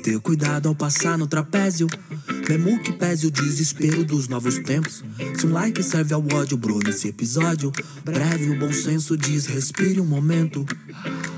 Ter 0.00 0.18
cuidado 0.20 0.68
ao 0.68 0.74
passar 0.74 1.16
no 1.16 1.26
trapézio. 1.26 1.86
Mesmo 2.48 2.80
que 2.82 2.92
pese 2.92 3.26
o 3.26 3.30
desespero 3.30 4.02
dos 4.04 4.26
novos 4.26 4.58
tempos. 4.58 5.04
Se 5.38 5.46
um 5.46 5.52
like 5.52 5.82
serve 5.82 6.12
ao 6.14 6.24
ódio, 6.32 6.56
bro, 6.56 6.80
nesse 6.84 7.08
episódio. 7.08 7.70
Breve, 8.04 8.50
o 8.50 8.58
bom 8.58 8.72
senso 8.72 9.16
diz: 9.16 9.46
respire 9.46 10.00
um 10.00 10.06
momento. 10.06 10.66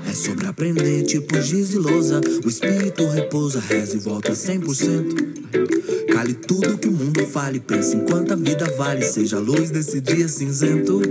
É 0.07 0.13
sobre 0.13 0.47
aprender, 0.47 1.03
tipo 1.03 1.39
giz 1.41 1.73
e 1.73 1.77
lousa. 1.77 2.21
O 2.43 2.49
espírito 2.49 3.07
repousa, 3.07 3.59
reza 3.59 3.95
e 3.97 3.99
volta 3.99 4.31
100%. 4.31 6.11
Cale 6.11 6.33
tudo 6.33 6.77
que 6.77 6.87
o 6.87 6.91
mundo 6.91 7.25
fale, 7.27 7.59
pense 7.59 7.95
enquanto 7.95 8.33
a 8.33 8.35
vida 8.35 8.65
vale. 8.77 9.03
Seja 9.03 9.37
a 9.37 9.39
luz 9.39 9.69
desse 9.69 10.01
dia 10.01 10.27
cinzento. 10.27 11.01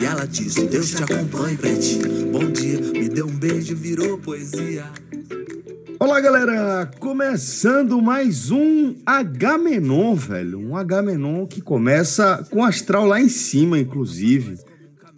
E 0.00 0.04
ela 0.04 0.26
diz: 0.26 0.54
Deus 0.54 0.90
te 0.90 1.02
acompanhe, 1.02 1.56
pretinho. 1.56 2.30
Bom 2.32 2.50
dia, 2.50 2.80
me 2.80 3.08
deu 3.08 3.26
um 3.26 3.36
beijo, 3.36 3.74
virou 3.76 4.16
poesia. 4.18 4.90
Olá, 6.02 6.18
galera! 6.18 6.90
Começando 6.98 8.00
mais 8.00 8.50
um 8.50 8.96
H-Menon, 9.04 10.14
velho. 10.14 10.58
Um 10.58 10.74
H-Menon 10.74 11.46
que 11.46 11.60
começa 11.60 12.42
com 12.50 12.64
astral 12.64 13.04
lá 13.04 13.20
em 13.20 13.28
cima, 13.28 13.78
inclusive. 13.78 14.56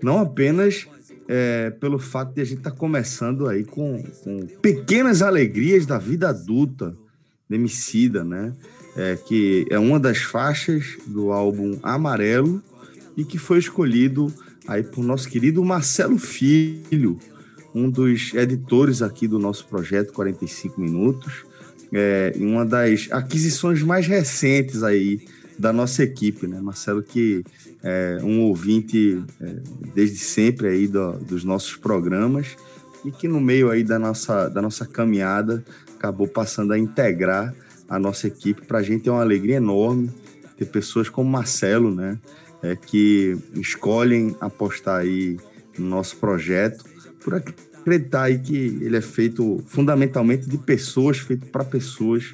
Não 0.03 0.19
apenas 0.19 0.88
é, 1.28 1.70
pelo 1.70 2.00
fato 2.00 2.34
de 2.34 2.41
a 2.41 2.44
gente 2.44 2.58
estar 2.58 2.72
tá 2.72 2.77
começando 2.77 3.47
aí 3.47 3.62
com, 3.62 4.03
com, 4.25 4.44
pequenas 4.60 5.22
alegrias 5.22 5.86
da 5.86 5.98
vida 5.98 6.30
adulta, 6.30 6.97
Demicida, 7.48 8.25
né? 8.25 8.53
É, 8.97 9.16
que 9.16 9.64
é 9.70 9.78
uma 9.78 10.00
das 10.00 10.19
faixas 10.19 10.98
do 11.06 11.30
álbum 11.30 11.78
Amarelo 11.80 12.60
e 13.16 13.25
que 13.25 13.38
foi 13.38 13.60
escolhido 13.60 14.34
aí 14.66 14.83
por 14.83 15.05
nosso 15.05 15.28
querido 15.28 15.64
Marcelo 15.64 16.19
Filho, 16.19 17.20
um 17.75 17.91
dos 17.91 18.34
editores 18.34 19.03
aqui 19.03 19.27
do 19.27 19.39
nosso 19.39 19.67
projeto 19.67 20.12
45 20.12 20.81
Minutos, 20.81 21.45
é, 21.92 22.33
uma 22.37 22.65
das 22.65 23.09
aquisições 23.11 23.83
mais 23.83 24.06
recentes 24.06 24.83
aí 24.83 25.20
da 25.59 25.73
nossa 25.73 26.03
equipe, 26.03 26.47
né? 26.47 26.61
Marcelo, 26.61 27.03
que 27.03 27.45
é 27.83 28.19
um 28.23 28.43
ouvinte 28.43 29.23
é, 29.41 29.56
desde 29.95 30.19
sempre 30.19 30.69
aí 30.69 30.89
do, 30.89 31.12
dos 31.19 31.45
nossos 31.45 31.77
programas 31.77 32.56
e 33.05 33.11
que 33.11 33.28
no 33.28 33.41
meio 33.41 33.70
aí 33.70 33.84
da 33.84 33.98
nossa, 33.98 34.48
da 34.48 34.62
nossa 34.62 34.87
caminhada 34.87 35.65
acabou 35.95 36.27
passando 36.27 36.73
a 36.73 36.78
integrar 36.78 37.55
a 37.89 37.98
nossa 37.98 38.27
equipe. 38.27 38.62
Para 38.62 38.78
a 38.78 38.83
gente 38.83 39.09
é 39.09 39.12
uma 39.12 39.20
alegria 39.20 39.56
enorme 39.56 40.11
ter 40.56 40.67
pessoas 40.67 41.09
como 41.09 41.31
Marcelo, 41.31 41.95
né? 41.95 42.19
É, 42.62 42.77
que 42.77 43.37
escolhem 43.55 44.37
apostar 44.41 45.00
aí 45.00 45.37
no 45.77 45.89
nosso 45.89 46.17
projeto 46.17 46.92
por 47.23 47.34
acreditar 47.34 48.25
aí 48.25 48.39
que 48.39 48.55
ele 48.55 48.97
é 48.97 49.01
feito 49.01 49.62
fundamentalmente 49.67 50.48
de 50.48 50.59
pessoas, 50.59 51.19
feito 51.19 51.47
para 51.47 51.65
pessoas 51.65 52.33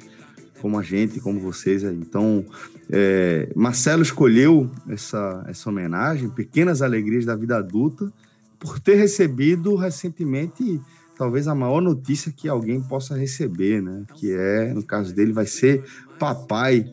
como 0.61 0.77
a 0.77 0.83
gente, 0.83 1.19
como 1.19 1.39
vocês 1.39 1.83
aí. 1.83 1.95
Então, 1.95 2.45
é, 2.89 3.49
Marcelo 3.55 4.01
escolheu 4.01 4.69
essa, 4.89 5.45
essa 5.47 5.69
homenagem, 5.69 6.29
Pequenas 6.29 6.81
Alegrias 6.81 7.25
da 7.25 7.35
Vida 7.35 7.57
Adulta, 7.57 8.11
por 8.59 8.79
ter 8.79 8.95
recebido 8.95 9.75
recentemente 9.75 10.81
talvez 11.17 11.47
a 11.47 11.55
maior 11.55 11.81
notícia 11.81 12.31
que 12.31 12.47
alguém 12.47 12.81
possa 12.81 13.15
receber, 13.15 13.81
né? 13.81 14.05
Que 14.15 14.33
é, 14.33 14.73
no 14.73 14.83
caso 14.83 15.13
dele, 15.13 15.33
vai 15.33 15.45
ser 15.45 15.83
papai 16.17 16.85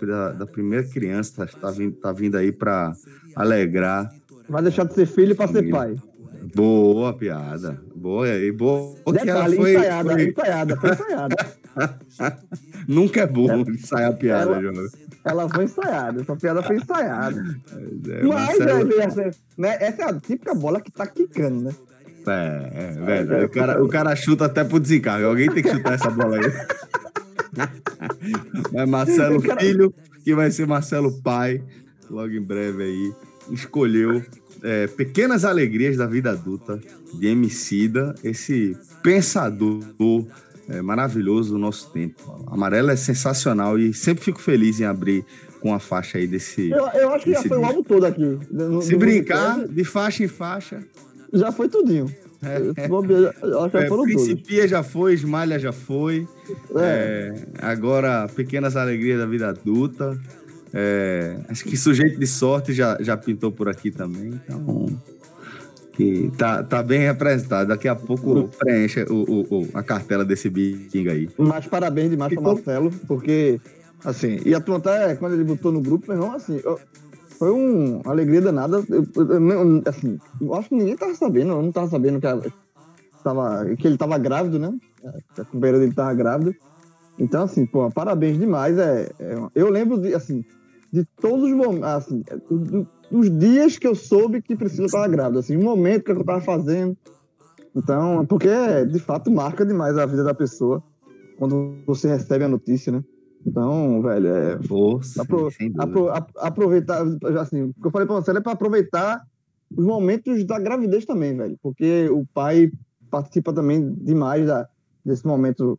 da, 0.00 0.32
da 0.32 0.46
primeira 0.46 0.86
criança, 0.86 1.46
tá, 1.46 1.58
tá, 1.60 1.70
vindo, 1.70 1.96
tá 1.96 2.12
vindo 2.12 2.36
aí 2.36 2.52
para 2.52 2.92
alegrar. 3.34 4.12
Vai 4.48 4.62
deixar 4.62 4.84
de 4.84 4.94
ser 4.94 5.06
filho 5.06 5.34
para 5.34 5.50
ser 5.50 5.68
pai. 5.70 5.96
Boa 6.54 7.12
piada. 7.12 7.80
Boa, 7.94 8.28
e 8.28 8.50
boa. 8.52 8.94
Detalhe, 9.06 9.30
ela 9.30 9.44
foi, 9.50 9.74
ensaiada, 9.74 10.10
foi... 10.10 10.28
ensaiada, 10.28 10.76
foi 10.76 10.90
ensaiada. 10.90 11.36
Nunca 12.88 13.20
é 13.20 13.26
bom 13.26 13.50
ela, 13.50 13.62
ensaiar 13.62 14.10
a 14.10 14.14
piada, 14.14 14.52
ela, 14.52 14.60
João. 14.60 14.88
Ela 15.24 15.48
foi 15.48 15.64
ensaiada, 15.64 16.20
essa 16.20 16.36
piada 16.36 16.62
foi 16.62 16.76
ensaiada. 16.76 17.42
É, 18.08 18.22
Mas, 18.22 18.58
Marcelo... 18.58 18.92
é, 19.00 19.30
né, 19.56 19.76
essa 19.80 20.02
é 20.02 20.04
a 20.04 20.20
típica 20.20 20.54
bola 20.54 20.80
que 20.80 20.92
tá 20.92 21.06
quicando, 21.06 21.62
né? 21.62 21.74
É, 22.26 22.70
é 22.72 22.92
velho. 22.92 23.32
É, 23.34 23.44
o, 23.44 23.48
cara, 23.48 23.84
o 23.84 23.88
cara 23.88 24.16
chuta 24.16 24.46
até 24.46 24.64
pro 24.64 24.80
desencargo. 24.80 25.26
Alguém 25.26 25.50
tem 25.50 25.62
que 25.62 25.70
chutar 25.70 25.94
essa 25.94 26.10
bola 26.10 26.36
aí. 26.36 26.52
Mas 28.72 28.88
Marcelo 28.88 29.42
cara... 29.42 29.60
Filho, 29.60 29.94
que 30.22 30.34
vai 30.34 30.50
ser 30.50 30.66
Marcelo 30.66 31.22
Pai, 31.22 31.62
logo 32.10 32.32
em 32.32 32.42
breve 32.42 32.82
aí, 32.82 33.12
escolheu 33.50 34.22
é, 34.64 34.86
Pequenas 34.86 35.44
Alegrias 35.44 35.96
da 35.96 36.06
Vida 36.06 36.30
Adulta, 36.30 36.80
de 37.12 37.26
Emicida, 37.26 38.14
esse 38.24 38.74
pensador 39.02 39.80
é, 40.68 40.80
maravilhoso 40.80 41.52
do 41.52 41.58
nosso 41.58 41.92
tempo. 41.92 42.46
Amarelo 42.46 42.90
é 42.90 42.96
sensacional 42.96 43.78
e 43.78 43.92
sempre 43.92 44.24
fico 44.24 44.40
feliz 44.40 44.80
em 44.80 44.84
abrir 44.84 45.24
com 45.60 45.74
a 45.74 45.78
faixa 45.78 46.16
aí 46.16 46.26
desse. 46.26 46.70
Eu, 46.70 46.86
eu 46.88 47.10
acho 47.10 47.24
que 47.24 47.32
já 47.32 47.42
foi 47.42 47.58
o 47.58 47.64
álbum 47.64 47.82
todo 47.82 48.04
aqui. 48.04 48.38
No, 48.50 48.80
Se 48.80 48.92
no 48.92 48.98
brincar, 48.98 49.68
de 49.68 49.84
faixa 49.84 50.24
em 50.24 50.28
faixa. 50.28 50.82
Já 51.32 51.52
foi 51.52 51.68
tudinho. 51.68 52.06
É, 52.42 52.84
é, 52.84 54.04
Principia 54.04 54.68
já 54.68 54.82
foi, 54.82 55.14
Esmalha 55.14 55.58
já 55.58 55.72
foi. 55.72 56.26
É. 56.76 56.80
É, 56.80 57.44
agora, 57.58 58.28
Pequenas 58.28 58.76
Alegrias 58.76 59.18
da 59.18 59.26
Vida 59.26 59.48
Adulta. 59.48 60.18
É, 60.76 61.36
acho 61.48 61.64
que 61.64 61.76
Sujeito 61.76 62.18
de 62.18 62.26
Sorte 62.26 62.72
já, 62.72 62.98
já 63.00 63.16
pintou 63.16 63.52
por 63.52 63.68
aqui 63.68 63.92
também. 63.92 64.40
Então, 64.44 64.86
que 65.92 66.32
tá, 66.36 66.64
tá 66.64 66.82
bem 66.82 67.00
representado. 67.00 67.68
Daqui 67.68 67.86
a 67.86 67.94
pouco 67.94 68.48
preenche 68.58 69.04
o, 69.04 69.14
o, 69.14 69.62
o 69.62 69.68
a 69.72 69.82
cartela 69.84 70.24
desse 70.24 70.50
bingo 70.50 71.10
aí. 71.10 71.30
Mas 71.38 71.66
parabéns 71.66 72.10
demais 72.10 72.34
para 72.34 72.42
Marcelo, 72.42 72.90
porque, 73.06 73.60
assim, 74.04 74.40
e 74.44 74.52
a 74.52 74.60
turma 74.60 74.78
até, 74.78 75.14
quando 75.14 75.34
ele 75.34 75.44
botou 75.44 75.70
no 75.70 75.80
grupo, 75.80 76.12
não, 76.12 76.34
assim, 76.34 76.60
eu, 76.64 76.80
foi 77.38 77.52
um, 77.52 78.00
uma 78.00 78.12
alegria 78.12 78.40
danada. 78.40 78.84
Eu, 78.88 79.06
eu, 79.14 79.82
assim, 79.86 80.18
eu 80.40 80.54
acho 80.54 80.68
que 80.68 80.74
ninguém 80.74 80.96
tava 80.96 81.14
sabendo, 81.14 81.52
eu 81.52 81.62
não 81.62 81.70
tava 81.70 81.88
sabendo 81.88 82.20
que, 82.20 82.26
ela, 82.26 82.42
tava, 83.22 83.64
que 83.76 83.86
ele 83.86 83.96
tava 83.96 84.18
grávido, 84.18 84.58
né? 84.58 84.76
A 85.38 85.44
companheira 85.44 85.78
dele 85.78 85.94
tava 85.94 86.14
grávida. 86.14 86.52
Então, 87.16 87.44
assim, 87.44 87.64
pô, 87.64 87.88
parabéns 87.92 88.38
demais. 88.38 88.76
É, 88.76 89.12
é 89.20 89.36
eu 89.54 89.70
lembro, 89.70 90.00
de, 90.00 90.12
assim, 90.14 90.44
de 90.94 91.04
todos 91.20 91.50
os 91.50 91.56
momentos, 91.56 91.88
assim, 91.88 92.22
dos 93.10 93.28
dias 93.28 93.76
que 93.76 93.86
eu 93.86 93.96
soube 93.96 94.40
que 94.40 94.54
Priscila 94.54 94.86
estava 94.86 95.08
grávida, 95.08 95.40
assim, 95.40 95.56
o 95.56 95.62
momento 95.62 96.04
que 96.04 96.12
eu 96.12 96.20
estava 96.20 96.40
fazendo. 96.40 96.96
Então, 97.74 98.24
porque 98.26 98.48
de 98.86 99.00
fato 99.00 99.28
marca 99.28 99.66
demais 99.66 99.98
a 99.98 100.06
vida 100.06 100.22
da 100.22 100.32
pessoa 100.32 100.80
quando 101.36 101.74
você 101.84 102.06
recebe 102.06 102.44
a 102.44 102.48
notícia, 102.48 102.92
né? 102.92 103.02
Então, 103.44 104.00
velho, 104.02 104.28
é. 104.28 104.62
Força, 104.62 105.22
apro, 105.22 105.50
apro, 106.10 106.10
aproveitar, 106.36 107.04
assim, 107.40 107.62
o 107.62 107.74
que 107.74 107.88
eu 107.88 107.90
falei 107.90 108.06
pra 108.06 108.14
você 108.14 108.30
é 108.30 108.40
para 108.40 108.52
aproveitar 108.52 109.20
os 109.76 109.84
momentos 109.84 110.44
da 110.44 110.60
gravidez 110.60 111.04
também, 111.04 111.36
velho, 111.36 111.58
porque 111.60 112.08
o 112.08 112.24
pai 112.32 112.70
participa 113.10 113.52
também 113.52 113.92
demais 113.94 114.46
da, 114.46 114.68
desse 115.04 115.26
momento 115.26 115.76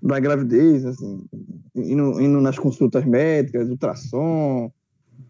da 0.00 0.20
gravidez, 0.20 0.84
assim, 0.84 1.26
indo, 1.74 2.20
indo 2.20 2.40
nas 2.40 2.58
consultas 2.58 3.04
médicas, 3.04 3.68
ultrassom. 3.68 4.72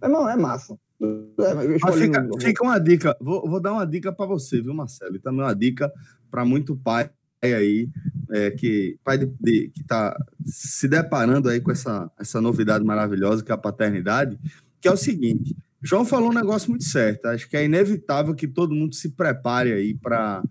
É, 0.01 0.09
não, 0.09 0.29
é 0.29 0.37
massa. 0.37 0.77
É, 1.01 1.93
fica, 1.93 2.29
fica, 2.41 2.65
uma 2.65 2.79
dica, 2.79 3.17
vou, 3.21 3.49
vou 3.49 3.61
dar 3.61 3.73
uma 3.73 3.87
dica 3.87 4.13
para 4.13 4.27
você, 4.27 4.61
viu, 4.61 4.73
Marcelo? 4.73 5.17
E 5.17 5.19
também 5.19 5.41
uma 5.41 5.55
dica 5.55 5.93
para 6.31 6.45
muito 6.45 6.77
pai 6.77 7.11
aí, 7.43 7.89
é, 8.31 8.51
que 8.53 8.97
pai 9.03 9.19
de, 9.19 9.27
de, 9.41 9.69
que 9.71 9.81
está 9.81 10.17
se 10.45 10.87
deparando 10.87 11.49
aí 11.49 11.61
com 11.61 11.73
essa, 11.73 12.09
essa 12.19 12.41
novidade 12.41 12.85
maravilhosa 12.85 13.43
que 13.43 13.51
é 13.51 13.55
a 13.55 13.59
paternidade, 13.59 14.39
que 14.81 14.87
é 14.87 14.93
o 14.93 14.97
seguinte, 14.97 15.57
João 15.83 16.05
falou 16.05 16.31
um 16.31 16.35
negócio 16.35 16.71
muito 16.71 16.85
certo, 16.85 17.27
acho 17.27 17.49
que 17.49 17.57
é 17.57 17.65
inevitável 17.65 18.35
que 18.35 18.47
todo 18.47 18.75
mundo 18.75 18.95
se 18.95 19.11
prepare 19.11 19.73
aí 19.73 19.95
para 19.95 20.43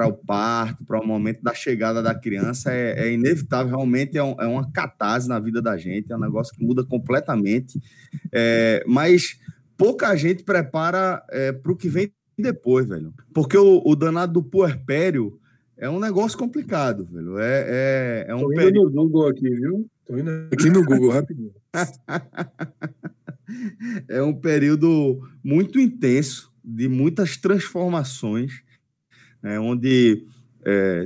para 0.00 0.08
o 0.08 0.14
parto, 0.14 0.82
para 0.82 0.98
o 0.98 1.06
momento 1.06 1.42
da 1.42 1.52
chegada 1.52 2.02
da 2.02 2.14
criança, 2.14 2.72
é, 2.72 3.08
é 3.08 3.12
inevitável, 3.12 3.76
realmente 3.76 4.16
é, 4.16 4.24
um, 4.24 4.34
é, 4.40 4.46
uma 4.46 4.72
catarse 4.72 5.28
na 5.28 5.38
vida 5.38 5.60
da 5.60 5.76
gente, 5.76 6.10
é 6.10 6.16
um 6.16 6.20
negócio 6.20 6.56
que 6.56 6.64
muda 6.64 6.82
completamente. 6.82 7.78
É, 8.32 8.82
mas 8.86 9.38
pouca 9.76 10.16
gente 10.16 10.42
prepara 10.42 11.22
é, 11.28 11.52
para 11.52 11.70
o 11.70 11.76
que 11.76 11.90
vem 11.90 12.10
depois, 12.38 12.88
velho. 12.88 13.12
Porque 13.34 13.58
o, 13.58 13.82
o 13.84 13.94
danado 13.94 14.32
do 14.32 14.42
puerpério 14.42 15.38
é 15.76 15.90
um 15.90 16.00
negócio 16.00 16.38
complicado, 16.38 17.04
velho. 17.04 17.38
É, 17.38 17.66
é, 17.68 18.24
é 18.30 18.34
um 18.34 18.40
Tô 18.40 18.52
indo 18.52 18.56
período... 18.56 18.94
no 18.94 19.02
Google 19.02 19.28
aqui, 19.28 19.50
viu? 19.50 19.86
Tô 20.06 20.16
indo 20.16 20.30
aqui 20.50 20.70
no 20.70 20.82
Google, 20.82 21.10
rapidinho. 21.10 21.52
é 24.08 24.22
um 24.22 24.32
período 24.32 25.20
muito 25.44 25.78
intenso, 25.78 26.50
de 26.64 26.88
muitas 26.88 27.36
transformações, 27.36 28.62
né, 29.42 29.58
onde 29.58 30.24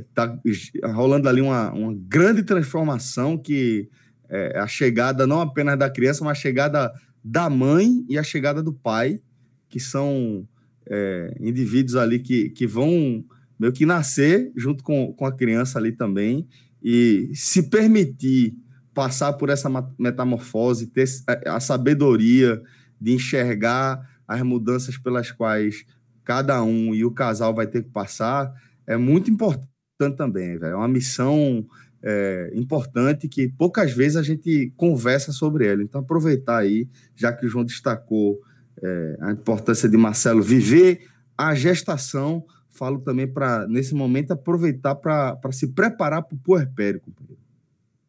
está 0.08 0.38
é, 0.82 0.88
rolando 0.88 1.28
ali 1.28 1.40
uma, 1.40 1.72
uma 1.72 1.94
grande 1.94 2.42
transformação 2.42 3.38
que 3.38 3.88
é 4.28 4.58
a 4.58 4.66
chegada 4.66 5.26
não 5.26 5.40
apenas 5.40 5.78
da 5.78 5.88
criança, 5.88 6.24
mas 6.24 6.38
a 6.38 6.40
chegada 6.40 6.92
da 7.22 7.48
mãe 7.48 8.04
e 8.08 8.18
a 8.18 8.22
chegada 8.22 8.62
do 8.62 8.72
pai, 8.72 9.20
que 9.68 9.78
são 9.78 10.46
é, 10.86 11.36
indivíduos 11.40 11.96
ali 11.96 12.18
que, 12.18 12.50
que 12.50 12.66
vão 12.66 13.24
meio 13.58 13.72
que 13.72 13.86
nascer 13.86 14.52
junto 14.56 14.82
com, 14.82 15.12
com 15.12 15.24
a 15.24 15.32
criança 15.32 15.78
ali 15.78 15.92
também 15.92 16.46
e 16.82 17.30
se 17.32 17.62
permitir 17.70 18.54
passar 18.92 19.32
por 19.34 19.48
essa 19.48 19.68
metamorfose, 19.98 20.86
ter 20.86 21.08
a 21.46 21.58
sabedoria 21.58 22.60
de 23.00 23.12
enxergar 23.12 24.08
as 24.26 24.42
mudanças 24.42 24.96
pelas 24.96 25.30
quais 25.30 25.84
cada 26.24 26.62
um 26.62 26.94
e 26.94 27.04
o 27.04 27.10
casal 27.10 27.54
vai 27.54 27.66
ter 27.66 27.82
que 27.82 27.90
passar, 27.90 28.52
é 28.86 28.96
muito 28.96 29.30
importante 29.30 29.68
também, 30.16 30.58
velho. 30.58 30.72
É 30.72 30.76
uma 30.76 30.88
missão 30.88 31.66
é, 32.02 32.50
importante 32.54 33.28
que 33.28 33.48
poucas 33.48 33.92
vezes 33.92 34.16
a 34.16 34.22
gente 34.22 34.72
conversa 34.76 35.32
sobre 35.32 35.66
ela. 35.66 35.82
Então, 35.82 36.00
aproveitar 36.00 36.58
aí, 36.58 36.88
já 37.14 37.32
que 37.32 37.46
o 37.46 37.48
João 37.48 37.64
destacou 37.64 38.40
é, 38.82 39.16
a 39.20 39.32
importância 39.32 39.88
de 39.88 39.96
Marcelo 39.96 40.42
viver 40.42 41.06
a 41.36 41.54
gestação, 41.54 42.44
falo 42.68 43.00
também 43.00 43.26
para, 43.26 43.66
nesse 43.68 43.94
momento, 43.94 44.32
aproveitar 44.32 44.94
para 44.96 45.52
se 45.52 45.68
preparar 45.68 46.22
para 46.22 46.34
o 46.34 46.38
puerpério, 46.38 47.00
companheiro. 47.00 47.42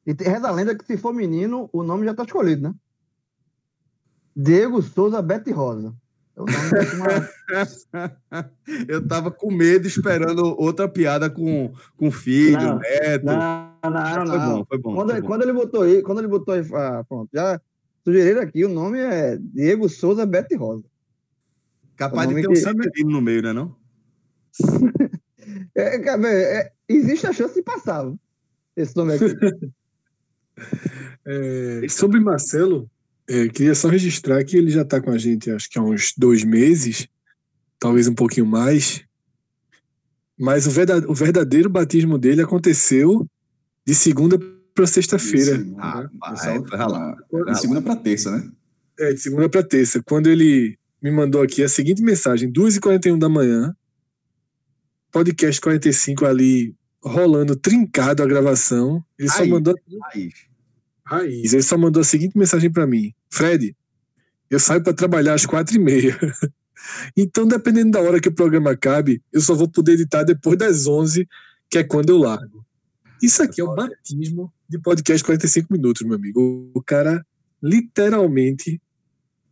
E 0.06 0.14
reza 0.14 0.48
a 0.48 0.52
lenda 0.52 0.76
que 0.76 0.86
se 0.86 0.98
for 0.98 1.14
menino, 1.14 1.70
o 1.72 1.82
nome 1.82 2.06
já 2.06 2.12
está 2.12 2.24
escolhido, 2.24 2.70
né? 2.70 2.76
Diego 4.36 4.82
Souza 4.82 5.22
Bete 5.22 5.52
Rosa. 5.52 5.96
Eu 8.88 9.08
tava 9.08 9.32
com 9.32 9.52
medo, 9.52 9.88
esperando 9.88 10.60
outra 10.60 10.88
piada 10.88 11.30
com, 11.30 11.72
com 11.96 12.12
filho, 12.12 12.60
não, 12.60 12.80
neto. 12.80 13.26
Não, 13.26 13.72
não, 13.84 14.26
não. 14.26 14.66
Foi 14.66 14.66
bom, 14.66 14.66
foi 14.66 14.78
bom. 14.80 14.96
Quando, 14.96 15.12
foi 15.12 15.22
bom. 15.22 15.28
quando 15.28 15.44
ele 15.44 15.54
botou 15.54 15.84
aí, 15.84 16.02
quando 16.02 16.20
ele 16.20 16.28
botou 16.28 16.54
aí, 16.54 16.62
ah, 16.74 17.06
pronto, 17.08 17.30
já 17.34 17.62
sugeriram 18.04 18.42
aqui, 18.42 18.66
o 18.66 18.70
nome 18.70 19.00
é 19.00 19.38
Diego 19.38 19.88
Souza 19.88 20.26
Bete 20.26 20.56
Rosa. 20.56 20.84
Capaz 21.96 22.28
de 22.28 22.36
ter 22.36 22.42
que... 22.42 22.50
um 22.50 22.56
Samerino 22.56 23.12
no 23.12 23.22
meio, 23.22 23.42
né 23.42 23.54
não? 23.54 23.74
é, 25.74 25.96
é, 25.96 26.72
existe 26.90 27.28
a 27.28 27.34
chance 27.34 27.56
de 27.56 27.62
passar 27.62 28.12
esse 28.76 28.94
nome 28.96 29.14
aqui. 29.14 29.26
é, 31.26 31.88
sobre 31.88 32.20
Marcelo, 32.20 32.90
é, 33.28 33.48
queria 33.50 33.74
só 33.74 33.88
registrar 33.88 34.44
que 34.44 34.58
ele 34.58 34.70
já 34.70 34.84
está 34.84 35.02
com 35.02 35.12
a 35.12 35.18
gente, 35.18 35.50
acho 35.50 35.70
que 35.70 35.80
há 35.80 35.82
uns 35.82 36.14
dois 36.18 36.44
meses, 36.44 37.08
talvez 37.80 38.08
um 38.08 38.14
pouquinho 38.14 38.46
mais. 38.46 39.04
Mas 40.38 40.68
o 40.68 41.14
verdadeiro, 41.14 41.70
batismo 41.70 42.18
dele 42.18 42.42
aconteceu 42.42 43.28
de 43.86 43.96
segunda 43.96 44.38
para 44.74 44.86
sexta-feira. 44.86 45.66
Ah, 45.80 46.10
é, 46.44 46.60
de 47.52 47.60
segunda 47.60 47.82
para 47.82 47.96
terça, 47.96 48.32
né? 48.32 48.52
É, 49.00 49.14
de 49.14 49.20
segunda 49.20 49.50
para 49.50 49.64
terça. 49.64 50.04
Quando 50.04 50.28
ele 50.28 50.78
me 51.02 51.10
mandou 51.10 51.42
aqui 51.42 51.64
a 51.64 51.70
seguinte 51.70 52.02
mensagem: 52.02 52.52
2h41 52.52 53.18
da 53.18 53.30
manhã, 53.30 53.74
podcast 55.12 55.62
45 55.62 56.26
ali 56.26 56.76
rolando, 57.02 57.56
trincado 57.56 58.22
a 58.22 58.26
gravação. 58.26 59.04
Ele 59.18 59.30
só 59.30 59.46
mandou. 59.46 59.74
Raiz. 60.14 60.34
Raiz. 61.06 61.54
Ele 61.54 61.62
só 61.62 61.78
mandou 61.78 62.02
a 62.02 62.06
seguinte 62.06 62.38
mensagem 62.38 62.72
para 62.72 62.88
mim: 62.88 63.14
Fred, 63.30 63.76
eu 64.50 64.60
saio 64.60 64.82
para 64.82 64.94
trabalhar 64.94 65.34
às 65.34 65.46
quatro 65.46 65.76
e 65.76 65.80
meia. 65.80 66.18
então, 67.16 67.48
dependendo 67.48 67.92
da 67.92 68.02
hora 68.02 68.20
que 68.20 68.30
o 68.30 68.36
programa 68.36 68.72
acabe, 68.72 69.22
eu 69.32 69.42
só 69.42 69.54
vou 69.54 69.70
poder 69.70 69.94
editar 69.94 70.24
depois 70.24 70.58
das 70.58 70.88
11, 70.88 71.28
que 71.70 71.78
é 71.78 71.84
quando 71.84 72.10
eu 72.10 72.18
largo. 72.18 72.66
Isso 73.22 73.42
aqui 73.42 73.62
é 73.62 73.64
o 73.64 73.74
batismo 73.74 74.52
de 74.68 74.80
podcast 74.80 75.24
45 75.24 75.72
minutos, 75.72 76.06
meu 76.06 76.16
amigo. 76.16 76.72
O 76.74 76.82
cara 76.82 77.26
literalmente 77.62 78.82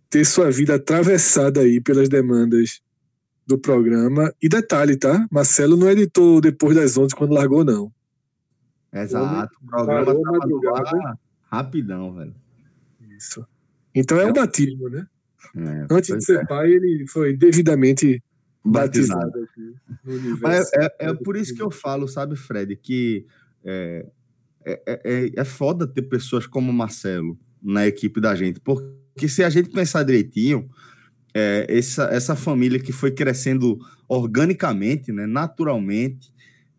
ter 0.09 0.25
sua 0.25 0.51
vida 0.51 0.75
atravessada 0.75 1.61
aí 1.61 1.81
pelas 1.81 2.07
demandas 2.09 2.81
do 3.47 3.57
programa. 3.57 4.33
E 4.41 4.47
detalhe, 4.47 4.95
tá? 4.95 5.27
Marcelo 5.31 5.75
não 5.75 5.89
editou 5.89 6.39
depois 6.39 6.75
das 6.75 6.97
11 6.97 7.15
quando 7.15 7.33
largou, 7.33 7.63
não. 7.63 7.91
Exato. 8.93 9.57
O 9.63 9.65
programa 9.65 10.05
tava 10.05 11.19
Rapidão, 11.53 12.13
velho. 12.15 12.33
Isso. 13.15 13.45
Então 13.93 14.19
é, 14.19 14.23
é 14.23 14.25
um 14.25 14.33
batismo, 14.33 14.89
né? 14.89 15.05
É, 15.55 15.85
Antes 15.91 16.17
de 16.17 16.25
ser 16.25 16.39
é. 16.39 16.45
pai, 16.45 16.71
ele 16.71 17.05
foi 17.07 17.37
devidamente 17.37 18.23
batizado. 18.65 19.31
batizado 19.31 20.39
Mas 20.41 20.73
é, 20.73 20.85
é, 20.85 21.09
é, 21.09 21.13
por 21.13 21.37
isso 21.37 21.53
que 21.53 21.61
eu 21.61 21.69
falo, 21.69 22.07
sabe, 22.07 22.35
Fred, 22.35 22.75
que 22.75 23.27
é, 23.63 24.05
é, 24.65 24.81
é, 24.85 25.31
é 25.35 25.43
foda 25.43 25.85
ter 25.85 26.01
pessoas 26.03 26.47
como 26.47 26.73
Marcelo 26.73 27.37
na 27.61 27.85
equipe 27.85 28.19
da 28.19 28.33
gente, 28.33 28.59
porque 28.59 29.27
se 29.27 29.43
a 29.43 29.49
gente 29.49 29.69
pensar 29.69 30.03
direitinho, 30.03 30.67
é, 31.35 31.67
essa, 31.69 32.05
essa 32.05 32.35
família 32.35 32.79
que 32.79 32.91
foi 32.91 33.11
crescendo 33.11 33.79
organicamente, 34.07 35.11
né, 35.11 35.27
naturalmente, 35.27 36.32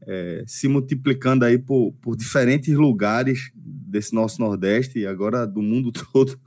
é, 0.07 0.45
se 0.47 0.69
multiplicando 0.69 1.45
aí 1.45 1.59
por, 1.59 1.93
por 2.01 2.17
diferentes 2.17 2.75
lugares 2.75 3.51
desse 3.55 4.15
nosso 4.15 4.41
Nordeste 4.41 4.99
e 4.99 5.07
agora 5.07 5.47
do 5.47 5.63
mundo 5.63 5.93
todo, 6.13 6.39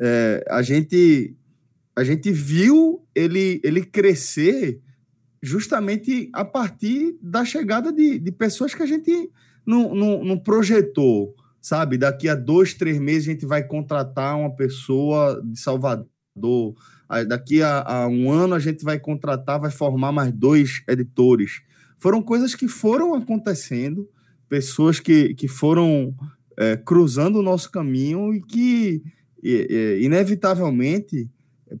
é, 0.00 0.44
a 0.48 0.62
gente 0.62 1.36
a 1.96 2.02
gente 2.02 2.32
viu 2.32 3.06
ele, 3.14 3.60
ele 3.62 3.84
crescer 3.84 4.80
justamente 5.40 6.28
a 6.32 6.44
partir 6.44 7.16
da 7.22 7.44
chegada 7.44 7.92
de, 7.92 8.18
de 8.18 8.32
pessoas 8.32 8.74
que 8.74 8.82
a 8.82 8.86
gente 8.86 9.30
não, 9.64 9.94
não, 9.94 10.24
não 10.24 10.38
projetou, 10.38 11.36
sabe? 11.60 11.96
Daqui 11.96 12.28
a 12.28 12.34
dois, 12.34 12.74
três 12.74 12.98
meses 12.98 13.28
a 13.28 13.32
gente 13.32 13.46
vai 13.46 13.62
contratar 13.62 14.36
uma 14.36 14.56
pessoa 14.56 15.40
de 15.44 15.60
Salvador, 15.60 16.08
daqui 17.28 17.62
a, 17.62 17.82
a 17.82 18.08
um 18.08 18.32
ano 18.32 18.54
a 18.54 18.58
gente 18.58 18.82
vai 18.82 18.98
contratar, 18.98 19.60
vai 19.60 19.70
formar 19.70 20.10
mais 20.10 20.32
dois 20.32 20.82
editores 20.88 21.62
foram 22.04 22.20
coisas 22.20 22.54
que 22.54 22.68
foram 22.68 23.14
acontecendo, 23.14 24.06
pessoas 24.46 25.00
que, 25.00 25.32
que 25.32 25.48
foram 25.48 26.14
é, 26.54 26.76
cruzando 26.76 27.38
o 27.38 27.42
nosso 27.42 27.70
caminho 27.70 28.34
e 28.34 28.42
que, 28.42 29.02
inevitavelmente, 30.02 31.30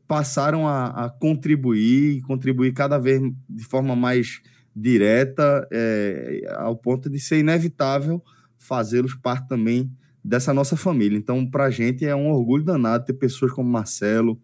passaram 0.08 0.66
a, 0.66 1.04
a 1.04 1.10
contribuir, 1.10 2.22
contribuir 2.22 2.72
cada 2.72 2.96
vez 2.96 3.20
de 3.50 3.64
forma 3.64 3.94
mais 3.94 4.40
direta, 4.74 5.68
é, 5.70 6.40
ao 6.56 6.74
ponto 6.74 7.10
de 7.10 7.20
ser 7.20 7.40
inevitável 7.40 8.24
fazê-los 8.56 9.14
parte 9.14 9.46
também 9.46 9.92
dessa 10.24 10.54
nossa 10.54 10.74
família. 10.74 11.18
Então, 11.18 11.44
para 11.44 11.64
a 11.64 11.70
gente 11.70 12.02
é 12.02 12.16
um 12.16 12.30
orgulho 12.30 12.64
danado 12.64 13.04
ter 13.04 13.12
pessoas 13.12 13.52
como 13.52 13.68
Marcelo, 13.68 14.40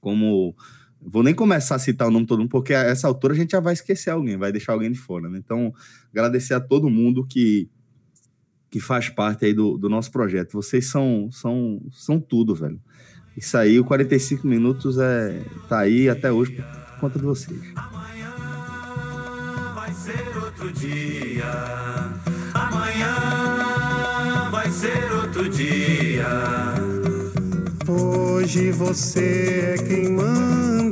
como 0.00 0.56
Vou 1.04 1.22
nem 1.22 1.34
começar 1.34 1.74
a 1.74 1.78
citar 1.78 2.06
o 2.06 2.10
nome 2.10 2.26
todo 2.26 2.38
mundo, 2.38 2.50
porque 2.50 2.72
a 2.72 2.82
essa 2.82 3.08
altura 3.08 3.34
a 3.34 3.36
gente 3.36 3.50
já 3.50 3.60
vai 3.60 3.72
esquecer 3.72 4.10
alguém, 4.10 4.36
vai 4.36 4.52
deixar 4.52 4.72
alguém 4.72 4.90
de 4.90 4.98
fora. 4.98 5.28
Né? 5.28 5.38
Então, 5.38 5.74
agradecer 6.12 6.54
a 6.54 6.60
todo 6.60 6.88
mundo 6.88 7.26
que, 7.26 7.68
que 8.70 8.78
faz 8.78 9.08
parte 9.08 9.44
aí 9.44 9.52
do, 9.52 9.76
do 9.76 9.88
nosso 9.88 10.12
projeto. 10.12 10.52
Vocês 10.52 10.86
são, 10.86 11.28
são, 11.30 11.82
são 11.90 12.20
tudo, 12.20 12.54
velho. 12.54 12.80
Isso 13.36 13.56
aí, 13.56 13.80
o 13.80 13.84
45 13.84 14.46
minutos 14.46 14.98
é, 14.98 15.42
tá 15.68 15.80
aí 15.80 16.08
até 16.08 16.30
hoje 16.30 16.52
por 16.52 17.00
conta 17.00 17.18
de 17.18 17.24
vocês. 17.24 17.58
Amanhã 17.74 18.32
vai 19.74 19.92
ser 19.92 20.36
outro 20.36 20.72
dia. 20.72 21.50
Amanhã 22.54 24.50
vai 24.50 24.70
ser 24.70 25.12
outro 25.12 25.48
dia. 25.48 26.28
Hoje 27.88 28.70
você 28.70 29.76
é 29.78 29.82
quem 29.82 30.12
manda 30.12 30.91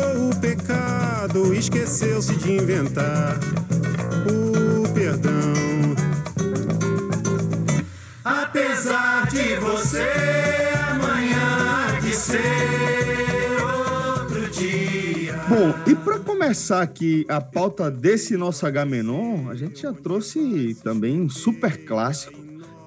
o 1.31 1.49
pecado, 1.49 1.53
esqueceu-se 1.53 2.35
de 2.35 2.51
inventar 2.53 3.39
perdão. 4.93 5.31
Apesar 8.23 9.27
de 9.27 9.55
você 9.55 10.09
amanhã 10.89 11.99
de 12.01 12.13
ser 12.13 13.61
outro 13.63 14.49
dia. 14.51 15.33
Bom, 15.47 15.73
e 15.87 15.95
para 15.95 16.19
começar 16.19 16.81
aqui 16.81 17.25
a 17.27 17.39
pauta 17.41 17.89
desse 17.89 18.37
nosso 18.37 18.65
Agamenon, 18.65 19.49
a 19.49 19.55
gente 19.55 19.81
já 19.81 19.93
trouxe 19.93 20.77
também 20.83 21.19
um 21.19 21.29
super 21.29 21.83
clássico, 21.85 22.39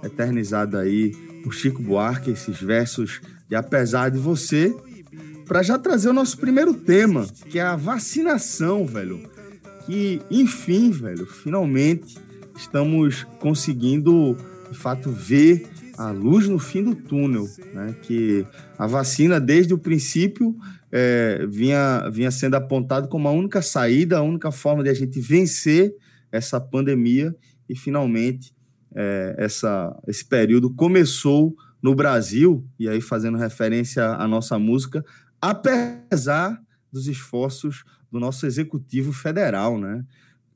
eternizado 0.03 0.77
aí 0.77 1.13
por 1.43 1.53
Chico 1.53 1.83
Buarque, 1.83 2.31
esses 2.31 2.61
versos 2.61 3.21
de 3.49 3.57
Apesar 3.57 4.11
de 4.11 4.19
Você, 4.19 4.75
para 5.47 5.63
já 5.63 5.79
trazer 5.79 6.09
o 6.09 6.13
nosso 6.13 6.39
primeiro 6.39 6.75
tema, 6.75 7.27
que 7.51 7.59
é 7.59 7.63
a 7.63 7.77
vacinação, 7.77 8.87
velho. 8.87 9.29
Que, 9.87 10.21
enfim, 10.31 10.91
velho, 10.91 11.27
finalmente 11.27 12.17
estamos 12.57 13.25
conseguindo, 13.39 14.37
de 14.71 14.79
fato, 14.79 15.11
ver 15.11 15.67
a 15.97 16.11
luz 16.11 16.49
no 16.49 16.59
fim 16.59 16.83
do 16.83 16.95
túnel, 16.95 17.47
né? 17.73 17.95
Que 18.03 18.47
a 18.79 18.87
vacina, 18.87 19.39
desde 19.41 19.75
o 19.75 19.79
princípio, 19.79 20.57
é, 20.91 21.47
vinha, 21.49 22.09
vinha 22.11 22.31
sendo 22.31 22.55
apontado 22.55 23.09
como 23.09 23.29
a 23.29 23.33
única 23.33 23.61
saída, 23.61 24.19
a 24.19 24.23
única 24.23 24.51
forma 24.51 24.83
de 24.83 24.89
a 24.89 24.95
gente 24.95 25.21
vencer 25.21 25.95
essa 26.33 26.61
pandemia 26.61 27.35
e 27.69 27.77
finalmente 27.77 28.55
é, 28.95 29.35
essa, 29.39 29.95
esse 30.07 30.25
período 30.25 30.71
começou 30.71 31.55
no 31.83 31.95
Brasil, 31.95 32.67
e 32.79 32.89
aí 32.89 33.01
fazendo 33.01 33.37
referência 33.37 34.07
à 34.07 34.27
nossa 34.27 34.59
música, 34.59 35.05
apesar 35.51 36.59
dos 36.91 37.07
esforços 37.07 37.85
do 38.11 38.19
nosso 38.19 38.47
executivo 38.47 39.13
federal, 39.13 39.79
né? 39.79 40.03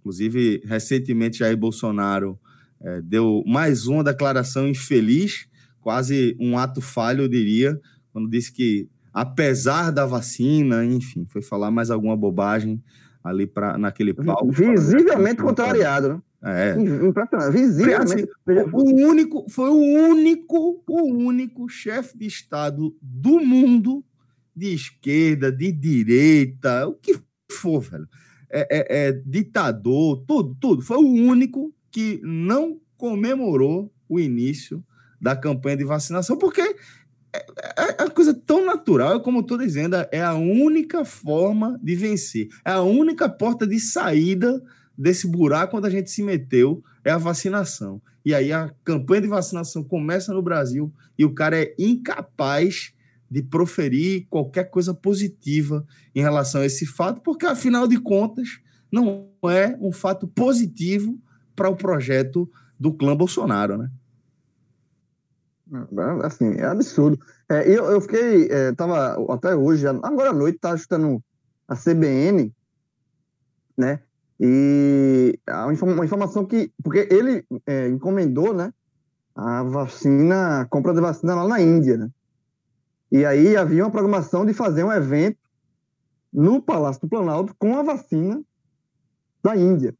Inclusive, 0.00 0.62
recentemente, 0.64 1.38
Jair 1.38 1.56
Bolsonaro 1.56 2.38
é, 2.80 3.02
deu 3.02 3.42
mais 3.46 3.86
uma 3.86 4.02
declaração 4.02 4.66
infeliz, 4.66 5.46
quase 5.80 6.36
um 6.40 6.56
ato 6.56 6.80
falho, 6.80 7.24
eu 7.24 7.28
diria, 7.28 7.78
quando 8.12 8.30
disse 8.30 8.50
que, 8.50 8.88
apesar 9.12 9.90
da 9.90 10.06
vacina, 10.06 10.84
enfim, 10.84 11.26
foi 11.26 11.42
falar 11.42 11.70
mais 11.70 11.90
alguma 11.90 12.16
bobagem 12.16 12.82
ali 13.22 13.46
pra, 13.46 13.76
naquele 13.76 14.14
palco. 14.14 14.50
Visivelmente 14.50 15.42
contrariado, 15.42 16.08
né? 16.08 16.22
É. 16.40 16.80
Impressionante. 16.80 17.52
Visivelmente. 17.52 18.12
Assim, 18.46 18.70
o 18.72 19.06
único, 19.06 19.44
foi 19.50 19.68
o 19.68 20.08
único, 20.10 20.82
o 20.88 21.02
único 21.02 21.68
chefe 21.68 22.16
de 22.16 22.26
Estado 22.26 22.96
do 23.02 23.40
mundo, 23.40 24.04
de 24.58 24.74
esquerda, 24.74 25.52
de 25.52 25.70
direita, 25.72 26.86
o 26.86 26.94
que 26.94 27.18
for, 27.50 27.80
velho. 27.80 28.08
É, 28.50 28.60
é, 28.70 29.08
é, 29.08 29.12
ditador, 29.12 30.24
tudo, 30.26 30.56
tudo. 30.60 30.82
Foi 30.82 30.96
o 30.96 31.06
único 31.06 31.72
que 31.90 32.20
não 32.22 32.80
comemorou 32.96 33.92
o 34.08 34.18
início 34.18 34.84
da 35.20 35.36
campanha 35.36 35.76
de 35.76 35.84
vacinação, 35.84 36.36
porque 36.36 36.60
é, 36.60 37.46
é, 37.76 38.04
é 38.04 38.10
coisa 38.10 38.32
tão 38.34 38.64
natural, 38.64 39.20
como 39.20 39.38
eu 39.38 39.42
estou 39.42 39.58
dizendo, 39.58 39.96
é 40.10 40.22
a 40.22 40.34
única 40.34 41.04
forma 41.04 41.78
de 41.82 41.94
vencer, 41.94 42.48
é 42.64 42.72
a 42.72 42.82
única 42.82 43.28
porta 43.28 43.66
de 43.66 43.78
saída 43.78 44.62
desse 44.96 45.28
buraco 45.28 45.76
onde 45.76 45.86
a 45.86 45.90
gente 45.90 46.10
se 46.10 46.22
meteu 46.22 46.82
é 47.04 47.10
a 47.10 47.18
vacinação. 47.18 48.00
E 48.24 48.34
aí 48.34 48.52
a 48.52 48.70
campanha 48.84 49.22
de 49.22 49.28
vacinação 49.28 49.82
começa 49.84 50.34
no 50.34 50.42
Brasil 50.42 50.92
e 51.18 51.24
o 51.24 51.32
cara 51.32 51.58
é 51.58 51.74
incapaz 51.78 52.92
de 53.30 53.42
proferir 53.42 54.26
qualquer 54.30 54.64
coisa 54.64 54.94
positiva 54.94 55.84
em 56.14 56.20
relação 56.20 56.62
a 56.62 56.66
esse 56.66 56.86
fato, 56.86 57.20
porque 57.20 57.46
afinal 57.46 57.86
de 57.86 58.00
contas 58.00 58.60
não 58.90 59.28
é 59.44 59.76
um 59.80 59.92
fato 59.92 60.26
positivo 60.26 61.18
para 61.54 61.68
o 61.68 61.76
projeto 61.76 62.50
do 62.78 62.92
clã 62.92 63.16
Bolsonaro, 63.16 63.76
né? 63.76 63.90
Assim, 66.22 66.54
é 66.54 66.64
absurdo. 66.64 67.20
É, 67.48 67.68
eu, 67.68 67.84
eu 67.86 68.00
fiquei, 68.00 68.48
é, 68.50 68.72
tava 68.72 69.16
até 69.34 69.54
hoje, 69.54 69.86
agora 69.86 70.30
à 70.30 70.32
noite, 70.32 70.58
tá 70.58 70.70
ajustando 70.70 71.22
a 71.66 71.76
CBN, 71.76 72.54
né? 73.76 74.00
E 74.40 75.38
uma 75.46 76.04
informação 76.04 76.46
que. 76.46 76.72
Porque 76.82 77.08
ele 77.10 77.44
é, 77.66 77.88
encomendou, 77.88 78.54
né? 78.54 78.72
A 79.34 79.62
vacina, 79.62 80.62
a 80.62 80.64
compra 80.64 80.94
de 80.94 81.00
vacina 81.00 81.34
lá 81.34 81.46
na 81.46 81.60
Índia, 81.60 81.96
né? 81.96 82.10
E 83.10 83.24
aí 83.24 83.56
havia 83.56 83.84
uma 83.84 83.90
programação 83.90 84.44
de 84.44 84.52
fazer 84.52 84.84
um 84.84 84.92
evento 84.92 85.38
no 86.32 86.60
Palácio 86.60 87.02
do 87.02 87.08
Planalto 87.08 87.54
com 87.58 87.76
a 87.76 87.82
vacina 87.82 88.42
da 89.42 89.56
Índia, 89.56 89.94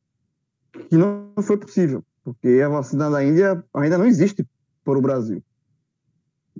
que 0.89 0.97
não 0.97 1.33
foi 1.41 1.57
possível, 1.57 2.05
porque 2.23 2.61
a 2.65 2.69
vacina 2.69 3.11
da 3.11 3.25
Índia 3.25 3.65
ainda 3.75 3.97
não 3.97 4.07
existe 4.07 4.47
para 4.85 4.99
o 4.99 5.03
Brasil. 5.03 5.43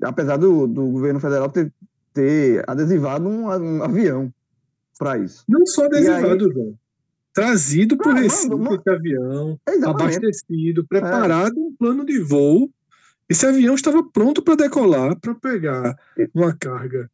Apesar 0.03 0.37
do, 0.37 0.67
do 0.67 0.87
governo 0.89 1.21
federal 1.21 1.51
ter, 1.51 1.73
ter 2.15 2.65
adesivado 2.69 3.29
um, 3.29 3.47
um 3.47 3.83
avião 3.83 4.33
para 4.99 5.19
isso. 5.19 5.45
Não 5.49 5.67
só 5.67 5.85
adesivado, 5.85 6.45
aí, 6.45 6.53
João 6.53 6.79
trazido 7.39 7.97
para 7.97 8.11
o 8.11 8.15
Recife 8.15 8.49
mano, 8.49 8.83
de 8.83 8.91
avião, 8.91 9.61
exatamente. 9.69 10.17
abastecido, 10.17 10.85
preparado 10.89 11.57
é. 11.57 11.61
um 11.61 11.73
plano 11.79 12.05
de 12.05 12.19
voo. 12.19 12.69
Esse 13.29 13.47
avião 13.47 13.75
estava 13.75 14.03
pronto 14.03 14.43
para 14.43 14.57
decolar, 14.57 15.19
para 15.19 15.35
pegar 15.35 15.97
uma 16.35 16.57
carga 16.57 17.11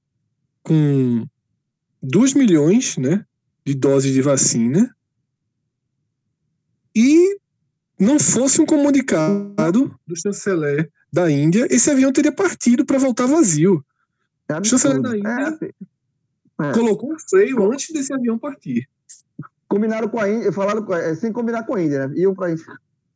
com 0.62 1.26
2 2.02 2.34
milhões 2.34 2.96
né, 2.96 3.24
de 3.64 3.74
doses 3.74 4.12
de 4.12 4.22
vacina 4.22 4.94
e 6.94 7.38
não 7.98 8.18
fosse 8.18 8.60
um 8.60 8.66
comunicado 8.66 9.98
do 10.06 10.16
chanceler 10.16 10.90
da 11.12 11.30
Índia, 11.30 11.66
esse 11.70 11.90
avião 11.90 12.12
teria 12.12 12.32
partido 12.32 12.84
para 12.84 12.98
voltar 12.98 13.26
vazio. 13.26 13.84
É 14.48 14.58
o 14.58 14.64
chanceler 14.64 15.00
da 15.00 15.16
Índia 15.16 15.28
é, 15.28 15.42
assim. 15.42 15.70
é. 16.60 16.72
colocou 16.72 17.12
um 17.12 17.18
freio 17.18 17.70
antes 17.70 17.92
desse 17.92 18.12
avião 18.12 18.38
partir 18.38 18.88
combinaram 19.74 20.08
com 20.08 20.20
a 20.20 20.30
Índia, 20.30 20.52
falaram 20.52 20.86
é, 20.94 21.14
sem 21.16 21.32
combinar 21.32 21.64
com 21.64 21.74
a 21.74 21.82
Índia, 21.82 22.06
né? 22.06 22.14
Iam 22.16 22.32
para 22.32 22.54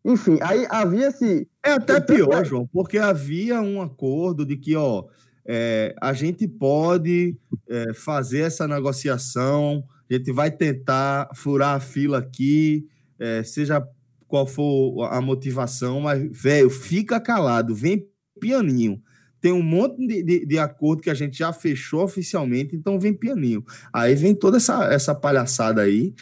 Enfim, 0.04 0.38
aí 0.40 0.66
havia 0.70 1.08
esse. 1.08 1.48
É 1.64 1.72
até 1.72 2.00
pior, 2.00 2.44
João, 2.44 2.66
porque 2.72 2.98
havia 2.98 3.60
um 3.60 3.82
acordo 3.82 4.46
de 4.46 4.56
que, 4.56 4.74
ó, 4.76 5.04
é, 5.46 5.94
a 6.00 6.12
gente 6.12 6.46
pode 6.46 7.36
é, 7.68 7.92
fazer 7.94 8.40
essa 8.40 8.66
negociação, 8.66 9.84
a 10.10 10.14
gente 10.14 10.32
vai 10.32 10.50
tentar 10.50 11.28
furar 11.34 11.76
a 11.76 11.80
fila 11.80 12.18
aqui, 12.18 12.86
é, 13.18 13.42
seja 13.42 13.86
qual 14.26 14.46
for 14.46 15.04
a 15.10 15.20
motivação, 15.20 16.00
mas, 16.00 16.22
velho, 16.30 16.70
fica 16.70 17.20
calado, 17.20 17.74
vem 17.74 18.06
pianinho 18.40 19.02
tem 19.40 19.52
um 19.52 19.62
monte 19.62 20.04
de, 20.06 20.22
de, 20.22 20.46
de, 20.46 20.58
acordo 20.58 21.02
que 21.02 21.10
a 21.10 21.14
gente 21.14 21.38
já 21.38 21.52
fechou 21.52 22.02
oficialmente, 22.02 22.74
então 22.74 22.98
vem 22.98 23.14
pianinho. 23.14 23.64
Aí 23.92 24.14
vem 24.14 24.34
toda 24.34 24.56
essa, 24.56 24.92
essa 24.92 25.14
palhaçada 25.14 25.82
aí 25.82 26.12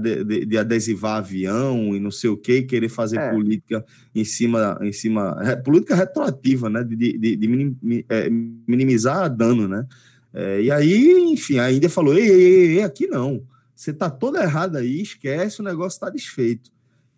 de, 0.00 0.46
de 0.46 0.58
adesivar 0.58 1.18
avião 1.18 1.94
e 1.94 2.00
não 2.00 2.10
sei 2.10 2.30
o 2.30 2.36
que, 2.36 2.62
querer 2.62 2.88
fazer 2.88 3.18
é. 3.18 3.30
política 3.30 3.84
em 4.14 4.24
cima, 4.24 4.78
em 4.82 4.92
cima 4.92 5.38
é, 5.42 5.56
política 5.56 5.94
retroativa, 5.94 6.68
né? 6.68 6.82
De, 6.82 6.96
de, 6.96 7.36
de 7.36 7.48
minim, 7.48 8.04
é, 8.08 8.28
minimizar 8.30 9.34
dano, 9.34 9.68
né? 9.68 9.86
É, 10.32 10.62
e 10.62 10.70
aí, 10.70 11.32
enfim, 11.32 11.58
a 11.58 11.70
Índia 11.70 11.88
falou: 11.88 12.14
ei, 12.14 12.28
ei, 12.28 12.66
ei, 12.76 12.82
aqui 12.82 13.06
não. 13.06 13.42
Você 13.74 13.92
tá 13.92 14.10
todo 14.10 14.38
errado 14.38 14.76
aí, 14.76 15.00
esquece, 15.00 15.60
o 15.60 15.64
negócio 15.64 15.96
está 15.96 16.10
desfeito. 16.10 16.70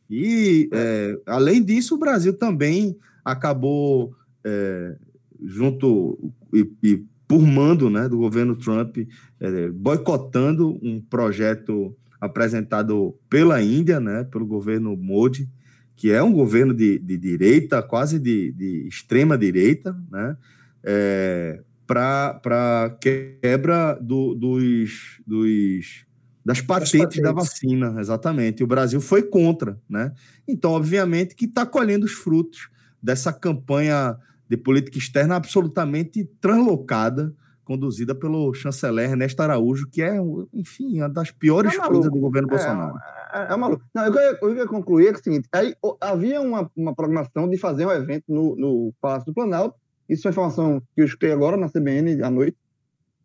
E, 0.08 0.68
é, 0.72 1.18
além 1.24 1.62
disso, 1.62 1.94
o 1.94 1.98
Brasil 1.98 2.34
também 2.34 2.96
acabou 3.24 4.12
é, 4.44 4.96
junto 5.42 6.32
e, 6.52 6.70
e, 6.82 7.04
por 7.26 7.40
mando 7.40 7.88
né, 7.88 8.08
do 8.08 8.18
governo 8.18 8.56
Trump, 8.56 8.98
é, 9.38 9.68
boicotando 9.68 10.78
um 10.82 11.00
projeto 11.00 11.96
apresentado 12.20 13.16
pela 13.28 13.62
Índia, 13.62 13.98
né, 13.98 14.24
pelo 14.24 14.46
governo 14.46 14.96
Modi, 14.96 15.48
que 15.96 16.10
é 16.10 16.22
um 16.22 16.32
governo 16.32 16.74
de, 16.74 16.98
de 16.98 17.16
direita, 17.16 17.82
quase 17.82 18.18
de, 18.18 18.52
de 18.52 18.86
extrema 18.88 19.36
direita, 19.36 19.96
né, 20.10 20.36
é, 20.82 21.62
para 21.86 22.96
quebra 23.00 23.98
do, 24.00 24.34
dos, 24.34 25.20
dos, 25.26 26.04
das 26.44 26.60
patentes, 26.60 26.92
patentes, 26.92 27.22
da 27.22 27.32
vacina, 27.32 27.96
exatamente. 27.98 28.60
E 28.60 28.64
o 28.64 28.66
Brasil 28.66 29.00
foi 29.00 29.22
contra, 29.22 29.78
né? 29.88 30.12
Então, 30.46 30.70
obviamente, 30.70 31.34
que 31.34 31.46
está 31.46 31.66
colhendo 31.66 32.06
os 32.06 32.12
frutos 32.12 32.70
dessa 33.02 33.32
campanha 33.32 34.16
de 34.48 34.56
política 34.56 34.98
externa 34.98 35.36
absolutamente 35.36 36.24
translocada, 36.40 37.34
conduzida 37.70 38.16
pelo 38.16 38.52
chanceler 38.52 39.10
Ernesto 39.10 39.40
Araújo, 39.40 39.88
que 39.88 40.02
é, 40.02 40.16
enfim, 40.52 40.98
uma 40.98 41.08
das 41.08 41.30
piores 41.30 41.72
é 41.72 41.78
coisas 41.78 42.10
do 42.10 42.18
governo 42.18 42.48
é, 42.48 42.50
Bolsonaro. 42.50 42.96
É, 43.32 43.38
é, 43.38 43.52
é 43.52 43.56
maluco. 43.56 43.84
Não, 43.94 44.06
eu, 44.06 44.12
eu, 44.12 44.38
eu 44.42 44.56
ia 44.56 44.66
concluir 44.66 45.06
é 45.06 45.12
o 45.12 45.22
seguinte: 45.22 45.48
aí, 45.52 45.72
havia 46.00 46.40
uma, 46.40 46.68
uma 46.74 46.92
programação 46.92 47.48
de 47.48 47.56
fazer 47.56 47.86
um 47.86 47.92
evento 47.92 48.24
no, 48.26 48.56
no 48.56 48.92
Palácio 49.00 49.26
do 49.26 49.34
Planalto, 49.34 49.78
isso 50.08 50.26
é 50.26 50.32
informação 50.32 50.82
que 50.96 51.00
eu 51.00 51.04
escutei 51.04 51.30
agora 51.30 51.56
na 51.56 51.68
CBN 51.68 52.20
à 52.24 52.28
noite, 52.28 52.56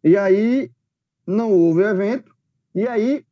e 0.04 0.16
aí 0.16 0.70
não 1.26 1.52
houve 1.52 1.82
o 1.82 1.88
evento, 1.88 2.32
e 2.76 2.88
aí 2.88 3.26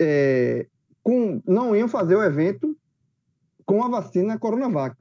é, 0.00 0.66
com, 1.02 1.42
não 1.46 1.76
iam 1.76 1.86
fazer 1.86 2.16
o 2.16 2.24
evento 2.24 2.74
com 3.66 3.84
a 3.84 3.90
vacina 3.90 4.38
Coronavac, 4.38 4.96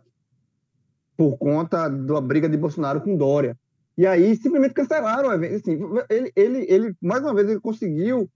por 1.16 1.38
conta 1.38 1.88
da 1.88 2.20
briga 2.20 2.50
de 2.50 2.58
Bolsonaro 2.58 3.00
com 3.00 3.16
Dória. 3.16 3.58
E 4.00 4.08
aí 4.08 4.34
simplesmente 4.38 4.74
cancelaram 4.74 5.28
o 5.28 5.34
evento. 5.34 5.56
Assim, 5.56 5.78
ele, 6.10 6.32
ele, 6.34 6.66
ele, 6.70 6.96
mais 7.02 7.22
uma 7.22 7.34
vez, 7.34 7.50
ele 7.50 7.60
conseguiu 7.60 8.30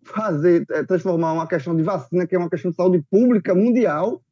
fazer, 0.00 0.64
é, 0.70 0.84
transformar 0.84 1.32
uma 1.32 1.48
questão 1.48 1.74
de 1.74 1.82
vacina, 1.82 2.24
que 2.24 2.36
é 2.36 2.38
uma 2.38 2.48
questão 2.48 2.70
de 2.70 2.76
saúde 2.76 3.04
pública 3.10 3.52
mundial, 3.52 4.22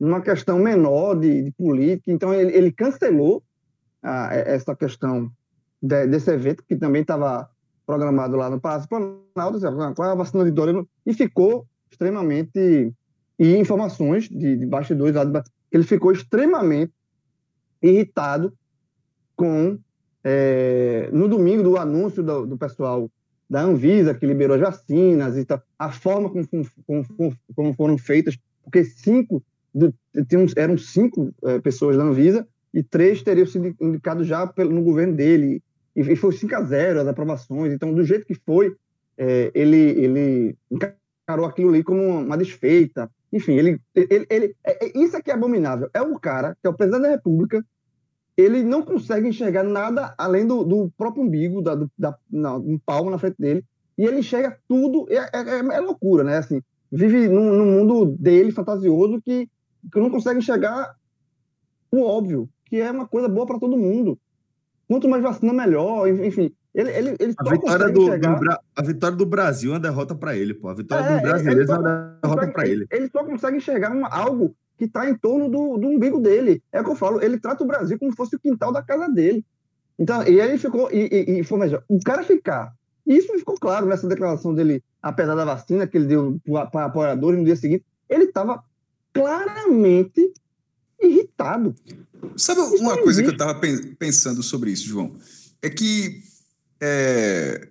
numa 0.00 0.22
questão 0.22 0.58
menor 0.58 1.14
de, 1.14 1.42
de 1.42 1.50
política. 1.50 2.10
Então, 2.10 2.32
ele, 2.32 2.56
ele 2.56 2.72
cancelou 2.72 3.42
ah, 4.02 4.30
essa 4.32 4.74
questão 4.74 5.30
de, 5.82 6.06
desse 6.06 6.30
evento, 6.30 6.64
que 6.66 6.74
também 6.74 7.02
estava 7.02 7.46
programado 7.84 8.34
lá 8.34 8.48
no 8.48 8.58
Palácio 8.58 8.88
Planalto, 8.88 9.60
qual 9.94 10.08
é 10.08 10.12
a 10.12 10.14
vacina 10.14 10.42
de 10.42 10.52
Dória, 10.52 10.86
e 11.04 11.12
ficou 11.12 11.66
extremamente. 11.90 12.90
E 13.38 13.56
informações 13.56 14.26
de, 14.26 14.56
de 14.56 14.64
bastidores 14.64 15.16
lá, 15.16 15.24
de, 15.24 15.42
ele 15.70 15.84
ficou 15.84 16.12
extremamente 16.12 16.94
irritado 17.82 18.54
com. 19.36 19.78
É, 20.24 21.10
no 21.12 21.28
domingo 21.28 21.62
do 21.62 21.76
anúncio 21.76 22.22
do, 22.22 22.46
do 22.46 22.56
pessoal 22.56 23.10
da 23.48 23.60
Anvisa, 23.60 24.14
que 24.14 24.26
liberou 24.26 24.56
as 24.56 24.62
vacinas 24.62 25.36
e 25.36 25.44
tal, 25.44 25.62
a 25.78 25.92
forma 25.92 26.30
como, 26.30 26.48
como, 26.86 27.36
como 27.54 27.74
foram 27.74 27.98
feitas, 27.98 28.38
porque 28.62 28.84
cinco, 28.84 29.42
eram 30.56 30.78
cinco 30.78 31.32
é, 31.44 31.60
pessoas 31.60 31.96
da 31.96 32.04
Anvisa 32.04 32.46
e 32.72 32.82
três 32.82 33.22
teriam 33.22 33.46
sido 33.46 33.74
indicados 33.80 34.26
já 34.26 34.50
no 34.56 34.82
governo 34.82 35.14
dele, 35.14 35.62
e, 35.94 36.16
foi 36.16 36.32
5 36.32 36.54
a 36.56 36.62
0 36.62 37.00
as 37.00 37.06
aprovações, 37.06 37.72
então 37.72 37.94
do 37.94 38.02
jeito 38.02 38.26
que 38.26 38.34
foi, 38.34 38.74
é, 39.16 39.52
ele, 39.54 39.76
ele 39.76 40.56
encarou 40.70 41.46
aquilo 41.46 41.68
ali 41.68 41.84
como 41.84 42.02
uma 42.02 42.36
desfeita, 42.36 43.08
enfim, 43.32 43.52
ele, 43.52 43.80
ele, 43.94 44.26
ele 44.28 44.56
é, 44.64 44.86
é, 44.86 44.98
isso 44.98 45.16
é 45.16 45.22
que 45.22 45.30
é 45.30 45.34
abominável, 45.34 45.88
é 45.94 46.02
o 46.02 46.18
cara, 46.18 46.56
que 46.60 46.66
é 46.66 46.70
o 46.70 46.74
presidente 46.74 47.02
da 47.02 47.10
república, 47.10 47.64
ele 48.36 48.62
não 48.62 48.82
consegue 48.82 49.28
enxergar 49.28 49.62
nada 49.62 50.14
além 50.18 50.46
do, 50.46 50.64
do 50.64 50.90
próprio 50.96 51.22
umbigo, 51.22 51.62
da, 51.62 51.74
do, 51.74 51.90
da, 51.96 52.16
não, 52.30 52.58
um 52.58 52.78
palmo 52.78 53.10
na 53.10 53.18
frente 53.18 53.36
dele, 53.38 53.64
e 53.96 54.04
ele 54.04 54.18
enxerga 54.18 54.58
tudo, 54.68 55.06
é, 55.08 55.18
é, 55.32 55.58
é 55.58 55.80
loucura, 55.80 56.24
né? 56.24 56.38
Assim, 56.38 56.60
vive 56.90 57.28
num, 57.28 57.52
num, 57.52 57.66
mundo 57.66 58.06
dele 58.18 58.50
fantasioso 58.50 59.22
que, 59.22 59.48
que 59.92 60.00
não 60.00 60.10
consegue 60.10 60.38
enxergar 60.38 60.96
o 61.92 62.02
óbvio, 62.02 62.48
que 62.66 62.80
é 62.80 62.90
uma 62.90 63.06
coisa 63.06 63.28
boa 63.28 63.46
para 63.46 63.58
todo 63.58 63.76
mundo. 63.76 64.18
Quanto 64.88 65.08
mais 65.08 65.22
vacina, 65.22 65.52
melhor. 65.52 66.08
Enfim, 66.08 66.52
ele, 66.74 66.90
ele, 66.90 67.16
ele 67.20 67.34
a, 67.38 67.50
vitória 67.50 67.88
do, 67.90 68.18
do, 68.18 68.58
a 68.76 68.82
vitória 68.82 69.16
do 69.16 69.24
Brasil 69.24 69.70
é 69.70 69.74
uma 69.74 69.80
derrota 69.80 70.14
para 70.14 70.36
ele, 70.36 70.52
pô. 70.54 70.68
A 70.68 70.74
vitória 70.74 71.04
é, 71.04 71.16
do 71.16 71.22
brasileiro 71.22 71.72
é 71.72 71.78
uma 71.78 72.18
derrota 72.20 72.48
para 72.48 72.68
ele. 72.68 72.86
Ele 72.90 73.08
só 73.08 73.24
consegue 73.24 73.58
enxergar 73.58 73.92
uma, 73.92 74.08
algo 74.08 74.54
que 74.76 74.84
está 74.84 75.08
em 75.08 75.16
torno 75.16 75.48
do, 75.48 75.78
do 75.78 75.88
umbigo 75.88 76.20
dele. 76.20 76.62
É 76.72 76.80
o 76.80 76.84
que 76.84 76.90
eu 76.90 76.96
falo, 76.96 77.22
ele 77.22 77.38
trata 77.38 77.62
o 77.62 77.66
Brasil 77.66 77.98
como 77.98 78.10
se 78.10 78.16
fosse 78.16 78.36
o 78.36 78.40
quintal 78.40 78.72
da 78.72 78.82
casa 78.82 79.08
dele. 79.08 79.44
Então, 79.98 80.26
e 80.26 80.40
aí 80.40 80.58
ficou, 80.58 80.90
e, 80.92 81.08
e, 81.10 81.40
e 81.40 81.44
foi 81.44 81.58
melhor. 81.58 81.82
O 81.88 82.00
cara 82.00 82.22
ficar, 82.22 82.74
e 83.06 83.16
isso 83.16 83.32
ficou 83.38 83.56
claro 83.56 83.86
nessa 83.86 84.08
declaração 84.08 84.54
dele, 84.54 84.82
apesar 85.02 85.34
da 85.34 85.44
vacina 85.44 85.86
que 85.86 85.96
ele 85.96 86.06
deu 86.06 86.40
para 86.72 86.86
apoiadores 86.86 87.38
no 87.38 87.44
dia 87.44 87.56
seguinte, 87.56 87.84
ele 88.08 88.24
estava 88.24 88.62
claramente 89.12 90.32
irritado. 91.00 91.74
Sabe 92.36 92.60
uma 92.60 92.96
coisa 92.98 93.22
que 93.22 93.28
eu 93.28 93.32
estava 93.32 93.60
pensando 93.98 94.42
sobre 94.42 94.70
isso, 94.70 94.86
João? 94.86 95.12
É 95.62 95.70
que 95.70 96.22
é, 96.80 97.68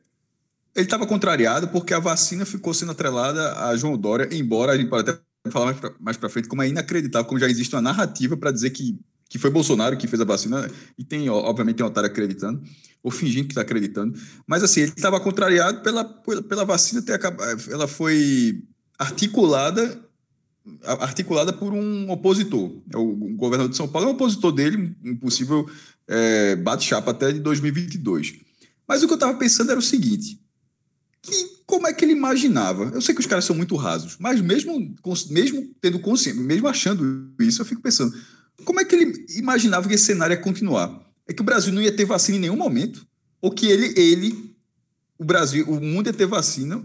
ele 0.75 0.85
estava 0.85 1.05
contrariado 1.05 1.67
porque 1.67 1.93
a 1.93 1.99
vacina 1.99 2.45
ficou 2.45 2.73
sendo 2.73 2.91
atrelada 2.91 3.67
a 3.67 3.75
João 3.75 3.97
Dória, 3.97 4.29
embora 4.31 4.71
a 4.71 4.77
gente 4.77 4.89
pode 4.89 5.09
até 5.09 5.19
falar 5.51 5.75
mais 5.99 6.17
para 6.17 6.29
frente 6.29 6.47
como 6.47 6.61
é 6.61 6.69
inacreditável, 6.69 7.27
como 7.27 7.39
já 7.39 7.49
existe 7.49 7.75
uma 7.75 7.81
narrativa 7.81 8.37
para 8.37 8.51
dizer 8.51 8.69
que, 8.69 8.97
que 9.29 9.37
foi 9.37 9.49
Bolsonaro 9.49 9.97
que 9.97 10.07
fez 10.07 10.21
a 10.21 10.25
vacina, 10.25 10.69
e 10.97 11.03
tem, 11.03 11.29
obviamente, 11.29 11.77
tem 11.77 11.85
um 11.85 11.89
otário 11.89 12.09
acreditando, 12.09 12.61
ou 13.01 13.11
fingindo 13.11 13.47
que 13.47 13.51
está 13.51 13.61
acreditando, 13.61 14.17
mas 14.47 14.63
assim, 14.63 14.81
ele 14.81 14.93
estava 14.95 15.19
contrariado 15.19 15.81
pela, 15.81 16.05
pela, 16.05 16.41
pela 16.41 16.65
vacina 16.65 17.01
ter 17.01 17.13
acabado, 17.13 17.61
ela 17.69 17.87
foi 17.87 18.63
articulada 18.97 20.01
articulada 20.85 21.51
por 21.51 21.73
um 21.73 22.09
opositor. 22.09 22.71
É 22.89 22.97
o 22.97 23.13
governador 23.35 23.69
de 23.69 23.75
São 23.75 23.87
Paulo 23.87 24.07
é 24.07 24.11
um 24.11 24.15
opositor 24.15 24.51
dele, 24.51 24.95
um 25.03 25.15
possível 25.17 25.69
é, 26.07 26.55
bate-chapa 26.55 27.11
até 27.11 27.33
de 27.33 27.39
2022. 27.41 28.35
Mas 28.87 29.03
o 29.03 29.07
que 29.07 29.13
eu 29.13 29.15
estava 29.15 29.37
pensando 29.37 29.71
era 29.71 29.79
o 29.79 29.83
seguinte: 29.83 30.39
que, 31.23 31.31
como 31.65 31.87
é 31.87 31.93
que 31.93 32.05
ele 32.05 32.11
imaginava? 32.11 32.91
Eu 32.93 33.01
sei 33.01 33.15
que 33.15 33.21
os 33.21 33.25
caras 33.25 33.45
são 33.45 33.55
muito 33.55 33.75
rasos, 33.75 34.17
mas 34.19 34.41
mesmo, 34.41 34.95
mesmo 35.29 35.73
tendo 35.81 35.97
consciência, 35.99 36.39
mesmo 36.39 36.67
achando 36.67 37.33
isso, 37.39 37.61
eu 37.61 37.65
fico 37.65 37.81
pensando: 37.81 38.13
como 38.63 38.79
é 38.79 38.85
que 38.85 38.95
ele 38.95 39.25
imaginava 39.29 39.87
que 39.87 39.95
esse 39.95 40.05
cenário 40.05 40.35
ia 40.35 40.41
continuar? 40.41 41.01
É 41.27 41.33
que 41.33 41.41
o 41.41 41.45
Brasil 41.45 41.73
não 41.73 41.81
ia 41.81 41.95
ter 41.95 42.05
vacina 42.05 42.37
em 42.37 42.41
nenhum 42.41 42.57
momento, 42.57 43.07
ou 43.41 43.49
que 43.49 43.65
ele, 43.65 43.99
ele 43.99 44.55
o 45.17 45.23
Brasil, 45.25 45.65
o 45.67 45.79
mundo 45.79 46.07
ia 46.07 46.13
ter 46.13 46.27
vacina 46.27 46.83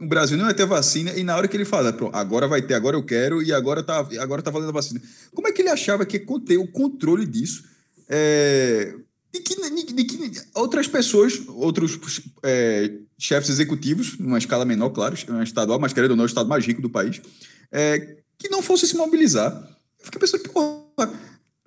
o 0.00 0.06
Brasil 0.06 0.38
não 0.38 0.44
vai 0.44 0.54
ter 0.54 0.64
vacina 0.64 1.12
e 1.14 1.24
na 1.24 1.36
hora 1.36 1.48
que 1.48 1.56
ele 1.56 1.64
fala, 1.64 1.94
agora 2.12 2.46
vai 2.46 2.62
ter, 2.62 2.74
agora 2.74 2.96
eu 2.96 3.02
quero 3.02 3.42
e 3.42 3.52
agora 3.52 3.82
tá, 3.82 3.98
agora 4.20 4.40
tá 4.40 4.50
valendo 4.50 4.68
a 4.68 4.72
vacina. 4.72 5.02
Como 5.34 5.48
é 5.48 5.52
que 5.52 5.60
ele 5.60 5.70
achava 5.70 6.06
que 6.06 6.18
ia 6.18 6.40
ter 6.46 6.56
o 6.56 6.68
controle 6.68 7.26
disso? 7.26 7.64
É, 8.08 8.94
de, 9.38 9.84
que, 9.84 9.92
de, 9.92 10.04
que 10.04 10.42
outras 10.54 10.86
pessoas, 10.86 11.40
outros 11.48 11.98
é, 12.42 12.92
chefes 13.18 13.50
executivos, 13.50 14.18
numa 14.18 14.38
escala 14.38 14.64
menor, 14.64 14.90
claro, 14.90 15.16
estadual, 15.42 15.78
mas 15.78 15.92
querendo 15.92 16.12
ou 16.12 16.16
não, 16.16 16.24
o 16.24 16.26
estado 16.26 16.48
mais 16.48 16.64
rico 16.66 16.82
do 16.82 16.90
país, 16.90 17.20
é, 17.72 18.18
que 18.38 18.48
não 18.48 18.62
fosse 18.62 18.86
se 18.86 18.96
mobilizar. 18.96 19.52
Eu 19.98 20.04
fiquei 20.04 20.20
pensando, 20.20 20.48
porra, 20.50 21.12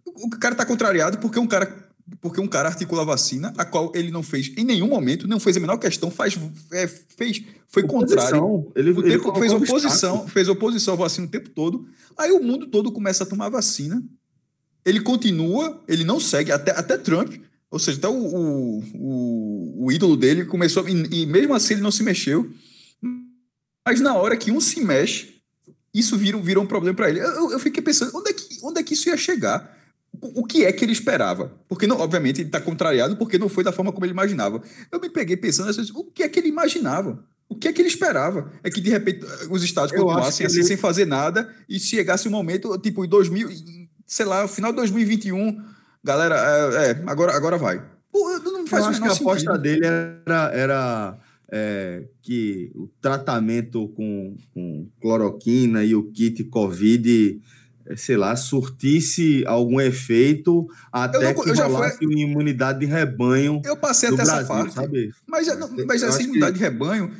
o 0.06 0.30
cara 0.32 0.56
tá 0.56 0.66
contrariado 0.66 1.18
porque 1.18 1.40
um 1.40 1.48
cara 1.48 1.92
porque 2.20 2.42
um 2.42 2.48
cara 2.48 2.70
articula 2.70 3.04
a 3.04 3.06
vacina, 3.06 3.54
a 3.58 3.64
qual 3.64 3.92
ele 3.96 4.12
não 4.12 4.24
fez 4.24 4.52
em 4.58 4.66
nenhum 4.66 4.88
momento, 4.88 5.28
não 5.28 5.40
fez 5.40 5.56
a 5.56 5.60
menor 5.60 5.78
questão, 5.78 6.12
faz, 6.12 6.38
é, 6.72 6.88
fez, 6.88 7.42
foi 7.68 7.84
oposição. 7.84 8.42
contrário. 8.42 8.72
Ele, 8.76 8.92
o 8.92 9.04
tempo, 9.04 9.40
fez 9.40 9.54
oposição, 9.54 10.28
fez 10.28 10.50
oposição 10.50 10.94
à 10.96 10.98
vacina 10.98 11.28
o 11.28 11.30
tempo 11.30 11.50
todo. 11.50 11.88
Aí 12.18 12.32
o 12.32 12.44
mundo 12.44 12.68
todo 12.68 12.92
começa 12.92 13.24
a 13.24 13.28
tomar 13.28 13.50
vacina. 13.50 14.04
Ele 14.84 15.00
continua, 15.00 15.82
ele 15.88 16.04
não 16.04 16.20
segue, 16.20 16.52
até, 16.52 16.72
até 16.72 16.98
Trump, 16.98 17.36
ou 17.72 17.80
seja, 17.80 17.98
até 17.98 18.10
o, 18.10 18.14
o, 18.14 18.84
o, 18.94 19.86
o 19.86 19.92
ídolo 19.92 20.18
dele 20.18 20.46
começou, 20.46 20.88
e, 20.88 21.22
e 21.22 21.26
mesmo 21.26 21.54
assim 21.54 21.76
ele 21.76 21.82
não 21.82 21.92
se 21.92 22.04
mexeu. 22.04 22.52
Mas 23.88 24.02
na 24.02 24.14
hora 24.14 24.36
que 24.36 24.52
um 24.52 24.60
se 24.60 24.84
mexe, 24.84 25.42
isso 25.94 26.18
vira, 26.18 26.38
vira 26.38 26.60
um 26.60 26.68
problema 26.68 26.96
para 26.96 27.10
ele. 27.10 27.20
Eu, 27.20 27.52
eu, 27.52 27.60
fiquei 27.60 27.82
pensando, 27.82 28.12
onde 28.14 28.30
é, 28.30 28.34
que, 28.34 28.60
onde 28.62 28.80
é 28.80 28.84
que 28.84 28.94
isso 28.94 29.10
ia 29.10 29.18
chegar? 29.18 29.80
o 30.22 30.46
que 30.46 30.66
é 30.66 30.72
que 30.72 30.84
ele 30.84 30.92
esperava? 30.92 31.52
Porque, 31.68 31.88
não, 31.88 31.98
obviamente, 31.98 32.42
ele 32.42 32.50
está 32.50 32.60
contrariado 32.60 33.16
porque 33.16 33.38
não 33.38 33.48
foi 33.48 33.64
da 33.64 33.72
forma 33.72 33.92
como 33.92 34.06
ele 34.06 34.12
imaginava. 34.12 34.62
Eu 34.92 35.00
me 35.00 35.10
peguei 35.10 35.38
pensando, 35.38 35.70
assim, 35.70 35.90
o 35.96 36.04
que 36.04 36.24
é 36.24 36.30
que 36.30 36.40
ele 36.40 36.50
imaginava? 36.50 37.24
O 37.48 37.56
que 37.56 37.68
é 37.68 37.74
que 37.74 37.82
ele 37.82 37.88
esperava? 37.88 38.52
É 38.64 38.70
que, 38.70 38.82
de 38.82 38.90
repente, 38.90 39.26
os 39.50 39.64
estados 39.64 39.92
continuassem 39.92 40.46
assim, 40.46 40.58
ele... 40.58 40.68
sem 40.68 40.78
fazer 40.78 41.06
nada 41.06 41.54
e 41.68 41.80
chegasse 41.80 42.28
um 42.28 42.32
momento, 42.32 42.78
tipo, 42.78 43.04
em 43.04 43.10
2000, 43.10 43.50
sei 44.06 44.26
lá, 44.26 44.48
final 44.48 44.72
de 44.72 44.78
2021, 44.78 45.64
galera, 46.04 46.36
é, 46.36 46.92
é 46.92 47.04
agora, 47.08 47.36
agora 47.36 47.58
vai. 47.58 47.82
Pô, 48.12 48.30
não 48.40 48.68
faz 48.68 48.84
eu 48.84 48.90
acho 48.90 49.02
que 49.02 49.08
a 49.08 49.12
aposta 49.14 49.58
dele 49.58 49.86
era, 49.86 50.52
era 50.54 51.18
é, 51.52 52.04
que 52.22 52.72
o 52.76 52.88
tratamento 53.02 53.88
com, 53.90 54.36
com 54.54 54.88
cloroquina 55.02 55.84
e 55.84 55.96
o 55.96 56.12
kit 56.12 56.44
Covid 56.46 57.42
é, 57.88 57.96
sei 57.96 58.16
lá, 58.16 58.36
surtisse 58.36 59.44
algum 59.46 59.82
efeito 59.82 60.68
até 60.92 61.34
não, 61.34 61.44
que 61.44 61.52
rolasse 61.52 62.06
uma 62.06 62.20
imunidade 62.20 62.80
de 62.80 62.86
rebanho. 62.86 63.62
Eu 63.66 63.76
passei 63.76 64.10
até 64.10 64.24
Brasil, 64.24 64.36
essa 64.36 64.48
parte. 64.48 64.74
Sabe? 64.74 65.12
Mas, 65.28 65.48
mas 65.86 66.04
essa 66.04 66.22
imunidade 66.22 66.54
que... 66.54 66.60
de 66.60 66.64
rebanho, 66.64 67.12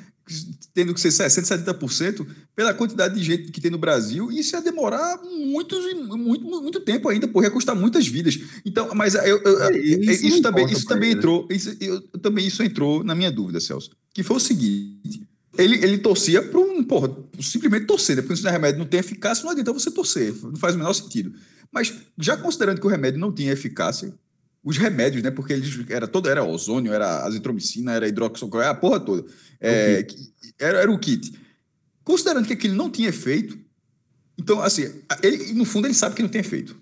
tendo 0.74 0.94
que 0.94 1.02
ser 1.02 1.10
60%, 1.10 1.65
70%, 1.65 2.28
pela 2.56 2.74
quantidade 2.74 3.15
de 3.15 3.24
gente 3.24 3.52
que 3.52 3.62
tem 3.62 3.72
no 3.72 3.78
Brasil, 3.78 4.32
isso 4.32 4.56
ia 4.56 4.62
demorar 4.62 5.22
muito, 5.24 5.80
muito, 6.17 6.46
muito 6.46 6.80
tempo 6.82 7.10
ainda, 7.10 7.28
porque 7.28 7.48
ia 7.48 7.52
custar 7.52 7.76
muitas 7.76 8.08
vidas. 8.08 8.39
Então, 8.65 8.89
mas 8.96 9.15
eu, 9.15 9.41
eu, 9.41 9.63
é, 9.63 9.78
isso, 9.78 10.26
isso 10.26 10.41
também, 10.41 10.65
isso 10.65 10.86
também 10.86 11.12
entrou, 11.12 11.48
isso, 11.50 11.76
eu, 11.80 12.02
também 12.20 12.48
isso 12.48 12.63
entrou 12.63 13.04
na 13.04 13.15
minha 13.15 13.32
dúvida, 13.32 13.60
Celso, 13.60 13.91
que 14.13 14.24
foi 14.24 14.38
o 14.38 14.39
seguinte 14.39 15.28
ele, 15.58 15.84
ele 15.84 15.98
torcia 15.98 16.41
para 16.41 16.60
um, 16.60 16.84
porra, 16.84 17.13
simplesmente 17.39 17.86
torcer, 17.86 18.15
né? 18.15 18.22
Porque 18.22 18.38
se 18.38 18.48
o 18.48 18.50
remédio 18.50 18.80
não 18.80 18.86
tem 18.86 19.00
eficácia, 19.00 19.44
não 19.44 19.52
adianta 19.52 19.74
você 19.74 19.91
torcer, 19.91 20.34
não 20.41 20.56
faz 20.56 20.76
o 20.76 20.78
menor 20.78 20.94
sentido. 20.94 21.34
Mas 21.72 21.94
já 22.17 22.38
considerando 22.38 22.80
que 22.80 22.88
o 22.88 22.89
remédio 22.89 23.20
não 23.20 23.32
tinha 23.32 23.52
eficácia, 23.52 24.13
os 24.63 24.78
remédios, 24.78 25.24
né? 25.24 25.32
Porque 25.32 25.54
eles 25.54 25.89
era 25.89 26.08
todo 26.08 26.30
era 26.30 26.43
ozônio, 26.43 26.93
era 26.93 27.26
azitromicina, 27.26 27.93
era 27.93 28.08
hidroxicloroquina, 28.08 28.69
a 28.71 28.76
porra 28.76 29.00
toda. 29.00 29.26
É, 29.60 30.06
era, 30.60 30.80
era 30.80 30.91
o 30.91 31.00
kit. 31.00 31.34
Considerando 32.04 32.45
que 32.45 32.54
aquilo 32.54 32.76
não 32.76 32.89
tinha 32.89 33.10
efeito, 33.10 33.58
então 34.38 34.62
assim, 34.62 34.84
ele 35.21 35.54
no 35.54 35.65
fundo 35.65 35.88
ele 35.88 35.93
sabe 35.93 36.15
que 36.15 36.21
não 36.21 36.30
tem 36.30 36.41
efeito. 36.41 36.80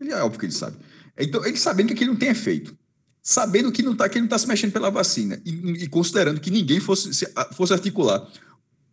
Ele 0.00 0.12
é 0.12 0.22
óbvio 0.22 0.40
que 0.40 0.46
ele 0.46 0.52
sabe. 0.52 0.76
Então 1.18 1.44
ele 1.44 1.56
sabendo 1.56 1.88
que 1.88 1.94
aquilo 1.94 2.12
não 2.12 2.18
tem 2.18 2.30
efeito, 2.30 2.76
sabendo 3.22 3.70
que 3.70 3.82
não 3.82 3.94
tá, 3.94 4.08
que 4.08 4.16
ele 4.16 4.22
não 4.22 4.26
está 4.26 4.38
se 4.38 4.48
mexendo 4.48 4.72
pela 4.72 4.90
vacina 4.90 5.40
e, 5.44 5.50
e, 5.84 5.88
considerando 5.88 6.40
que 6.40 6.50
ninguém 6.50 6.80
fosse, 6.80 7.26
fosse 7.52 7.72
articular. 7.72 8.26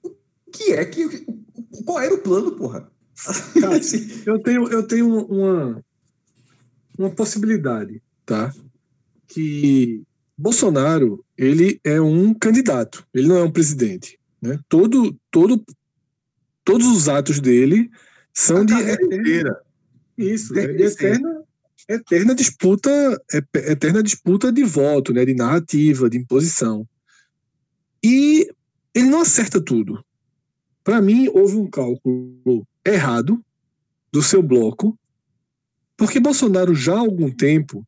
O 0.04 0.52
que 0.52 0.74
é 0.74 0.86
que. 0.86 1.26
Qual 1.86 2.00
era 2.00 2.14
o 2.14 2.20
plano, 2.20 2.52
porra? 2.52 2.92
Cara, 3.60 3.80
eu 4.26 4.40
tenho, 4.40 4.68
eu 4.68 4.84
tenho 4.84 5.26
uma, 5.26 5.84
uma 6.98 7.10
possibilidade, 7.10 8.02
tá? 8.26 8.54
Que 9.28 10.04
Bolsonaro, 10.38 11.24
ele 11.38 11.80
é 11.84 12.02
um 12.02 12.34
candidato, 12.34 13.06
ele 13.14 13.28
não 13.28 13.38
é 13.38 13.44
um 13.44 13.52
presidente. 13.52 14.20
Né? 14.42 14.60
Todo, 14.68 15.16
todo, 15.30 15.64
todos 16.64 16.88
os 16.88 17.08
atos 17.08 17.40
dele 17.40 17.90
são 18.34 18.66
de 18.66 18.74
eterna, 18.74 19.58
isso, 20.18 20.58
é 20.58 20.68
de 20.74 20.84
eterna, 20.84 21.44
eterna 21.88 22.34
disputa, 22.34 22.90
eterna 23.54 24.02
disputa 24.02 24.52
de 24.52 24.64
voto, 24.64 25.14
né? 25.14 25.24
de 25.26 25.36
narrativa, 25.36 26.10
de 26.10 26.18
imposição. 26.18 26.88
E 28.04 28.50
ele 28.96 29.10
não 29.10 29.22
acerta 29.22 29.62
tudo. 29.62 30.04
Para 30.84 31.00
mim, 31.02 31.28
houve 31.28 31.56
um 31.56 31.70
cálculo 31.70 32.68
errado 32.84 33.44
do 34.12 34.24
seu 34.24 34.42
bloco, 34.42 34.98
porque 36.02 36.20
Bolsonaro 36.20 36.74
já 36.74 36.96
há 36.96 37.00
algum 37.00 37.30
tempo, 37.30 37.88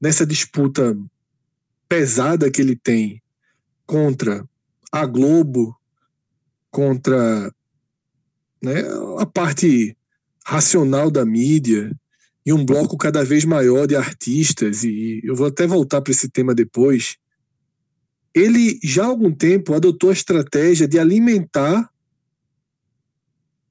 nessa 0.00 0.26
disputa 0.26 0.98
pesada 1.88 2.50
que 2.50 2.60
ele 2.60 2.74
tem 2.74 3.22
contra 3.86 4.44
a 4.90 5.06
Globo, 5.06 5.78
contra 6.68 7.48
né, 8.60 8.82
a 9.20 9.24
parte 9.24 9.96
racional 10.44 11.08
da 11.08 11.24
mídia 11.24 11.96
e 12.44 12.52
um 12.52 12.66
bloco 12.66 12.98
cada 12.98 13.24
vez 13.24 13.44
maior 13.44 13.86
de 13.86 13.94
artistas, 13.94 14.82
e 14.82 15.20
eu 15.22 15.36
vou 15.36 15.46
até 15.46 15.64
voltar 15.64 16.00
para 16.00 16.10
esse 16.10 16.28
tema 16.28 16.56
depois, 16.56 17.18
ele 18.34 18.80
já 18.82 19.04
há 19.04 19.06
algum 19.06 19.32
tempo 19.32 19.74
adotou 19.74 20.10
a 20.10 20.12
estratégia 20.12 20.88
de 20.88 20.98
alimentar 20.98 21.88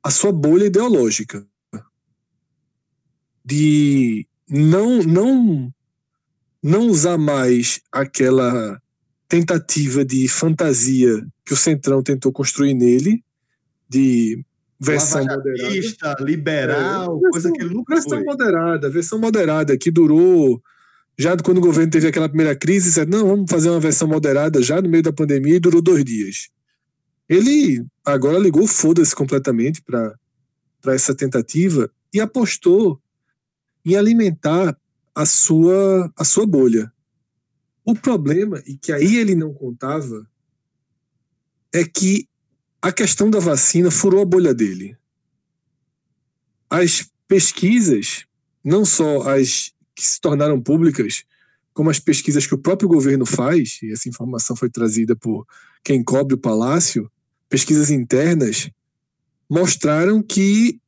a 0.02 0.10
sua 0.10 0.32
bolha 0.32 0.68
ideológica, 0.68 1.46
de 3.46 4.26
não 4.50 5.04
não 5.04 5.74
não 6.62 6.88
usar 6.88 7.18
mais 7.18 7.80
aquela 7.92 8.82
tentativa 9.28 10.04
de 10.04 10.28
fantasia 10.28 11.24
que 11.46 11.54
o 11.54 11.58
Centrão 11.58 12.02
tentou 12.02 12.32
construir 12.32 12.74
nele, 12.74 13.24
de 13.88 14.44
versão 14.80 15.24
moderada. 15.24 16.24
liberal, 16.24 17.22
é, 17.24 17.30
coisa 17.30 17.52
que 17.52 17.64
nunca 17.64 17.94
versão 17.94 18.18
foi. 18.18 18.24
moderada, 18.24 18.90
versão 18.90 19.20
moderada, 19.20 19.78
que 19.78 19.92
durou 19.92 20.62
já 21.18 21.38
quando 21.38 21.60
o 21.60 21.62
governo 21.62 21.92
teve 21.92 22.08
aquela 22.08 22.28
primeira 22.28 22.56
crise, 22.56 22.90
disse, 22.90 23.06
não, 23.06 23.28
vamos 23.28 23.50
fazer 23.50 23.70
uma 23.70 23.80
versão 23.80 24.08
moderada 24.08 24.62
já 24.62 24.82
no 24.82 24.90
meio 24.90 25.04
da 25.04 25.14
pandemia 25.14 25.56
e 25.56 25.60
durou 25.60 25.82
dois 25.82 26.04
dias. 26.04 26.50
Ele 27.30 27.86
agora 28.04 28.38
ligou 28.38 28.68
foda-se 28.68 29.16
completamente 29.16 29.82
para 29.82 30.14
essa 30.88 31.16
tentativa 31.16 31.90
e 32.14 32.20
apostou 32.20 33.00
em 33.86 33.96
alimentar 33.96 34.78
a 35.14 35.26
sua, 35.26 36.12
a 36.18 36.24
sua 36.26 36.46
bolha. 36.46 36.92
O 37.86 37.94
problema, 37.94 38.62
e 38.66 38.76
que 38.76 38.92
aí 38.92 39.18
ele 39.18 39.36
não 39.36 39.54
contava, 39.54 40.28
é 41.72 41.84
que 41.86 42.28
a 42.82 42.92
questão 42.92 43.30
da 43.30 43.40
vacina 43.40 43.92
furou 43.92 44.22
a 44.22 44.26
bolha 44.26 44.54
dele. 44.54 44.98
As 46.70 47.10
pesquisas, 47.28 48.26
não 48.64 48.84
só 48.84 49.22
as 49.30 49.74
que 49.96 50.04
se 50.06 50.20
tornaram 50.20 50.62
públicas, 50.62 51.24
como 51.74 51.90
as 51.90 52.00
pesquisas 52.00 52.46
que 52.48 52.54
o 52.54 52.58
próprio 52.58 52.90
governo 52.90 53.26
faz, 53.26 53.80
e 53.82 53.92
essa 53.92 54.10
informação 54.10 54.56
foi 54.56 54.70
trazida 54.70 55.16
por 55.16 55.46
quem 55.84 56.04
cobre 56.04 56.36
o 56.36 56.38
palácio, 56.38 57.10
pesquisas 57.48 57.90
internas, 57.90 58.70
mostraram 59.50 60.22
que 60.22 60.80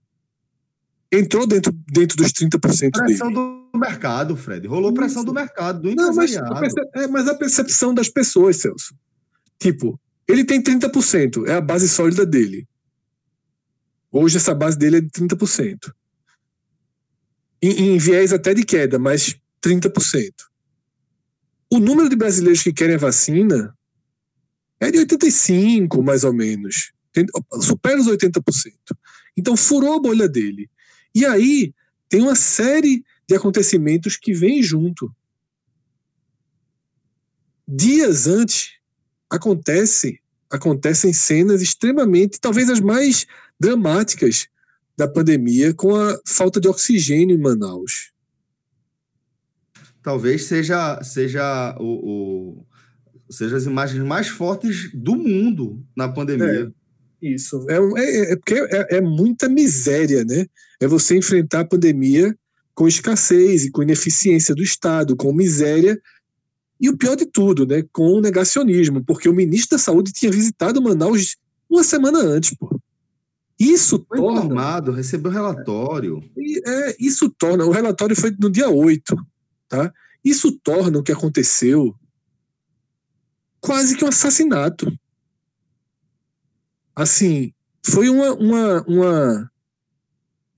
entrou 1.12 1.48
dentro, 1.48 1.72
dentro 1.88 2.18
dos 2.18 2.32
30% 2.32 2.60
pressão 2.92 3.28
dele. 3.28 3.34
do 3.34 3.80
mercado, 3.80 4.36
Fred. 4.36 4.68
Rolou 4.68 4.92
Isso. 4.92 4.96
pressão 4.96 5.24
do 5.24 5.34
mercado, 5.34 5.82
do 5.82 5.96
Não, 5.96 6.14
mas, 6.14 6.34
é, 6.34 7.08
mas 7.08 7.28
a 7.28 7.36
percepção 7.36 7.94
das 7.94 8.10
pessoas, 8.10 8.58
Celso. 8.58 8.96
Tipo, 9.60 10.00
ele 10.28 10.44
tem 10.44 10.62
30%, 10.62 11.48
é 11.48 11.54
a 11.54 11.62
base 11.62 11.88
sólida 11.88 12.26
dele. 12.26 12.68
Hoje 14.12 14.38
essa 14.38 14.54
base 14.54 14.78
dele 14.78 14.98
é 14.98 15.02
de 15.02 15.10
30% 15.10 15.92
em, 17.62 17.96
em 17.96 17.98
viés 17.98 18.34
até 18.34 18.54
de 18.54 18.64
queda, 18.64 19.00
mas 19.00 19.36
30%. 19.62 20.32
O 21.70 21.80
número 21.80 22.10
de 22.10 22.16
brasileiros 22.16 22.64
que 22.64 22.72
querem 22.72 22.96
a 22.96 23.00
vacina 23.00 23.76
é 24.80 24.92
de 24.92 25.00
85, 25.00 26.02
mais 26.02 26.24
ou 26.24 26.34
menos. 26.34 26.94
Supera 27.62 28.00
os 28.00 28.08
80%. 28.08 28.42
Então 29.36 29.58
furou 29.58 29.96
a 29.96 30.02
bolha 30.02 30.30
dele. 30.30 30.70
E 31.18 31.26
aí 31.26 31.74
tem 32.08 32.22
uma 32.22 32.36
série 32.36 33.04
de 33.28 33.36
acontecimentos 33.36 34.16
que 34.18 34.36
vêm 34.36 34.62
junto. 34.62 35.12
Dias 37.68 38.28
antes 38.28 38.74
acontece 39.28 40.20
acontecem 40.48 41.12
cenas 41.12 41.60
extremamente, 41.60 42.40
talvez 42.40 42.70
as 42.70 42.80
mais 42.80 43.26
dramáticas 43.60 44.48
da 44.96 45.08
pandemia 45.08 45.74
com 45.74 45.96
a 45.96 46.20
falta 46.24 46.62
de 46.62 46.68
oxigênio 46.68 47.36
em 47.36 47.42
Manaus. 47.42 48.14
Talvez 50.04 50.46
seja, 50.46 51.02
seja, 51.04 51.76
o, 51.80 52.60
o 52.60 52.66
seja 53.28 53.58
as 53.58 53.66
imagens 53.66 54.04
mais 54.06 54.28
fortes 54.28 54.92
do 54.94 55.16
mundo 55.16 55.84
na 55.96 56.08
pandemia. 56.08 56.72
É, 57.22 57.28
isso. 57.28 57.66
É, 57.70 57.76
é, 57.76 58.34
é 58.34 58.36
porque 58.36 58.56
é, 58.56 58.98
é, 58.98 59.02
muita 59.02 59.48
miséria, 59.50 60.24
né? 60.24 60.46
É 60.80 60.88
você 60.88 61.18
enfrentar 61.18 61.62
a 61.62 61.68
pandemia 61.68 62.38
com 62.74 62.88
escassez 62.88 63.66
e 63.66 63.72
com 63.72 63.82
ineficiência 63.82 64.54
do 64.54 64.62
Estado, 64.62 65.16
com 65.16 65.34
miséria. 65.34 66.00
E 66.80 66.90
o 66.90 66.98
pior 66.98 67.16
de 67.16 67.26
tudo, 67.26 67.66
né? 67.66 67.84
Com 67.92 68.14
o 68.14 68.22
negacionismo, 68.22 69.04
porque 69.04 69.28
o 69.28 69.34
ministro 69.34 69.78
da 69.78 69.84
Saúde 69.84 70.12
tinha 70.12 70.32
visitado 70.32 70.82
Manaus 70.82 71.36
uma 71.70 71.84
semana 71.84 72.20
antes, 72.20 72.56
pô. 72.56 72.80
Isso 73.60 74.06
foi 74.08 74.20
torna. 74.20 74.40
Informado, 74.40 74.92
recebeu 74.92 75.32
relatório. 75.32 76.24
É, 76.66 76.96
isso 77.00 77.30
torna. 77.30 77.66
O 77.66 77.72
relatório 77.72 78.16
foi 78.16 78.34
no 78.40 78.52
dia 78.52 78.70
8. 78.70 79.16
Tá? 79.68 79.92
Isso 80.24 80.52
torna 80.64 81.00
o 81.00 81.04
que 81.04 81.12
aconteceu 81.12 81.96
quase 83.60 83.98
que 83.98 84.06
um 84.06 84.10
assassinato. 84.10 84.92
Assim, 86.98 87.54
foi 87.86 88.10
uma, 88.10 88.34
uma, 88.34 88.82
uma, 88.88 89.52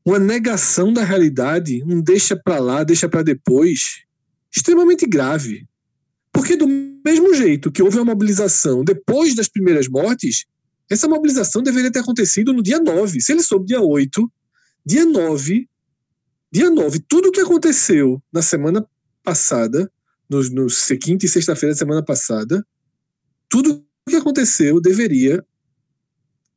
uma 0.06 0.20
negação 0.20 0.94
da 0.94 1.04
realidade, 1.04 1.84
um 1.84 2.02
deixa 2.02 2.34
para 2.34 2.60
lá, 2.60 2.82
deixa 2.82 3.10
para 3.10 3.24
depois, 3.24 4.06
extremamente 4.50 5.06
grave. 5.06 5.68
Porque, 6.32 6.56
do 6.56 6.66
mesmo 6.66 7.36
jeito 7.36 7.70
que 7.70 7.84
houve 7.84 7.98
uma 7.98 8.06
mobilização 8.06 8.86
depois 8.86 9.36
das 9.36 9.50
primeiras 9.50 9.90
mortes, 9.90 10.46
essa 10.90 11.10
mobilização 11.10 11.62
deveria 11.62 11.92
ter 11.92 12.00
acontecido 12.00 12.54
no 12.54 12.64
dia 12.64 12.80
9. 12.80 13.20
Se 13.20 13.34
ele 13.34 13.44
soube 13.44 13.66
dia 13.66 13.82
8, 13.82 14.32
dia 14.86 15.06
9, 15.06 15.68
dia 16.50 16.70
9, 16.70 17.00
tudo 17.06 17.28
o 17.28 17.32
que 17.34 17.42
aconteceu 17.42 18.24
na 18.32 18.42
semana 18.42 18.88
passada, 19.26 19.92
no, 20.30 20.42
no 20.52 20.68
quinta 21.02 21.26
e 21.26 21.30
sexta-feira 21.30 21.76
da 21.76 21.78
semana 21.78 22.02
passada, 22.02 22.66
tudo 23.50 23.84
o 24.08 24.10
que 24.10 24.16
aconteceu 24.16 24.80
deveria 24.80 25.46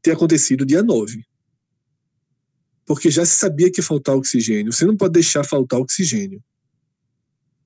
ter 0.02 0.12
acontecido 0.12 0.66
dia 0.66 0.82
9. 0.82 1.24
Porque 2.84 3.10
já 3.10 3.24
se 3.24 3.36
sabia 3.36 3.70
que 3.70 3.80
ia 3.80 3.84
faltar 3.84 4.16
oxigênio. 4.16 4.72
Você 4.72 4.84
não 4.84 4.96
pode 4.96 5.12
deixar 5.12 5.44
faltar 5.44 5.78
oxigênio. 5.78 6.42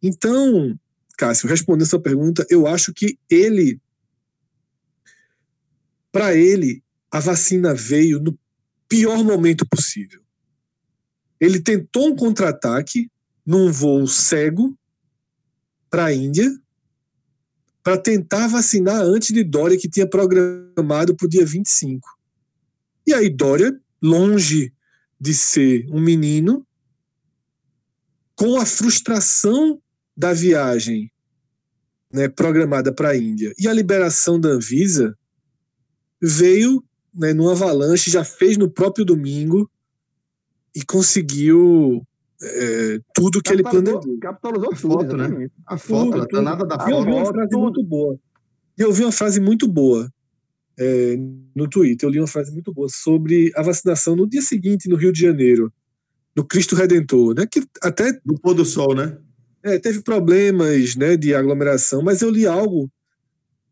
Então, 0.02 0.78
Cássio, 1.16 1.48
respondendo 1.48 1.88
sua 1.88 2.00
pergunta, 2.00 2.46
eu 2.50 2.66
acho 2.66 2.92
que 2.92 3.18
ele 3.30 3.80
para 6.16 6.34
ele, 6.34 6.82
a 7.10 7.20
vacina 7.20 7.74
veio 7.74 8.18
no 8.18 8.38
pior 8.88 9.22
momento 9.22 9.66
possível. 9.66 10.22
Ele 11.38 11.60
tentou 11.60 12.08
um 12.08 12.16
contra-ataque 12.16 13.10
num 13.44 13.70
voo 13.70 14.06
cego 14.06 14.74
para 15.90 16.06
a 16.06 16.14
Índia 16.14 16.50
para 17.82 17.98
tentar 17.98 18.48
vacinar 18.48 19.02
antes 19.02 19.28
de 19.28 19.44
Dória, 19.44 19.76
que 19.76 19.90
tinha 19.90 20.08
programado 20.08 21.14
para 21.14 21.26
o 21.26 21.28
dia 21.28 21.44
25. 21.44 22.15
E 23.06 23.14
aí, 23.14 23.30
Dória, 23.30 23.78
longe 24.02 24.72
de 25.18 25.32
ser 25.32 25.86
um 25.90 26.00
menino, 26.00 26.66
com 28.34 28.60
a 28.60 28.66
frustração 28.66 29.80
da 30.16 30.32
viagem 30.32 31.10
né, 32.12 32.28
programada 32.28 32.92
para 32.92 33.10
a 33.10 33.16
Índia 33.16 33.52
e 33.58 33.68
a 33.68 33.72
liberação 33.72 34.38
da 34.40 34.50
Anvisa, 34.50 35.16
veio 36.20 36.82
né, 37.14 37.32
numa 37.32 37.52
avalanche, 37.52 38.10
já 38.10 38.24
fez 38.24 38.56
no 38.56 38.70
próprio 38.70 39.04
domingo 39.04 39.70
e 40.74 40.84
conseguiu 40.84 42.02
é, 42.42 43.00
tudo 43.14 43.42
que 43.42 43.52
ele 43.52 43.62
planejou. 43.62 44.18
Capitalizou 44.20 44.72
a 44.72 44.76
foto, 44.76 45.16
né? 45.16 45.28
né? 45.28 45.48
A 45.66 45.78
foto, 45.78 46.26
tudo, 46.26 46.38
a 46.38 46.42
nada 46.42 46.64
da 46.64 46.78
foto. 46.78 46.90
Eu 46.90 46.96
ouvi 46.98 47.10
uma 47.10 47.26
frase 47.26 47.56
muito 47.56 47.82
boa. 47.82 48.18
Eu 48.76 48.88
ouvi 48.88 49.02
uma 49.02 49.12
frase 49.12 49.40
muito 49.40 49.68
boa. 49.68 50.12
É, 50.78 51.16
no 51.54 51.68
Twitter, 51.68 52.06
eu 52.06 52.12
li 52.12 52.20
uma 52.20 52.26
frase 52.26 52.52
muito 52.52 52.72
boa 52.72 52.88
sobre 52.88 53.50
a 53.56 53.62
vacinação 53.62 54.14
no 54.14 54.28
dia 54.28 54.42
seguinte, 54.42 54.88
no 54.88 54.96
Rio 54.96 55.12
de 55.12 55.20
Janeiro, 55.20 55.72
no 56.34 56.44
Cristo 56.44 56.76
Redentor, 56.76 57.34
né? 57.34 57.46
Que 57.46 57.62
até. 57.82 58.12
Do 58.24 58.38
pôr 58.38 58.54
do 58.54 58.64
sol, 58.64 58.94
né? 58.94 59.16
É, 59.62 59.78
teve 59.78 60.02
problemas 60.02 60.94
né, 60.94 61.16
de 61.16 61.34
aglomeração, 61.34 62.02
mas 62.02 62.20
eu 62.20 62.30
li 62.30 62.46
algo 62.46 62.90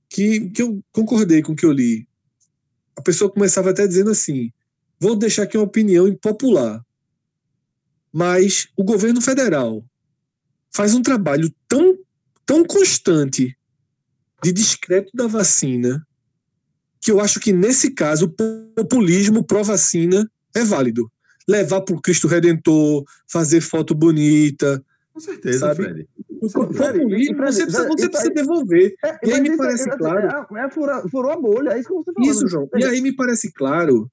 que, 0.08 0.50
que 0.50 0.62
eu 0.62 0.82
concordei 0.90 1.42
com 1.42 1.52
o 1.52 1.56
que 1.56 1.66
eu 1.66 1.70
li. 1.70 2.08
A 2.96 3.02
pessoa 3.02 3.30
começava 3.30 3.70
até 3.70 3.86
dizendo 3.86 4.10
assim: 4.10 4.50
vou 4.98 5.14
deixar 5.14 5.42
aqui 5.42 5.58
uma 5.58 5.66
opinião 5.66 6.08
impopular, 6.08 6.82
mas 8.12 8.68
o 8.76 8.82
governo 8.82 9.20
federal 9.20 9.84
faz 10.72 10.94
um 10.94 11.02
trabalho 11.02 11.52
tão, 11.68 11.98
tão 12.46 12.64
constante 12.64 13.56
de 14.42 14.52
discreto 14.52 15.10
da 15.14 15.26
vacina 15.26 16.04
que 17.04 17.12
eu 17.12 17.20
acho 17.20 17.38
que 17.38 17.52
nesse 17.52 17.90
caso 17.90 18.24
o 18.24 18.74
populismo 18.74 19.44
pró-vacina 19.44 20.26
é 20.54 20.64
válido. 20.64 21.12
Levar 21.46 21.82
para 21.82 21.94
o 21.94 22.00
Cristo 22.00 22.26
Redentor, 22.26 23.04
fazer 23.28 23.60
foto 23.60 23.94
bonita. 23.94 24.82
Com 25.12 25.20
certeza, 25.20 25.58
sabe? 25.58 25.82
Fred. 25.82 26.08
O 26.40 26.50
populismo 26.50 27.36
você 27.36 27.66
precisa, 27.66 27.86
você 27.86 28.08
precisa 28.08 28.30
devolver. 28.32 28.94
É, 29.04 29.18
e 29.22 29.32
aí 29.34 29.40
me 29.42 29.54
parece 29.54 29.90
é, 29.90 29.96
claro. 29.98 30.56
É, 30.56 30.64
é, 30.64 30.70
furou, 30.70 31.08
furou 31.10 31.30
a 31.30 31.36
bolha, 31.36 31.70
é 31.74 31.78
isso 31.78 31.88
que 31.90 31.94
você 31.94 32.12
falou. 32.14 32.30
Isso, 32.30 32.48
João. 32.48 32.68
E 32.74 32.84
aí 32.84 33.02
me 33.02 33.12
parece 33.12 33.52
claro 33.52 34.10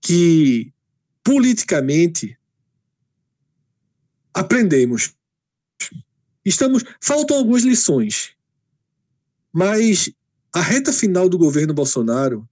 que 0.00 0.72
politicamente 1.22 2.38
aprendemos. 4.32 5.14
Estamos. 6.42 6.82
Faltam 6.98 7.36
algumas 7.36 7.62
lições. 7.62 8.34
Mas 9.52 10.10
a 10.56 10.62
reta 10.62 10.90
final 10.90 11.28
do 11.28 11.36
governo 11.36 11.74
Bolsonaro 11.74 12.48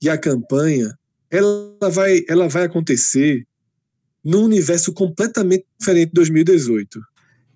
e 0.00 0.08
a 0.08 0.16
campanha, 0.16 0.96
ela 1.28 1.90
vai, 1.90 2.20
ela 2.28 2.48
vai 2.48 2.62
acontecer 2.62 3.44
num 4.24 4.44
universo 4.44 4.92
completamente 4.92 5.66
diferente 5.76 6.10
de 6.10 6.14
2018. 6.14 7.00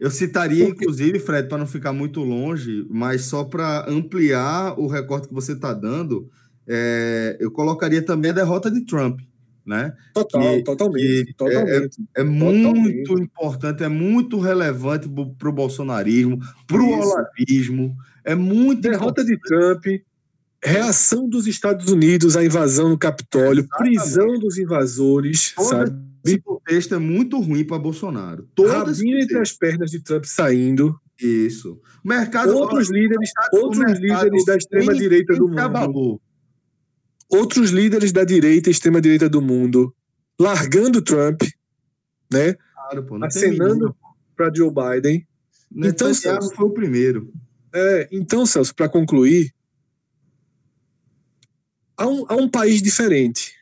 Eu 0.00 0.11
citaria, 0.11 0.68
inclusive, 0.68 1.20
Fred, 1.20 1.48
para 1.48 1.59
não 1.59 1.66
ficar 1.66 1.92
muito 1.92 2.24
longe, 2.24 2.85
mas 2.90 3.22
só 3.22 3.44
para 3.44 3.88
ampliar 3.88 4.76
o 4.80 4.88
recorte 4.88 5.28
que 5.28 5.35
você 5.35 5.52
está 5.52 5.72
dando, 5.72 6.28
é, 6.66 7.37
eu 7.38 7.52
colocaria 7.52 8.02
também 8.02 8.33
a 8.33 8.35
derrota 8.35 8.68
de 8.68 8.85
Trump. 8.85 9.20
Né? 9.64 9.94
Total, 10.12 10.57
que, 10.57 10.64
totalmente. 10.64 11.24
Que 11.26 11.35
totalmente, 11.35 11.70
é, 11.70 12.20
é 12.20 12.24
totalmente. 12.24 12.72
muito 12.74 13.22
importante, 13.22 13.85
é 13.85 13.88
muito 13.88 14.40
relevante 14.40 15.09
para 15.38 15.48
o 15.48 15.52
bolsonarismo, 15.52 16.40
para 16.66 16.83
o 16.83 16.90
olavismo. 16.90 17.96
É 18.24 18.34
muito 18.34 18.82
Derrota 18.82 19.24
de 19.24 19.38
Trump, 19.38 19.84
reação 20.62 21.28
dos 21.28 21.46
Estados 21.46 21.88
Unidos 21.88 22.37
à 22.37 22.44
invasão 22.44 22.88
no 22.88 22.98
Capitólio, 22.98 23.64
Exatamente. 23.64 23.96
prisão 23.96 24.38
dos 24.38 24.58
invasores, 24.58 25.52
Todo 25.54 25.68
sabe? 25.68 26.14
Esse 26.24 26.40
contexto 26.40 26.94
é 26.94 26.98
muito 26.98 27.38
ruim 27.38 27.64
para 27.64 27.78
Bolsonaro. 27.78 28.48
Todo 28.54 28.70
Rabinho 28.70 29.18
entre 29.18 29.38
as 29.38 29.52
pernas 29.52 29.90
de 29.90 30.00
Trump 30.00 30.24
saindo. 30.24 30.98
Isso. 31.20 31.78
O 32.02 32.08
mercado 32.08 32.56
outros 32.56 32.90
líderes, 32.90 33.30
outros 33.52 33.98
líderes 34.00 34.44
da 34.46 34.56
extrema 34.56 34.94
direita 34.94 35.34
do 35.34 35.48
mundo. 35.48 36.20
Outros 37.28 37.70
líderes 37.70 38.10
da 38.10 38.24
direita 38.24 38.70
extrema 38.70 39.00
direita 39.00 39.28
do 39.28 39.42
mundo 39.42 39.94
largando 40.38 41.02
Trump, 41.02 41.42
né? 42.32 42.54
Claro, 42.74 43.04
pô, 43.04 43.24
acenando 43.24 43.94
para 44.37 44.52
Joe 44.54 44.70
Biden. 44.70 45.26
Então, 45.74 46.12
Celso, 46.12 46.54
foi 46.54 46.66
o 46.66 46.70
primeiro. 46.70 47.32
É, 47.74 48.08
então, 48.12 48.46
Celso, 48.46 48.72
para 48.72 48.88
concluir, 48.88 49.52
há 51.96 52.06
um, 52.06 52.24
há 52.28 52.37
um 52.37 52.48
país 52.48 52.80
diferente. 52.80 53.52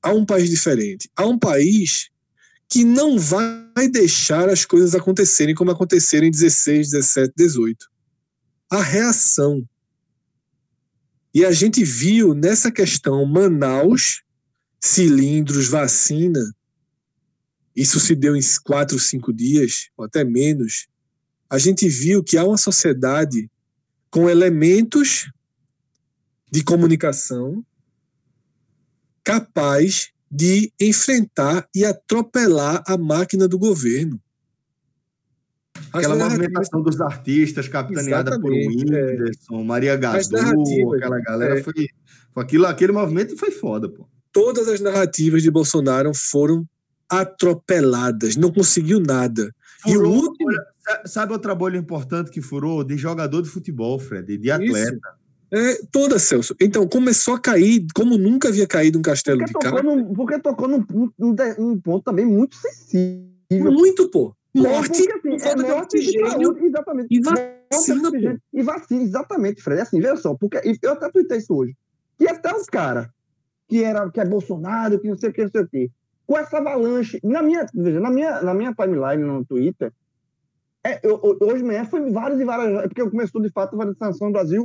Há 0.00 0.12
um 0.12 0.24
país 0.24 0.48
diferente. 0.48 1.10
Há 1.16 1.26
um 1.26 1.36
país 1.36 2.10
que 2.68 2.84
não 2.84 3.18
vai 3.18 3.88
deixar 3.90 4.48
as 4.48 4.64
coisas 4.64 4.94
acontecerem 4.94 5.54
como 5.54 5.72
aconteceram 5.72 6.28
em 6.28 6.30
16, 6.30 6.90
17, 6.90 7.34
18. 7.36 7.90
A 8.70 8.80
reação. 8.80 9.68
E 11.34 11.44
a 11.44 11.50
gente 11.50 11.82
viu 11.82 12.34
nessa 12.34 12.70
questão 12.70 13.26
Manaus, 13.26 14.22
cilindros, 14.80 15.66
vacina. 15.66 16.54
Isso 17.74 17.98
se 17.98 18.14
deu 18.14 18.36
em 18.36 18.40
quatro, 18.62 18.96
cinco 19.00 19.32
dias, 19.32 19.88
ou 19.96 20.04
até 20.04 20.22
menos 20.22 20.86
a 21.54 21.58
gente 21.58 21.88
viu 21.88 22.22
que 22.22 22.36
há 22.36 22.44
uma 22.44 22.56
sociedade 22.56 23.48
com 24.10 24.28
elementos 24.28 25.30
de 26.50 26.64
comunicação 26.64 27.64
capaz 29.22 30.10
de 30.28 30.72
enfrentar 30.80 31.68
e 31.72 31.84
atropelar 31.84 32.82
a 32.88 32.98
máquina 32.98 33.46
do 33.46 33.56
governo. 33.56 34.20
Aquela 35.92 36.16
movimentação 36.16 36.82
dos 36.82 37.00
artistas 37.00 37.68
capitaneada 37.68 38.40
por 38.40 38.52
é. 38.52 38.66
Whindersson, 38.66 39.60
é. 39.60 39.64
Maria 39.64 39.96
Gadu, 39.96 40.94
aquela 40.96 41.20
galera, 41.20 41.60
é. 41.60 41.62
foi, 41.62 41.72
foi 42.32 42.42
aquilo, 42.42 42.66
aquele 42.66 42.92
movimento 42.92 43.36
foi 43.36 43.52
foda, 43.52 43.88
pô. 43.88 44.08
Todas 44.32 44.66
as 44.66 44.80
narrativas 44.80 45.40
de 45.40 45.52
Bolsonaro 45.52 46.10
foram 46.12 46.66
atropeladas, 47.08 48.34
não 48.34 48.52
conseguiu 48.52 48.98
nada. 48.98 49.54
Furou, 49.82 49.94
e 49.94 49.96
o 49.96 50.10
último... 50.10 50.50
Sabe 51.06 51.32
outra 51.32 51.54
bolha 51.54 51.78
importante 51.78 52.30
que 52.30 52.42
furou? 52.42 52.84
De 52.84 52.96
jogador 52.96 53.42
de 53.42 53.48
futebol, 53.48 53.98
Fred, 53.98 54.36
de 54.36 54.50
atleta. 54.50 54.96
Isso. 54.96 55.24
É, 55.52 55.80
toda, 55.92 56.18
Celso. 56.18 56.54
Então, 56.60 56.86
começou 56.88 57.34
a 57.34 57.40
cair 57.40 57.86
como 57.94 58.18
nunca 58.18 58.48
havia 58.48 58.66
caído 58.66 58.98
um 58.98 59.02
castelo 59.02 59.38
porque 59.38 59.52
de 59.52 59.58
carro. 59.58 60.14
Porque 60.14 60.38
tocou 60.40 60.66
num, 60.66 60.84
num, 61.18 61.36
num, 61.58 61.80
ponto 61.80 62.02
também 62.02 62.26
muito 62.26 62.56
sensível. 62.56 63.72
Muito, 63.72 64.10
pô. 64.10 64.34
Morte, 64.54 65.04
porque, 65.04 65.28
assim, 65.28 65.48
é 65.48 65.56
morte 65.56 65.96
oxigênio, 65.96 66.56
exatamente. 66.64 67.08
E 67.10 67.20
vacina, 67.20 68.10
e 68.52 68.62
vacina, 68.62 69.02
exatamente, 69.02 69.62
Fred. 69.62 69.80
Assim, 69.80 70.00
veja 70.00 70.16
só, 70.16 70.34
porque 70.34 70.60
eu 70.80 70.92
até 70.92 71.08
tuitei 71.10 71.38
isso 71.38 71.54
hoje. 71.54 71.76
Que 72.16 72.28
até 72.28 72.54
os 72.54 72.66
caras 72.66 73.08
que, 73.68 73.82
era, 73.82 74.08
que 74.10 74.20
é 74.20 74.24
Bolsonaro, 74.24 75.00
que 75.00 75.08
não 75.08 75.16
sei 75.16 75.30
o 75.30 75.32
que, 75.32 75.42
não 75.42 75.50
sei 75.50 75.60
o 75.62 75.68
que, 75.68 75.90
com 76.26 76.38
essa 76.38 76.58
avalanche. 76.58 77.18
Na 77.22 77.42
minha, 77.42 77.66
veja, 77.74 77.98
na 77.98 78.10
minha, 78.10 78.42
na 78.42 78.54
minha 78.54 78.72
timeline 78.72 79.22
no 79.22 79.44
Twitter, 79.44 79.92
é, 80.84 81.00
eu, 81.02 81.20
hoje 81.40 81.58
de 81.58 81.64
manhã 81.64 81.84
foi 81.86 82.10
várias 82.10 82.38
e 82.40 82.44
várias. 82.44 82.84
É 82.84 82.88
porque 82.88 83.08
começou 83.08 83.40
de 83.40 83.50
fato 83.50 83.74
a 83.74 83.84
vacinação 83.84 84.28
no 84.28 84.32
Brasil 84.32 84.64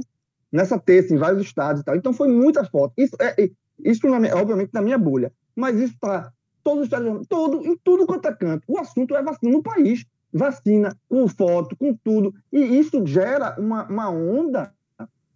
nessa 0.51 0.77
terça, 0.77 1.13
em 1.13 1.17
vários 1.17 1.41
estados 1.41 1.82
e 1.82 1.86
tal. 1.86 1.95
Então 1.95 2.12
foi 2.12 2.27
muitas 2.27 2.67
fotos. 2.67 2.93
Isso, 2.97 3.15
é, 3.21 3.49
isso 3.79 4.08
na 4.08 4.17
obviamente, 4.36 4.71
na 4.73 4.82
minha 4.82 4.97
bolha. 4.97 5.32
Mas 5.55 5.77
isso 5.77 5.93
está 5.93 6.32
todos 6.63 6.82
os 6.82 6.86
estados, 6.86 7.27
todo, 7.27 7.65
em 7.65 7.77
tudo 7.84 8.05
quanto 8.05 8.27
é 8.27 8.36
canto. 8.36 8.63
O 8.67 8.77
assunto 8.77 9.15
é 9.15 9.23
vacina 9.23 9.51
no 9.51 9.63
país. 9.63 10.05
Vacina, 10.32 10.95
com 11.08 11.27
foto, 11.27 11.75
com 11.75 11.95
tudo. 12.03 12.34
E 12.51 12.60
isso 12.60 13.05
gera 13.05 13.55
uma, 13.58 13.88
uma 13.88 14.10
onda. 14.10 14.73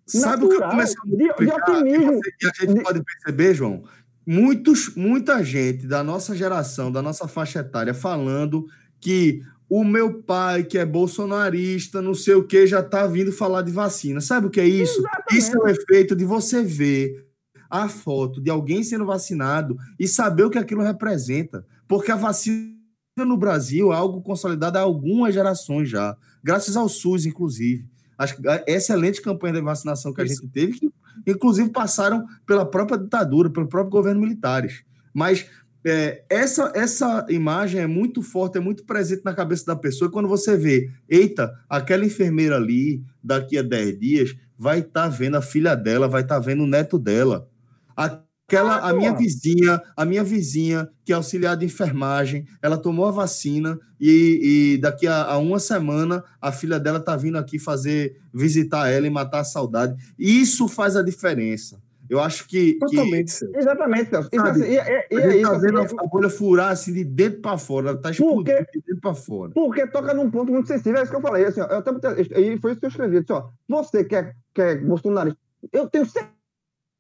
Sabe 0.06 0.43
natural, 0.43 0.48
o 0.48 0.62
que 0.62 0.69
começou 0.69 1.06
de, 1.06 1.17
de 1.17 1.54
otimismo. 1.54 2.19
E 2.41 2.46
a 2.46 2.65
gente 2.65 2.84
pode 2.84 3.04
perceber, 3.04 3.54
João, 3.54 3.84
muitos, 4.28 4.93
muita 4.96 5.41
gente 5.43 5.88
da 5.88 6.04
nossa 6.04 6.36
geração, 6.36 6.91
da 6.91 7.02
nossa 7.02 7.28
faixa 7.28 7.60
etária, 7.60 7.93
falando 7.93 8.67
que 9.00 9.41
o 9.69 9.84
meu 9.84 10.21
pai, 10.21 10.63
que 10.63 10.78
é 10.78 10.86
bolsonarista, 10.86 12.02
não 12.02 12.13
sei 12.13 12.36
o 12.36 12.43
que, 12.43 12.67
já 12.67 12.80
está 12.80 13.08
vindo 13.08 13.32
falar 13.32 13.62
de 13.62 13.71
vacina. 13.71 14.21
Sabe 14.21 14.47
o 14.47 14.49
que 14.49 14.60
é 14.60 14.67
isso? 14.67 14.99
Exatamente. 14.99 15.38
Isso 15.38 15.58
é 15.58 15.60
o 15.60 15.67
efeito 15.67 16.15
de 16.15 16.26
você 16.26 16.63
ver 16.63 17.26
a 17.69 17.89
foto 17.89 18.39
de 18.39 18.52
alguém 18.52 18.84
sendo 18.84 19.06
vacinado 19.06 19.76
e 19.99 20.08
saber 20.08 20.43
o 20.43 20.49
que 20.49 20.60
aquilo 20.60 20.84
representa. 20.84 21.65
Porque 21.88 22.12
a 22.12 22.15
vacina 22.15 22.71
no 23.17 23.38
Brasil 23.38 23.91
é 23.91 23.95
algo 23.95 24.21
consolidado 24.21 24.78
há 24.78 24.82
algumas 24.82 25.34
gerações 25.34 25.89
já, 25.89 26.15
graças 26.43 26.78
ao 26.78 26.88
SUS, 26.88 27.26
inclusive. 27.26 27.88
A 28.17 28.63
excelente 28.67 29.21
campanha 29.21 29.56
de 29.56 29.62
vacinação 29.62 30.13
que 30.13 30.21
a 30.21 30.26
gente 30.26 30.47
teve, 30.49 30.80
que 30.80 30.91
inclusive 31.26 31.69
passaram 31.69 32.26
pela 32.45 32.65
própria 32.65 32.97
ditadura, 32.97 33.49
pelo 33.49 33.67
próprio 33.67 33.91
governo 33.91 34.21
militares. 34.21 34.84
Mas 35.13 35.47
é, 35.86 36.24
essa, 36.30 36.72
essa 36.76 37.26
imagem 37.30 37.82
é 37.82 37.88
muito 37.88 38.22
forte, 38.22 38.58
é 38.58 38.62
muito 38.62 38.86
presente 38.86 39.24
na 39.26 39.34
cabeça 39.34 39.65
da 39.65 39.76
pessoa. 39.76 40.08
E 40.08 40.12
quando 40.12 40.30
você 40.30 40.56
vê, 40.56 40.89
eita, 41.10 41.54
aquela 41.69 42.06
enfermeira 42.06 42.56
ali, 42.56 43.04
daqui 43.22 43.58
a 43.58 43.62
10 43.62 44.00
dias, 44.00 44.36
vai 44.58 44.80
estar 44.80 45.04
tá 45.04 45.10
vendo 45.10 45.36
a 45.36 45.41
filha 45.41 45.76
dela, 45.76 46.08
vai 46.08 46.22
estar 46.22 46.36
tá 46.36 46.41
vendo 46.41 46.63
o 46.63 46.67
neto 46.67 46.98
dela. 46.98 47.50
Aquela, 47.98 48.78
a 48.78 48.93
minha 48.93 49.13
vizinha, 49.13 49.82
a 49.96 50.06
minha 50.06 50.24
vizinha, 50.24 50.88
que 51.04 51.12
é 51.12 51.15
auxiliar 51.15 51.58
de 51.58 51.65
enfermagem, 51.65 52.46
ela 52.62 52.78
tomou 52.78 53.06
a 53.06 53.12
vacina 53.12 53.78
e, 54.00 54.76
e 54.76 54.78
daqui 54.78 55.06
a, 55.06 55.24
a, 55.24 55.38
uma 55.38 55.60
semana 55.60 56.24
a 56.41 56.52
filha 56.52 56.80
dela 56.80 57.00
está 57.00 57.15
vindo 57.17 57.38
aqui 57.38 57.60
fazer, 57.60 58.15
visitar 58.34 58.89
ela 58.89 59.06
e 59.06 59.10
matar 59.10 59.39
a 59.39 59.46
saudade. 59.46 59.96
Isso 60.17 60.67
faz 60.67 60.96
a 60.96 61.04
diferença. 61.04 61.82
Eu 62.13 62.19
acho 62.19 62.47
que. 62.47 62.78
Totalmente, 62.78 63.39
que, 63.39 63.58
Exatamente, 63.58 64.10
Celso. 64.12 64.30
Sabe, 64.32 64.60
e, 64.69 64.80
a 64.80 65.32
gente 65.32 65.41
tá 65.41 65.58
vendo 65.58 65.80
assim, 65.80 65.95
a 65.97 66.06
bolha 66.06 66.30
furar 66.30 66.69
assim 66.69 66.93
de 66.93 67.04
dentro 67.04 67.41
para 67.41 67.58
fora, 67.58 67.89
ela 67.89 67.97
tá 67.97 68.12
explodindo 68.12 68.43
de 68.71 68.82
dentro 68.82 69.02
para 69.02 69.15
fora. 69.15 69.52
Porque 69.52 69.88
toca 69.88 70.13
num 70.13 70.30
ponto 70.30 70.52
muito 70.52 70.67
sensível, 70.67 70.99
é 70.99 71.02
isso 71.02 71.12
que 71.12 71.17
eu 71.17 71.21
falei. 71.21 71.45
Assim, 71.45 71.62
ó, 71.62 71.65
eu 71.65 71.80
até, 71.80 72.21
e 72.39 72.60
foi 72.60 72.71
isso 72.71 72.80
que 72.80 72.86
eu 72.86 72.89
escrevi. 72.89 73.17
Assim, 73.17 73.34
ó, 73.34 73.49
você 73.67 74.04
que 74.04 74.15
é, 74.15 74.32
que 74.54 74.62
é 74.62 74.76
bolsonarista, 74.76 75.39
eu 75.71 75.89
tenho 75.89 76.06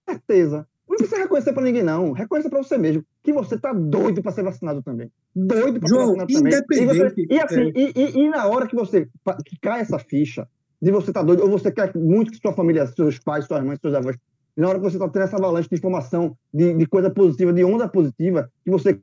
certeza. 0.09 0.67
Não 0.89 0.97
precisa 0.97 1.21
reconhecer 1.21 1.53
para 1.53 1.63
ninguém, 1.63 1.83
não. 1.83 2.11
Reconheça 2.11 2.49
para 2.49 2.63
você 2.63 2.75
mesmo 2.75 3.05
que 3.23 3.31
você 3.31 3.55
tá 3.55 3.71
doido 3.71 4.23
para 4.23 4.31
ser 4.31 4.43
vacinado 4.43 4.81
também. 4.81 5.11
Doido 5.35 5.79
para 5.79 5.89
ser 5.89 5.95
vacinado 5.95 6.33
também. 6.33 6.53
E, 6.53 6.85
você, 6.85 7.27
e 7.29 7.39
assim, 7.39 7.61
é. 7.61 7.71
e, 7.75 7.93
e, 7.95 8.17
e, 8.17 8.29
na 8.29 8.47
hora 8.47 8.67
que 8.67 8.75
você 8.75 9.07
que 9.45 9.59
cai 9.61 9.81
essa 9.81 9.99
ficha 9.99 10.47
de 10.81 10.91
você 10.91 11.13
tá 11.13 11.21
doido, 11.21 11.43
ou 11.43 11.49
você 11.49 11.71
quer 11.71 11.95
muito 11.95 12.31
que 12.31 12.39
sua 12.39 12.51
família, 12.51 12.87
seus 12.87 13.19
pais, 13.19 13.45
suas 13.45 13.63
mães, 13.63 13.79
seus 13.79 13.93
avós, 13.93 14.17
na 14.55 14.69
hora 14.69 14.79
que 14.79 14.83
você 14.83 14.97
tá 14.97 15.09
tendo 15.09 15.23
essa 15.23 15.37
avalanche 15.37 15.69
de 15.69 15.75
informação, 15.75 16.37
de, 16.53 16.73
de 16.73 16.85
coisa 16.85 17.09
positiva, 17.09 17.51
de 17.51 17.63
onda 17.63 17.87
positiva, 17.87 18.51
que 18.63 18.71
você 18.71 18.99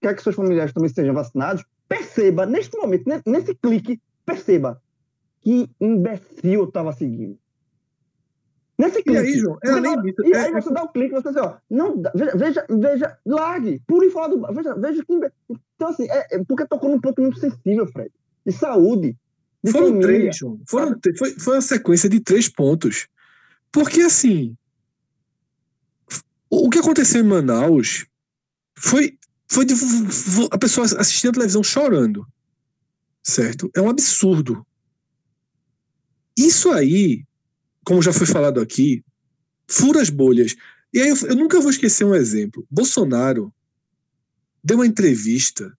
quer 0.00 0.14
que 0.14 0.22
seus 0.22 0.34
familiares 0.34 0.72
também 0.72 0.90
sejam 0.90 1.14
vacinados, 1.14 1.64
perceba, 1.88 2.44
neste 2.44 2.76
momento, 2.76 3.04
nesse 3.26 3.54
clique, 3.54 4.00
perceba 4.26 4.80
que 5.40 5.68
imbecil 5.80 6.60
eu 6.60 6.64
estava 6.64 6.92
seguindo. 6.92 7.38
Nesse 8.78 9.02
clique. 9.02 9.12
E 9.12 9.18
aí, 9.18 9.38
João, 9.38 9.58
é 9.62 10.28
E 10.28 10.34
aí 10.34 10.50
é, 10.50 10.60
você 10.60 10.72
dá 10.72 10.82
o 10.82 10.86
um 10.86 10.88
clique, 10.88 11.14
você 11.14 11.28
diz, 11.28 11.36
ó, 11.36 11.58
não, 11.70 12.02
veja, 12.14 12.36
veja, 12.36 12.66
veja, 12.68 13.18
largue, 13.24 13.80
pure 13.86 14.10
fora 14.10 14.28
do. 14.28 14.40
Veja, 14.52 14.74
veja 14.74 15.04
que. 15.04 15.30
Então, 15.76 15.88
assim, 15.88 16.06
é, 16.10 16.36
é 16.36 16.44
porque 16.44 16.66
tocou 16.66 16.90
num 16.90 17.00
ponto 17.00 17.20
muito 17.20 17.38
sensível, 17.38 17.86
Fred. 17.86 18.10
De 18.44 18.52
saúde. 18.52 19.16
De 19.62 19.70
Foram 19.70 19.86
família. 19.88 20.06
três, 20.06 20.36
João. 20.36 20.60
Foram, 20.66 20.98
foi, 21.16 21.30
foi 21.38 21.54
uma 21.54 21.60
sequência 21.60 22.08
de 22.08 22.20
três 22.20 22.48
pontos. 22.48 23.08
Porque, 23.70 24.00
assim. 24.00 24.56
O 26.54 26.68
que 26.68 26.78
aconteceu 26.78 27.20
em 27.20 27.26
Manaus 27.26 28.06
foi, 28.76 29.18
foi 29.48 29.64
de, 29.64 29.74
a 30.50 30.58
pessoa 30.58 30.86
assistindo 30.98 31.30
a 31.30 31.34
televisão 31.34 31.62
chorando. 31.62 32.26
Certo? 33.22 33.70
É 33.74 33.80
um 33.80 33.88
absurdo. 33.88 34.66
Isso 36.36 36.70
aí 36.70 37.24
como 37.84 38.02
já 38.02 38.12
foi 38.12 38.26
falado 38.26 38.60
aqui, 38.60 39.04
fura 39.66 40.00
as 40.00 40.10
bolhas. 40.10 40.54
E 40.92 41.00
aí 41.00 41.08
eu, 41.08 41.16
eu 41.28 41.36
nunca 41.36 41.60
vou 41.60 41.70
esquecer 41.70 42.04
um 42.04 42.14
exemplo. 42.14 42.66
Bolsonaro 42.70 43.52
deu 44.62 44.78
uma 44.78 44.86
entrevista 44.86 45.76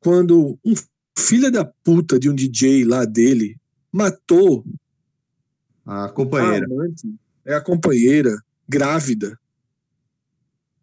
quando 0.00 0.58
um 0.64 0.74
filho 1.18 1.50
da 1.50 1.64
puta 1.64 2.18
de 2.18 2.30
um 2.30 2.34
DJ 2.34 2.84
lá 2.84 3.04
dele 3.04 3.58
matou 3.92 4.64
a 5.84 6.08
companheira. 6.08 6.66
A 6.66 6.72
amante, 6.72 7.14
é 7.44 7.54
a 7.54 7.60
companheira, 7.60 8.42
grávida. 8.68 9.38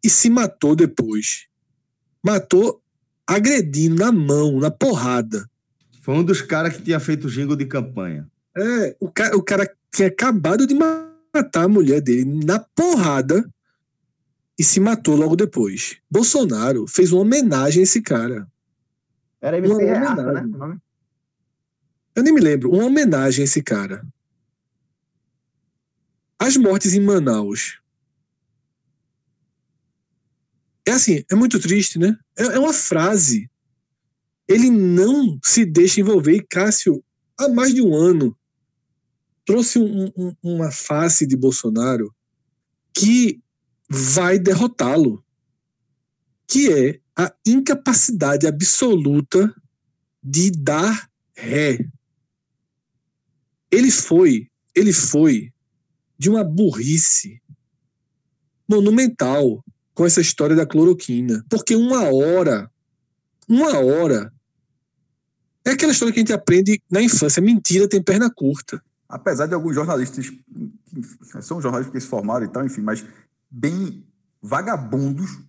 E 0.07 0.09
se 0.09 0.29
matou 0.29 0.73
depois. 0.73 1.47
Matou 2.23 2.81
agredindo 3.27 3.97
na 3.97 4.09
mão, 4.09 4.57
na 4.57 4.71
porrada. 4.71 5.45
Foi 6.01 6.15
um 6.15 6.23
dos 6.23 6.41
caras 6.41 6.77
que 6.77 6.81
tinha 6.81 6.97
feito 6.97 7.27
o 7.27 7.29
jingle 7.29 7.57
de 7.57 7.65
campanha. 7.65 8.25
É, 8.57 8.95
o 9.01 9.11
cara, 9.11 9.35
o 9.35 9.43
cara 9.43 9.69
tinha 9.91 10.07
acabado 10.07 10.65
de 10.65 10.73
matar 10.73 11.65
a 11.65 11.67
mulher 11.67 11.99
dele 11.99 12.23
na 12.45 12.57
porrada 12.57 13.53
e 14.57 14.63
se 14.63 14.79
matou 14.79 15.17
logo 15.17 15.35
depois. 15.35 15.97
Bolsonaro 16.09 16.87
fez 16.87 17.11
uma 17.11 17.23
homenagem 17.23 17.81
a 17.81 17.83
esse 17.83 18.01
cara. 18.01 18.47
Era 19.41 19.57
MC 19.57 19.83
Reaça, 19.83 20.31
né? 20.31 20.77
Eu 22.15 22.23
nem 22.23 22.33
me 22.33 22.39
lembro. 22.39 22.71
Uma 22.71 22.85
homenagem 22.85 23.41
a 23.41 23.43
esse 23.43 23.61
cara. 23.61 24.07
As 26.39 26.55
mortes 26.55 26.93
em 26.93 27.01
Manaus. 27.01 27.81
É 30.87 30.91
assim, 30.91 31.21
é 31.29 31.35
muito 31.35 31.59
triste, 31.59 31.99
né? 31.99 32.17
É, 32.37 32.43
é 32.43 32.59
uma 32.59 32.71
frase. 32.71 33.51
Ele 34.47 34.69
não 34.69 35.37
se 35.43 35.65
deixa 35.65 35.99
envolver. 35.99 36.35
E 36.35 36.47
Cássio, 36.47 37.03
há 37.37 37.49
mais 37.49 37.73
de 37.73 37.81
um 37.81 37.93
ano, 37.93 38.33
trouxe 39.45 39.79
um, 39.79 40.05
um, 40.15 40.33
uma 40.41 40.71
face 40.71 41.27
de 41.27 41.35
Bolsonaro 41.35 42.15
que 42.93 43.41
vai 43.89 44.39
derrotá-lo, 44.39 45.21
que 46.47 46.71
é 46.71 47.01
a 47.17 47.35
incapacidade 47.45 48.47
absoluta 48.47 49.53
de 50.23 50.51
dar 50.51 51.09
ré. 51.35 51.85
Ele 53.69 53.91
foi, 53.91 54.49
ele 54.73 54.93
foi 54.93 55.51
de 56.17 56.29
uma 56.29 56.45
burrice 56.45 57.41
monumental 58.69 59.61
com 59.97 60.05
essa 60.05 60.21
história 60.21 60.55
da 60.55 60.65
cloroquina, 60.65 61.43
porque 61.49 61.75
uma 61.75 62.03
hora, 62.03 62.69
uma 63.49 63.79
hora 63.79 64.31
é 65.65 65.71
aquela 65.71 65.91
história 65.91 66.13
que 66.13 66.19
a 66.19 66.21
gente 66.21 66.33
aprende 66.33 66.79
na 66.89 67.01
infância, 67.01 67.41
mentira 67.41 67.89
tem 67.89 68.01
perna 68.01 68.29
curta 68.29 68.79
apesar 69.07 69.47
de 69.47 69.53
alguns 69.53 69.75
jornalistas, 69.75 70.31
são 71.41 71.61
jornalistas 71.61 71.93
que 71.93 71.99
se 72.01 72.07
formaram 72.07 72.45
e 72.45 72.49
tal, 72.49 72.65
enfim, 72.65 72.81
mas 72.81 73.05
bem 73.49 74.05
vagabundos, 74.41 75.39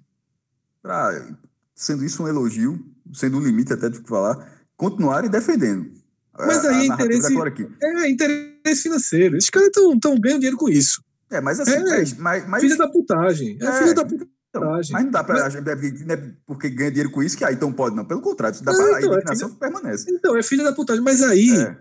pra, 0.83 1.27
sendo 1.75 2.05
isso 2.05 2.23
um 2.23 2.29
elogio, 2.29 2.85
sendo 3.13 3.39
um 3.39 3.41
limite 3.41 3.73
até 3.73 3.89
de 3.89 3.99
falar, 4.03 4.63
continuarem 4.77 5.31
defendendo. 5.31 5.91
Mas 6.39 6.65
aí 6.65 6.83
é 6.83 6.87
interesse, 6.87 7.35
é 7.83 8.09
interesse 8.09 8.83
financeiro. 8.83 9.37
Esses 9.37 9.51
caras 9.51 9.71
estão 9.71 9.99
ganhando 10.21 10.39
dinheiro 10.39 10.57
com 10.57 10.69
isso. 10.69 11.03
É, 11.31 11.41
mas 11.41 11.59
assim, 11.59 11.73
é, 11.73 12.05
mas, 12.19 12.47
mas, 12.47 12.63
filha 12.63 12.77
da 12.77 12.89
putagem. 12.89 13.59
É, 13.61 13.67
é 13.67 13.73
filha 13.73 13.95
da 13.95 14.05
putagem. 14.05 14.33
Então, 14.49 14.71
mas 14.71 14.89
não 14.91 15.11
dá 15.11 15.23
para. 15.23 15.45
Mas... 15.45 15.55
Não 15.55 16.15
é 16.15 16.33
porque 16.47 16.71
ganha 16.71 16.91
dinheiro 16.91 17.11
com 17.11 17.23
isso 17.23 17.37
que 17.37 17.45
aí 17.45 17.55
então 17.55 17.73
pode, 17.73 17.95
não. 17.95 18.05
Pelo 18.05 18.23
contrário, 18.23 18.63
dá 18.63 18.73
não, 18.73 18.79
pra, 18.79 18.99
então, 18.99 19.13
a 19.13 19.17
indignação 19.17 19.49
é 19.49 19.51
filha... 19.51 19.61
permanece. 19.61 20.11
Então, 20.11 20.37
é 20.37 20.43
filha 20.43 20.65
da 20.65 20.73
putagem. 20.73 21.03
Mas 21.03 21.23
aí 21.23 21.51
é. 21.51 21.77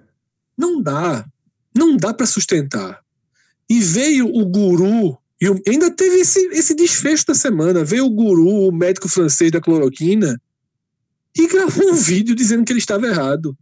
não 0.58 0.82
dá 0.82 1.26
não 1.78 1.96
dá 1.96 2.14
para 2.14 2.26
sustentar. 2.26 3.02
E 3.70 3.80
veio 3.80 4.28
o 4.28 4.46
guru, 4.46 5.18
e 5.40 5.70
ainda 5.70 5.92
teve 5.92 6.18
esse, 6.18 6.40
esse 6.48 6.74
desfecho 6.74 7.26
da 7.28 7.36
semana. 7.36 7.84
Veio 7.84 8.06
o 8.06 8.10
guru, 8.10 8.68
o 8.68 8.72
médico 8.72 9.08
francês 9.08 9.52
da 9.52 9.62
cloroquina, 9.62 10.42
e 11.38 11.48
gravou 11.48 11.92
um 11.92 11.94
vídeo 11.96 12.36
dizendo 12.36 12.66
que 12.66 12.72
ele 12.72 12.80
estava 12.80 13.06
errado. 13.06 13.56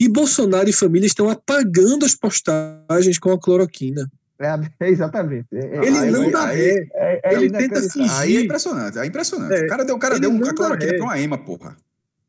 E 0.00 0.08
Bolsonaro 0.08 0.70
e 0.70 0.72
família 0.72 1.06
estão 1.06 1.28
apagando 1.28 2.06
as 2.06 2.14
postagens 2.14 3.18
com 3.18 3.32
a 3.32 3.38
cloroquina. 3.38 4.10
É, 4.40 4.54
exatamente. 4.88 5.48
É, 5.52 5.58
é 5.58 5.86
ele 5.86 5.98
aí, 5.98 6.10
não 6.10 6.30
dá 6.30 6.46
ré. 6.46 6.88
É, 6.94 7.20
é, 7.24 7.34
ele 7.34 7.50
tenta 7.50 7.82
fingir. 7.82 8.18
Aí 8.18 8.36
é 8.36 8.40
impressionante, 8.40 8.98
é 8.98 9.06
impressionante. 9.06 9.64
o 9.64 9.68
cara 9.68 9.84
deu, 9.84 9.96
o 9.96 9.98
cara 9.98 10.18
deu 10.18 10.30
a 10.30 10.54
cloroquina 10.54 10.94
para 10.94 11.04
uma 11.04 11.18
ema, 11.18 11.38
porra. 11.38 11.76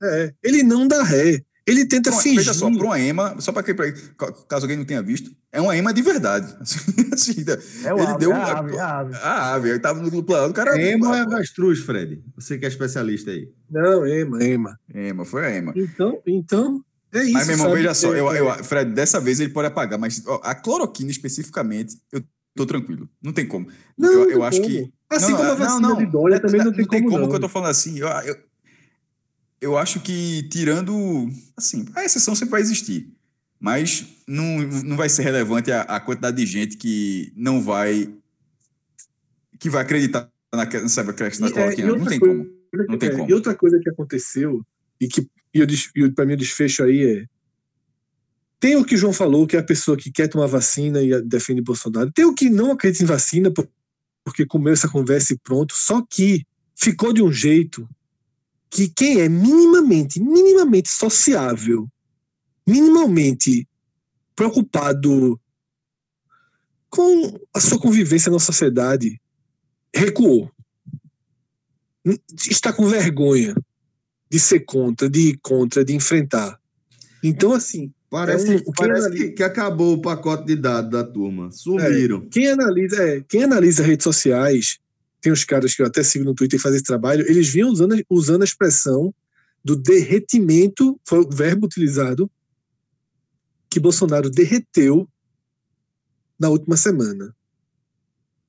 É, 0.01 0.33
ele 0.43 0.63
não 0.63 0.87
dá 0.87 1.03
ré. 1.03 1.43
Ele 1.67 1.85
tenta 1.85 2.11
fingir. 2.11 2.37
Veja 2.37 2.53
só, 2.53 2.71
para 2.71 2.83
uma 2.83 2.99
EMA, 2.99 3.35
só 3.39 3.51
para 3.51 3.61
caso 3.63 4.65
alguém 4.65 4.75
não 4.75 4.85
tenha 4.85 5.03
visto, 5.03 5.31
é 5.51 5.61
uma 5.61 5.77
EMA 5.77 5.93
de 5.93 6.01
verdade. 6.01 6.55
Assim, 7.13 7.45
é 7.85 7.93
o 7.93 7.99
ele 7.99 8.07
ave, 8.07 8.17
deu 8.17 8.33
a 8.33 8.59
ave, 8.59 8.77
a 8.79 8.99
ave. 8.99 9.15
A 9.15 9.53
ave, 9.53 9.69
ele 9.69 9.79
tava 9.79 10.01
no 10.01 10.23
plano, 10.23 10.49
o 10.49 10.53
cara. 10.53 10.81
EMA 10.81 11.17
é 11.17 11.21
avestruz, 11.21 11.79
Fred. 11.79 12.23
Você 12.35 12.57
que 12.57 12.65
é 12.65 12.67
especialista 12.67 13.29
aí. 13.29 13.49
Não, 13.69 14.07
EMA, 14.07 14.43
EMA. 14.43 14.79
EMA, 14.95 15.25
foi 15.25 15.45
a 15.45 15.55
EMA. 15.55 15.73
Então, 15.75 16.19
então 16.25 16.83
é 17.13 17.23
isso. 17.23 17.33
Mas, 17.33 17.47
meu 17.47 17.55
irmão, 17.57 17.71
veja 17.71 17.93
só, 17.93 18.13
eu, 18.13 18.31
eu, 18.33 18.63
Fred, 18.63 18.91
dessa 18.91 19.19
vez 19.19 19.39
ele 19.39 19.51
pode 19.51 19.67
apagar, 19.67 19.97
mas 19.97 20.23
ó, 20.27 20.39
a 20.43 20.53
cloroquina 20.53 21.09
especificamente, 21.09 21.97
eu 22.11 22.23
tô 22.55 22.65
tranquilo. 22.65 23.09
Não 23.21 23.33
tem 23.33 23.47
como. 23.47 23.67
Não, 23.97 24.11
eu, 24.11 24.31
eu 24.31 24.43
acho 24.43 24.61
como. 24.61 24.69
que. 24.69 24.93
Assim 25.09 25.31
não, 25.31 25.37
como 25.37 25.51
a 25.51 25.55
vacina 25.55 25.79
não, 25.79 25.89
não, 25.89 25.97
de 25.97 26.05
dólar 26.05 26.39
também 26.39 26.63
não 26.63 26.71
tem 26.71 26.85
como. 26.85 27.01
Não 27.01 27.09
tem 27.09 27.09
como 27.09 27.29
que 27.29 27.35
eu 27.35 27.39
tô 27.39 27.49
falando 27.49 27.71
assim. 27.71 27.97
Eu, 27.97 28.07
eu, 28.07 28.37
eu 29.61 29.77
acho 29.77 29.99
que, 30.01 30.43
tirando. 30.49 31.29
Assim, 31.57 31.85
a 31.95 32.05
exceção 32.05 32.35
sempre 32.35 32.51
vai 32.51 32.61
existir. 32.61 33.11
Mas 33.59 34.05
não, 34.27 34.59
não 34.85 34.95
vai 34.95 35.09
ser 35.09 35.23
relevante 35.23 35.71
a, 35.71 35.81
a 35.81 35.99
quantidade 35.99 36.37
de 36.37 36.45
gente 36.45 36.77
que 36.77 37.33
não 37.35 37.61
vai. 37.61 38.13
que 39.59 39.69
vai 39.69 39.81
acreditar 39.81 40.29
na, 40.53 40.65
questão 40.65 41.05
da 41.05 41.13
cloroquina. 41.13 41.95
Não 41.95 42.05
tem 42.05 42.19
como. 42.19 42.47
Não 42.87 42.97
tem 42.97 43.09
é, 43.09 43.11
como. 43.11 43.29
E 43.29 43.33
outra 43.33 43.55
coisa 43.55 43.79
que 43.79 43.89
aconteceu, 43.89 44.63
e 44.99 45.07
que 45.07 45.29
e, 45.53 45.61
e 45.61 46.11
para 46.11 46.25
mim 46.25 46.33
o 46.33 46.37
desfecho 46.37 46.83
aí 46.83 47.05
é. 47.05 47.25
Tem 48.59 48.75
o 48.75 48.83
que 48.83 48.95
o 48.95 48.97
João 48.97 49.13
falou, 49.13 49.47
que 49.47 49.55
é 49.55 49.59
a 49.59 49.63
pessoa 49.63 49.97
que 49.97 50.11
quer 50.11 50.27
tomar 50.27 50.47
vacina 50.47 51.01
e 51.01 51.21
defende 51.21 51.61
Bolsonaro. 51.61 52.11
Tem 52.11 52.25
o 52.25 52.33
que 52.33 52.49
não 52.49 52.71
acredita 52.71 53.03
em 53.03 53.07
vacina, 53.07 53.51
porque 54.23 54.45
comeu 54.45 54.73
essa 54.73 54.89
conversa 54.89 55.33
e 55.33 55.37
pronto. 55.37 55.73
Só 55.75 56.01
que 56.01 56.45
ficou 56.75 57.13
de 57.13 57.23
um 57.23 57.31
jeito 57.31 57.87
que 58.69 58.89
quem 58.89 59.21
é 59.21 59.29
minimamente, 59.29 60.21
minimamente 60.21 60.89
sociável, 60.89 61.87
minimamente 62.67 63.67
preocupado 64.35 65.39
com 66.89 67.39
a 67.53 67.61
sua 67.61 67.79
convivência 67.79 68.31
na 68.31 68.39
sociedade, 68.39 69.21
recuou. 69.95 70.51
Está 72.49 72.73
com 72.73 72.87
vergonha 72.87 73.55
de 74.29 74.39
ser 74.39 74.61
contra, 74.61 75.09
de 75.09 75.29
ir 75.29 75.39
contra, 75.41 75.83
de 75.83 75.93
enfrentar. 75.93 76.59
Então, 77.23 77.53
assim. 77.53 77.91
Parece, 78.09 78.55
é 78.55 78.57
um, 78.57 78.71
parece 78.75 79.05
analisa, 79.05 79.25
que, 79.25 79.31
que, 79.33 79.43
acabou 79.43 79.93
o 79.93 80.01
pacote 80.01 80.45
de 80.47 80.55
dados 80.55 80.89
da 80.89 81.03
turma. 81.03 81.51
Sumiram. 81.51 82.23
É, 82.25 82.29
quem, 82.31 82.47
analisa, 82.47 83.03
é, 83.03 83.21
quem 83.21 83.43
analisa 83.43 83.83
redes 83.83 84.03
sociais 84.03 84.79
tem 85.21 85.31
uns 85.31 85.43
caras 85.43 85.75
que 85.75 85.81
eu 85.81 85.85
até 85.85 86.01
sigo 86.01 86.25
no 86.25 86.33
Twitter 86.33 86.59
e 86.59 86.61
fazem 86.61 86.77
esse 86.77 86.85
trabalho, 86.85 87.25
eles 87.29 87.49
vinham 87.49 87.69
usando, 87.69 87.95
usando 88.09 88.41
a 88.41 88.45
expressão 88.45 89.13
do 89.63 89.75
derretimento, 89.75 90.99
foi 91.05 91.19
o 91.19 91.29
verbo 91.29 91.65
utilizado, 91.65 92.31
que 93.69 93.79
Bolsonaro 93.79 94.29
derreteu 94.29 95.07
na 96.39 96.49
última 96.49 96.77
semana. 96.77 97.35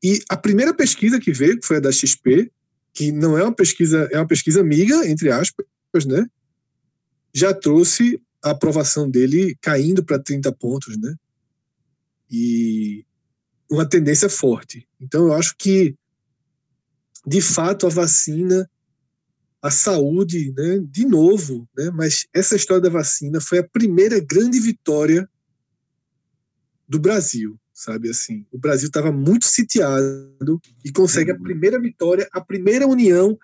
E 0.03 0.22
a 0.28 0.37
primeira 0.37 0.72
pesquisa 0.72 1.20
que 1.20 1.33
veio, 1.33 1.59
que 1.59 1.66
foi 1.66 1.76
a 1.76 1.81
da 1.81 1.93
XP, 1.93 2.51
que 3.01 3.11
não 3.11 3.38
é 3.38 3.42
uma 3.42 3.55
pesquisa, 3.55 4.11
é 4.12 4.18
uma 4.18 4.26
pesquisa 4.26 4.61
amiga, 4.61 5.09
entre 5.09 5.30
aspas, 5.30 6.05
né? 6.05 6.26
Já 7.32 7.55
trouxe 7.55 8.20
a 8.44 8.51
aprovação 8.51 9.09
dele 9.09 9.57
caindo 9.59 10.05
para 10.05 10.18
30 10.18 10.53
pontos, 10.53 10.98
né? 10.98 11.14
E 12.30 13.03
uma 13.70 13.88
tendência 13.88 14.28
forte. 14.28 14.86
Então 15.01 15.28
eu 15.28 15.32
acho 15.32 15.57
que 15.57 15.96
de 17.26 17.40
fato 17.40 17.86
a 17.86 17.88
vacina 17.88 18.70
a 19.62 19.70
saúde, 19.70 20.53
né, 20.53 20.78
de 20.84 21.07
novo, 21.07 21.68
né, 21.76 21.90
mas 21.90 22.26
essa 22.34 22.57
história 22.57 22.82
da 22.82 22.88
vacina 22.88 23.40
foi 23.40 23.59
a 23.59 23.68
primeira 23.68 24.18
grande 24.18 24.59
vitória 24.59 25.28
do 26.88 26.98
Brasil, 26.98 27.60
sabe 27.81 28.11
assim. 28.11 28.45
O 28.53 28.59
Brasil 28.59 28.89
estava 28.89 29.11
muito 29.11 29.47
sitiado 29.47 30.61
e 30.85 30.93
consegue 30.93 31.31
a 31.31 31.35
uhum. 31.35 31.43
primeira 31.43 31.81
vitória, 31.81 32.28
a 32.31 32.41
primeira 32.41 32.87
união 32.87 33.39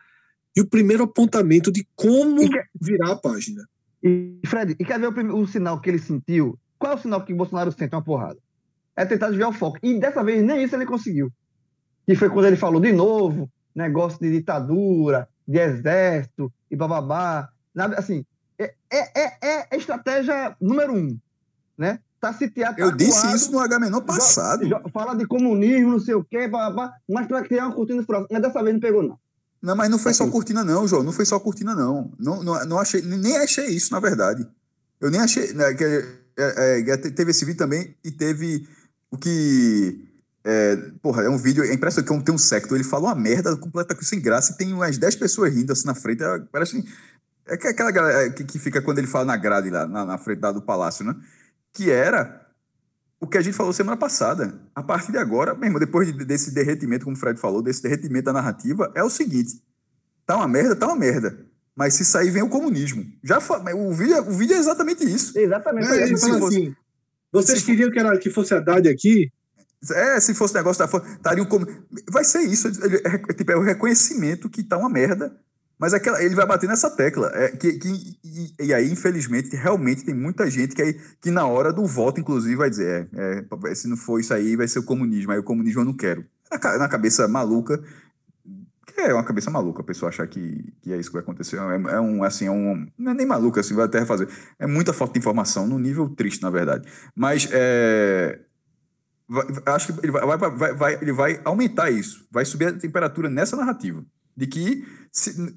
e 0.55 0.61
o 0.61 0.67
primeiro 0.67 1.05
apontamento 1.05 1.73
de 1.73 1.87
como 1.95 2.43
virar 2.81 3.13
a 3.13 3.17
página. 3.17 3.67
E 4.03 4.39
Fred, 4.45 4.77
e 4.79 4.85
quer 4.85 5.01
ver 5.01 5.09
o, 5.09 5.39
o, 5.39 5.47
sinal 5.47 5.81
que 5.81 5.89
ele 5.89 5.99
sentiu? 5.99 6.59
Qual 6.79 6.93
é 6.93 6.97
o 6.97 6.99
sinal 6.99 7.25
que 7.25 7.33
o 7.33 7.37
Bolsonaro 7.37 7.73
sente 7.73 7.95
uma 7.95 8.05
porrada? 8.05 8.39
É 8.95 9.07
tentar 9.07 9.29
desviar 9.29 9.49
o 9.49 9.55
foco. 9.55 9.79
E 9.83 9.99
dessa 9.99 10.23
vez 10.23 10.43
nem 10.45 10.63
isso 10.63 10.77
ele 10.77 10.87
conseguiu. 10.87 11.33
Que 12.07 12.15
foi 12.15 12.29
quando 12.29 12.47
ele 12.47 12.57
falou 12.57 12.81
de 12.81 12.93
novo, 12.93 13.51
negócio 13.75 14.21
de 14.21 14.31
ditadura, 14.31 15.29
de 15.49 15.59
exército 15.59 16.53
e 16.71 16.77
bababá. 16.77 17.49
Assim, 17.97 18.25
é, 18.59 18.75
é, 18.91 19.23
é, 19.23 19.67
é 19.71 19.77
estratégia 19.77 20.55
número 20.61 20.95
um, 20.95 21.19
né? 21.77 22.01
Tá 22.27 22.33
sitiado. 22.33 22.81
Eu 22.81 22.91
disse 22.91 23.35
isso 23.35 23.53
no 23.53 23.61
Agamenon 23.61 24.01
passado. 24.01 24.67
Já, 24.67 24.81
já, 24.81 24.91
fala 24.91 25.15
de 25.15 25.27
comunismo, 25.27 25.93
não 25.93 26.01
sei 26.01 26.15
o 26.15 26.25
quê, 26.25 26.49
bababá, 26.49 26.93
mas 27.09 27.27
para 27.27 27.43
criar 27.43 27.67
uma 27.67 27.75
cortina 27.75 28.03
furada. 28.03 28.27
Mas 28.31 28.43
dessa 28.43 28.63
vez 28.63 28.75
não 28.75 28.81
pegou, 28.81 29.03
não. 29.03 29.19
Não, 29.63 29.77
mas 29.77 29.89
não 29.89 29.99
foi 29.99 30.13
só 30.13 30.29
cortina, 30.29 30.65
não, 30.65 30.87
João. 30.87 31.03
Não 31.03 31.13
foi 31.13 31.25
só 31.25 31.39
cortina, 31.39 31.75
não. 31.75 32.13
Não, 32.19 32.43
não, 32.43 32.65
não 32.67 32.79
achei, 32.79 33.01
nem 33.03 33.37
achei 33.37 33.67
isso, 33.67 33.93
na 33.93 34.01
verdade. 34.01 34.47
Eu 35.01 35.11
nem 35.11 35.21
achei. 35.21 35.53
Né, 35.53 35.75
que, 35.75 35.85
é, 36.39 36.81
é, 36.81 36.97
teve 36.97 37.31
esse 37.31 37.45
vídeo 37.45 37.59
também 37.59 37.97
e 38.05 38.11
teve 38.11 38.69
o 39.11 39.17
que 39.17 40.05
é, 40.45 40.77
porra, 41.03 41.25
é 41.25 41.29
um 41.29 41.39
vídeo, 41.39 41.65
é 41.65 41.73
impressionante 41.73 42.13
que 42.13 42.25
tem 42.25 42.35
um 42.35 42.39
secto, 42.39 42.75
ele 42.75 42.85
fala 42.85 43.09
uma 43.09 43.15
merda 43.15 43.57
completa 43.57 43.97
sem 44.01 44.21
graça 44.21 44.53
e 44.53 44.57
tem 44.57 44.73
umas 44.73 44.97
10 44.97 45.17
pessoas 45.17 45.53
rindo 45.53 45.73
assim 45.73 45.87
na 45.87 45.95
frente, 45.95 46.23
é, 46.23 46.39
parece 46.53 46.85
é 47.49 47.55
aquela 47.55 47.91
galera 47.91 48.27
é, 48.27 48.31
que, 48.31 48.45
que 48.45 48.59
fica 48.59 48.81
quando 48.81 48.99
ele 48.99 49.07
fala 49.07 49.25
na 49.25 49.37
grade 49.37 49.71
lá, 49.71 49.87
na, 49.87 50.05
na 50.05 50.19
frente 50.19 50.41
do 50.41 50.63
palácio, 50.63 51.05
né? 51.05 51.17
Que 51.77 51.91
era 51.91 52.47
o 53.21 53.27
que 53.27 53.37
a 53.37 53.43
gente 53.43 53.55
falou 53.55 53.71
semana 53.71 53.99
passada. 53.99 54.59
A 54.75 54.83
partir 54.83 55.13
de 55.13 55.19
agora, 55.19 55.55
mesmo 55.55 55.79
depois 55.79 56.11
de, 56.11 56.25
desse 56.25 56.55
derretimento, 56.55 57.05
como 57.05 57.15
o 57.15 57.19
Fred 57.19 57.39
falou, 57.39 57.61
desse 57.61 57.83
derretimento 57.83 58.25
da 58.25 58.33
narrativa, 58.33 58.91
é 58.95 59.05
o 59.05 59.11
seguinte: 59.11 59.63
tá 60.25 60.37
uma 60.37 60.49
merda, 60.49 60.75
tá 60.75 60.87
uma 60.87 60.97
merda. 60.97 61.47
Mas 61.77 61.93
se 61.93 62.07
sair, 62.07 62.31
vem 62.31 62.43
o 62.43 62.49
comunismo. 62.49 63.05
Já 63.23 63.39
o, 63.39 63.93
vídeo, 63.93 64.19
o 64.23 64.33
vídeo 64.33 64.57
é 64.57 64.59
exatamente 64.59 65.05
isso. 65.05 65.39
Exatamente. 65.39 65.87
É, 65.87 66.05
ele 66.05 66.17
fala 66.17 66.49
assim, 66.49 66.75
vocês 67.31 67.63
queriam 67.63 67.91
que, 67.91 67.99
era, 67.99 68.17
que 68.19 68.31
fosse 68.31 68.55
a 68.55 68.57
Haddad 68.57 68.89
aqui? 68.89 69.31
É, 69.93 70.19
se 70.19 70.35
fosse 70.35 70.55
negócio 70.55 70.87
da 70.87 70.99
estaria 71.13 71.45
como. 71.45 71.67
Vai 72.11 72.25
ser 72.25 72.41
isso. 72.41 72.69
É, 72.69 73.17
é, 73.31 73.35
tipo, 73.35 73.53
é 73.53 73.57
o 73.57 73.63
reconhecimento 73.63 74.49
que 74.49 74.65
tá 74.65 74.79
uma 74.79 74.89
merda. 74.89 75.39
Mas 75.79 75.93
aquela, 75.93 76.23
ele 76.23 76.35
vai 76.35 76.47
bater 76.47 76.69
nessa 76.69 76.91
tecla. 76.91 77.31
É, 77.35 77.49
que, 77.49 77.73
que, 77.75 78.19
e, 78.25 78.67
e, 78.67 78.75
aí, 78.75 78.91
infelizmente, 78.91 79.55
realmente 79.55 80.05
tem 80.05 80.15
muita 80.15 80.51
gente 80.51 80.75
que, 80.75 80.83
aí, 80.83 80.95
que 81.21 81.31
na 81.31 81.47
hora 81.47 81.73
do 81.73 81.85
voto, 81.85 82.21
inclusive, 82.21 82.57
vai 82.57 82.71
dizer: 82.71 83.09
é, 83.15 83.45
é, 83.71 83.75
se 83.75 83.87
não 83.87 83.97
for 83.97 84.19
isso 84.19 84.33
aí, 84.33 84.57
vai 84.57 84.67
ser 84.67 84.79
o 84.79 84.85
comunismo. 84.85 85.33
Aí 85.33 85.39
o 85.39 85.45
comunismo 85.45 85.83
eu 85.83 85.85
não 85.85 85.95
quero. 85.95 86.25
Na, 86.51 86.79
na 86.79 86.89
cabeça 86.89 87.29
maluca. 87.29 87.83
É 88.99 89.13
uma 89.13 89.25
cabeça 89.25 89.51
maluca 89.51 89.83
a 89.83 89.85
pessoa 89.85 90.09
achar 90.09 90.27
que, 90.27 90.73
que 90.81 90.91
é 90.91 90.97
isso 90.97 91.11
que 91.11 91.13
vai 91.13 91.23
acontecer. 91.23 91.59
É, 91.59 91.97
é 91.97 92.01
um, 92.01 92.25
assim, 92.25 92.47
é 92.47 92.51
um. 92.51 92.87
Não 92.97 93.13
é 93.13 93.15
nem 93.15 93.27
maluca, 93.27 93.61
assim, 93.61 93.75
vai 93.75 93.85
até 93.85 93.99
refazer. 93.99 94.27
É 94.59 94.67
muita 94.67 94.95
falta 94.95 95.13
de 95.13 95.19
informação, 95.19 95.67
no 95.67 95.79
nível 95.79 96.09
triste, 96.09 96.43
na 96.43 96.49
verdade. 96.49 96.89
Mas 97.15 97.47
é, 97.53 98.41
Vai, 99.29 99.45
acho 99.75 99.93
que 99.93 100.07
ele 100.07 100.13
vai, 100.13 100.39
vai, 100.39 100.75
vai, 100.75 100.95
ele 101.03 101.13
vai 101.13 101.41
aumentar 101.45 101.91
isso, 101.91 102.27
vai 102.31 102.45
subir 102.45 102.69
a 102.69 102.73
temperatura 102.73 103.29
nessa 103.29 103.57
narrativa 103.57 104.05
de 104.37 104.47
que, 104.47 104.87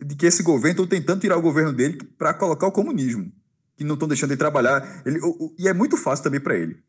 de 0.05 0.15
que 0.15 0.25
esse 0.25 0.41
governo 0.41 0.84
estão 0.84 0.88
tentando 0.88 1.21
tirar 1.21 1.38
o 1.38 1.41
governo 1.41 1.73
dele 1.73 1.97
para 2.17 2.34
colocar 2.34 2.67
o 2.67 2.71
comunismo, 2.71 3.32
que 3.75 3.84
não 3.84 3.95
estão 3.95 4.07
deixando 4.07 4.32
ele 4.32 4.38
trabalhar. 4.38 5.01
Ele, 5.05 5.19
o, 5.19 5.30
o, 5.30 5.55
e 5.57 5.67
é 5.67 5.73
muito 5.73 5.97
fácil 5.97 6.23
também 6.23 6.39
para 6.39 6.55
ele 6.55 6.82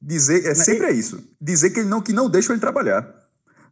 dizer, 0.00 0.46
é 0.46 0.54
sempre 0.54 0.86
é 0.86 0.92
isso, 0.92 1.22
dizer 1.40 1.70
que 1.70 1.80
ele 1.80 1.88
não 1.88 2.00
que 2.00 2.12
não 2.12 2.28
deixa 2.28 2.52
ele 2.52 2.60
trabalhar. 2.60 3.26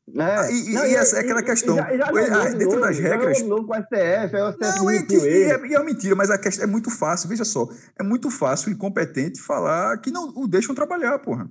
É, 0.07 0.53
e, 0.53 0.75
não, 0.75 0.85
e, 0.85 0.95
essa 0.95 1.17
é 1.17 1.21
aquela 1.21 1.43
questão. 1.43 1.77
Já, 1.77 1.97
já 1.97 2.09
ele, 2.11 2.57
dentro 2.59 2.79
das 2.79 2.99
regras. 2.99 3.41
Com 3.41 3.55
o 3.55 3.75
STF, 3.75 4.37
o 4.37 4.53
STF 4.53 4.79
não, 4.79 4.91
é, 4.91 5.03
que, 5.03 5.17
é, 5.17 5.49
é, 5.49 5.79
uma 5.79 5.85
mentira, 5.85 6.15
mas 6.15 6.31
a 6.31 6.37
questão 6.37 6.65
é 6.65 6.67
muito 6.67 6.91
fácil, 6.91 7.29
veja 7.29 7.45
só. 7.45 7.67
É 7.99 8.03
muito 8.03 8.31
fácil, 8.31 8.71
incompetente, 8.71 9.41
falar 9.41 9.97
que 9.99 10.11
não 10.11 10.31
o 10.37 10.47
deixam 10.47 10.75
trabalhar, 10.75 11.19
porra. 11.21 11.49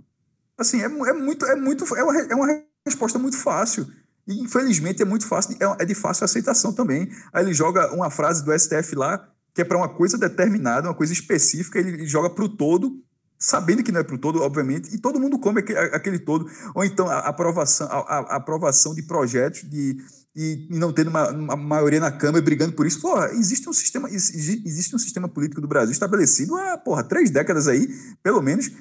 Assim, 0.56 0.82
é, 0.82 0.86
é 0.86 1.14
muito, 1.14 1.46
é 1.46 1.56
muito, 1.56 1.84
é 1.96 2.04
uma, 2.04 2.22
é 2.22 2.36
uma 2.36 2.64
resposta 2.86 3.18
muito 3.18 3.38
fácil. 3.38 3.88
E, 4.28 4.42
infelizmente, 4.42 5.02
é 5.02 5.06
muito 5.06 5.28
fácil, 5.28 5.56
é, 5.60 5.84
é 5.84 5.86
de 5.86 5.94
fácil 5.94 6.26
aceitação 6.26 6.74
também. 6.74 7.10
Aí 7.32 7.44
ele 7.44 7.54
joga 7.54 7.94
uma 7.94 8.10
frase 8.10 8.44
do 8.44 8.58
STF 8.58 8.96
lá, 8.96 9.30
que 9.54 9.62
é 9.62 9.66
para 9.66 9.78
uma 9.78 9.90
coisa 9.90 10.18
determinada, 10.18 10.88
uma 10.88 10.96
coisa 10.96 11.14
específica, 11.14 11.80
ele 11.80 12.06
joga 12.06 12.30
para 12.30 12.44
o 12.44 12.50
todo, 12.50 13.00
sabendo 13.38 13.84
que 13.84 13.92
não 13.92 14.00
é 14.00 14.04
para 14.04 14.16
o 14.16 14.18
todo, 14.18 14.42
obviamente, 14.42 14.94
e 14.94 14.98
todo 14.98 15.20
mundo 15.20 15.38
come 15.38 15.60
aquele, 15.60 16.18
todo. 16.18 16.50
Ou 16.74 16.84
então 16.84 17.10
a 17.10 17.20
aprovação, 17.20 17.88
a, 17.88 18.20
a 18.20 18.36
aprovação 18.38 18.96
de 18.96 19.04
projetos 19.04 19.70
de, 19.70 19.98
e, 20.36 20.68
e 20.72 20.78
não 20.80 20.92
tendo 20.92 21.10
uma, 21.10 21.30
uma, 21.30 21.56
maioria 21.56 22.00
na 22.00 22.12
Câmara 22.12 22.42
brigando 22.42 22.74
por 22.74 22.88
isso. 22.88 23.02
Porra, 23.02 23.32
existe 23.34 23.70
um 23.70 23.74
sistema, 23.74 24.10
existe 24.10 24.96
um 24.96 25.00
sistema 25.00 25.28
político 25.28 25.62
do 25.62 25.68
Brasil 25.68 25.92
estabelecido 25.92 26.56
há 26.56 26.78
porra, 26.78 27.04
três 27.04 27.30
décadas 27.30 27.68
aí, 27.68 27.88
pelo 28.24 28.42
menos, 28.42 28.72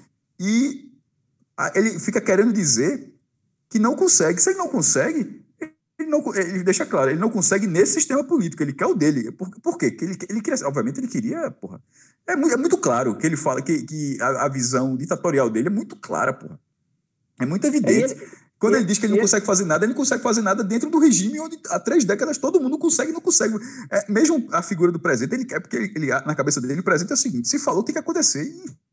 e 0.40 0.90
ele 1.74 1.99
fica 1.99 2.20
querendo 2.20 2.53
dizer 2.53 3.12
que 3.73 3.79
não 3.79 3.97
consegue. 3.97 4.41
Se 4.41 4.51
ele 4.51 4.59
não 4.59 4.68
consegue, 4.68 5.43
ele, 5.99 6.11
não, 6.11 6.23
ele 6.37 6.62
deixa 6.62 6.85
claro, 6.85 7.11
ele 7.11 7.18
não 7.18 7.31
consegue 7.31 7.66
nesse 7.66 7.95
sistema 7.95 8.23
político, 8.23 8.62
ele 8.62 8.75
quer 8.75 8.85
o 8.85 8.95
dele. 8.95 9.33
Por, 9.33 9.49
por 9.62 9.79
quê? 9.79 9.91
Que 9.91 10.05
ele, 10.05 10.18
ele 10.29 10.43
queria, 10.43 10.66
obviamente, 10.68 11.01
ele 11.01 11.09
queria, 11.09 11.51
porra. 11.51 11.83
É 12.27 12.37
muito, 12.37 12.53
é 12.53 12.57
muito 12.59 12.77
claro 12.77 13.16
que 13.16 13.27
ele 13.27 13.37
fala 13.37 13.62
que, 13.62 13.83
que 13.85 14.20
a, 14.20 14.45
a 14.45 14.49
visão 14.49 14.95
ditatorial 14.95 15.49
dele 15.49 15.68
é 15.68 15.70
muito 15.70 15.97
clara, 15.97 16.35
porra. 16.35 16.61
É 17.41 17.47
muito 17.47 17.66
evidente. 17.66 18.12
Ele, 18.12 18.29
Quando 18.59 18.75
ele, 18.75 18.83
ele 18.83 18.89
diz 18.89 18.99
que 18.99 19.07
ele 19.07 19.14
não 19.14 19.23
consegue 19.23 19.47
fazer 19.47 19.64
nada, 19.64 19.87
ele 19.87 19.95
não 19.95 19.99
consegue 19.99 20.23
fazer 20.23 20.43
nada 20.43 20.62
dentro 20.62 20.91
do 20.91 20.99
regime 20.99 21.41
onde 21.41 21.59
há 21.70 21.81
três 21.81 22.05
décadas 22.05 22.37
todo 22.37 22.61
mundo 22.61 22.77
consegue 22.77 23.11
não 23.11 23.23
consegue. 23.23 23.57
É, 23.91 24.12
mesmo 24.12 24.47
a 24.53 24.62
figura 24.62 24.93
do 24.93 25.01
presidente, 25.01 25.35
ele 25.41 25.47
quer, 25.47 25.61
porque 25.61 25.77
ele, 25.77 25.93
ele, 25.97 26.11
na 26.11 26.35
cabeça 26.35 26.61
dele, 26.61 26.81
o 26.81 26.85
presidente 26.85 27.12
é 27.12 27.14
o 27.14 27.16
seguinte: 27.16 27.49
se 27.49 27.59
falou, 27.59 27.83
tem 27.83 27.95
que 27.95 27.99
acontecer. 27.99 28.45
E 28.45 28.93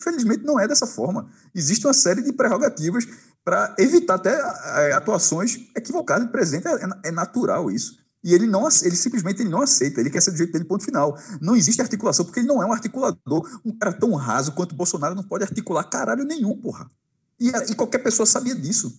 Infelizmente, 0.00 0.44
não 0.44 0.60
é 0.60 0.68
dessa 0.68 0.86
forma. 0.86 1.30
Existe 1.54 1.86
uma 1.86 1.94
série 1.94 2.20
de 2.20 2.32
prerrogativas 2.32 3.06
para 3.44 3.74
evitar 3.78 4.14
até 4.14 4.34
é, 4.34 4.92
atuações 4.92 5.68
equivocadas 5.76 6.26
do 6.26 6.32
presidente. 6.32 6.66
É, 6.66 7.08
é, 7.08 7.10
natural 7.10 7.70
isso. 7.70 8.02
E 8.22 8.32
ele 8.32 8.46
não 8.46 8.62
ele 8.62 8.96
simplesmente 8.96 9.42
ele 9.42 9.50
não 9.50 9.60
aceita, 9.60 10.00
ele 10.00 10.08
quer 10.08 10.22
ser 10.22 10.30
do 10.30 10.38
jeito 10.38 10.52
dele, 10.52 10.64
ponto 10.64 10.82
final. 10.82 11.18
Não 11.42 11.54
existe 11.54 11.82
articulação, 11.82 12.24
porque 12.24 12.40
ele 12.40 12.48
não 12.48 12.62
é 12.62 12.66
um 12.66 12.72
articulador. 12.72 13.60
Um 13.62 13.76
cara 13.76 13.92
tão 13.92 14.14
raso 14.14 14.52
quanto 14.52 14.72
o 14.72 14.76
Bolsonaro 14.76 15.14
não 15.14 15.22
pode 15.22 15.44
articular 15.44 15.84
caralho 15.84 16.24
nenhum, 16.24 16.56
porra. 16.56 16.90
E, 17.38 17.48
e 17.48 17.74
qualquer 17.74 17.98
pessoa 17.98 18.24
sabia 18.24 18.54
disso. 18.54 18.98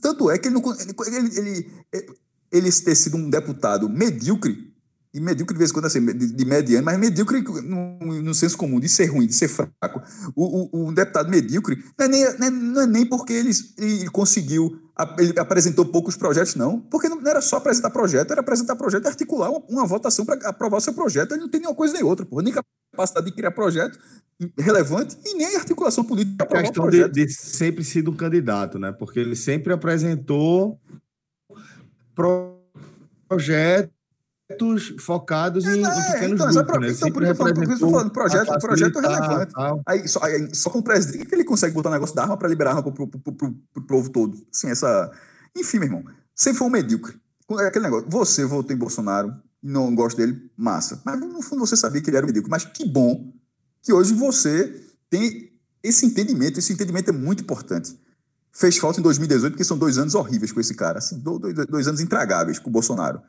Tanto 0.00 0.30
é 0.30 0.38
que 0.38 0.48
ele, 0.48 0.54
não, 0.54 0.62
ele, 0.72 1.38
ele, 1.38 1.84
ele, 1.92 2.16
ele 2.50 2.72
ter 2.72 2.94
sido 2.94 3.16
um 3.16 3.28
deputado 3.28 3.88
medíocre 3.90 4.69
e 5.12 5.20
medíocre 5.20 5.54
de 5.54 5.58
vez 5.58 5.70
em 5.70 5.74
quando, 5.74 5.86
assim, 5.86 6.04
de, 6.04 6.32
de 6.32 6.44
mediano, 6.44 6.84
mas 6.84 6.98
medíocre 6.98 7.42
no, 7.42 8.22
no, 8.22 8.34
senso 8.34 8.56
comum, 8.56 8.78
de 8.78 8.88
ser 8.88 9.06
ruim, 9.06 9.26
de 9.26 9.34
ser 9.34 9.48
fraco. 9.48 10.00
O, 10.36 10.84
o, 10.84 10.88
o 10.88 10.92
deputado 10.94 11.28
medíocre 11.28 11.82
não 11.98 12.06
é 12.06 12.08
nem, 12.08 12.38
não 12.38 12.46
é, 12.46 12.50
não 12.50 12.82
é 12.82 12.86
nem 12.86 13.06
porque 13.06 13.32
ele, 13.32 13.50
ele, 13.76 14.10
conseguiu, 14.10 14.80
ele 15.18 15.38
apresentou 15.38 15.84
poucos 15.84 16.16
projetos, 16.16 16.54
não. 16.54 16.80
Porque 16.80 17.08
não, 17.08 17.26
era 17.26 17.40
só 17.40 17.56
apresentar 17.56 17.90
projeto, 17.90 18.30
era 18.30 18.40
apresentar 18.40 18.76
projeto 18.76 19.04
e 19.04 19.08
articular 19.08 19.50
uma, 19.50 19.62
uma 19.68 19.86
votação 19.86 20.24
para 20.24 20.48
aprovar 20.48 20.76
o 20.76 20.80
seu 20.80 20.94
projeto. 20.94 21.32
Ele 21.32 21.40
não 21.40 21.48
tem 21.48 21.60
nenhuma 21.60 21.76
coisa 21.76 21.92
nem 21.92 22.04
outra, 22.04 22.24
porra, 22.24 22.42
nem 22.42 22.54
capacidade 22.92 23.26
de 23.26 23.32
criar 23.32 23.50
projeto 23.50 23.98
relevante 24.58 25.18
e 25.24 25.34
nem 25.34 25.56
articulação 25.56 26.04
política 26.04 26.46
para 26.46 26.60
aprovar 26.60 26.70
o 26.70 26.90
projeto. 26.90 27.12
De, 27.12 27.26
de 27.26 27.32
sempre 27.32 27.82
sido 27.82 28.12
um 28.12 28.16
candidato, 28.16 28.78
né? 28.78 28.92
Porque 28.92 29.18
ele 29.18 29.34
sempre 29.34 29.72
apresentou 29.72 30.80
projeto 33.28 33.99
projetos 34.56 35.04
focados 35.04 35.64
em, 35.64 35.68
é, 35.68 35.72
em 35.74 36.12
pequenos 36.12 36.40
então, 36.40 36.52
grupos, 36.52 36.80
né? 36.80 36.90
Então, 36.90 37.12
por 37.12 37.22
isso 37.22 37.32
eu 37.40 37.72
estou 37.72 37.90
falando, 37.90 38.10
projeto, 38.10 38.58
projeto 38.58 38.98
relevante. 38.98 39.52
Aí 39.86 40.08
só, 40.08 40.22
aí, 40.22 40.54
só 40.54 40.70
com 40.70 40.78
o 40.78 40.82
presidente 40.82 41.26
que 41.26 41.34
ele 41.34 41.44
consegue 41.44 41.74
botar 41.74 41.90
um 41.90 41.92
negócio 41.92 42.14
da 42.14 42.22
arma 42.22 42.36
para 42.36 42.48
liberar 42.48 42.70
arma 42.70 42.82
para 42.82 43.02
o 43.02 43.82
povo 43.86 44.10
todo. 44.10 44.36
Assim, 44.52 44.68
essa... 44.68 45.10
Enfim, 45.56 45.78
meu 45.78 45.88
irmão, 45.88 46.04
sempre 46.34 46.58
foi 46.58 46.68
um 46.68 46.70
medíocre. 46.70 47.14
É 47.60 47.66
aquele 47.66 47.84
negócio, 47.84 48.08
você 48.08 48.44
votou 48.44 48.74
em 48.74 48.78
Bolsonaro 48.78 49.34
não 49.62 49.94
gosta 49.94 50.24
dele, 50.24 50.50
massa. 50.56 51.02
Mas 51.04 51.20
no 51.20 51.42
fundo 51.42 51.60
você 51.60 51.76
sabia 51.76 52.00
que 52.00 52.08
ele 52.08 52.16
era 52.16 52.24
um 52.24 52.28
medíocre. 52.28 52.50
Mas 52.50 52.64
que 52.64 52.84
bom 52.84 53.32
que 53.82 53.92
hoje 53.92 54.14
você 54.14 54.82
tem 55.08 55.52
esse 55.82 56.06
entendimento. 56.06 56.58
Esse 56.58 56.72
entendimento 56.72 57.10
é 57.10 57.12
muito 57.12 57.42
importante. 57.42 57.98
fez 58.52 58.78
falta 58.78 59.00
em 59.00 59.02
2018, 59.02 59.52
porque 59.52 59.64
são 59.64 59.78
dois 59.78 59.98
anos 59.98 60.14
horríveis 60.14 60.50
com 60.50 60.60
esse 60.60 60.74
cara, 60.74 60.98
assim, 60.98 61.18
dois, 61.18 61.54
dois 61.68 61.86
anos 61.86 62.00
intragáveis 62.00 62.58
com 62.58 62.68
o 62.68 62.72
Bolsonaro. 62.72 63.20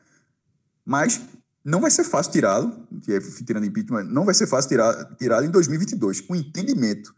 Mas 0.86 1.22
não 1.64 1.80
vai 1.80 1.92
ser 1.92 2.04
fácil 2.04 2.32
tirá-lo, 2.32 2.88
é 3.08 3.20
tirando 3.44 3.66
impeachment, 3.66 4.06
não 4.06 4.26
vai 4.26 4.34
ser 4.34 4.48
fácil 4.48 4.70
tirá-lo 4.70 5.16
tirá 5.16 5.46
em 5.46 5.50
2022. 5.50 6.24
O 6.28 6.36
entendimento 6.36 7.14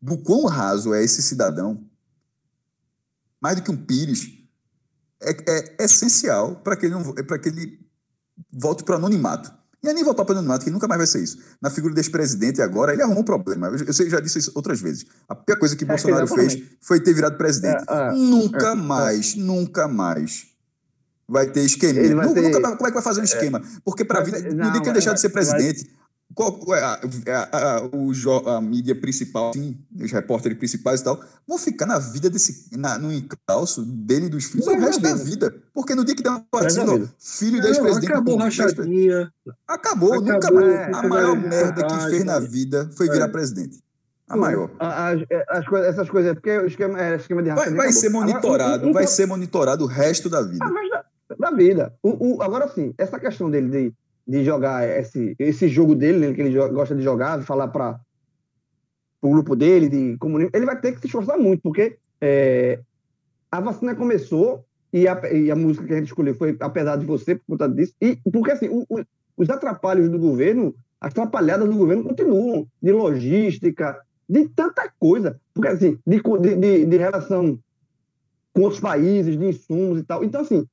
do 0.00 0.16
quão 0.18 0.46
raso 0.46 0.94
é 0.94 1.02
esse 1.02 1.20
cidadão, 1.20 1.84
mais 3.40 3.56
do 3.56 3.62
que 3.62 3.70
um 3.70 3.76
Pires, 3.76 4.38
é, 5.20 5.80
é 5.80 5.84
essencial 5.84 6.56
para 6.56 6.76
que, 6.76 6.86
ele 6.86 6.94
não, 6.94 7.12
que 7.12 7.48
ele 7.48 7.80
volte 8.52 8.84
para 8.84 8.94
o 8.94 8.98
anonimato. 8.98 9.52
E 9.82 9.88
é 9.88 9.94
nem 9.94 10.02
voltar 10.02 10.24
para 10.24 10.34
o 10.34 10.38
anonimato, 10.38 10.64
que 10.64 10.70
nunca 10.70 10.88
mais 10.88 10.98
vai 10.98 11.06
ser 11.06 11.22
isso. 11.22 11.38
Na 11.60 11.70
figura 11.70 11.94
desse 11.94 12.10
presidente 12.10 12.60
agora, 12.60 12.92
ele 12.92 13.02
arrumou 13.02 13.22
um 13.22 13.24
problema. 13.24 13.68
Eu, 13.68 13.86
eu 13.86 14.10
já 14.10 14.20
disse 14.20 14.38
isso 14.38 14.52
outras 14.54 14.80
vezes. 14.80 15.06
A 15.28 15.34
pior 15.34 15.58
coisa 15.58 15.76
que 15.76 15.84
é, 15.84 15.86
Bolsonaro 15.86 16.26
fez 16.26 16.60
foi 16.80 17.00
ter 17.00 17.14
virado 17.14 17.36
presidente. 17.36 17.84
É, 17.88 18.08
é, 18.08 18.12
nunca 18.12 18.74
mais, 18.74 19.34
nunca 19.36 19.86
mais 19.86 20.46
vai 21.28 21.46
ter 21.46 21.60
esquema. 21.60 22.00
Nunca, 22.00 22.34
ter... 22.34 22.42
Nunca, 22.42 22.76
como 22.76 22.86
é 22.86 22.90
que 22.90 22.94
vai 22.94 23.02
fazer 23.02 23.20
um 23.20 23.24
esquema? 23.24 23.62
Porque 23.84 24.04
para 24.04 24.20
a 24.20 24.22
vida, 24.22 24.40
no 24.40 24.72
dia 24.72 24.80
que 24.80 24.88
ele 24.88 24.92
deixar 24.92 25.12
de 25.12 25.20
ser 25.20 25.28
presidente, 25.28 25.88
qual 26.34 26.58
é 26.74 26.80
a, 26.80 27.00
a, 27.52 27.76
a, 27.76 28.56
a 28.56 28.60
mídia 28.60 28.94
principal, 28.94 29.52
sim, 29.52 29.76
os 29.98 30.12
repórteres 30.12 30.58
principais 30.58 31.00
e 31.00 31.04
tal, 31.04 31.20
vão 31.46 31.58
ficar 31.58 31.86
na 31.86 31.98
vida 31.98 32.30
desse, 32.30 32.68
na, 32.76 32.98
no 32.98 33.12
encalço 33.12 33.84
dele 33.84 34.26
e 34.26 34.28
dos 34.28 34.44
filhos 34.44 34.66
o 34.66 34.78
resto 34.78 35.02
da 35.02 35.14
vida. 35.14 35.54
Porque 35.74 35.94
no 35.94 36.04
dia 36.04 36.14
que 36.14 36.22
der 36.22 36.30
uma 36.30 36.44
partida, 36.50 37.12
filho 37.18 37.60
do 37.60 37.68
ex-presidente. 37.68 38.12
Acabou 38.12 38.36
rachadinha. 38.36 39.32
Acabou, 39.66 40.12
acabou, 40.14 40.32
nunca 40.32 40.50
mais. 40.50 40.68
É, 40.68 40.90
a 40.94 41.02
maior 41.08 41.36
merda 41.36 41.86
que 41.86 42.10
fez 42.10 42.24
na 42.24 42.38
vida 42.38 42.90
foi 42.96 43.08
virar 43.10 43.26
é. 43.26 43.28
presidente. 43.28 43.82
A 44.28 44.36
maior. 44.36 44.70
As, 44.78 45.20
as, 45.48 45.66
coisas, 45.66 45.88
essas 45.88 46.10
coisas, 46.10 46.34
porque 46.34 46.58
o 46.58 46.66
esquema, 46.66 47.00
é, 47.00 47.16
esquema 47.16 47.42
de 47.42 47.48
raça. 47.48 47.64
Vai, 47.64 47.74
vai 47.74 47.92
ser 47.92 48.10
monitorado, 48.10 48.74
Agora, 48.74 48.92
vai 48.92 49.06
ser 49.06 49.26
monitorado 49.26 49.84
o 49.84 49.86
resto 49.86 50.28
da 50.28 50.42
vida. 50.42 50.62
Ah, 50.62 50.70
mas 50.70 50.88
da, 51.28 51.50
da 51.50 51.56
vida. 51.56 51.94
O, 52.02 52.36
o, 52.36 52.42
agora 52.42 52.68
sim, 52.68 52.94
essa 52.98 53.18
questão 53.18 53.50
dele 53.50 53.68
de 53.68 53.94
de 54.28 54.44
jogar 54.44 54.86
esse, 54.86 55.34
esse 55.38 55.66
jogo 55.68 55.94
dele, 55.94 56.18
né, 56.18 56.34
que 56.34 56.42
ele 56.42 56.54
gosta 56.68 56.94
de 56.94 57.02
jogar, 57.02 57.38
de 57.38 57.46
falar 57.46 57.68
para 57.68 57.98
o 59.22 59.30
grupo 59.30 59.56
dele, 59.56 59.88
de 59.88 60.18
comunicar, 60.18 60.56
ele 60.56 60.66
vai 60.66 60.78
ter 60.78 60.92
que 60.92 61.00
se 61.00 61.06
esforçar 61.06 61.38
muito, 61.38 61.62
porque 61.62 61.96
é, 62.20 62.78
a 63.50 63.58
vacina 63.58 63.94
começou 63.94 64.66
e 64.92 65.08
a, 65.08 65.32
e 65.32 65.50
a, 65.50 65.56
música 65.56 65.86
que 65.86 65.94
a 65.94 65.96
gente 65.96 66.08
escolheu 66.08 66.34
foi 66.34 66.54
Apesar 66.60 66.96
de 66.96 67.06
Você, 67.06 67.36
por 67.36 67.46
conta 67.46 67.68
disso, 67.70 67.94
e 68.02 68.16
porque 68.30 68.52
assim, 68.52 68.68
o, 68.68 68.84
o, 68.90 69.02
os 69.34 69.48
atrapalhos 69.48 70.10
do 70.10 70.18
governo, 70.18 70.74
as 71.00 71.10
atrapalhadas 71.10 71.66
do 71.66 71.76
governo 71.76 72.04
continuam, 72.04 72.66
de 72.82 72.92
logística, 72.92 73.98
de 74.28 74.46
tanta 74.50 74.92
coisa, 74.98 75.40
porque 75.54 75.68
assim, 75.68 75.98
de, 76.06 76.20
de, 76.20 76.84
de 76.84 76.96
relação 76.98 77.58
com 78.52 78.66
os 78.66 78.78
países, 78.78 79.38
de 79.38 79.46
insumos 79.46 80.00
e 80.00 80.02
tal. 80.02 80.22
Então, 80.22 80.42
assim, 80.42 80.66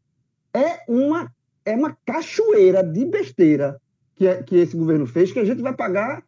é 0.56 0.84
uma 0.88 1.32
é 1.66 1.76
uma 1.76 1.98
cachoeira 2.06 2.84
de 2.84 3.06
besteira 3.06 3.82
que, 4.16 4.28
é, 4.28 4.42
que 4.44 4.56
esse 4.56 4.78
governo 4.78 5.06
fez, 5.06 5.32
que 5.32 5.40
a 5.40 5.44
gente 5.44 5.62
vai 5.62 5.74
pagar 5.74 6.24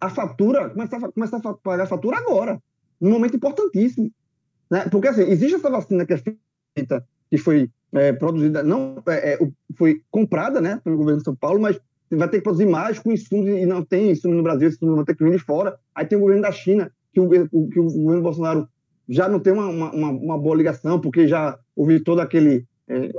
a 0.00 0.10
fatura, 0.10 0.70
começar, 0.70 1.00
começar 1.10 1.36
a 1.38 1.54
pagar 1.54 1.84
a 1.84 1.88
fatura 1.88 2.18
agora, 2.18 2.62
num 3.00 3.10
momento 3.10 3.36
importantíssimo. 3.36 4.10
Né? 4.70 4.86
Porque, 4.90 5.08
assim, 5.08 5.22
existe 5.22 5.56
essa 5.56 5.70
vacina 5.70 6.06
que 6.06 6.12
é 6.12 6.22
feita, 6.76 7.04
que 7.30 7.38
foi 7.38 7.70
é, 7.92 8.12
produzida, 8.12 8.62
não 8.62 9.02
é, 9.06 9.34
é 9.34 9.38
foi 9.76 10.02
comprada 10.10 10.60
né, 10.60 10.80
pelo 10.84 10.98
governo 10.98 11.18
de 11.18 11.24
São 11.24 11.34
Paulo, 11.34 11.60
mas 11.60 11.80
vai 12.10 12.28
ter 12.28 12.38
que 12.38 12.44
produzir 12.44 12.66
mais 12.66 12.98
com 12.98 13.10
insumos, 13.10 13.48
e 13.48 13.66
não 13.66 13.82
tem 13.82 14.10
insumos 14.10 14.36
no 14.36 14.42
Brasil, 14.42 14.68
insumos 14.68 14.94
vão 14.94 15.04
ter 15.04 15.16
que 15.16 15.24
vir 15.24 15.32
de 15.32 15.38
fora. 15.38 15.78
Aí 15.94 16.06
tem 16.06 16.16
o 16.16 16.20
governo 16.20 16.42
da 16.42 16.52
China, 16.52 16.92
que 17.12 17.20
o, 17.20 17.28
que 17.28 17.80
o 17.80 17.90
governo 17.90 18.22
Bolsonaro 18.22 18.68
já 19.08 19.28
não 19.28 19.40
tem 19.40 19.52
uma, 19.52 19.66
uma, 19.66 20.10
uma 20.10 20.38
boa 20.38 20.56
ligação, 20.56 21.00
porque 21.00 21.26
já 21.26 21.58
houve 21.74 22.00
todo 22.00 22.20
aquele 22.20 22.66
é, 22.88 23.10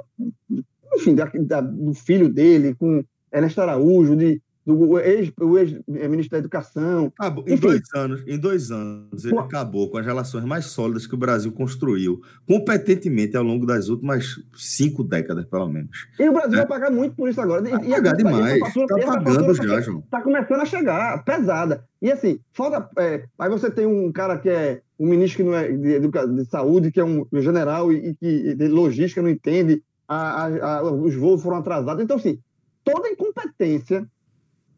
enfim, 0.96 1.16
da, 1.16 1.26
da, 1.26 1.62
do 1.62 1.94
filho 1.94 2.30
dele, 2.30 2.76
com 2.76 3.04
Ernesto 3.32 3.62
Araújo, 3.62 4.16
de, 4.16 4.42
do 4.66 5.00
ex-ministro 5.00 6.16
ex 6.18 6.30
da 6.30 6.38
Educação. 6.38 7.14
Acabou, 7.20 7.44
em 7.48 7.56
dois 7.56 7.82
anos, 7.94 8.24
em 8.26 8.38
dois 8.38 8.72
anos, 8.72 9.24
ele 9.24 9.38
acabou 9.38 9.90
com 9.90 9.98
as 9.98 10.06
relações 10.06 10.44
mais 10.44 10.66
sólidas 10.66 11.06
que 11.06 11.14
o 11.14 11.18
Brasil 11.18 11.52
construiu, 11.52 12.22
competentemente 12.48 13.38
ao 13.38 13.44
longo 13.44 13.66
das 13.66 13.90
últimas 13.90 14.42
cinco 14.56 15.04
décadas, 15.04 15.46
pelo 15.46 15.68
menos. 15.70 16.08
E 16.20 16.28
o 16.28 16.34
Brasil 16.34 16.54
é. 16.54 16.58
vai 16.58 16.68
pagar 16.68 16.92
muito 16.92 17.16
por 17.16 17.30
isso 17.30 17.40
agora. 17.40 17.62
Vai 17.62 17.86
e 17.86 17.90
pagar 17.92 18.14
a, 18.14 18.18
demais. 18.18 18.76
Está 18.76 18.98
pagando 19.06 19.54
já, 19.54 19.82
João. 19.82 20.00
Está 20.00 20.22
começando 20.22 20.62
a 20.62 20.66
chegar, 20.66 21.24
pesada. 21.24 21.84
E 22.02 22.12
assim, 22.12 22.40
falta. 22.52 22.90
É, 22.98 23.26
aí 23.38 23.50
você 23.50 23.70
tem 23.70 23.86
um 23.86 24.12
cara 24.12 24.38
que 24.38 24.50
é 24.50 24.82
um 25.00 25.08
ministro 25.08 25.38
que 25.38 25.44
não 25.44 25.56
é 25.56 25.72
de, 25.72 26.00
de, 26.00 26.08
de 26.08 26.46
saúde, 26.46 26.92
que 26.92 27.00
é 27.00 27.04
um 27.04 27.26
general 27.34 27.92
e, 27.92 28.16
que 28.16 28.56
de 28.56 28.68
logística 28.68 29.22
não 29.22 29.30
entende 29.30 29.84
a, 30.08 30.46
a, 30.46 30.84
os 30.84 31.16
voos 31.16 31.42
foram 31.42 31.58
atrasados. 31.58 32.04
Então, 32.04 32.18
assim, 32.18 32.40
toda 32.84 33.08
a 33.08 33.12
incompetência 33.12 34.08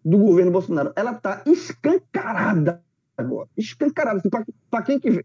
do 0.03 0.17
governo 0.17 0.51
Bolsonaro, 0.51 0.91
ela 0.95 1.11
está 1.11 1.41
escancarada 1.45 2.81
agora. 3.17 3.49
Escancarada. 3.57 4.19
Assim, 4.19 4.29
Para 4.69 4.83
quem 4.83 4.99
que. 4.99 5.23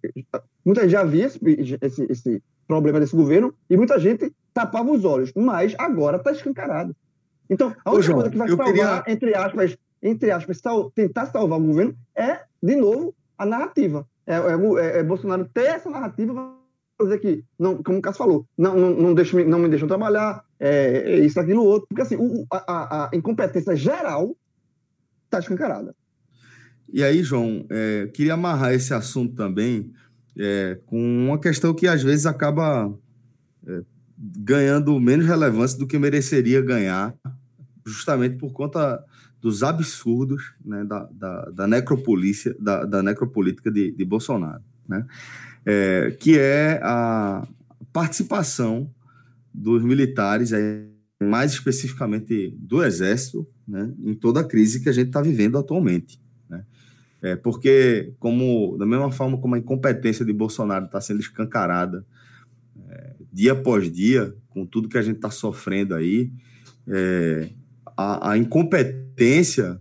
Muita 0.65 0.83
gente 0.83 0.91
já 0.91 1.05
via 1.05 1.27
esse, 1.27 1.39
esse, 1.81 2.07
esse, 2.11 2.43
problema 2.67 2.99
desse 2.99 3.15
governo 3.15 3.55
e 3.69 3.77
muita 3.77 3.99
gente 3.99 4.33
tapava 4.55 4.91
os 4.91 5.05
olhos. 5.05 5.33
Mas 5.37 5.75
agora 5.79 6.17
está 6.17 6.33
escancarado. 6.33 6.97
Então, 7.51 7.75
a 7.85 7.93
única 7.93 8.15
coisa 8.15 8.31
que 8.31 8.39
vai 8.39 8.49
salvar, 8.49 8.67
queria... 8.67 9.05
entre 9.09 9.35
aspas, 9.35 9.77
entre 10.03 10.31
aspas, 10.31 10.59
sal, 10.59 10.91
tentar 10.91 11.27
salvar 11.27 11.59
o 11.59 11.63
governo 11.63 11.95
é, 12.15 12.41
de 12.63 12.77
novo, 12.77 13.15
a 13.37 13.45
narrativa. 13.45 14.07
É, 14.27 14.37
é, 14.37 14.99
é 14.99 15.03
Bolsonaro 15.03 15.45
ter 15.53 15.67
essa 15.67 15.91
narrativa 15.91 16.55
dizer 17.05 17.19
que, 17.19 17.45
não, 17.59 17.83
como 17.83 17.99
o 17.99 18.03
Cássio 18.03 18.19
falou, 18.19 18.47
não, 18.57 18.77
não, 18.77 18.91
não, 18.91 19.15
deixa, 19.15 19.43
não 19.45 19.59
me 19.59 19.69
deixam 19.69 19.89
trabalhar, 19.89 20.45
é, 20.59 21.03
é 21.05 21.19
isso, 21.21 21.39
aquilo, 21.41 21.65
outro, 21.65 21.89
porque 21.89 22.03
assim, 22.03 22.17
o, 22.17 22.47
a, 22.51 23.07
a, 23.07 23.11
incompetência 23.13 23.75
geral 23.77 24.37
está 25.37 25.39
escancarada. 25.39 25.95
E 26.93 27.03
aí, 27.03 27.23
João, 27.23 27.67
é, 27.71 28.07
queria 28.13 28.35
amarrar 28.35 28.73
esse 28.73 28.93
assunto 28.93 29.35
também 29.35 29.93
é, 30.39 30.79
com 30.87 30.99
uma 31.27 31.39
questão 31.39 31.75
que 31.75 31.87
às 31.87 32.03
vezes 32.03 32.27
acaba 32.27 32.93
é, 33.67 33.83
ganhando 34.19 34.99
menos 35.01 35.27
relevância 35.27 35.79
do 35.79 35.87
que 35.87 35.99
mereceria 35.99 36.61
ganhar, 36.61 37.15
justamente 37.87 38.37
por 38.37 38.53
conta 38.53 39.03
dos 39.41 39.63
absurdos 39.63 40.55
né, 40.65 40.85
da, 40.85 41.09
da, 41.11 41.45
da 41.51 41.67
necropolícia, 41.67 42.55
da, 42.61 42.85
da 42.85 43.03
necropolítica 43.03 43.71
de, 43.71 43.91
de 43.91 44.05
Bolsonaro. 44.05 44.63
Né? 44.87 45.07
é, 45.65 46.17
que 46.19 46.39
é 46.39 46.81
a 46.83 47.47
participação 47.93 48.91
dos 49.53 49.83
militares, 49.83 50.53
mais 51.23 51.53
especificamente 51.53 52.55
do 52.59 52.83
Exército, 52.83 53.47
né, 53.67 53.93
em 54.01 54.15
toda 54.15 54.41
a 54.41 54.45
crise 54.45 54.83
que 54.83 54.89
a 54.89 54.93
gente 54.93 55.09
está 55.09 55.23
vivendo 55.23 55.57
atualmente. 55.59 56.21
Né? 56.49 56.65
É, 57.23 57.37
porque, 57.37 58.13
como 58.19 58.77
da 58.79 58.87
mesma 58.87 59.11
forma 59.11 59.39
como 59.39 59.55
a 59.55 59.59
incompetência 59.59 60.25
de 60.25 60.33
Bolsonaro 60.33 60.87
está 60.87 61.01
sendo 61.01 61.21
escancarada 61.21 62.05
é, 62.89 63.15
dia 63.33 63.53
após 63.53 63.91
dia, 63.91 64.35
com 64.51 64.67
tudo 64.67 64.89
que 64.89 64.99
a 64.99 65.03
gente 65.03 65.17
está 65.17 65.31
sofrendo 65.31 65.95
aí, 65.95 66.31
é, 66.87 67.51
a, 67.97 68.33
a 68.33 68.39
incompetência 68.39 69.81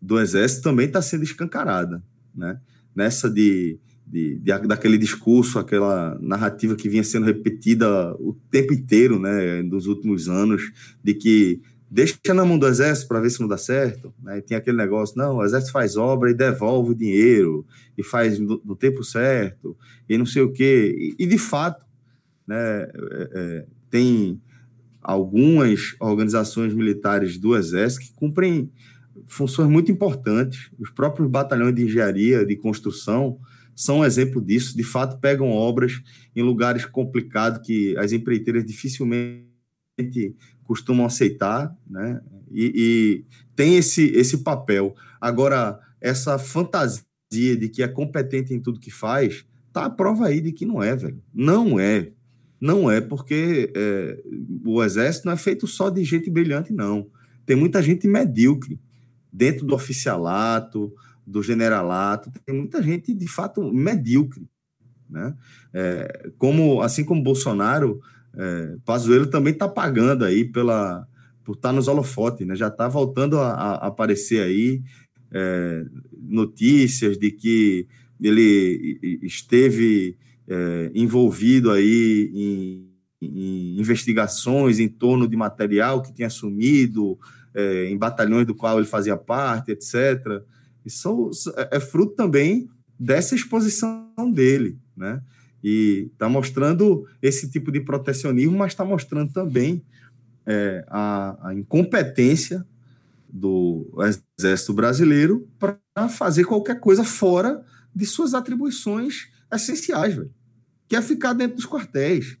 do 0.00 0.20
Exército 0.20 0.62
também 0.62 0.86
está 0.86 1.02
sendo 1.02 1.24
escancarada. 1.24 2.02
Né? 2.34 2.60
Nessa 2.94 3.30
de 3.30 3.78
de, 4.06 4.36
de, 4.36 4.58
daquele 4.66 4.96
discurso, 4.96 5.58
aquela 5.58 6.16
narrativa 6.20 6.76
que 6.76 6.88
vinha 6.88 7.02
sendo 7.02 7.26
repetida 7.26 8.14
o 8.14 8.36
tempo 8.50 8.72
inteiro, 8.72 9.18
né, 9.18 9.62
nos 9.62 9.86
últimos 9.86 10.28
anos, 10.28 10.62
de 11.02 11.14
que 11.14 11.60
deixa 11.90 12.16
na 12.34 12.44
mão 12.44 12.58
do 12.58 12.66
exército 12.66 13.08
para 13.08 13.20
ver 13.20 13.30
se 13.30 13.40
não 13.40 13.48
dá 13.48 13.56
certo, 13.56 14.12
né? 14.22 14.40
tem 14.40 14.56
aquele 14.56 14.76
negócio, 14.76 15.16
não, 15.16 15.36
o 15.36 15.44
exército 15.44 15.72
faz 15.72 15.96
obra 15.96 16.30
e 16.30 16.34
devolve 16.34 16.90
o 16.90 16.94
dinheiro 16.94 17.64
e 17.96 18.02
faz 18.02 18.38
no, 18.38 18.60
no 18.64 18.74
tempo 18.74 19.04
certo 19.04 19.76
e 20.08 20.18
não 20.18 20.26
sei 20.26 20.42
o 20.42 20.52
quê. 20.52 21.14
E, 21.18 21.24
e 21.24 21.26
de 21.26 21.38
fato, 21.38 21.84
né, 22.46 22.56
é, 22.56 23.30
é, 23.34 23.66
tem 23.88 24.40
algumas 25.00 25.94
organizações 26.00 26.74
militares 26.74 27.38
do 27.38 27.56
exército 27.56 28.06
que 28.06 28.14
cumprem 28.14 28.70
funções 29.26 29.68
muito 29.68 29.90
importantes. 29.90 30.70
Os 30.78 30.90
próprios 30.90 31.30
batalhões 31.30 31.74
de 31.74 31.84
engenharia, 31.84 32.44
de 32.44 32.56
construção, 32.56 33.38
são 33.76 33.98
um 33.98 34.04
exemplo 34.04 34.40
disso. 34.40 34.74
De 34.74 34.82
fato, 34.82 35.20
pegam 35.20 35.50
obras 35.50 36.02
em 36.34 36.42
lugares 36.42 36.86
complicados 36.86 37.60
que 37.64 37.94
as 37.98 38.10
empreiteiras 38.10 38.64
dificilmente 38.64 39.46
costumam 40.64 41.04
aceitar, 41.04 41.76
né? 41.88 42.20
E, 42.50 42.72
e, 42.74 43.24
tem 43.54 43.76
esse, 43.76 44.06
esse 44.14 44.38
papel. 44.38 44.94
Agora, 45.20 45.78
essa 46.00 46.38
fantasia 46.38 47.04
de 47.30 47.68
que 47.68 47.82
é 47.82 47.88
competente 47.88 48.54
em 48.54 48.60
tudo 48.60 48.80
que 48.80 48.90
faz, 48.90 49.44
tá 49.72 49.84
a 49.84 49.90
prova 49.90 50.26
aí 50.26 50.40
de 50.40 50.52
que 50.52 50.64
não 50.64 50.82
é, 50.82 50.96
velho. 50.96 51.22
Não 51.34 51.78
é. 51.78 52.12
Não 52.58 52.90
é, 52.90 53.02
porque 53.02 53.70
é, 53.76 54.22
o 54.64 54.82
exército 54.82 55.26
não 55.26 55.34
é 55.34 55.36
feito 55.36 55.66
só 55.66 55.90
de 55.90 56.02
gente 56.02 56.30
brilhante, 56.30 56.72
não. 56.72 57.08
Tem 57.44 57.54
muita 57.54 57.82
gente 57.82 58.08
medíocre 58.08 58.80
dentro 59.30 59.66
do 59.66 59.74
oficialato, 59.74 60.90
do 61.26 61.42
generalato, 61.42 62.30
tem 62.44 62.54
muita 62.54 62.82
gente 62.82 63.12
de 63.12 63.26
fato 63.26 63.72
medíocre. 63.72 64.46
né? 65.10 65.34
É, 65.74 66.30
como, 66.38 66.80
assim 66.80 67.04
como 67.04 67.22
Bolsonaro, 67.22 68.00
é, 68.34 68.76
Pazuello 68.84 69.26
também 69.26 69.52
está 69.52 69.68
pagando 69.68 70.24
aí 70.24 70.44
pela, 70.44 71.06
por 71.42 71.56
estar 71.56 71.70
tá 71.70 71.72
nos 71.72 71.88
holofotes, 71.88 72.46
né? 72.46 72.54
Já 72.54 72.68
está 72.68 72.86
voltando 72.86 73.38
a, 73.38 73.50
a, 73.52 73.86
aparecer 73.86 74.42
aí 74.42 74.82
é, 75.32 75.84
notícias 76.12 77.18
de 77.18 77.30
que 77.30 77.88
ele 78.20 79.20
esteve 79.22 80.16
é, 80.48 80.90
envolvido 80.94 81.70
aí 81.70 82.30
em, 82.32 82.90
em, 83.20 83.80
investigações 83.80 84.78
em 84.78 84.88
torno 84.88 85.28
de 85.28 85.36
material 85.36 86.02
que 86.02 86.12
tinha 86.12 86.30
sumido 86.30 87.18
é, 87.54 87.86
em 87.86 87.96
batalhões 87.96 88.46
do 88.46 88.54
qual 88.54 88.78
ele 88.78 88.86
fazia 88.86 89.16
parte, 89.16 89.72
etc. 89.72 90.42
Isso 90.86 91.30
é, 91.56 91.76
é 91.76 91.80
fruto 91.80 92.14
também 92.14 92.70
dessa 92.98 93.34
exposição 93.34 94.08
dele, 94.32 94.78
né? 94.96 95.20
E 95.62 96.08
está 96.12 96.28
mostrando 96.28 97.04
esse 97.20 97.50
tipo 97.50 97.72
de 97.72 97.80
protecionismo, 97.80 98.56
mas 98.56 98.72
está 98.72 98.84
mostrando 98.84 99.32
também 99.32 99.84
é, 100.46 100.84
a, 100.86 101.48
a, 101.48 101.54
incompetência 101.54 102.64
do 103.28 103.90
Exército 104.38 104.72
Brasileiro 104.72 105.48
para 105.58 106.08
fazer 106.08 106.44
qualquer 106.44 106.78
coisa 106.78 107.02
fora 107.02 107.64
de 107.92 108.06
suas 108.06 108.32
atribuições 108.32 109.28
essenciais, 109.52 110.14
velho. 110.14 110.32
Que 110.88 110.94
é 110.94 111.02
ficar 111.02 111.32
dentro 111.32 111.56
dos 111.56 111.66
quartéis, 111.66 112.38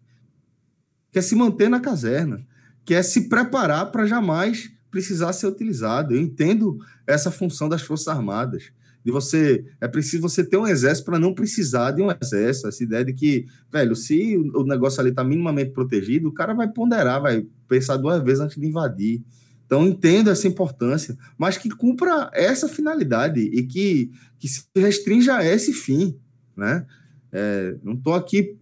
que 1.10 1.18
é 1.18 1.22
se 1.22 1.34
manter 1.34 1.68
na 1.68 1.80
caserna, 1.80 2.46
que 2.84 2.94
é 2.94 3.02
se 3.02 3.28
preparar 3.28 3.90
para 3.90 4.06
jamais 4.06 4.70
precisar 4.90 5.32
ser 5.32 5.46
utilizado. 5.46 6.14
Eu 6.14 6.20
entendo 6.20 6.78
essa 7.06 7.30
função 7.30 7.68
das 7.68 7.82
Forças 7.82 8.08
Armadas 8.08 8.72
de 9.06 9.12
você 9.12 9.64
é 9.80 9.86
preciso 9.86 10.20
você 10.20 10.42
ter 10.42 10.56
um 10.56 10.66
exército 10.66 11.04
para 11.04 11.16
não 11.16 11.32
precisar 11.32 11.92
de 11.92 12.02
um 12.02 12.08
exército. 12.20 12.66
Essa 12.66 12.82
ideia 12.82 13.04
de 13.04 13.12
que, 13.12 13.46
velho, 13.70 13.94
se 13.94 14.36
o 14.36 14.64
negócio 14.64 15.00
ali 15.00 15.10
está 15.10 15.22
minimamente 15.22 15.70
protegido, 15.70 16.28
o 16.28 16.32
cara 16.32 16.52
vai 16.52 16.66
ponderar, 16.66 17.22
vai 17.22 17.46
pensar 17.68 17.98
duas 17.98 18.20
vezes 18.24 18.40
antes 18.40 18.60
de 18.60 18.66
invadir. 18.66 19.22
Então, 19.64 19.86
entendo 19.86 20.28
essa 20.28 20.48
importância, 20.48 21.16
mas 21.38 21.56
que 21.56 21.68
cumpra 21.70 22.28
essa 22.34 22.68
finalidade 22.68 23.40
e 23.40 23.62
que, 23.62 24.10
que 24.40 24.48
se 24.48 24.64
restrinja 24.74 25.36
a 25.36 25.44
esse 25.44 25.72
fim. 25.72 26.18
Né? 26.56 26.84
É, 27.30 27.76
não 27.84 27.92
estou 27.92 28.14
aqui 28.14 28.56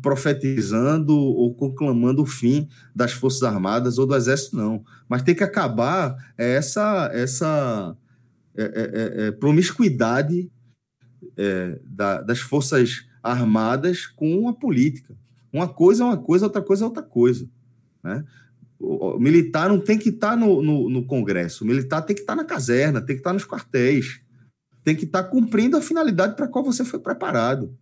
profetizando 0.00 1.16
ou 1.16 1.54
conclamando 1.54 2.22
o 2.22 2.26
fim 2.26 2.68
das 2.94 3.12
Forças 3.12 3.42
Armadas 3.42 3.98
ou 3.98 4.06
do 4.06 4.14
Exército, 4.14 4.56
não. 4.56 4.84
Mas 5.08 5.22
tem 5.22 5.34
que 5.34 5.44
acabar 5.44 6.16
essa, 6.36 7.10
essa 7.12 7.96
é, 8.56 8.62
é, 8.62 9.26
é, 9.26 9.32
promiscuidade 9.32 10.50
é, 11.36 11.78
da, 11.84 12.22
das 12.22 12.40
forças 12.40 13.06
armadas 13.22 14.06
com 14.06 14.48
a 14.48 14.54
política. 14.54 15.16
Uma 15.52 15.68
coisa 15.68 16.04
é 16.04 16.06
uma 16.06 16.16
coisa, 16.16 16.46
outra 16.46 16.62
coisa 16.62 16.84
é 16.84 16.86
outra 16.86 17.02
coisa. 17.02 17.48
Né? 18.02 18.24
O, 18.78 19.18
militar 19.18 19.68
não 19.68 19.80
tem 19.80 19.98
que 19.98 20.10
estar 20.10 20.30
tá 20.30 20.36
no, 20.36 20.62
no, 20.62 20.88
no, 20.88 21.04
Congresso, 21.06 21.64
o 21.64 21.66
militar 21.66 22.02
tem 22.02 22.14
que 22.14 22.22
estar 22.22 22.36
tá 22.36 22.42
na 22.42 22.46
caserna, 22.46 23.00
tem 23.00 23.16
que 23.16 23.20
estar 23.20 23.30
tá 23.30 23.34
nos 23.34 23.44
quartéis, 23.44 24.20
tem 24.84 24.94
que 24.94 25.04
estar 25.04 25.24
cumprindo 25.24 25.76
a 25.76 25.82
finalidade 25.82 26.36
para 26.36 26.48
qual 26.48 26.64
você 26.64 26.84
foi 26.84 27.00
preparado. 27.00 27.76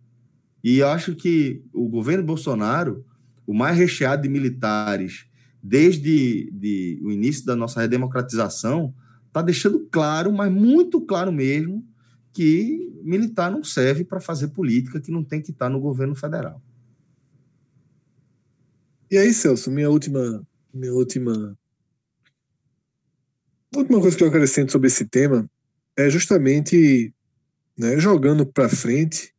E 0.65 0.81
acho 0.81 1.13
que 1.15 1.61
o 1.71 1.87
governo 1.87 2.23
Bolsonaro, 2.23 3.05
o 3.45 3.53
mais 3.53 3.77
recheado 3.77 4.23
de 4.23 4.29
militares 4.29 5.27
desde 5.61 6.49
de, 6.51 6.99
o 7.03 7.11
início 7.11 7.45
da 7.45 7.55
nossa 7.55 7.81
redemocratização, 7.81 8.91
está 9.27 9.43
deixando 9.43 9.87
claro, 9.91 10.33
mas 10.33 10.51
muito 10.51 10.99
claro 11.01 11.31
mesmo, 11.31 11.87
que 12.33 12.91
militar 13.03 13.51
não 13.51 13.63
serve 13.63 14.03
para 14.03 14.19
fazer 14.19 14.47
política, 14.47 14.99
que 14.99 15.11
não 15.11 15.23
tem 15.23 15.39
que 15.39 15.51
estar 15.51 15.65
tá 15.65 15.69
no 15.69 15.79
governo 15.79 16.15
federal. 16.15 16.59
E 19.11 19.19
aí, 19.19 19.31
Celso, 19.35 19.69
minha 19.69 19.91
última, 19.91 20.43
minha 20.73 20.93
última, 20.93 21.55
última 23.75 24.01
coisa 24.01 24.17
que 24.17 24.23
eu 24.23 24.29
acrescento 24.29 24.71
sobre 24.71 24.87
esse 24.87 25.05
tema 25.05 25.47
é 25.95 26.09
justamente 26.09 27.13
né, 27.77 27.99
jogando 27.99 28.47
para 28.47 28.67
frente 28.67 29.34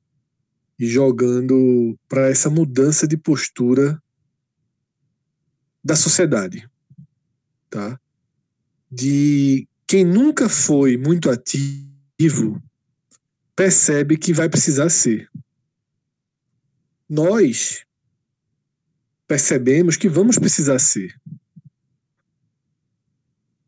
e 0.79 0.87
jogando 0.87 1.99
para 2.09 2.29
essa 2.29 2.51
mudança 2.51 3.07
de 3.07 3.16
postura 3.16 4.01
da 5.83 5.97
sociedade, 5.97 6.68
tá? 7.70 7.99
De 8.91 9.66
quem 9.87 10.05
nunca 10.05 10.49
foi 10.49 10.97
muito 10.97 11.31
ativo 11.31 12.62
percebe 13.55 14.18
que 14.18 14.33
vai 14.33 14.49
precisar 14.49 14.91
ser. 14.91 15.31
Nós 17.09 17.87
percebemos 19.27 19.97
que 19.97 20.09
vamos 20.09 20.39
precisar 20.39 20.79
ser. 20.79 21.14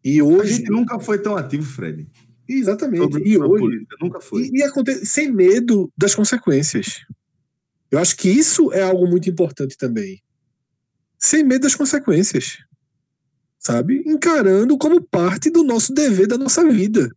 E 0.04 0.20
hoje. 0.20 0.52
A 0.52 0.56
gente 0.56 0.70
nunca 0.70 0.98
foi 0.98 1.20
tão 1.20 1.36
ativo, 1.36 1.64
Fred. 1.64 2.06
Exatamente. 2.48 3.02
Sobre 3.02 3.28
e 3.28 3.38
hoje. 3.38 3.62
Política, 3.62 3.96
nunca 4.00 4.20
foi. 4.20 4.42
E, 4.42 4.58
e 4.58 4.62
acontece, 4.62 5.06
sem 5.06 5.30
medo 5.30 5.92
das 5.96 6.14
consequências. 6.14 7.04
Eu 7.90 7.98
acho 7.98 8.16
que 8.16 8.28
isso 8.28 8.72
é 8.72 8.82
algo 8.82 9.06
muito 9.06 9.28
importante 9.28 9.76
também. 9.76 10.22
Sem 11.18 11.42
medo 11.42 11.62
das 11.62 11.74
consequências 11.74 12.58
sabe? 13.58 14.02
Encarando 14.06 14.78
como 14.78 15.02
parte 15.02 15.50
do 15.50 15.64
nosso 15.64 15.92
dever 15.92 16.26
da 16.26 16.38
nossa 16.38 16.64
vida. 16.70 17.10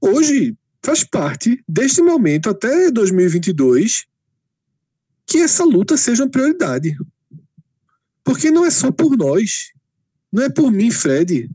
Hoje 0.00 0.56
faz 0.82 1.02
parte 1.02 1.62
deste 1.68 2.00
momento 2.00 2.48
até 2.48 2.90
2022 2.90 4.06
que 5.26 5.38
essa 5.38 5.64
luta 5.64 5.96
seja 5.96 6.24
uma 6.24 6.30
prioridade. 6.30 6.96
Porque 8.22 8.50
não 8.50 8.64
é 8.64 8.70
só 8.70 8.90
por 8.90 9.16
nós, 9.16 9.72
não 10.32 10.44
é 10.44 10.48
por 10.48 10.70
mim, 10.70 10.90
Fred. 10.90 11.50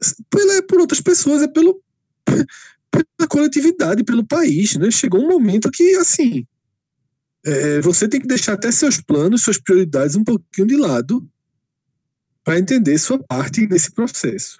É 0.00 0.62
por 0.62 0.80
outras 0.80 1.00
pessoas, 1.00 1.42
é 1.42 1.48
pelo, 1.48 1.82
pela 2.24 3.28
coletividade, 3.28 4.04
pelo 4.04 4.26
país. 4.26 4.76
Né? 4.76 4.90
Chegou 4.90 5.22
um 5.22 5.28
momento 5.28 5.70
que, 5.70 5.96
assim, 5.96 6.46
é, 7.44 7.80
você 7.80 8.08
tem 8.08 8.20
que 8.20 8.26
deixar 8.26 8.54
até 8.54 8.70
seus 8.70 9.00
planos, 9.00 9.42
suas 9.42 9.58
prioridades 9.58 10.16
um 10.16 10.24
pouquinho 10.24 10.66
de 10.66 10.76
lado 10.76 11.26
para 12.44 12.58
entender 12.58 12.96
sua 12.98 13.18
parte 13.18 13.66
nesse 13.66 13.92
processo. 13.92 14.58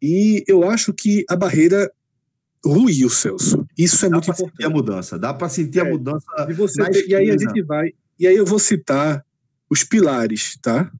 E 0.00 0.44
eu 0.46 0.68
acho 0.68 0.92
que 0.92 1.24
a 1.28 1.36
barreira 1.36 1.90
ruiu, 2.64 3.08
Celso. 3.10 3.66
Isso 3.76 4.04
é 4.04 4.08
dá 4.08 4.16
muito 4.16 4.30
importante. 4.30 4.50
Sentir 4.50 4.66
a 4.66 4.70
mudança, 4.70 5.18
dá 5.18 5.34
para 5.34 5.48
sentir 5.48 5.78
é, 5.78 5.82
a 5.82 5.84
mudança. 5.84 6.26
E, 6.48 6.52
você, 6.52 6.82
e 7.06 7.14
aí 7.14 7.30
a 7.30 7.36
gente 7.36 7.62
vai. 7.62 7.92
E 8.18 8.26
aí 8.26 8.36
eu 8.36 8.44
vou 8.44 8.58
citar 8.58 9.24
os 9.68 9.82
pilares, 9.82 10.56
tá? 10.60 10.90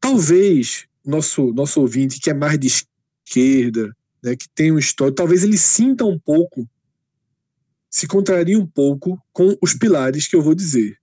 Talvez 0.00 0.86
nosso 1.06 1.52
nosso 1.52 1.80
ouvinte 1.80 2.20
que 2.20 2.30
é 2.30 2.34
mais 2.34 2.58
de 2.58 2.66
esquerda, 2.66 3.96
né, 4.22 4.36
que 4.36 4.48
tem 4.48 4.72
um 4.72 4.78
histórico, 4.78 5.16
talvez 5.16 5.44
ele 5.44 5.56
sinta 5.56 6.04
um 6.04 6.18
pouco, 6.18 6.68
se 7.88 8.06
contraria 8.06 8.58
um 8.58 8.66
pouco 8.66 9.18
com 9.32 9.56
os 9.62 9.74
pilares 9.74 10.26
que 10.26 10.36
eu 10.36 10.42
vou 10.42 10.54
dizer. 10.54 10.98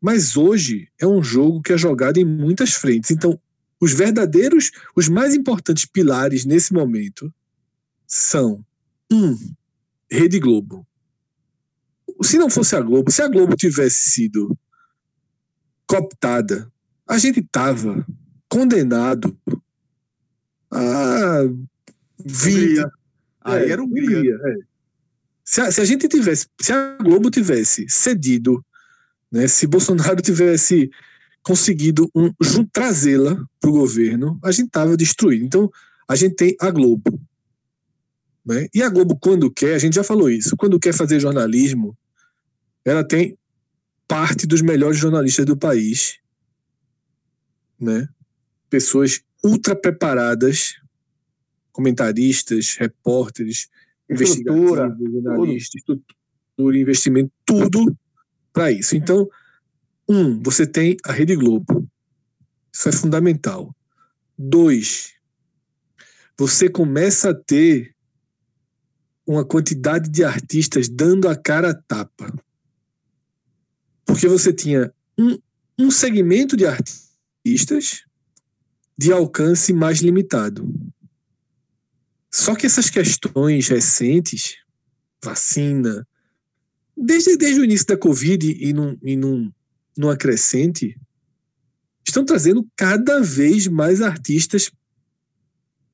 Mas 0.00 0.36
hoje 0.36 0.88
é 1.00 1.06
um 1.06 1.22
jogo 1.22 1.62
que 1.62 1.72
é 1.72 1.78
jogado 1.78 2.18
em 2.18 2.24
muitas 2.24 2.74
frentes. 2.74 3.12
Então, 3.12 3.40
os 3.80 3.92
verdadeiros, 3.92 4.70
os 4.96 5.08
mais 5.08 5.34
importantes 5.34 5.84
pilares 5.84 6.44
nesse 6.44 6.72
momento 6.72 7.32
são 8.06 8.64
um, 9.10 9.36
Rede 10.10 10.38
Globo. 10.38 10.86
Se 12.22 12.36
não 12.36 12.50
fosse 12.50 12.76
a 12.76 12.80
Globo, 12.80 13.10
se 13.10 13.22
a 13.22 13.28
Globo 13.28 13.56
tivesse 13.56 14.10
sido 14.10 14.56
cooptada, 15.86 16.70
a 17.08 17.16
gente 17.18 17.40
estava 17.40 18.06
condenado 18.52 19.34
a 20.70 21.44
vida. 22.24 22.92
Aí 23.40 23.70
era 23.70 23.82
um 23.82 23.86
Hungria. 23.86 24.38
É. 24.44 24.56
Se, 25.44 25.60
a, 25.60 25.72
se 25.72 25.80
a 25.80 25.84
gente 25.84 26.06
tivesse, 26.08 26.46
se 26.60 26.72
a 26.72 26.96
Globo 27.00 27.30
tivesse 27.30 27.86
cedido 27.88 28.62
né? 29.32 29.48
Se 29.48 29.66
Bolsonaro 29.66 30.20
tivesse 30.20 30.90
conseguido 31.42 32.08
um, 32.14 32.30
trazê-la 32.70 33.42
para 33.58 33.70
o 33.70 33.72
governo, 33.72 34.38
a 34.44 34.52
gente 34.52 34.66
estava 34.66 34.94
destruído. 34.96 35.44
Então, 35.44 35.70
a 36.06 36.14
gente 36.14 36.36
tem 36.36 36.54
a 36.60 36.70
Globo. 36.70 37.18
Né? 38.44 38.68
E 38.74 38.82
a 38.82 38.90
Globo, 38.90 39.16
quando 39.18 39.50
quer, 39.50 39.74
a 39.74 39.78
gente 39.78 39.94
já 39.94 40.04
falou 40.04 40.28
isso, 40.28 40.56
quando 40.56 40.78
quer 40.78 40.92
fazer 40.92 41.18
jornalismo, 41.18 41.96
ela 42.84 43.02
tem 43.02 43.36
parte 44.06 44.46
dos 44.46 44.60
melhores 44.60 44.98
jornalistas 44.98 45.46
do 45.46 45.56
país. 45.56 46.18
Né? 47.80 48.06
Pessoas 48.72 49.20
ultra 49.44 49.76
preparadas, 49.76 50.80
comentaristas, 51.72 52.74
repórteres, 52.78 53.68
investigadores, 54.08 54.96
jornalistas, 54.98 55.74
estrutura, 55.74 56.78
investimento, 56.78 57.30
tudo 57.44 57.94
para 58.50 58.72
isso. 58.72 58.96
Então, 58.96 59.28
um, 60.08 60.42
você 60.42 60.66
tem 60.66 60.96
a 61.04 61.12
Rede 61.12 61.36
Globo. 61.36 61.86
Isso 62.72 62.88
é 62.88 62.92
fundamental. 62.92 63.76
Dois, 64.38 65.12
você 66.38 66.70
começa 66.70 67.28
a 67.28 67.34
ter 67.34 67.94
uma 69.26 69.44
quantidade 69.44 70.08
de 70.08 70.24
artistas 70.24 70.88
dando 70.88 71.28
a 71.28 71.36
cara 71.36 71.72
a 71.72 71.74
tapa. 71.74 72.32
Porque 74.06 74.26
você 74.26 74.50
tinha 74.50 74.90
um, 75.18 75.38
um 75.78 75.90
segmento 75.90 76.56
de 76.56 76.64
artistas 76.64 78.06
de 78.96 79.12
alcance 79.12 79.72
mais 79.72 80.00
limitado. 80.00 80.68
Só 82.30 82.54
que 82.54 82.66
essas 82.66 82.88
questões 82.88 83.68
recentes, 83.68 84.56
vacina, 85.22 86.06
desde, 86.96 87.36
desde 87.36 87.60
o 87.60 87.64
início 87.64 87.86
da 87.86 87.96
Covid 87.96 88.50
e 88.50 88.72
num, 88.72 88.96
e 89.02 89.16
num, 89.16 89.52
numa 89.96 90.16
crescente, 90.16 90.98
estão 92.06 92.24
trazendo 92.24 92.66
cada 92.76 93.20
vez 93.20 93.66
mais 93.66 94.00
artistas 94.00 94.70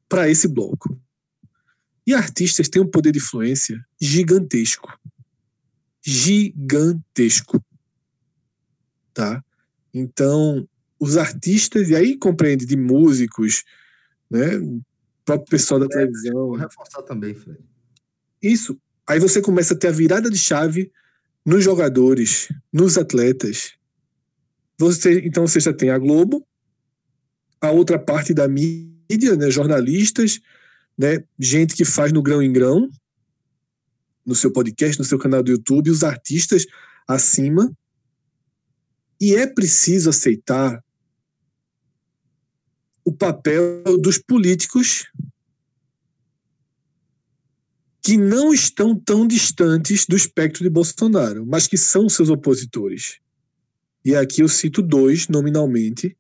para 0.09 0.29
esse 0.29 0.49
bloco. 0.49 0.99
E 2.07 2.15
artistas 2.15 2.69
têm 2.69 2.81
um 2.81 2.91
poder 2.91 3.13
de 3.13 3.19
influência 3.19 3.85
gigantesco. 4.01 4.99
Gigantesco. 6.03 7.63
Tá? 9.13 9.45
Então, 9.93 10.67
os 10.99 11.17
artistas, 11.17 11.91
e 11.91 11.97
aí 11.97 12.17
compreende 12.17 12.67
de 12.67 12.77
músicos, 12.77 13.65
né? 14.31 14.57
O 14.57 14.83
próprio 15.25 15.51
pessoal 15.51 15.81
da 15.81 15.87
é, 15.87 15.89
televisão. 15.89 16.33
Vou 16.33 16.57
reforçar 16.57 17.03
também, 17.03 17.35
Fred. 17.35 17.59
Isso. 18.43 18.79
Aí 19.07 19.19
você 19.19 19.41
começa 19.41 19.75
a 19.75 19.77
ter 19.77 19.89
a 19.89 19.93
virada 19.93 20.31
de 20.31 20.39
chave 20.39 20.93
nos 21.45 21.65
jogadores, 21.65 22.49
nos 22.73 22.99
atletas. 22.99 23.73
Você, 24.79 25.21
então 25.25 25.47
você 25.47 25.61
já 25.61 25.73
tem 25.73 25.91
a 25.91 25.99
Globo, 25.99 26.47
a 27.61 27.71
outra 27.71 27.99
parte 27.99 28.33
da 28.35 28.47
mídia, 28.47 29.35
né, 29.37 29.51
jornalistas, 29.51 30.41
né, 30.97 31.25
gente 31.39 31.75
que 31.75 31.85
faz 31.85 32.13
no 32.13 32.23
grão 32.23 32.43
em 32.43 32.53
grão, 32.53 32.89
no 34.25 34.35
seu 34.35 34.53
podcast, 34.53 34.99
no 34.99 35.05
seu 35.05 35.19
canal 35.19 35.43
do 35.43 35.51
YouTube, 35.51 35.91
os 35.91 36.05
artistas 36.05 36.67
acima. 37.07 37.73
E 39.21 39.35
é 39.35 39.47
preciso 39.47 40.11
aceitar 40.11 40.81
o 43.05 43.13
papel 43.13 43.83
dos 43.99 44.19
políticos 44.19 45.07
que 48.03 48.17
não 48.17 48.55
estão 48.55 48.99
tão 48.99 49.27
distantes 49.27 50.07
do 50.07 50.17
espectro 50.17 50.63
de 50.63 50.71
Bolsonaro, 50.71 51.45
mas 51.45 51.67
que 51.67 51.77
são 51.77 52.09
seus 52.09 52.31
opositores. 52.31 53.19
E 54.05 54.15
aqui 54.15 54.41
eu 54.41 54.49
cito 54.49 54.81
dois, 54.81 55.29
nominalmente: 55.29 56.17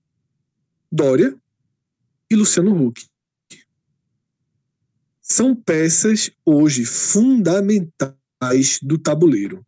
Dória 0.92 1.34
e 2.30 2.36
Luciano 2.36 2.74
Huck. 2.74 3.06
São 5.22 5.54
peças 5.54 6.30
hoje 6.44 6.84
fundamentais 6.84 8.78
do 8.82 8.98
tabuleiro. 8.98 9.64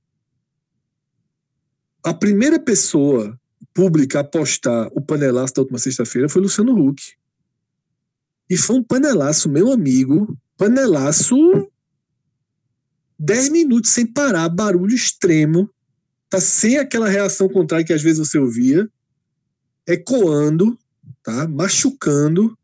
A 2.02 2.14
primeira 2.14 2.58
pessoa 2.58 3.38
pública 3.74 4.20
a 4.20 4.24
postar 4.24 4.88
o 4.92 5.00
panelaço 5.00 5.54
da 5.54 5.62
última 5.62 5.78
sexta-feira 5.78 6.28
foi 6.28 6.42
Luciano 6.42 6.76
Huck. 6.76 7.14
E 8.48 8.56
foi 8.56 8.76
um 8.76 8.82
panelaço, 8.82 9.48
meu 9.48 9.70
amigo, 9.70 10.36
panelaço 10.56 11.36
10 13.20 13.50
minutos 13.50 13.90
sem 13.90 14.06
parar, 14.06 14.48
barulho 14.48 14.94
extremo, 14.94 15.70
tá 16.30 16.40
sem 16.40 16.78
aquela 16.78 17.06
reação 17.06 17.50
contrária 17.50 17.84
que 17.84 17.92
às 17.92 18.00
vezes 18.00 18.18
você 18.18 18.38
ouvia, 18.38 18.90
ecoando, 19.86 20.78
tá? 21.22 21.46
machucando. 21.46 22.56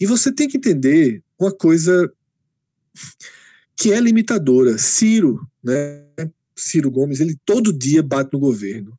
E 0.00 0.06
você 0.06 0.32
tem 0.32 0.48
que 0.48 0.56
entender 0.56 1.22
uma 1.38 1.52
coisa 1.52 2.12
que 3.76 3.92
é 3.92 4.00
limitadora. 4.00 4.76
Ciro, 4.78 5.48
né? 5.62 6.04
Ciro 6.56 6.90
Gomes, 6.90 7.20
ele 7.20 7.38
todo 7.44 7.72
dia 7.72 8.02
bate 8.02 8.32
no 8.32 8.40
governo. 8.40 8.98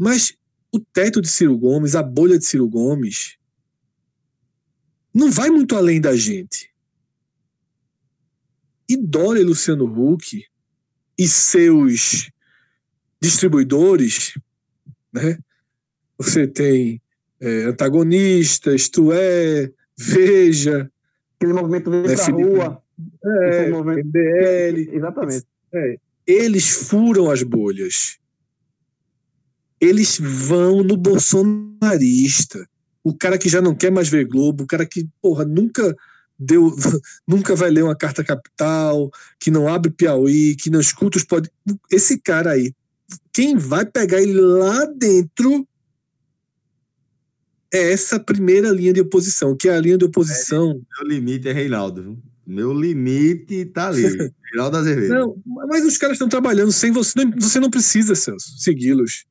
Mas 0.00 0.34
o 0.72 0.80
teto 0.80 1.20
de 1.20 1.28
Ciro 1.28 1.58
Gomes, 1.58 1.94
a 1.94 2.02
bolha 2.02 2.38
de 2.38 2.46
Ciro 2.46 2.66
Gomes, 2.66 3.36
não 5.12 5.30
vai 5.30 5.50
muito 5.50 5.76
além 5.76 6.00
da 6.00 6.16
gente. 6.16 6.70
E 8.88 8.96
Dória 8.96 9.40
e 9.40 9.44
Luciano 9.44 9.84
Huck 9.84 10.42
e 11.18 11.28
seus 11.28 12.30
distribuidores, 13.20 14.38
né? 15.12 15.38
Você 16.16 16.46
tem 16.46 17.02
é, 17.38 17.64
antagonistas, 17.64 18.88
tu 18.88 19.12
é, 19.12 19.70
veja. 19.98 20.90
Aquele 21.36 21.52
movimento 21.52 21.90
vem 21.90 22.00
né, 22.00 22.14
pra 22.14 22.24
Felipe, 22.24 22.48
rua. 22.48 22.82
É, 23.22 23.68
movimento... 23.68 24.06
MBL. 24.06 24.96
Exatamente. 24.96 25.46
É, 25.74 25.98
eles 26.26 26.70
furam 26.70 27.30
as 27.30 27.42
bolhas. 27.42 28.19
Eles 29.80 30.18
vão 30.20 30.82
no 30.82 30.96
bolsonarista. 30.96 32.68
O 33.02 33.16
cara 33.16 33.38
que 33.38 33.48
já 33.48 33.62
não 33.62 33.74
quer 33.74 33.90
mais 33.90 34.08
ver 34.08 34.26
Globo, 34.26 34.64
o 34.64 34.66
cara 34.66 34.84
que, 34.84 35.08
porra, 35.22 35.44
nunca 35.44 35.96
deu, 36.38 36.74
nunca 37.26 37.54
vai 37.54 37.70
ler 37.70 37.84
uma 37.84 37.96
carta 37.96 38.22
capital, 38.22 39.10
que 39.38 39.50
não 39.50 39.68
abre 39.68 39.90
Piauí, 39.90 40.54
que 40.56 40.70
não 40.70 40.80
escuta 40.80 41.18
os 41.18 41.24
pod... 41.24 41.50
Esse 41.90 42.18
cara 42.18 42.52
aí, 42.52 42.74
quem 43.32 43.56
vai 43.56 43.86
pegar 43.86 44.20
ele 44.20 44.34
lá 44.34 44.84
dentro 44.84 45.66
é 47.72 47.92
essa 47.92 48.18
primeira 48.18 48.70
linha 48.70 48.92
de 48.92 49.00
oposição, 49.00 49.56
que 49.56 49.68
é 49.68 49.76
a 49.76 49.80
linha 49.80 49.96
de 49.96 50.04
oposição. 50.04 50.70
É, 50.70 51.04
meu 51.04 51.08
limite 51.08 51.48
é 51.48 51.52
Reinaldo. 51.52 52.18
Meu 52.46 52.72
limite 52.72 53.64
tá 53.66 53.88
ali. 53.88 54.02
Reinaldo 54.50 54.76
Azevedo. 54.76 55.14
Não, 55.14 55.42
mas 55.68 55.84
os 55.84 55.96
caras 55.96 56.16
estão 56.16 56.28
trabalhando 56.28 56.72
sem 56.72 56.90
você. 56.90 57.24
Você 57.38 57.60
não 57.60 57.70
precisa, 57.70 58.16
Celso, 58.16 58.58
segui-los. 58.58 59.24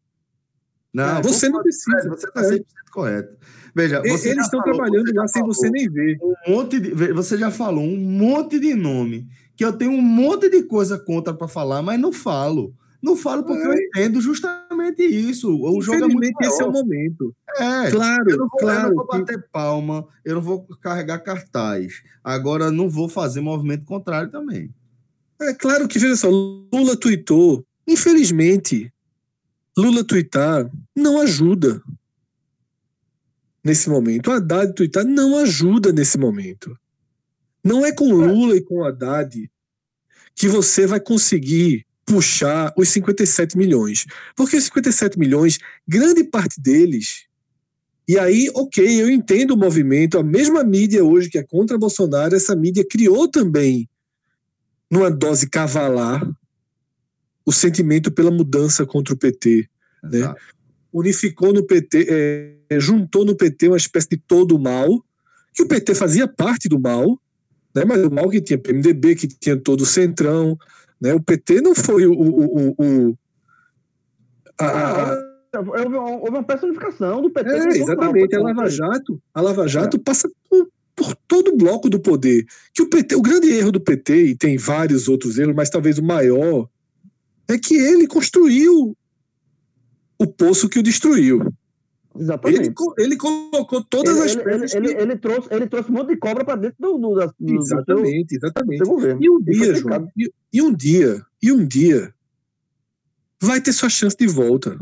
Não, 0.93 1.21
você 1.21 1.49
não 1.49 1.61
precisa. 1.61 2.09
Você 2.09 2.27
está 2.27 2.41
100% 2.41 2.59
é. 2.59 2.63
correto. 2.91 3.37
Veja, 3.75 4.01
eles 4.03 4.25
estão 4.25 4.61
trabalhando 4.61 5.13
lá 5.13 5.27
sem 5.27 5.43
você 5.43 5.69
nem 5.69 5.89
ver. 5.89 6.17
Um 6.21 6.51
monte 6.51 6.79
de, 6.79 6.91
você 7.13 7.37
já 7.37 7.51
falou 7.51 7.83
um 7.83 7.97
monte 7.97 8.59
de 8.59 8.73
nome 8.73 9.27
que 9.55 9.63
eu 9.63 9.73
tenho 9.73 9.91
um 9.91 10.01
monte 10.01 10.49
de 10.49 10.63
coisa 10.63 10.97
contra 10.97 11.33
para 11.33 11.47
falar, 11.47 11.81
mas 11.81 11.99
não 11.99 12.11
falo. 12.11 12.73
Não 13.01 13.15
falo 13.15 13.43
porque 13.43 13.61
é. 13.61 13.67
eu 13.67 13.73
entendo 13.73 14.21
justamente 14.21 15.01
isso. 15.03 15.49
O 15.49 15.81
jogo 15.81 16.03
é 16.03 16.07
muito 16.07 16.33
maior. 16.33 16.51
esse 16.51 16.61
é 16.61 16.65
o 16.65 16.71
momento. 16.71 17.35
É, 17.57 17.91
claro, 17.91 18.29
eu 18.29 18.37
não 18.37 18.47
vou, 18.47 18.59
claro. 18.59 18.79
Eu 18.79 18.89
não 18.89 18.95
vou 18.95 19.07
bater 19.07 19.47
palma, 19.51 20.07
eu 20.25 20.35
não 20.35 20.41
vou 20.41 20.67
carregar 20.81 21.19
cartaz. 21.19 22.01
Agora, 22.23 22.71
não 22.71 22.89
vou 22.89 23.07
fazer 23.07 23.41
movimento 23.41 23.85
contrário 23.85 24.29
também. 24.29 24.73
É 25.41 25.53
claro 25.53 25.87
que, 25.87 25.97
veja 25.97 26.17
só, 26.17 26.29
Lula 26.29 26.97
tweetou. 26.97 27.63
Infelizmente, 27.87 28.91
Lula 29.80 30.03
tweetar 30.03 30.69
não 30.95 31.21
ajuda 31.21 31.82
nesse 33.63 33.89
momento. 33.89 34.30
O 34.30 34.34
Haddad 34.34 34.73
tweetar 34.73 35.05
não 35.05 35.38
ajuda 35.38 35.93
nesse 35.93 36.17
momento. 36.17 36.77
Não 37.63 37.86
é 37.86 37.91
com 37.91 38.11
Lula 38.11 38.55
e 38.55 38.61
com 38.61 38.84
Haddad 38.84 39.49
que 40.36 40.47
você 40.47 40.86
vai 40.86 40.99
conseguir 40.99 41.86
puxar 42.05 42.73
os 42.77 42.89
57 42.89 43.57
milhões. 43.57 44.05
Porque 44.36 44.57
os 44.57 44.65
57 44.65 45.17
milhões, 45.17 45.59
grande 45.88 46.23
parte 46.23 46.59
deles. 46.59 47.25
E 48.07 48.17
aí, 48.17 48.49
ok, 48.55 49.01
eu 49.01 49.09
entendo 49.09 49.51
o 49.51 49.57
movimento, 49.57 50.17
a 50.17 50.23
mesma 50.23 50.63
mídia 50.63 51.05
hoje 51.05 51.30
que 51.30 51.38
é 51.38 51.43
contra 51.43 51.77
Bolsonaro, 51.77 52.36
essa 52.36 52.55
mídia 52.55 52.84
criou 52.89 53.30
também, 53.30 53.88
numa 54.89 55.11
dose 55.11 55.47
cavalar, 55.47 56.27
o 57.50 57.52
sentimento 57.52 58.12
pela 58.12 58.30
mudança 58.30 58.86
contra 58.86 59.12
o 59.12 59.18
PT. 59.18 59.68
Né? 60.04 60.36
Unificou 60.93 61.52
no 61.52 61.66
PT, 61.66 62.06
é, 62.70 62.80
juntou 62.80 63.26
no 63.26 63.36
PT 63.36 63.70
uma 63.70 63.78
espécie 63.78 64.10
de 64.10 64.18
todo 64.18 64.60
mal, 64.60 65.04
que 65.52 65.64
o 65.64 65.68
PT 65.68 65.95
fazia 65.95 66.28
parte 66.28 66.70
do 66.70 66.80
mal, 66.80 67.20
né? 67.76 67.84
mas 67.86 68.04
o 68.04 68.12
mal 68.12 68.30
que 68.30 68.39
tinha 68.39 68.60
PMDB, 68.60 69.16
que 69.16 69.28
tinha 69.28 69.58
todo 69.58 69.82
o 69.82 69.86
Centrão. 69.86 70.56
Né? 71.02 71.12
O 71.16 71.22
PT 71.22 71.60
não 71.62 71.74
foi 71.74 72.06
o. 72.06 72.14
o, 72.14 72.45
o, 72.45 72.76
o 72.78 73.18
a, 74.60 75.14
a, 75.14 75.30
Houve 75.52 76.30
uma 76.30 76.43
personificação 76.43 77.24
do 77.24 77.32
PT. 77.32 77.50
É, 77.50 77.68
exatamente. 77.80 78.36
A 78.36 78.41
Lava 78.41 78.70
Jato, 78.70 79.20
a 79.34 79.41
Lava 79.41 79.68
Jato 79.68 79.97
é. 79.97 80.00
passa 80.00 80.30
por, 80.47 80.70
por, 80.95 81.16
todo 81.28 81.52
o 81.52 81.58
bloco 81.58 81.89
do 81.89 82.00
poder. 82.00 82.45
Que 82.76 82.84
o 82.84 82.89
PT, 82.89 83.16
o 83.16 83.22
grande 83.24 83.50
erro 83.52 83.72
do 83.72 83.82
PT, 83.82 84.26
e 84.26 84.36
tem 84.36 84.56
vários 84.56 85.08
outros 85.08 85.39
erros, 85.39 85.56
mas 85.56 85.72
talvez 85.72 85.97
o 85.97 86.04
maior, 86.04 86.70
é 87.50 87.58
que 87.58 87.76
ele 87.76 88.08
construiu 88.08 88.95
o 90.18 90.28
poço 90.28 90.70
que 90.70 90.80
o 90.80 90.84
destruiu. 90.84 91.52
Exatamente. 92.18 92.62
Ele, 92.62 92.74
ele 92.97 93.18
colocou 93.18 93.84
todas 93.84 94.16
ele, 94.18 94.26
as 94.26 94.36
ele, 94.36 94.54
ele, 94.54 94.91
ele, 94.91 95.02
ele, 95.02 95.18
trouxe, 95.18 95.47
ele 95.52 95.68
trouxe 95.68 95.89
um 95.89 95.93
monte 95.95 96.10
de 96.10 96.18
cobra 96.18 96.43
para 96.43 96.56
dentro 96.56 96.78
do, 96.80 96.97
do, 96.97 97.34
do 97.39 97.56
Exatamente, 97.56 98.38
do 98.38 98.45
exatamente. 98.45 98.84
Do 98.84 99.24
e 99.24 99.30
um 99.30 99.41
dia, 99.41 99.76
João, 99.76 100.12
e, 100.18 100.32
e, 100.52 100.62
um 100.62 100.74
dia, 100.74 101.22
e 101.41 101.52
um 101.52 101.66
dia 101.66 102.14
vai 103.41 103.62
ter 103.62 103.74
sua 103.74 103.89
chance 103.89 104.18
de 104.18 104.28
volta. 104.28 104.78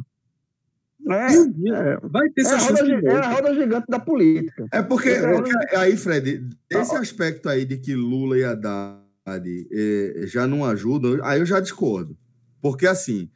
É, 1.09 1.39
um 1.39 1.51
dia 1.51 1.75
é. 1.75 1.99
vai 2.03 2.29
ter 2.29 2.41
É 2.41 2.45
essa 2.45 2.57
roda, 2.57 2.81
é 2.81 3.15
a 3.15 3.33
roda 3.33 3.53
gigante 3.53 3.85
da 3.87 3.99
política. 3.99 4.65
É 4.73 4.81
porque, 4.81 5.09
É, 5.09 5.33
porque 5.33 5.51
aí, 5.75 5.95
Fred, 5.95 6.49
esse 6.69 6.95
Ah, 6.95 6.97
ó. 6.97 7.01
aspecto 7.01 7.47
aí 7.47 7.63
de 7.65 7.77
que 7.77 7.95
Lula 7.95 8.37
e 8.37 8.43
Haddad 8.43 8.99
eh, 9.71 10.23
já 10.25 10.47
não 10.47 10.65
ajudam, 10.65 11.23
aí 11.23 11.39
eu 11.39 11.45
já 11.45 11.59
discordo. 11.59 12.17
Porque, 12.61 12.87
assim, 12.87 13.29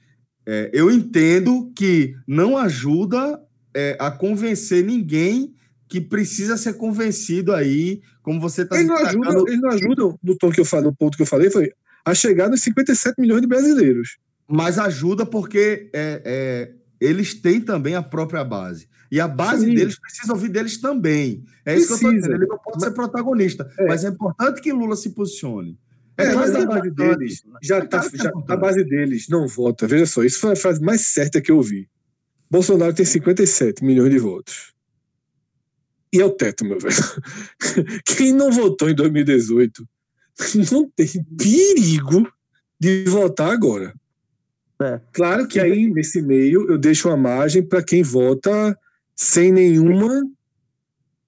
eh, 0.45 0.69
eu 0.73 0.89
entendo 0.91 1.71
que 1.75 2.15
não 2.27 2.57
ajuda 2.57 3.41
eh, 3.75 3.95
a 3.99 4.09
convencer 4.11 4.83
ninguém 4.83 5.53
que 5.87 5.99
precisa 6.01 6.55
ser 6.57 6.73
convencido 6.73 7.53
aí, 7.53 8.01
como 8.23 8.39
você 8.39 8.61
está 8.61 8.75
Eles 8.77 8.87
não, 8.87 8.95
ajudam, 8.97 9.47
eles 9.47 9.61
não 9.61 9.69
ajudam, 9.71 10.19
no 10.23 10.37
tom 10.37 10.49
que 10.51 10.61
eu 10.61 10.65
falei, 10.65 10.85
no 10.85 10.95
ponto 10.95 11.17
que 11.17 11.23
eu 11.23 11.27
falei, 11.27 11.49
foi 11.51 11.71
a 12.05 12.13
chegar 12.15 12.49
nos 12.49 12.61
57 12.61 13.19
milhões 13.19 13.41
de 13.41 13.47
brasileiros. 13.47 14.17
mas 14.47 14.77
ajuda 14.79 15.25
porque 15.25 15.89
é, 15.93 16.21
é, 16.25 16.71
eles 16.99 17.33
têm 17.33 17.61
também 17.61 17.95
a 17.95 18.01
própria 18.01 18.43
base. 18.43 18.87
E 19.11 19.19
a 19.19 19.27
base 19.27 19.65
Sim. 19.65 19.75
deles 19.75 19.99
precisa 19.99 20.31
ouvir 20.33 20.47
deles 20.49 20.79
também. 20.79 21.43
É 21.65 21.75
isso 21.75 21.87
que 21.87 21.93
eu 21.93 21.95
estou 21.97 22.09
Precisa. 22.09 22.27
dizendo. 22.29 22.43
Ele 22.43 22.49
não 22.49 22.57
pode 22.57 22.81
ser 22.83 22.91
protagonista, 22.91 23.69
É. 23.77 23.87
mas 23.87 24.03
é 24.05 24.07
importante 24.09 24.61
que 24.61 24.71
Lula 24.71 24.95
se 24.95 25.09
posicione. 25.11 25.77
É, 26.23 26.35
mas 26.35 26.51
que 26.51 26.57
a 26.57 26.61
é 26.61 26.65
base 26.65 26.91
deles 26.91 27.43
já 27.61 27.77
É 27.77 27.81
tá, 27.81 27.99
claro 27.99 28.09
que 28.11 28.15
é 28.15 28.23
já, 28.23 28.31
a 28.47 28.57
base 28.57 28.83
deles 28.83 29.27
não 29.29 29.47
vota. 29.47 29.87
Veja 29.87 30.05
só, 30.05 30.23
isso 30.23 30.39
foi 30.39 30.53
a 30.53 30.55
frase 30.55 30.81
mais 30.81 31.01
certa 31.01 31.41
que 31.41 31.51
eu 31.51 31.57
ouvi. 31.57 31.89
Bolsonaro 32.49 32.93
tem 32.93 33.05
57 33.05 33.83
milhões 33.83 34.11
de 34.11 34.19
votos. 34.19 34.73
E 36.13 36.19
é 36.19 36.25
o 36.25 36.29
teto, 36.29 36.65
meu 36.65 36.79
velho. 36.79 36.95
Quem 38.05 38.33
não 38.33 38.51
votou 38.51 38.89
em 38.89 38.95
2018 38.95 39.87
não 40.71 40.89
tem 40.89 41.07
perigo 41.37 42.31
de 42.79 43.05
votar 43.05 43.51
agora. 43.51 43.93
É. 44.81 44.99
Claro 45.13 45.47
que 45.47 45.59
aí, 45.59 45.89
nesse 45.89 46.21
meio, 46.21 46.69
eu 46.69 46.77
deixo 46.77 47.07
uma 47.07 47.15
margem 47.15 47.61
para 47.61 47.83
quem 47.83 48.01
vota 48.01 48.77
sem 49.15 49.51
nenhuma 49.51 50.23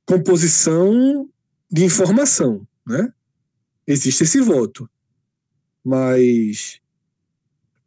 composição 0.06 1.30
de 1.72 1.84
informação, 1.86 2.68
né? 2.86 3.14
Existe 3.88 4.24
esse 4.24 4.40
voto. 4.42 4.90
Mas 5.84 6.80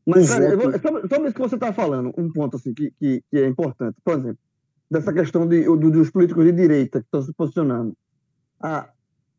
Mas, 0.06 0.30
eu 0.30 0.56
voto- 0.58 0.70
vou- 0.70 0.80
sobre, 0.80 1.08
sobre 1.08 1.24
isso 1.28 1.34
que 1.34 1.40
você 1.40 1.54
está 1.56 1.72
falando, 1.72 2.12
um 2.16 2.30
ponto 2.30 2.56
assim, 2.56 2.74
que, 2.74 2.90
que, 2.92 3.22
que 3.30 3.38
é 3.38 3.46
importante. 3.46 3.96
Por 4.04 4.18
exemplo, 4.18 4.38
dessa 4.90 5.12
questão 5.12 5.46
de, 5.48 5.64
do- 5.64 5.90
dos 5.90 6.10
políticos 6.10 6.44
de 6.44 6.52
direita 6.52 7.00
que 7.00 7.06
estão 7.06 7.22
se 7.22 7.32
posicionando. 7.32 7.96
Ah, 8.60 8.88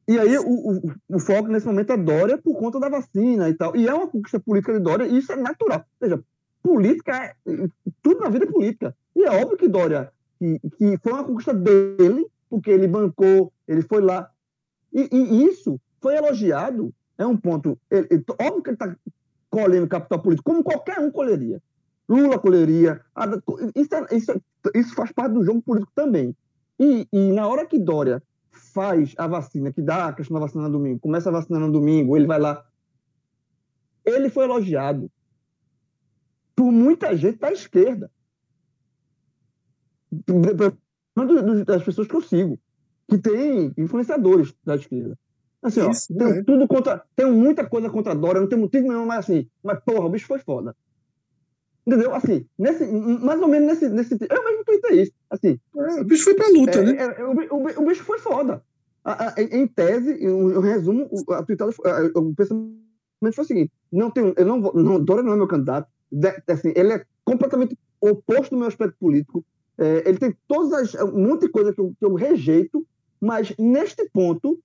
e 0.08 0.18
aí 0.18 0.38
o, 0.38 0.44
o, 0.50 0.92
o 1.10 1.20
foco 1.20 1.48
nesse 1.50 1.66
momento 1.66 1.92
é 1.92 1.98
Dória 1.98 2.38
por 2.38 2.58
conta 2.58 2.80
da 2.80 2.90
vacina 2.90 3.50
e 3.50 3.54
tal. 3.54 3.76
E 3.76 3.88
é 3.88 3.94
uma 3.94 4.08
conquista 4.08 4.40
política 4.40 4.74
de 4.74 4.80
Dória, 4.80 5.06
e 5.06 5.18
isso 5.18 5.32
é 5.32 5.36
natural. 5.36 5.80
Ou 6.02 6.08
seja, 6.08 6.24
política 6.64 7.16
é. 7.16 7.36
Tudo 8.02 8.22
na 8.22 8.30
vida 8.30 8.46
é 8.46 8.52
política. 8.52 8.96
E 9.16 9.24
é 9.24 9.30
óbvio 9.32 9.58
que 9.58 9.68
Dória, 9.68 10.12
que, 10.40 10.60
que 10.78 10.98
foi 10.98 11.14
uma 11.14 11.24
conquista 11.24 11.54
dele, 11.54 12.26
porque 12.50 12.72
ele 12.72 12.88
bancou, 12.88 13.54
ele 13.68 13.82
foi 13.84 14.02
lá. 14.02 14.30
E, 14.94 15.08
e 15.12 15.44
isso 15.46 15.80
foi 16.08 16.16
elogiado. 16.16 16.94
É 17.18 17.26
um 17.26 17.36
ponto. 17.36 17.78
ele- 17.92 18.08
ele- 18.12 18.26
óbvio 18.40 18.64
que 18.64 18.70
ele 18.70 18.76
está 18.76 18.96
colhendo 19.50 19.88
capital 19.88 20.22
político, 20.22 20.50
como 20.50 20.64
qualquer 20.64 21.00
um 21.00 21.12
colheria. 21.12 21.62
Lula 22.08 22.40
colheria. 22.40 23.02
Isso, 23.76 23.94
é- 23.94 24.16
isso, 24.16 24.32
é- 24.32 24.42
isso 24.80 24.96
faz 24.96 25.12
parte 25.12 25.34
do 25.34 25.44
jogo 25.44 25.62
político 25.62 25.92
também. 25.94 26.34
E, 26.80 27.06
e 27.12 27.32
na 27.34 27.46
hora 27.48 27.66
que 27.66 27.78
Dória 27.78 28.24
faz 28.52 29.14
a 29.18 29.28
vacina, 29.28 29.74
que 29.74 29.82
dá 29.82 30.08
a 30.08 30.14
questão 30.14 30.36
da 30.36 30.46
vacina 30.46 30.64
no 30.64 30.72
domingo, 30.72 31.00
começa 31.00 31.28
a 31.30 31.32
vacinar 31.34 31.60
no 31.60 31.72
domingo, 31.72 32.16
ele 32.16 32.26
vai 32.28 32.40
lá. 32.40 32.66
Ele 34.06 34.30
foi 34.30 34.46
elogiado 34.46 35.12
por 36.56 36.72
muita 36.72 37.18
gente 37.18 37.40
da 37.40 37.52
esquerda. 37.52 38.10
Das 41.66 41.84
pessoas 41.84 42.08
que 42.08 42.16
eu 42.16 42.22
sigo, 42.22 42.58
que 43.10 43.18
tem 43.18 43.74
influenciadores 43.78 44.56
da 44.64 44.76
esquerda. 44.76 45.18
Assim, 45.68 45.82
ó, 45.82 45.92
Isso, 45.92 46.14
tem 46.16 46.28
é. 46.30 46.44
tudo 46.44 46.68
contra. 46.68 47.04
Tem 47.16 47.32
muita 47.32 47.66
coisa 47.68 47.90
contra 47.90 48.12
a 48.14 48.16
Dória, 48.16 48.42
não 48.42 48.48
tem 48.50 48.58
motivo 48.60 48.88
nenhum, 48.88 49.06
mas 49.06 49.20
assim, 49.20 49.48
mas 49.64 49.80
porra, 49.84 50.06
o 50.06 50.10
bicho 50.10 50.28
foi 50.28 50.40
foda. 50.40 50.76
Entendeu? 51.86 52.14
Assim, 52.14 52.46
nesse, 52.60 52.86
mais 52.86 53.42
ou 53.42 53.48
menos 53.48 53.68
nesse. 53.68 53.90
nesse 53.90 54.14
eu 54.30 54.44
mesmo 54.44 54.66
tuitei 54.66 55.02
isso. 55.04 55.12
Assim, 55.30 55.58
é, 55.76 56.02
o 56.02 56.04
bicho 56.04 56.26
foi 56.26 56.34
pra 56.36 56.50
luta, 56.50 56.80
é, 56.80 56.84
né? 56.84 56.92
é, 56.98 57.22
é, 57.22 57.24
o, 57.26 57.32
o 57.32 57.84
o 57.84 57.86
bicho 57.88 58.04
foi 58.04 58.20
foda. 58.20 58.62
A- 59.06 59.30
a- 59.30 59.42
em 59.42 59.66
tese, 59.68 60.18
eu, 60.22 60.52
eu 60.52 60.60
resumo, 60.60 61.10
a 61.30 61.44
tuitada 61.44 61.72
o 62.16 62.36
pensamento 62.36 62.76
foi 63.34 63.44
o 63.44 63.48
seguinte: 63.48 63.72
não 63.92 64.12
tem, 64.12 64.34
eu 64.36 64.46
não, 64.46 64.62
vou- 64.62 64.74
não, 64.74 65.02
Dória 65.02 65.24
não 65.24 65.32
é 65.34 65.38
meu 65.38 65.48
candidato. 65.48 65.88
de- 66.12 66.44
assim, 66.48 66.74
ele 66.76 66.92
é 66.94 67.06
completamente 67.24 67.78
oposto 68.02 68.52
do 68.52 68.60
meu 68.60 68.68
aspecto 68.68 68.98
político. 69.00 69.46
É, 69.78 70.04
ele 70.10 70.18
tem 70.18 70.36
todas 70.48 70.74
as, 70.74 71.02
um 71.02 71.26
monte 71.28 71.42
de 71.42 71.50
coisa 71.50 71.72
que 71.74 71.80
eu, 71.80 71.94
que 71.98 72.06
eu 72.06 72.14
rejeito, 72.16 72.86
mas 73.22 73.54
neste 73.58 74.10
ponto 74.10 74.60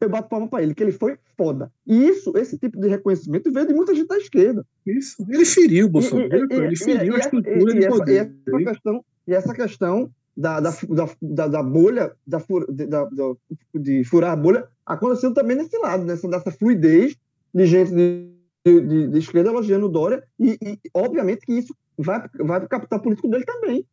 eu 0.00 0.08
bato 0.10 0.28
palma 0.28 0.46
para 0.48 0.62
ele, 0.62 0.74
que 0.74 0.82
ele 0.82 0.92
foi 0.92 1.16
foda. 1.36 1.72
E 1.86 2.08
isso, 2.08 2.36
esse 2.36 2.58
tipo 2.58 2.78
de 2.78 2.88
reconhecimento 2.88 3.50
veio 3.50 3.66
de 3.66 3.74
muita 3.74 3.94
gente 3.94 4.06
da 4.08 4.18
esquerda. 4.18 4.64
Isso. 4.86 5.24
Ele 5.28 5.44
feriu 5.44 5.86
o 5.86 5.88
Bolsonaro. 5.88 6.28
E- 6.34 6.54
e- 6.54 6.56
ele 6.58 6.76
feriu 6.76 7.12
e 7.14 7.16
a 7.16 7.18
estrutura 7.18 7.70
e- 7.72 7.78
de 7.78 7.84
essa- 7.86 7.96
e 7.96 7.98
poder. 7.98 8.32
essa 8.46 8.64
questão, 8.72 9.04
e 9.26 9.34
essa 9.34 9.54
questão 9.54 10.10
da, 10.36 10.60
da, 10.60 10.70
da, 11.22 11.48
da, 11.48 11.62
bolha, 11.62 12.12
da, 12.26 12.38
da, 13.04 13.34
de 13.74 14.04
furar 14.04 14.32
a 14.32 14.36
bolha, 14.36 14.68
aconteceu 14.84 15.32
também 15.32 15.56
nesse 15.56 15.78
lado, 15.78 16.04
nessa, 16.04 16.28
dessa 16.28 16.50
fluidez 16.50 17.16
de 17.54 17.66
gente 17.66 17.90
de, 17.92 18.30
de, 18.80 19.08
de 19.08 19.18
esquerda 19.18 19.48
elogiando 19.48 19.86
o 19.86 19.88
Dória, 19.88 20.22
e, 20.38 20.58
e, 20.60 20.78
obviamente 20.92 21.46
que 21.46 21.52
isso 21.54 21.74
vai, 21.96 22.20
vai 22.40 22.58
para 22.60 22.66
o 22.66 22.68
capital 22.68 23.00
político 23.00 23.28
dele 23.28 23.44
também. 23.46 23.86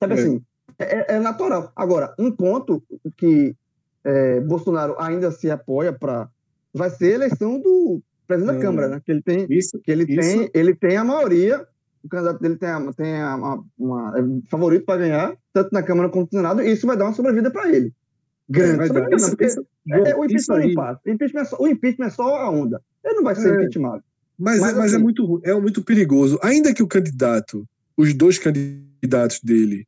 Sabe 0.00 0.14
É. 0.14 0.16
assim? 0.18 0.42
É, 0.80 1.14
é 1.14 1.20
natural. 1.20 1.70
Agora, 1.76 2.12
um 2.18 2.32
ponto 2.32 2.82
que 3.16 3.54
é, 4.04 4.40
Bolsonaro 4.40 4.94
ainda 4.98 5.30
se 5.32 5.50
apoia 5.50 5.92
para. 5.92 6.28
Vai 6.72 6.90
ser 6.90 7.12
a 7.12 7.14
eleição 7.14 7.58
do 7.60 8.00
presidente 8.26 8.56
da. 8.56 8.60
Câmara, 8.62 8.88
né? 8.88 9.00
Que 9.04 9.12
ele 9.12 9.22
tem 9.22 9.46
Isso, 9.50 9.78
que 9.78 9.90
ele 9.90 10.04
Isso. 10.04 10.20
tem, 10.20 10.50
ele 10.54 10.74
tem 10.74 10.96
a 10.96 11.04
maioria, 11.04 11.66
o 12.02 12.08
candidato 12.08 12.40
dele 12.40 12.56
tem, 12.56 12.68
a, 12.68 12.92
tem 12.92 13.20
a, 13.22 13.36
uma, 13.36 13.64
uma- 13.78 14.18
é 14.18 14.22
favorito 14.50 14.84
para 14.84 14.98
ganhar, 15.00 15.36
tanto 15.52 15.70
na 15.72 15.82
Câmara 15.82 16.08
quanto 16.08 16.32
no 16.32 16.38
Senado, 16.38 16.62
e 16.62 16.70
isso 16.72 16.86
vai 16.86 16.96
dar 16.96 17.04
uma 17.06 17.14
sobrevida 17.14 17.50
para 17.50 17.68
ele. 17.72 17.92
Grande 18.48 18.84
Isso- 19.14 19.28
porque 19.30 19.44
isso- 19.46 19.66
é, 19.90 20.10
é, 20.10 20.16
o 20.16 20.24
impeachment 20.24 20.56
aí- 20.56 20.66
não 20.68 20.74
passa. 20.74 21.00
O 21.06 21.10
impeachment, 21.10 21.40
é 21.40 21.44
só, 21.44 21.56
o 21.60 21.66
impeachment 21.66 22.06
é 22.06 22.10
só 22.10 22.36
a 22.36 22.50
onda. 22.50 22.82
Ele 23.02 23.14
não 23.14 23.22
vai 23.24 23.34
ser 23.34 23.48
É. 23.48 23.54
impeachment. 23.54 24.02
Mas, 24.38 24.60
Mas, 24.60 24.72
é, 24.72 24.74
mas 24.76 24.92
é, 24.92 24.96
assim- 24.96 25.02
muito, 25.02 25.24
ru- 25.24 25.40
é 25.44 25.54
muito 25.54 25.82
perigoso. 25.82 26.38
Ainda 26.42 26.74
que 26.74 26.82
o 26.82 26.86
candidato, 26.88 27.66
os 27.96 28.12
dois 28.12 28.38
candidatos 28.38 29.40
dele, 29.40 29.86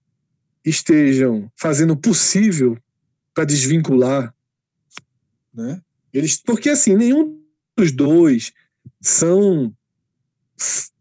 estejam 0.64 1.50
fazendo 1.56 1.92
o 1.92 1.96
possível 1.96 2.76
para 3.36 3.44
desvincular, 3.44 4.34
né? 5.52 5.82
Eles, 6.10 6.40
porque 6.42 6.70
assim, 6.70 6.96
nenhum 6.96 7.38
dos 7.76 7.92
dois 7.92 8.50
são 9.02 9.70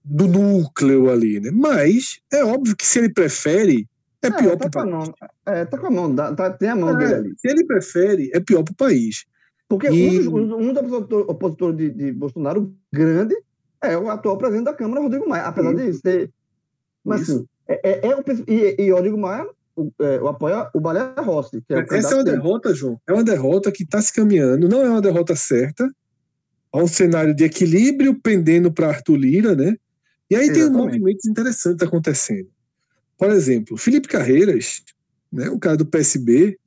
do 0.04 0.28
núcleo 0.28 1.10
ali, 1.10 1.40
né? 1.40 1.50
Mas 1.50 2.20
é 2.32 2.44
óbvio 2.44 2.76
que 2.76 2.86
se 2.86 3.00
ele 3.00 3.10
prefere, 3.14 3.88
é 4.22 4.30
pior 4.30 4.58
tá 4.58 4.70
para 4.70 4.86
o 4.86 4.90
país. 4.92 5.12
é, 5.46 5.64
tá 5.66 5.78
com 5.78 5.88
a 5.88 5.92
mão, 5.92 6.14
tá- 6.14 6.52
tem 6.52 6.68
a 6.68 6.76
mão 6.76 6.98
dele 6.98 7.14
É, 7.14 7.16
ali. 7.16 7.34
se 7.38 7.48
ele 7.48 7.66
prefere, 7.66 8.30
é 8.34 8.40
pior 8.42 8.64
para 8.64 8.74
o 8.74 8.76
país. 8.76 9.26
Porque 9.70 9.88
E- 9.88 10.10
um 10.28 10.42
dos, 10.44 10.52
um 10.52 10.74
dos 10.74 10.78
opositor- 10.84 11.26
opositores 11.30 11.78
de, 11.78 11.90
de 11.90 12.12
Bolsonaro 12.12 12.76
grande 12.94 13.34
é 13.82 13.98
o 13.98 14.10
atual 14.10 14.38
presidente 14.38 14.66
da 14.66 14.74
Câmara, 14.74 15.02
Rodrigo 15.02 15.28
Maia. 15.30 15.44
Apesar 15.46 15.74
de 15.74 15.94
ser. 15.94 16.30
Mas 17.04 17.22
Isso. 17.22 17.32
assim, 17.36 17.46
é, 17.68 17.90
é, 17.92 18.08
é 18.10 18.16
o, 18.16 18.24
e, 18.48 18.84
e 18.84 18.92
o 18.92 18.96
Rodrigo 18.96 19.18
Maia 19.18 19.48
o, 19.76 19.92
é, 20.02 20.22
o 20.22 20.28
apoia 20.28 20.70
o 20.74 20.80
Balé 20.80 21.14
Rossi, 21.18 21.62
que 21.62 21.74
é 21.74 21.78
o 21.78 21.94
Essa 21.94 22.14
é 22.14 22.16
uma 22.16 22.24
dele. 22.24 22.38
derrota, 22.38 22.74
João. 22.74 23.00
É 23.08 23.14
uma 23.14 23.24
derrota 23.24 23.72
que 23.72 23.84
está 23.84 24.02
se 24.02 24.14
caminhando. 24.14 24.70
Não 24.70 24.82
é 24.82 24.90
uma 24.90 25.02
derrota 25.02 25.36
certa. 25.36 25.90
Há 26.72 26.78
um 26.78 26.88
cenário 26.88 27.36
de 27.36 27.44
equilíbrio 27.44 28.20
pendendo 28.22 28.72
para 28.72 28.88
Arthur 28.88 29.18
Lira, 29.18 29.56
né? 29.56 29.76
E 30.30 30.36
aí 30.36 30.48
tem 30.48 30.62
Exatamente. 30.62 30.86
movimentos 30.86 31.26
interessantes 31.26 31.86
acontecendo. 31.86 32.50
Por 33.18 33.30
exemplo, 33.30 33.78
Felipe 33.78 34.08
Carreiras, 34.08 34.82
né, 35.32 35.50
o 35.50 35.60
cara 35.60 35.78
do 35.78 35.86
PSB, 35.86 36.58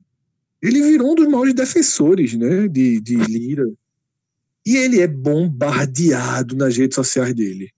ele 0.61 0.81
virou 0.81 1.11
um 1.11 1.15
dos 1.15 1.27
maiores 1.27 1.53
defensores 1.53 2.33
né, 2.33 2.67
de, 2.67 2.99
de 2.99 3.15
Lira. 3.15 3.69
E 4.65 4.77
ele 4.77 4.99
é 5.01 5.07
bombardeado 5.07 6.55
nas 6.55 6.75
redes 6.75 6.95
sociais 6.95 7.33
dele. 7.33 7.71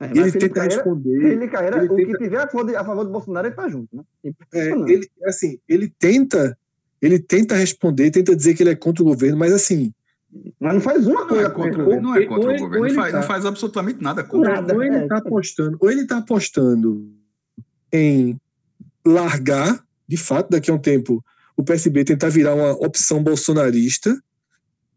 É, 0.00 0.06
ele 0.10 0.30
tenta 0.32 0.48
Carreira, 0.54 0.74
responder. 0.76 1.20
Felipe 1.20 1.48
Carreira, 1.48 1.76
ele 1.78 1.88
o 1.88 1.96
que 1.96 2.06
tenta- 2.06 2.18
tiver 2.18 2.36
a 2.38 2.46
favor, 2.48 2.64
de, 2.66 2.76
a 2.76 2.84
favor 2.84 3.04
do 3.04 3.10
Bolsonaro, 3.10 3.46
ele 3.48 3.54
tá 3.56 3.68
junto, 3.68 3.96
né? 3.96 4.02
É, 4.24 4.28
Impressionante. 4.28 4.92
ele, 4.92 5.10
assim, 5.24 5.58
ele 5.68 5.92
tenta, 5.98 6.56
ele 7.02 7.18
tenta 7.18 7.56
responder, 7.56 8.10
tenta 8.12 8.36
dizer 8.36 8.54
que 8.54 8.62
ele 8.62 8.70
é 8.70 8.76
contra 8.76 9.02
o 9.02 9.06
governo, 9.06 9.36
mas 9.36 9.52
assim, 9.52 9.92
Mas 10.60 10.74
não 10.74 10.80
faz 10.80 11.06
uma 11.06 11.20
Não 11.22 11.26
coisa 11.28 11.46
é 11.46 11.50
contra 11.50 11.60
o 11.60 11.64
contra 11.64 11.84
governo, 11.84 12.02
não 12.08 12.14
é 12.14 12.26
contra 12.26 12.42
Ou 12.44 12.46
o 12.48 12.50
ele- 12.52 12.58
governo. 12.60 12.76
ou 12.76 12.80
Não 12.82 12.86
ele 12.86 12.94
faz, 12.94 13.12
tá- 13.12 13.18
não 13.20 13.26
faz 13.26 13.46
absolutamente 13.46 14.02
nada 14.02 14.22
contra. 14.22 14.52
Nada. 14.54 14.74
ou 14.74 14.82
ele 14.84 14.96
é. 14.96 15.02
está 15.02 15.16
apostando, 15.18 15.76
ou 15.80 15.90
ele 15.90 16.00
está 16.02 16.18
apostando 16.18 17.10
em 17.92 18.38
largar, 19.04 19.82
de 20.06 20.16
fato, 20.16 20.50
daqui 20.50 20.70
a 20.70 20.74
um 20.74 20.78
tempo, 20.78 21.24
o 21.56 21.64
PSB 21.64 22.04
tentar 22.04 22.28
virar 22.28 22.54
uma 22.54 22.72
opção 22.72 23.22
bolsonarista, 23.22 24.16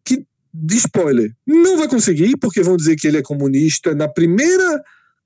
que, 0.03 0.25
de 0.53 0.75
spoiler, 0.77 1.33
não 1.45 1.77
vai 1.77 1.87
conseguir, 1.87 2.37
porque 2.37 2.61
vão 2.61 2.75
dizer 2.75 2.95
que 2.95 3.07
ele 3.07 3.17
é 3.17 3.21
comunista 3.21 3.95
na 3.95 4.07
primeira 4.07 4.83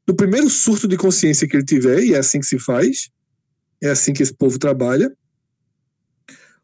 no 0.07 0.15
primeiro 0.15 0.49
surto 0.49 0.87
de 0.87 0.97
consciência 0.97 1.47
que 1.47 1.55
ele 1.55 1.65
tiver, 1.65 2.03
e 2.03 2.13
é 2.13 2.19
assim 2.19 2.39
que 2.39 2.45
se 2.45 2.59
faz, 2.59 3.09
é 3.81 3.89
assim 3.89 4.13
que 4.13 4.21
esse 4.21 4.33
povo 4.33 4.59
trabalha, 4.59 5.11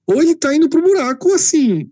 ou 0.06 0.22
ele 0.22 0.32
está 0.32 0.54
indo 0.56 0.70
para 0.70 0.80
o 0.80 0.84
buraco, 0.84 1.34
assim, 1.34 1.90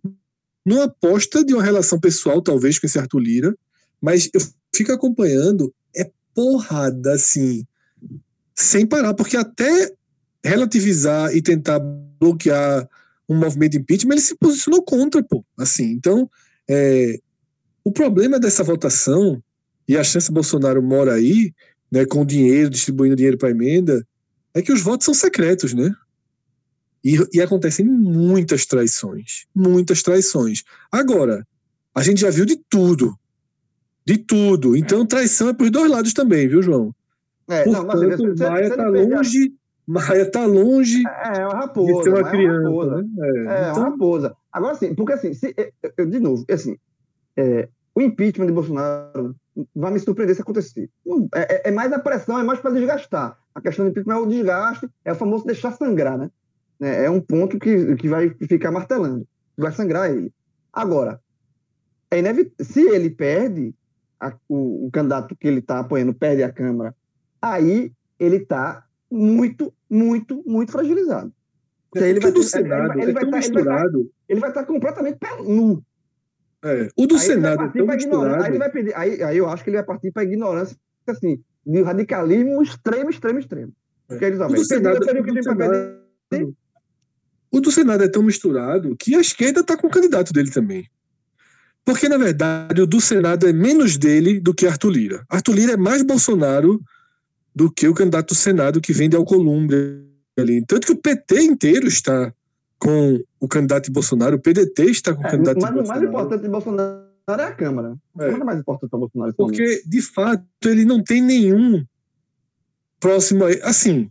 numa 0.65 0.85
aposta 0.85 1.43
de 1.43 1.53
uma 1.53 1.63
relação 1.63 1.99
pessoal, 1.99 2.41
talvez, 2.41 2.77
com 2.77 2.85
esse 2.85 2.99
Arthur 2.99 3.19
Lira, 3.19 3.55
mas 4.01 4.29
eu 4.33 4.41
fico 4.75 4.91
acompanhando, 4.91 5.73
é 5.95 6.09
porrada, 6.33 7.13
assim, 7.13 7.65
sem 8.55 8.85
parar, 8.85 9.13
porque 9.13 9.35
até 9.35 9.91
relativizar 10.43 11.35
e 11.35 11.41
tentar 11.41 11.79
bloquear 12.19 12.87
um 13.27 13.37
movimento 13.37 13.73
de 13.73 13.77
impeachment, 13.79 14.13
ele 14.13 14.21
se 14.21 14.35
posicionou 14.35 14.83
contra, 14.83 15.23
pô, 15.23 15.43
assim, 15.57 15.91
então, 15.91 16.29
é, 16.69 17.19
o 17.83 17.91
problema 17.91 18.39
dessa 18.39 18.63
votação, 18.63 19.41
e 19.87 19.97
a 19.97 20.03
chance 20.03 20.31
Bolsonaro 20.31 20.83
mora 20.83 21.15
aí, 21.15 21.51
né, 21.91 22.05
com 22.05 22.23
dinheiro, 22.23 22.69
distribuindo 22.69 23.15
dinheiro 23.15 23.37
para 23.37 23.49
emenda, 23.49 24.05
é 24.53 24.61
que 24.61 24.71
os 24.71 24.81
votos 24.81 25.05
são 25.05 25.13
secretos, 25.13 25.73
né? 25.73 25.91
E, 27.03 27.17
e, 27.33 27.41
acontecem 27.41 27.85
muitas 27.85 28.65
traições. 28.65 29.45
Muitas 29.55 30.03
traições. 30.03 30.63
Agora, 30.91 31.47
a 31.95 32.03
gente 32.03 32.21
já 32.21 32.29
viu 32.29 32.45
de 32.45 32.57
tudo. 32.69 33.17
De 34.05 34.17
tudo. 34.17 34.75
Então, 34.75 35.05
traição 35.05 35.49
é 35.49 35.53
para 35.53 35.63
os 35.63 35.71
dois 35.71 35.89
lados 35.89 36.13
também, 36.13 36.47
viu, 36.47 36.61
João? 36.61 36.93
É, 37.49 37.63
Portanto, 37.63 37.87
não, 37.87 38.07
mas 38.07 38.19
você, 38.19 38.49
Maia 38.49 38.67
está 38.67 38.87
longe. 38.87 39.53
Maia 39.89 40.21
está 40.21 40.45
longe 40.45 41.01
é, 41.07 41.39
é 41.39 41.47
uma 41.47 41.55
raposa, 41.55 41.93
de 41.93 42.03
ser 42.03 42.09
uma 42.09 42.29
criança. 42.29 42.61
É, 42.61 42.69
uma 42.69 42.85
raposa. 42.85 43.01
Né? 43.01 43.09
É, 43.19 43.27
é 43.27 43.71
então... 43.71 43.81
uma 43.81 43.89
raposa. 43.89 44.37
Agora, 44.51 44.75
sim, 44.75 44.93
porque 44.93 45.13
assim, 45.13 45.33
se, 45.33 45.55
eu, 45.97 46.05
de 46.05 46.19
novo, 46.19 46.45
assim, 46.51 46.77
é, 47.35 47.67
o 47.95 48.01
impeachment 48.01 48.45
de 48.45 48.51
Bolsonaro 48.51 49.35
vai 49.75 49.91
me 49.91 49.99
surpreender 49.99 50.35
se 50.35 50.43
acontecer. 50.43 50.89
É, 51.33 51.55
é, 51.55 51.69
é 51.69 51.71
mais 51.71 51.91
a 51.91 51.97
pressão, 51.97 52.37
é 52.37 52.43
mais 52.43 52.59
para 52.59 52.69
desgastar. 52.71 53.35
A 53.55 53.61
questão 53.61 53.83
do 53.83 53.89
impeachment 53.89 54.13
é 54.13 54.17
o 54.17 54.27
desgaste, 54.27 54.87
é 55.03 55.11
o 55.11 55.15
famoso 55.15 55.45
deixar 55.45 55.71
sangrar, 55.71 56.19
né? 56.19 56.29
É, 56.79 57.05
é 57.05 57.09
um 57.09 57.19
ponto 57.19 57.57
que, 57.57 57.95
que 57.95 58.07
vai 58.07 58.29
ficar 58.29 58.71
martelando, 58.71 59.27
vai 59.57 59.71
sangrar 59.71 60.11
ele. 60.11 60.31
Agora, 60.71 61.19
é 62.11 62.63
se 62.63 62.81
ele 62.81 63.09
perde, 63.09 63.73
a, 64.19 64.33
o, 64.47 64.85
o, 64.85 64.91
candidato 64.91 65.35
que 65.35 65.47
ele 65.47 65.59
está 65.59 65.79
apoiando 65.79 66.13
perde 66.13 66.43
a 66.43 66.51
Câmara, 66.51 66.95
aí 67.41 67.91
ele 68.19 68.37
está 68.37 68.85
muito, 69.11 69.73
muito, 69.89 70.43
muito 70.45 70.71
fragilizado. 70.71 71.33
É 71.95 72.09
ele 72.09 72.19
vai, 72.19 72.31
Senado, 72.43 72.93
ele, 72.93 73.03
ele, 73.03 73.13
vai, 73.13 73.29
tá, 73.29 73.37
ele, 73.39 73.63
vai, 73.63 73.85
ele 74.29 74.39
vai 74.39 74.49
estar 74.49 74.61
tá 74.61 74.65
completamente 74.65 75.17
nu. 75.43 75.83
É, 76.63 76.89
o 76.95 77.07
do 77.07 77.15
aí 77.15 77.21
Senado 77.21 77.63
é 77.63 77.69
tão 77.69 77.87
misturado. 77.87 78.43
Aí, 78.43 78.51
ele 78.51 78.59
vai 78.59 78.69
pedir, 78.69 78.95
aí, 78.95 79.23
aí 79.23 79.37
eu 79.37 79.49
acho 79.49 79.63
que 79.63 79.69
ele 79.69 79.77
vai 79.77 79.85
partir 79.85 80.11
para 80.11 80.23
ignorância, 80.23 80.77
assim, 81.07 81.41
de 81.65 81.81
radicalismo 81.81 82.61
extremo, 82.61 83.09
extremo, 83.09 83.39
extremo. 83.39 83.73
É. 84.09 84.13
Porque 84.13 84.25
eles, 84.25 84.39
o, 84.39 84.47
do 84.47 84.65
Senado, 84.65 84.97
o, 84.97 84.99
do 84.99 85.43
Senado, 85.43 86.05
o 87.51 87.59
do 87.61 87.71
Senado 87.71 88.03
é 88.03 88.07
tão 88.07 88.21
misturado 88.21 88.95
que 88.95 89.15
a 89.15 89.21
esquerda 89.21 89.61
está 89.61 89.75
com 89.75 89.87
o 89.87 89.91
candidato 89.91 90.31
dele 90.31 90.51
também. 90.51 90.87
Porque, 91.83 92.07
na 92.07 92.17
verdade, 92.17 92.81
o 92.81 92.85
do 92.85 93.01
Senado 93.01 93.47
é 93.47 93.53
menos 93.53 93.97
dele 93.97 94.39
do 94.39 94.53
que 94.53 94.67
Arthur 94.67 94.89
Lira. 94.89 95.25
Arthur 95.29 95.53
Lira 95.53 95.73
é 95.73 95.77
mais 95.77 96.03
Bolsonaro 96.03 96.79
do 97.55 97.71
que 97.71 97.87
o 97.87 97.93
candidato 97.93 98.29
do 98.29 98.35
Senado 98.35 98.81
que 98.81 98.93
vem 98.93 99.09
de 99.09 99.15
Alcolumbre 99.15 100.05
ali. 100.37 100.65
Tanto 100.65 100.87
que 100.87 100.93
o 100.93 100.97
PT 100.97 101.41
inteiro 101.41 101.87
está 101.87 102.33
com 102.77 103.21
o 103.39 103.47
candidato 103.47 103.85
de 103.85 103.91
Bolsonaro, 103.91 104.37
o 104.37 104.39
PDT 104.39 104.85
está 104.85 105.13
com 105.13 105.21
o 105.21 105.27
é, 105.27 105.31
candidato 105.31 105.57
mas 105.59 105.69
de 105.69 105.75
Bolsonaro. 105.75 105.87
Mas 105.87 105.87
o 105.87 105.91
mais 105.91 106.03
importante 106.03 106.41
de 106.41 106.49
Bolsonaro 106.49 107.41
é 107.41 107.43
a 107.43 107.51
Câmara. 107.51 107.97
É. 108.19 108.25
A 108.25 108.27
é 108.27 108.43
mais 108.43 108.59
importante 108.59 108.89
para 108.89 108.99
Bolsonaro. 108.99 109.33
Porque, 109.35 109.83
de 109.85 110.01
fato, 110.01 110.45
ele 110.65 110.85
não 110.85 111.03
tem 111.03 111.21
nenhum 111.21 111.85
próximo. 112.99 113.43
Assim, 113.63 114.09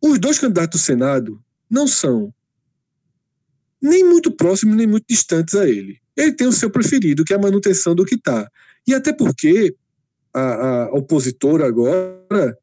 os 0.00 0.18
dois 0.18 0.38
candidatos 0.38 0.80
do 0.80 0.84
Senado 0.84 1.40
não 1.68 1.86
são 1.86 2.32
nem 3.80 4.04
muito 4.04 4.30
próximos, 4.30 4.76
nem 4.76 4.86
muito 4.86 5.06
distantes 5.08 5.54
a 5.54 5.68
ele. 5.68 5.98
Ele 6.16 6.32
tem 6.32 6.46
o 6.46 6.52
seu 6.52 6.70
preferido, 6.70 7.24
que 7.24 7.32
é 7.32 7.36
a 7.36 7.40
manutenção 7.40 7.94
do 7.94 8.04
que 8.04 8.14
está. 8.14 8.48
E 8.86 8.94
até 8.94 9.12
porque 9.12 9.74
a, 10.34 10.84
a 10.84 10.92
opositora 10.94 11.66
agora 11.66 12.56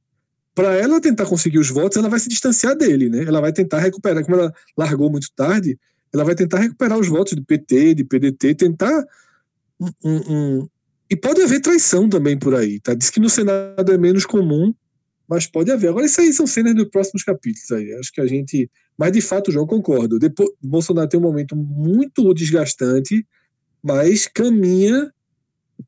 para 0.55 0.76
ela 0.76 0.99
tentar 0.99 1.26
conseguir 1.26 1.59
os 1.59 1.70
votos, 1.70 1.97
ela 1.97 2.09
vai 2.09 2.20
se 2.20 2.28
distanciar 2.28 2.76
dele, 2.76 3.09
né? 3.09 3.24
Ela 3.24 3.39
vai 3.39 3.53
tentar 3.53 3.80
recuperar, 3.80 4.24
como 4.26 4.36
ela 4.36 4.53
largou 4.78 5.09
muito 5.09 5.32
tarde, 5.34 5.80
ela 6.11 6.26
vai 6.26 6.36
tentar 6.36 6.59
recuperar 6.59 6.97
os 6.97 7.07
votos 7.07 7.34
do 7.34 7.45
PT, 7.45 7.93
de 7.93 8.03
PDT, 8.03 8.55
tentar 8.55 9.05
um, 9.80 9.89
um, 10.03 10.67
e 11.09 11.15
pode 11.15 11.41
haver 11.41 11.61
traição 11.61 12.09
também 12.09 12.38
por 12.38 12.53
aí, 12.53 12.80
tá? 12.80 12.93
Diz 12.93 13.09
que 13.09 13.20
no 13.20 13.30
Senado 13.30 13.91
é 13.91 13.97
menos 13.97 14.26
comum, 14.26 14.74
mas 15.28 15.47
pode 15.47 15.72
haver. 15.72 15.89
Agora 15.89 16.05
isso 16.05 16.20
aí 16.20 16.34
são 16.34 16.45
cenas 16.45 16.76
dos 16.76 16.89
próximos 16.89 17.24
capítulos 17.24 17.72
aí. 17.72 17.93
Acho 17.93 18.11
que 18.11 18.20
a 18.20 18.28
gente, 18.28 18.70
mas 18.97 19.11
de 19.11 19.22
fato, 19.22 19.51
João 19.51 19.65
concordo. 19.65 20.20
Depois, 20.20 20.49
Bolsonaro 20.61 21.07
tem 21.07 21.20
um 21.20 21.24
momento 21.24 21.55
muito 21.55 22.34
desgastante, 22.34 23.26
mas 23.82 24.28
caminha 24.28 25.11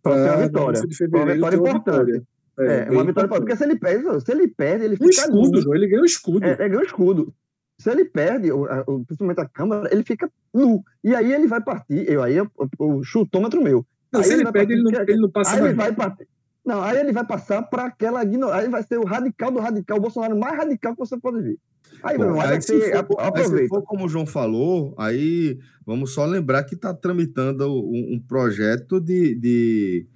para 0.01 0.33
a 0.33 0.37
vitória. 0.37 0.81
De 0.81 0.95
fevereiro, 0.95 1.39
uma 1.39 1.49
vitória 1.51 1.69
importante. 1.69 2.23
É, 2.59 2.87
é 2.87 2.91
uma 2.91 3.03
vitória 3.03 3.29
porque 3.29 3.55
se 3.55 3.63
ele 3.63 3.79
perde, 3.79 4.21
se 4.21 4.31
ele 4.31 4.47
perde, 4.47 4.85
ele 4.85 4.95
fica. 4.95 5.05
Um 5.05 5.09
escudo, 5.09 5.61
nu. 5.61 5.75
ele 5.75 5.87
ganha 5.87 6.01
um 6.01 6.05
escudo. 6.05 6.45
É, 6.45 6.51
ele 6.51 6.69
ganha 6.69 6.79
um 6.79 6.85
escudo. 6.85 7.33
Se 7.79 7.89
ele 7.89 8.05
perde, 8.05 8.51
o, 8.51 8.63
o, 8.63 9.05
principalmente 9.05 9.41
a 9.41 9.49
Câmara, 9.49 9.89
ele 9.91 10.03
fica 10.03 10.29
nu. 10.53 10.83
E 11.03 11.15
aí 11.15 11.33
ele 11.33 11.47
vai 11.47 11.61
partir. 11.61 12.07
Eu, 12.07 12.21
aí 12.21 12.39
o, 12.39 12.49
o 12.77 13.03
chutômetro 13.03 13.61
meu. 13.61 13.85
Não, 14.11 14.21
se 14.21 14.33
ele, 14.33 14.43
ele 14.43 14.51
perde, 14.51 14.73
ele 14.73 14.83
não, 14.83 14.91
ele 14.91 15.17
não 15.17 15.29
passa 15.29 15.55
aí 15.55 15.63
ele 15.63 15.73
vai 15.73 15.91
partir. 15.93 16.27
Não, 16.63 16.81
aí 16.83 16.99
ele 16.99 17.11
vai 17.11 17.25
passar 17.25 17.63
para 17.63 17.85
aquela 17.85 18.21
ignorância. 18.23 18.61
Aí 18.61 18.69
vai 18.69 18.83
ser 18.83 18.99
o 18.99 19.05
radical 19.05 19.49
do 19.51 19.59
radical, 19.59 19.97
o 19.97 20.01
Bolsonaro 20.01 20.37
mais 20.37 20.55
radical 20.55 20.93
que 20.93 20.99
você 20.99 21.17
pode 21.17 21.41
ver. 21.41 21.57
Aí, 22.03 22.17
Bom, 22.17 22.39
aí, 22.39 22.61
for, 22.61 23.19
aí 23.19 23.43
se 23.45 23.67
for 23.67 23.83
como 23.83 24.05
o 24.05 24.09
João 24.09 24.25
falou, 24.25 24.95
aí 24.97 25.59
vamos 25.85 26.13
só 26.13 26.25
lembrar 26.25 26.63
que 26.63 26.75
está 26.75 26.93
tramitando 26.93 27.67
um, 27.71 28.15
um 28.15 28.19
projeto 28.19 28.99
de, 28.99 29.35
de 29.35 30.07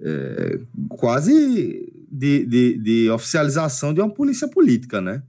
é, 0.00 0.60
quase 0.90 1.92
de, 2.10 2.46
de, 2.46 2.78
de, 2.78 3.10
oficialização 3.10 3.92
de 3.92 4.00
uma 4.00 4.12
polícia 4.12 4.48
política, 4.48 5.00
né? 5.00 5.22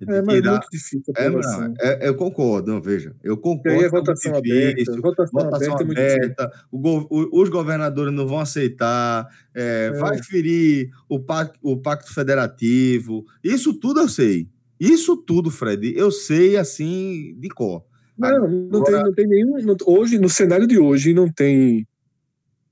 De 0.00 0.10
é, 0.10 0.22
mas 0.22 0.36
tirar... 0.36 0.52
muito 0.52 0.70
difícil 0.70 1.02
é, 1.14 1.28
não, 1.28 1.74
é, 1.78 2.08
eu 2.08 2.14
concordo, 2.14 2.72
não, 2.72 2.80
veja, 2.80 3.14
eu 3.22 3.36
concordo. 3.36 3.80
E 3.80 3.84
aí, 3.84 3.90
votação 3.90 4.34
aberta, 4.34 5.00
votação, 5.00 5.42
votação 5.42 5.74
aberta, 5.74 6.00
é 6.00 6.14
aberta 6.16 6.52
go, 6.72 7.06
o, 7.10 7.42
os 7.42 7.48
governadores 7.48 8.12
não 8.12 8.26
vão 8.26 8.40
aceitar, 8.40 9.28
é, 9.54 9.90
vai 9.92 10.22
ferir 10.22 10.90
o 11.08 11.20
pacto, 11.20 11.58
o 11.62 11.76
pacto 11.76 12.12
federativo, 12.12 13.24
isso 13.44 13.74
tudo 13.74 14.00
eu 14.00 14.08
sei. 14.08 14.48
Isso 14.80 15.16
tudo, 15.16 15.50
Fred, 15.50 15.94
eu 15.94 16.10
sei 16.10 16.56
assim 16.56 17.36
de 17.38 17.50
cor. 17.50 17.84
Não, 18.16 18.48
não, 18.48 18.80
Agora... 18.80 18.84
tem, 18.84 19.04
não 19.04 19.14
tem 19.14 19.26
nenhum. 19.26 19.58
Não, 19.62 19.76
hoje, 19.86 20.18
no 20.18 20.28
cenário 20.28 20.66
de 20.66 20.78
hoje, 20.78 21.12
não 21.12 21.30
tem 21.30 21.86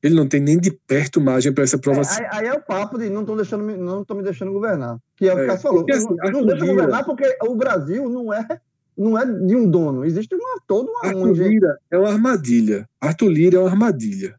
ele 0.02 0.14
não 0.14 0.28
tem 0.28 0.40
nem 0.40 0.58
de 0.58 0.70
perto 0.70 1.20
margem 1.20 1.52
para 1.52 1.64
essa 1.64 1.76
aprovação. 1.76 2.22
É, 2.22 2.28
aí, 2.32 2.38
aí, 2.40 2.46
é 2.46 2.54
o 2.54 2.62
papo 2.62 2.98
de 2.98 3.10
não 3.10 3.22
estão 3.22 3.36
deixando, 3.36 3.64
não 3.64 4.04
me 4.08 4.22
deixando 4.22 4.52
governar. 4.52 4.98
Que 5.16 5.28
é 5.28 5.34
o 5.34 5.36
que 5.36 5.42
o 5.42 5.46
Cássio 5.46 5.62
falou. 5.62 5.78
Porque, 5.78 5.92
assim, 5.92 6.16
não, 6.16 6.30
não 6.30 6.46
deixa 6.46 6.66
governar 6.66 7.04
porque 7.04 7.36
o 7.42 7.54
Brasil 7.56 8.08
não 8.08 8.32
é, 8.32 8.60
não 8.96 9.18
é 9.18 9.26
de 9.26 9.56
um 9.56 9.68
dono. 9.68 10.04
Existe 10.04 10.34
uma, 10.34 10.60
toda 10.66 10.88
uma. 10.88 11.06
Arthur 11.06 11.32
Lira 11.32 11.78
é 11.90 11.98
uma 11.98 12.10
armadilha. 12.10 12.88
Arthur 13.00 13.28
Lira 13.28 13.56
é 13.56 13.60
uma 13.60 13.70
armadilha. 13.70 14.38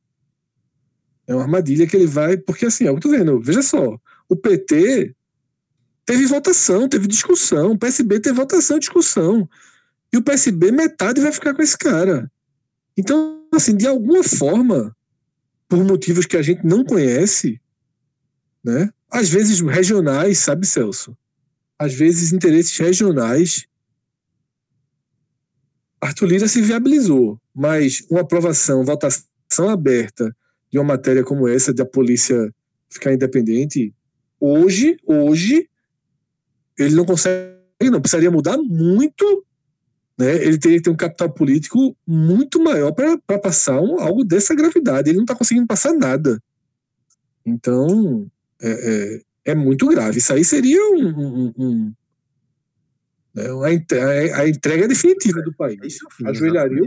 É 1.27 1.35
uma 1.35 1.43
armadilha 1.43 1.85
que 1.85 1.95
ele 1.97 2.07
vai. 2.07 2.37
Porque 2.37 2.65
assim, 2.65 2.87
é 2.87 2.91
o 2.91 2.95
que 2.95 3.05
eu 3.05 3.11
tô 3.11 3.17
vendo. 3.17 3.41
Veja 3.41 3.61
só. 3.61 3.97
O 4.29 4.35
PT 4.37 5.13
teve 6.09 6.25
votação, 6.25 6.89
teve 6.89 7.05
discussão. 7.05 7.73
O 7.73 7.77
PSB 7.77 8.19
teve 8.19 8.35
votação 8.35 8.77
e 8.77 8.79
discussão. 8.79 9.47
E 10.11 10.17
o 10.17 10.23
PSB, 10.23 10.71
metade 10.71 11.21
vai 11.21 11.31
ficar 11.31 11.53
com 11.53 11.61
esse 11.61 11.77
cara. 11.77 12.31
Então, 12.97 13.45
assim, 13.53 13.77
de 13.77 13.85
alguma 13.85 14.23
forma 14.23 14.97
por 15.67 15.83
motivos 15.83 16.25
que 16.25 16.35
a 16.35 16.41
gente 16.41 16.65
não 16.65 16.83
conhece, 16.83 17.61
né? 18.63 18.89
Às 19.11 19.29
vezes 19.29 19.61
regionais, 19.61 20.39
sabe, 20.39 20.65
Celso? 20.65 21.15
Às 21.77 21.93
vezes 21.93 22.33
interesses 22.33 22.75
regionais. 22.75 23.67
Arthur 26.01 26.25
Lira 26.25 26.47
se 26.47 26.59
viabilizou, 26.59 27.39
mas 27.53 28.03
uma 28.09 28.21
aprovação, 28.21 28.83
votação 28.83 29.69
aberta 29.69 30.35
de 30.71 30.79
uma 30.79 30.85
matéria 30.85 31.23
como 31.23 31.47
essa 31.47 31.71
da 31.71 31.85
polícia 31.85 32.51
ficar 32.89 33.13
independente, 33.13 33.93
hoje, 34.39 34.97
hoje 35.05 35.68
ele 36.79 36.95
não 36.95 37.05
consegue, 37.05 37.55
não 37.91 38.01
precisaria 38.01 38.31
mudar 38.31 38.57
muito 38.57 39.45
né, 40.19 40.35
ele 40.35 40.57
teria 40.57 40.77
que 40.79 40.83
ter 40.83 40.89
um 40.89 40.97
capital 40.97 41.29
político 41.29 41.95
muito 42.05 42.61
maior 42.61 42.91
para 42.91 43.39
passar 43.39 43.79
um, 43.79 44.01
algo 44.01 44.25
dessa 44.25 44.53
gravidade. 44.53 45.09
Ele 45.09 45.15
não 45.15 45.23
está 45.23 45.33
conseguindo 45.33 45.65
passar 45.65 45.93
nada. 45.93 46.43
Então, 47.45 48.29
é, 48.61 49.21
é, 49.45 49.51
é, 49.51 49.55
muito 49.55 49.87
grave. 49.87 50.17
Isso 50.17 50.33
aí 50.33 50.43
seria 50.43 50.81
um, 50.91 51.07
um, 51.07 51.53
um 51.57 51.93
né, 53.33 53.45
a, 54.33 54.49
entrega 54.49 54.89
definitiva 54.89 55.41
do 55.41 55.53
país. 55.53 55.99
É 56.21 56.29
Ajoelharia 56.29 56.83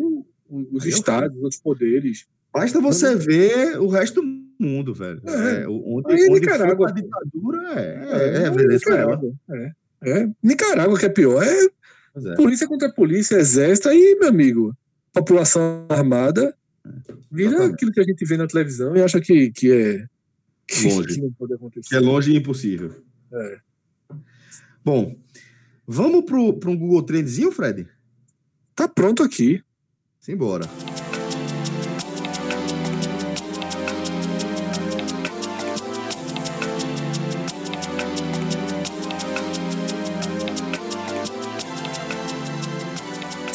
os 0.70 0.84
estados, 0.84 1.43
os 1.43 1.57
poderes. 1.57 2.26
Basta 2.53 2.82
você 2.82 3.16
ver 3.16 3.80
o 3.80 3.88
resto 3.88 4.20
do 4.20 4.43
mundo, 4.61 4.93
velho. 4.93 5.22
É. 5.24 5.62
É, 5.62 5.68
onde, 5.68 6.12
Aí 6.12 6.20
é 6.20 6.24
onde 6.24 6.40
Nicarágua, 6.40 6.90
foi 6.90 7.01
a 7.01 7.03
ditadura 7.03 7.80
é, 7.80 7.80
É, 7.80 8.38
é, 8.40 8.43
é 8.43 8.47
é 8.47 8.51
Venezuela. 8.51 9.20
É. 9.53 9.82
É. 10.03 10.28
Nicarágua 10.42 10.98
que 10.98 11.07
é 11.07 11.09
pior. 11.09 11.42
É 11.42 11.68
é. 12.14 12.34
polícia 12.34 12.68
contra 12.68 12.92
polícia, 12.92 13.36
exército, 13.36 13.88
aí, 13.88 14.16
meu 14.20 14.28
amigo, 14.28 14.76
população 15.12 15.86
armada 15.88 16.55
vira 17.30 17.66
aquilo 17.66 17.92
que 17.92 18.00
a 18.00 18.05
gente 18.05 18.24
vê 18.24 18.36
na 18.36 18.46
televisão 18.46 18.96
e 18.96 19.03
acha 19.03 19.20
que, 19.20 19.50
que 19.50 19.72
é. 19.72 20.07
Que, 20.66 20.88
Longe. 20.88 21.20
que. 21.20 21.80
Que 21.88 21.96
é 21.96 22.00
longe 22.00 22.32
e 22.32 22.36
impossível. 22.36 23.03
É. 23.32 23.59
Bom, 24.84 25.16
vamos 25.86 26.24
pro 26.24 26.70
um 26.70 26.76
Google 26.76 27.03
Trendzinho, 27.03 27.53
Fred? 27.53 27.86
Tá 28.74 28.88
pronto 28.88 29.22
aqui. 29.22 29.62
Simbora. 30.20 30.64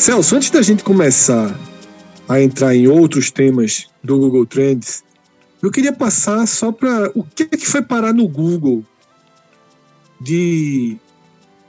Celso, 0.07 0.37
antes 0.37 0.49
da 0.49 0.61
gente 0.61 0.85
começar 0.85 1.53
a 2.29 2.41
entrar 2.41 2.73
em 2.73 2.87
outros 2.87 3.29
temas 3.29 3.89
do 4.01 4.17
Google 4.17 4.45
Trends, 4.45 5.03
eu 5.61 5.69
queria 5.69 5.91
passar 5.91 6.47
só 6.47 6.71
para 6.71 7.11
o 7.13 7.25
que, 7.25 7.43
é 7.43 7.57
que 7.57 7.67
foi 7.67 7.81
parar 7.81 8.13
no 8.13 8.25
Google 8.25 8.85
de 10.17 10.95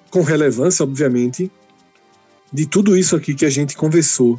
com 0.08 0.22
relevância, 0.22 0.84
obviamente, 0.84 1.50
de 2.52 2.64
tudo 2.64 2.96
isso 2.96 3.16
aqui 3.16 3.34
que 3.34 3.44
a 3.44 3.50
gente 3.50 3.76
conversou 3.76 4.38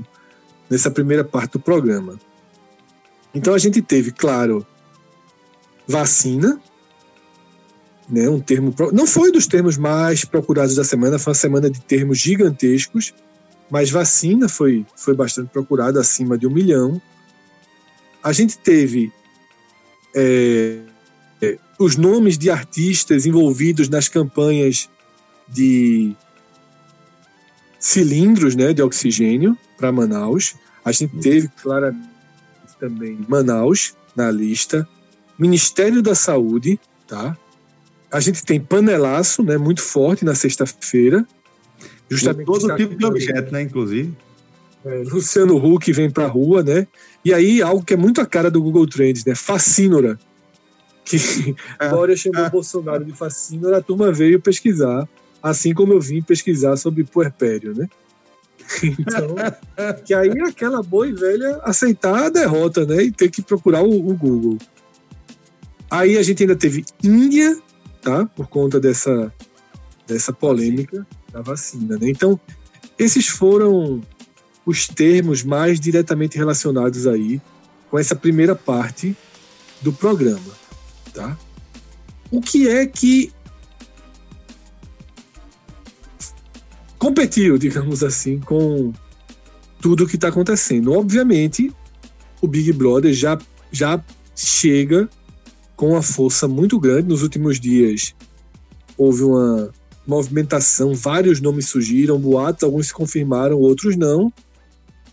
nessa 0.69 0.89
primeira 0.89 1.25
parte 1.25 1.51
do 1.51 1.59
programa. 1.59 2.17
Então 3.35 3.53
a 3.53 3.57
gente 3.57 3.81
teve, 3.81 4.13
claro, 4.13 4.65
vacina, 5.85 6.57
né, 8.09 8.29
um 8.29 8.39
termo 8.39 8.73
não 8.93 9.05
foi 9.05 9.29
dos 9.29 9.45
termos 9.45 9.75
mais 9.75 10.23
procurados 10.23 10.73
da 10.73 10.85
semana, 10.85 11.19
foi 11.19 11.31
uma 11.31 11.35
semana 11.35 11.69
de 11.69 11.81
termos 11.81 12.17
gigantescos 12.17 13.13
mas 13.69 13.89
vacina 13.89 14.49
foi, 14.49 14.85
foi 14.95 15.15
bastante 15.15 15.49
procurada, 15.49 15.99
acima 15.99 16.37
de 16.37 16.47
um 16.47 16.51
milhão. 16.51 17.01
A 18.23 18.33
gente 18.33 18.57
teve 18.57 19.11
é, 20.15 20.79
é, 21.41 21.57
os 21.77 21.95
nomes 21.95 22.37
de 22.37 22.49
artistas 22.49 23.25
envolvidos 23.25 23.87
nas 23.89 24.07
campanhas 24.07 24.89
de 25.47 26.15
cilindros 27.79 28.55
né, 28.55 28.73
de 28.73 28.81
oxigênio 28.81 29.57
para 29.77 29.91
Manaus. 29.91 30.55
A 30.83 30.91
gente 30.91 31.17
teve 31.17 31.47
claramente 31.61 32.09
também 32.79 33.19
Manaus 33.27 33.95
na 34.15 34.31
lista, 34.31 34.87
Ministério 35.37 36.01
da 36.01 36.13
Saúde, 36.13 36.79
tá? 37.07 37.37
A 38.11 38.19
gente 38.19 38.43
tem 38.43 38.59
panelaço, 38.59 39.43
né, 39.43 39.57
muito 39.57 39.81
forte 39.81 40.25
na 40.25 40.35
sexta-feira. 40.35 41.25
Justamente 42.09 42.45
todo 42.45 42.75
tipo 42.75 42.95
de 42.95 43.05
objeto, 43.05 43.51
né? 43.51 43.61
Inclusive. 43.61 44.13
é, 44.85 45.03
Luciano 45.05 45.57
Huck 45.57 45.91
vem 45.93 46.09
pra 46.09 46.27
rua, 46.27 46.63
né? 46.63 46.87
E 47.23 47.33
aí, 47.33 47.61
algo 47.61 47.83
que 47.83 47.93
é 47.93 47.97
muito 47.97 48.19
a 48.19 48.25
cara 48.25 48.49
do 48.49 48.61
Google 48.61 48.87
Trends, 48.87 49.23
né? 49.23 49.35
Facínora. 49.35 50.17
Que 51.05 51.17
É. 51.79 51.89
Dória 51.89 52.15
chamou 52.15 52.43
É. 52.43 52.49
Bolsonaro 52.49 53.05
de 53.05 53.13
facínora, 53.13 53.77
a 53.77 53.81
turma 53.81 54.11
veio 54.11 54.41
pesquisar, 54.41 55.07
assim 55.41 55.73
como 55.73 55.93
eu 55.93 56.01
vim 56.01 56.21
pesquisar 56.21 56.75
sobre 56.77 57.03
puerpério, 57.03 57.75
né? 57.75 57.87
Então, 58.83 59.35
que 60.05 60.13
aí 60.13 60.29
é 60.29 60.43
aquela 60.43 60.83
boa 60.83 61.07
e 61.07 61.11
velha 61.11 61.59
aceitar 61.63 62.25
a 62.25 62.29
derrota, 62.29 62.85
né? 62.85 63.03
E 63.03 63.11
ter 63.11 63.29
que 63.29 63.41
procurar 63.41 63.81
o, 63.81 63.89
o 63.89 64.15
Google. 64.15 64.57
Aí 65.89 66.17
a 66.17 66.21
gente 66.21 66.43
ainda 66.43 66.55
teve 66.55 66.85
Índia, 67.03 67.59
tá? 68.01 68.25
Por 68.27 68.47
conta 68.47 68.79
dessa, 68.79 69.33
dessa 70.05 70.31
polêmica 70.31 71.05
da 71.31 71.41
vacina, 71.41 71.97
né? 71.97 72.09
Então, 72.09 72.39
esses 72.97 73.27
foram 73.27 74.01
os 74.65 74.87
termos 74.87 75.43
mais 75.43 75.79
diretamente 75.79 76.37
relacionados 76.37 77.07
aí 77.07 77.41
com 77.89 77.97
essa 77.97 78.15
primeira 78.15 78.55
parte 78.55 79.15
do 79.81 79.91
programa, 79.91 80.51
tá? 81.13 81.37
O 82.31 82.41
que 82.41 82.67
é 82.67 82.85
que 82.85 83.31
competiu, 86.97 87.57
digamos 87.57 88.03
assim, 88.03 88.39
com 88.39 88.93
tudo 89.81 90.03
o 90.03 90.07
que 90.07 90.15
está 90.15 90.27
acontecendo? 90.27 90.91
Obviamente, 90.91 91.73
o 92.41 92.47
Big 92.47 92.71
Brother 92.73 93.13
já, 93.13 93.39
já 93.71 94.03
chega 94.35 95.09
com 95.75 95.91
uma 95.91 96.01
força 96.01 96.47
muito 96.47 96.79
grande. 96.79 97.07
Nos 97.07 97.23
últimos 97.23 97.59
dias 97.59 98.13
houve 98.97 99.23
uma 99.23 99.71
movimentação, 100.09 100.93
vários 100.93 101.39
nomes 101.39 101.67
surgiram, 101.69 102.19
boatos, 102.19 102.63
alguns 102.63 102.87
se 102.87 102.93
confirmaram, 102.93 103.57
outros 103.57 103.95
não. 103.95 104.33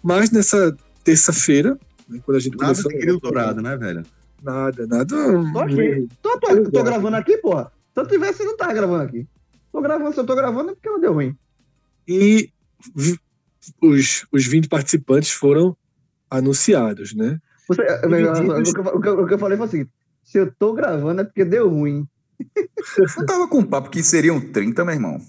Mas 0.03 0.31
nessa 0.31 0.77
terça-feira, 1.05 1.79
né, 2.09 2.21
quando 2.25 2.37
a 2.37 2.41
gente 2.41 2.57
Nada 2.57 2.73
começou. 2.73 2.91
de 2.91 2.99
grilo 2.99 3.21
dourado, 3.21 3.61
né, 3.63 3.77
velho? 3.77 4.03
Nada, 4.43 4.87
nada. 4.87 5.07
Tô 5.53 5.59
aqui. 5.61 6.09
Tô, 6.23 6.39
tô, 6.41 6.71
tô 6.71 6.83
gravando 6.85 7.17
aqui, 7.17 7.37
porra. 7.39 7.71
Se 7.95 8.01
eu 8.01 8.07
tivesse, 8.07 8.43
eu 8.43 8.47
não 8.47 8.57
tava 8.57 8.73
gravando 8.73 9.03
aqui. 9.05 9.27
Tô 9.73 9.81
gravando, 9.81 10.13
se 10.15 10.21
eu 10.21 10.27
tô 10.27 10.35
gravando 10.35 10.71
é 10.71 10.75
porque 10.75 10.89
não 10.91 11.01
deu 11.01 11.13
ruim. 11.13 11.37
E 12.07 12.51
os, 13.83 14.27
os 14.33 14.47
20 14.47 14.69
participantes 14.69 15.31
foram 15.31 15.77
anunciados, 16.31 17.15
né? 17.15 17.39
Você, 17.69 17.83
o, 17.83 18.73
que 18.73 18.79
eu, 18.81 18.85
o 18.95 19.01
que 19.01 19.09
eu- 19.09 19.21
o 19.23 19.27
que 19.27 19.35
eu 19.35 19.39
falei 19.39 19.57
foi 19.59 19.67
o 19.67 19.71
seguinte: 19.71 19.91
se 20.23 20.39
eu 20.39 20.53
tô 20.57 20.73
gravando 20.73 21.21
é 21.21 21.25
porque 21.25 21.45
deu 21.45 21.69
ruim. 21.69 22.07
Eu 23.18 23.26
tava 23.26 23.49
com 23.49 23.59
um 23.59 23.64
papo 23.64 23.91
que 23.91 24.03
seriam 24.03 24.41
30, 24.41 24.84
meu 24.84 24.95
irmão. 24.95 25.20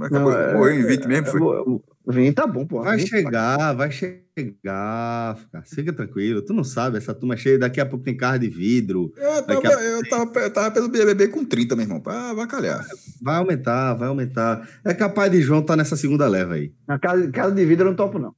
Acabou, 0.00 0.32
Não, 0.32 0.38
é- 0.38 0.54
morreu 0.54 0.74
em 0.80 0.86
20 0.86 1.06
mesmo, 1.06 1.26
foi? 1.26 1.40
Eu- 1.40 1.84
Vim, 2.10 2.32
tá 2.32 2.46
bom, 2.46 2.66
porra. 2.66 2.84
Vai 2.86 2.98
chegar, 3.00 3.74
vai 3.74 3.90
chegar. 3.90 5.36
Fica, 5.36 5.62
fica 5.66 5.92
tranquilo. 5.92 6.40
Tu 6.40 6.54
não 6.54 6.64
sabe, 6.64 6.96
essa 6.96 7.12
turma 7.12 7.34
é 7.34 7.36
cheia. 7.36 7.58
Daqui 7.58 7.82
a 7.82 7.84
pouco 7.86 8.02
tem 8.02 8.16
carro 8.16 8.38
de 8.38 8.48
vidro. 8.48 9.12
Eu 9.14 9.42
tava, 9.42 9.68
a- 9.68 9.82
eu, 9.82 10.08
tava, 10.08 10.40
eu 10.40 10.50
tava 10.50 10.70
pelo 10.70 10.88
BBB 10.88 11.28
com 11.28 11.44
30, 11.44 11.76
meu 11.76 11.84
irmão. 11.84 12.00
Pra 12.00 12.30
avacalhar. 12.30 12.82
Vai 13.20 13.36
aumentar, 13.36 13.92
vai 13.92 14.08
aumentar. 14.08 14.66
É 14.86 14.94
capaz 14.94 15.30
de 15.30 15.42
João 15.42 15.60
estar 15.60 15.76
nessa 15.76 15.96
segunda 15.96 16.26
leva 16.26 16.54
aí. 16.54 16.72
Na 16.86 16.98
casa, 16.98 17.30
casa 17.30 17.54
de 17.54 17.64
vidro 17.66 17.84
eu 17.84 17.90
não 17.90 17.96
topo, 17.96 18.18
não. 18.18 18.34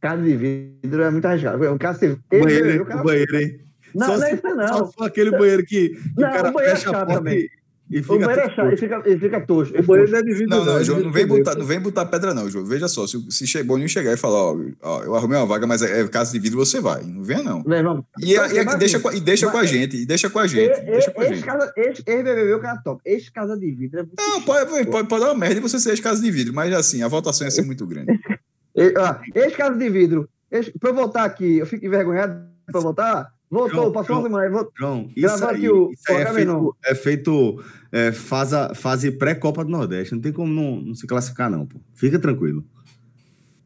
Casa 0.00 0.20
de 0.20 0.36
vidro 0.36 1.02
é 1.02 1.10
muito 1.12 1.24
arriscado. 1.26 1.62
O 1.64 1.78
cara. 1.78 1.96
O 1.96 2.40
banheiro, 2.40 2.84
banheiro, 3.04 3.36
hein? 3.38 3.60
Não, 3.94 4.06
só 4.06 4.16
não 4.18 4.26
é 4.26 4.32
isso 4.34 4.42
Só 4.42 4.54
não. 4.54 4.92
for 4.92 5.04
aquele 5.04 5.30
banheiro 5.30 5.64
que, 5.64 5.90
que 5.90 6.00
Não, 6.20 6.28
o 6.28 6.32
cara 6.32 6.50
o 6.50 6.52
banheiro 6.52 6.72
é 6.74 6.76
fecha 6.76 6.90
a 6.90 6.92
chato 6.92 7.06
porta 7.06 7.14
também. 7.22 7.38
e, 7.38 7.50
e 7.90 8.00
O 8.00 8.02
fica. 8.04 8.18
banheiro 8.26 8.40
é 8.40 8.54
chato, 8.54 8.66
ele 8.68 8.76
fica, 8.76 9.02
ele 9.04 9.18
fica 9.20 9.40
tosco. 9.42 9.78
O 9.78 9.82
banheiro 9.82 10.10
não 10.12 10.18
é 10.18 10.22
de 10.22 10.32
vidro, 10.32 10.48
Não, 10.48 10.64
não, 10.64 10.78
é 10.78 10.84
João, 10.84 11.00
não 11.00 11.12
vem, 11.12 11.26
botar, 11.26 11.54
não 11.56 11.64
vem 11.66 11.80
botar 11.80 12.06
pedra, 12.06 12.32
não, 12.32 12.48
João. 12.48 12.64
Veja 12.64 12.88
só, 12.88 13.06
se, 13.06 13.18
se 13.30 13.46
chegou 13.46 13.76
não 13.76 13.86
chegar 13.86 14.12
e 14.12 14.16
falar, 14.16 14.38
ó, 14.38 14.56
ó, 14.82 15.02
eu 15.02 15.14
arrumei 15.14 15.36
uma 15.38 15.46
vaga, 15.46 15.66
mas 15.66 15.82
é, 15.82 16.00
é 16.00 16.08
casa 16.08 16.32
de 16.32 16.38
vidro, 16.38 16.58
você 16.58 16.80
vai. 16.80 17.02
Não 17.02 17.22
venha, 17.22 17.42
não. 17.42 17.62
Meu 17.66 17.76
irmão, 17.78 18.04
E, 18.20 18.36
Mas, 18.36 18.52
e- 18.52 18.64
mas, 18.64 18.74
deixa, 18.78 18.98
com- 19.00 19.12
e 19.12 19.20
deixa 19.20 19.50
com 19.50 19.58
a 19.58 19.64
gente, 19.66 19.96
e 19.96 20.06
deixa 20.06 20.30
com 20.30 20.38
a 20.38 20.46
gente. 20.46 20.72
e- 20.80 20.84
deixa 20.84 21.10
com 21.10 21.20
a 21.20 21.24
esse 21.24 21.34
gente. 21.34 21.44
casa- 21.44 21.72
esse 21.76 22.02
esse 22.06 22.22
BBB 22.22 22.54
o 22.54 22.60
cara 22.60 22.80
top. 22.82 23.00
Esse 23.04 23.30
casa 23.30 23.56
de 23.58 23.70
vidro 23.72 24.00
é 24.00 24.04
Não, 24.18 24.40
pode, 24.42 24.70
pode, 24.70 25.08
pode 25.08 25.24
dar 25.24 25.32
uma 25.32 25.38
merda 25.38 25.56
e 25.56 25.60
você 25.60 25.78
ser 25.78 26.00
casa 26.00 26.20
de 26.22 26.30
vidro, 26.30 26.54
mas 26.54 26.72
assim, 26.74 27.02
a 27.02 27.08
votação 27.08 27.46
ia 27.46 27.50
ser 27.50 27.62
muito 27.62 27.86
grande. 27.86 28.12
Esse 28.74 29.54
caso 29.56 29.76
de 29.78 29.88
vidro, 29.90 30.26
esse, 30.50 30.70
pra 30.78 30.88
eu 30.90 30.94
voltar 30.94 31.24
aqui, 31.24 31.58
eu 31.58 31.66
fico 31.66 31.84
envergonhado 31.84 32.40
pra 32.66 32.78
eu 32.78 32.82
voltar. 32.82 33.28
Voltou, 33.52 33.68
João, 33.82 33.92
passou 33.92 34.28
João. 34.28 34.50
Voltou. 34.50 34.72
João, 34.78 35.10
isso 35.14 35.46
aí, 35.46 35.68
o- 35.68 35.92
isso 35.92 36.02
aí 36.10 36.16
é 36.22 36.32
feito, 36.32 36.76
é 36.86 36.94
feito 36.94 37.64
é, 37.92 38.10
fase, 38.10 38.56
fase 38.74 39.10
pré-Copa 39.12 39.62
do 39.62 39.70
Nordeste. 39.70 40.14
Não 40.14 40.22
tem 40.22 40.32
como 40.32 40.50
não, 40.50 40.80
não 40.80 40.94
se 40.94 41.06
classificar, 41.06 41.50
não, 41.50 41.66
pô. 41.66 41.78
Fica 41.94 42.18
tranquilo. 42.18 42.64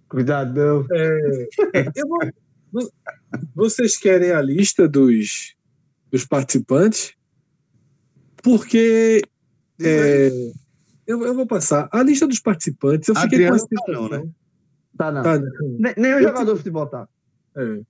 Cuidadão. 0.09 0.85
Vou- 2.09 2.33
vo- 2.73 2.93
vocês 3.55 3.97
querem 3.97 4.33
a 4.33 4.43
lista 4.43 4.89
dos, 4.89 5.55
dos 6.11 6.25
participantes? 6.25 7.15
Porque 8.43 9.23
é, 9.81 10.29
eu, 11.07 11.25
eu 11.25 11.35
vou 11.35 11.47
passar. 11.47 11.89
A 11.93 12.03
lista 12.03 12.27
dos 12.27 12.41
participantes, 12.41 13.09
eu 13.09 13.15
fiquei 13.15 13.47
Adriano 13.47 13.59
com 13.59 13.65
a 13.65 13.69
tá 13.69 13.93
não, 13.93 14.09
sensação- 14.09 14.33
Tá, 14.99 15.13
não. 15.13 15.23
Tá, 15.23 15.39
não. 15.39 15.49
Nem, 15.79 15.95
nem 15.97 16.15
o 16.15 16.19
Eu- 16.19 16.23
jogador 16.25 16.53
de 16.53 16.59
futebol 16.59 16.87
tá. 16.87 17.09
É. 17.57 17.81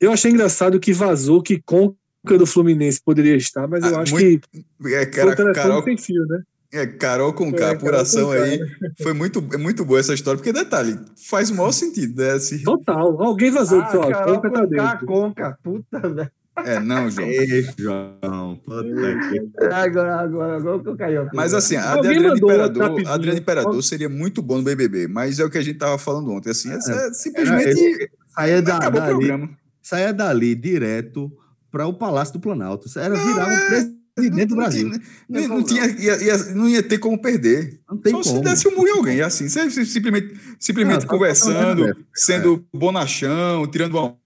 Eu 0.00 0.12
achei 0.12 0.30
engraçado 0.30 0.80
que 0.80 0.92
vazou 0.92 1.42
que 1.42 1.60
Conca 1.64 1.94
do 2.38 2.46
Fluminense 2.46 3.00
poderia 3.04 3.36
estar, 3.36 3.68
mas 3.68 3.84
eu 3.84 3.96
Ah, 3.96 4.00
acho 4.02 4.12
muito- 4.12 4.48
que 4.50 4.64
É, 4.94 5.04
cara, 5.06 5.36
telefone 5.36 5.54
Carol, 5.54 5.82
sem 5.84 5.96
fio, 5.98 6.26
né? 6.26 6.42
é, 6.72 6.86
Carol 6.86 7.32
com 7.34 7.48
É, 7.48 7.50
K, 7.50 7.56
Carol 7.58 7.74
apuração 7.76 8.30
aí. 8.30 8.60
Foi 9.02 9.12
muito, 9.12 9.44
é 9.52 9.56
muito 9.58 9.84
boa 9.84 10.00
essa 10.00 10.14
história, 10.14 10.38
porque 10.38 10.52
detalhe, 10.52 10.98
faz 11.28 11.50
o 11.50 11.54
maior 11.54 11.72
sentido, 11.72 12.20
né? 12.22 12.30
Assim, 12.32 12.62
Total. 12.62 13.22
Alguém 13.22 13.50
vazou. 13.50 13.80
Ah, 13.80 13.84
disse, 13.84 13.96
ó, 13.98 14.10
Carol 14.10 14.34
Conca 14.36 14.50
tá 14.50 14.60
com 14.62 14.68
K, 14.70 14.90
dentro. 14.92 15.06
Conca. 15.06 15.58
Puta, 15.62 16.00
velho. 16.08 16.30
é, 16.64 16.80
não, 16.80 17.10
João. 17.10 17.28
Ei, 17.28 17.66
João. 17.78 18.60
Puta 18.64 18.84
que... 18.84 19.64
Agora, 19.72 20.20
agora, 20.20 20.56
agora 20.56 20.78
que 20.82 20.88
eu 20.88 20.96
caí. 20.96 21.14
Mas 21.34 21.52
assim, 21.54 21.76
a 21.76 21.96
um 21.96 21.98
Imperador, 22.00 22.60
a 23.06 23.12
Adriano 23.14 23.38
Imperador 23.38 23.82
seria 23.82 24.08
muito 24.08 24.40
bom 24.42 24.56
no 24.58 24.62
BBB, 24.62 25.08
mas 25.08 25.38
é 25.38 25.44
o 25.44 25.50
que 25.50 25.58
a 25.58 25.62
gente 25.62 25.78
tava 25.78 25.98
falando 25.98 26.30
ontem. 26.30 26.50
Assim, 26.50 26.70
é, 26.70 26.74
é 26.76 27.12
simplesmente 27.12 27.68
esse- 27.68 28.10
Saia 28.34 28.62
da, 28.62 28.76
acabou 28.76 29.00
o 29.00 29.04
dali, 29.04 29.16
programa. 29.16 29.50
Saia 29.82 30.12
dali 30.12 30.54
direto 30.54 31.30
para 31.70 31.86
o 31.86 31.94
Palácio 31.94 32.34
do 32.34 32.40
Planalto. 32.40 32.88
Era 32.98 33.14
virar 33.14 33.46
um 33.48 33.68
presidente 34.14 34.48
do 34.48 34.56
Brasil. 34.56 34.90
Não, 35.28 35.48
não, 35.48 35.62
tinha, 35.62 35.86
ia, 35.86 36.22
ia, 36.22 36.36
não 36.54 36.68
ia 36.68 36.82
ter 36.82 36.98
como 36.98 37.20
perder. 37.20 37.80
Não 37.88 37.96
tem 37.96 38.12
Só 38.12 38.22
como. 38.22 38.36
se 38.38 38.42
desse 38.50 38.68
um 38.68 38.72
murro 38.72 38.88
em 38.88 38.92
alguém, 38.92 39.20
assim, 39.20 39.48
simplesmente, 39.48 40.34
simplesmente 40.58 40.98
Ah, 40.98 41.00
tá 41.02 41.06
conversando, 41.06 41.86
é. 41.88 41.94
sendo 42.14 42.64
bonachão, 42.74 43.66
tirando 43.70 43.94
uma 43.96 44.16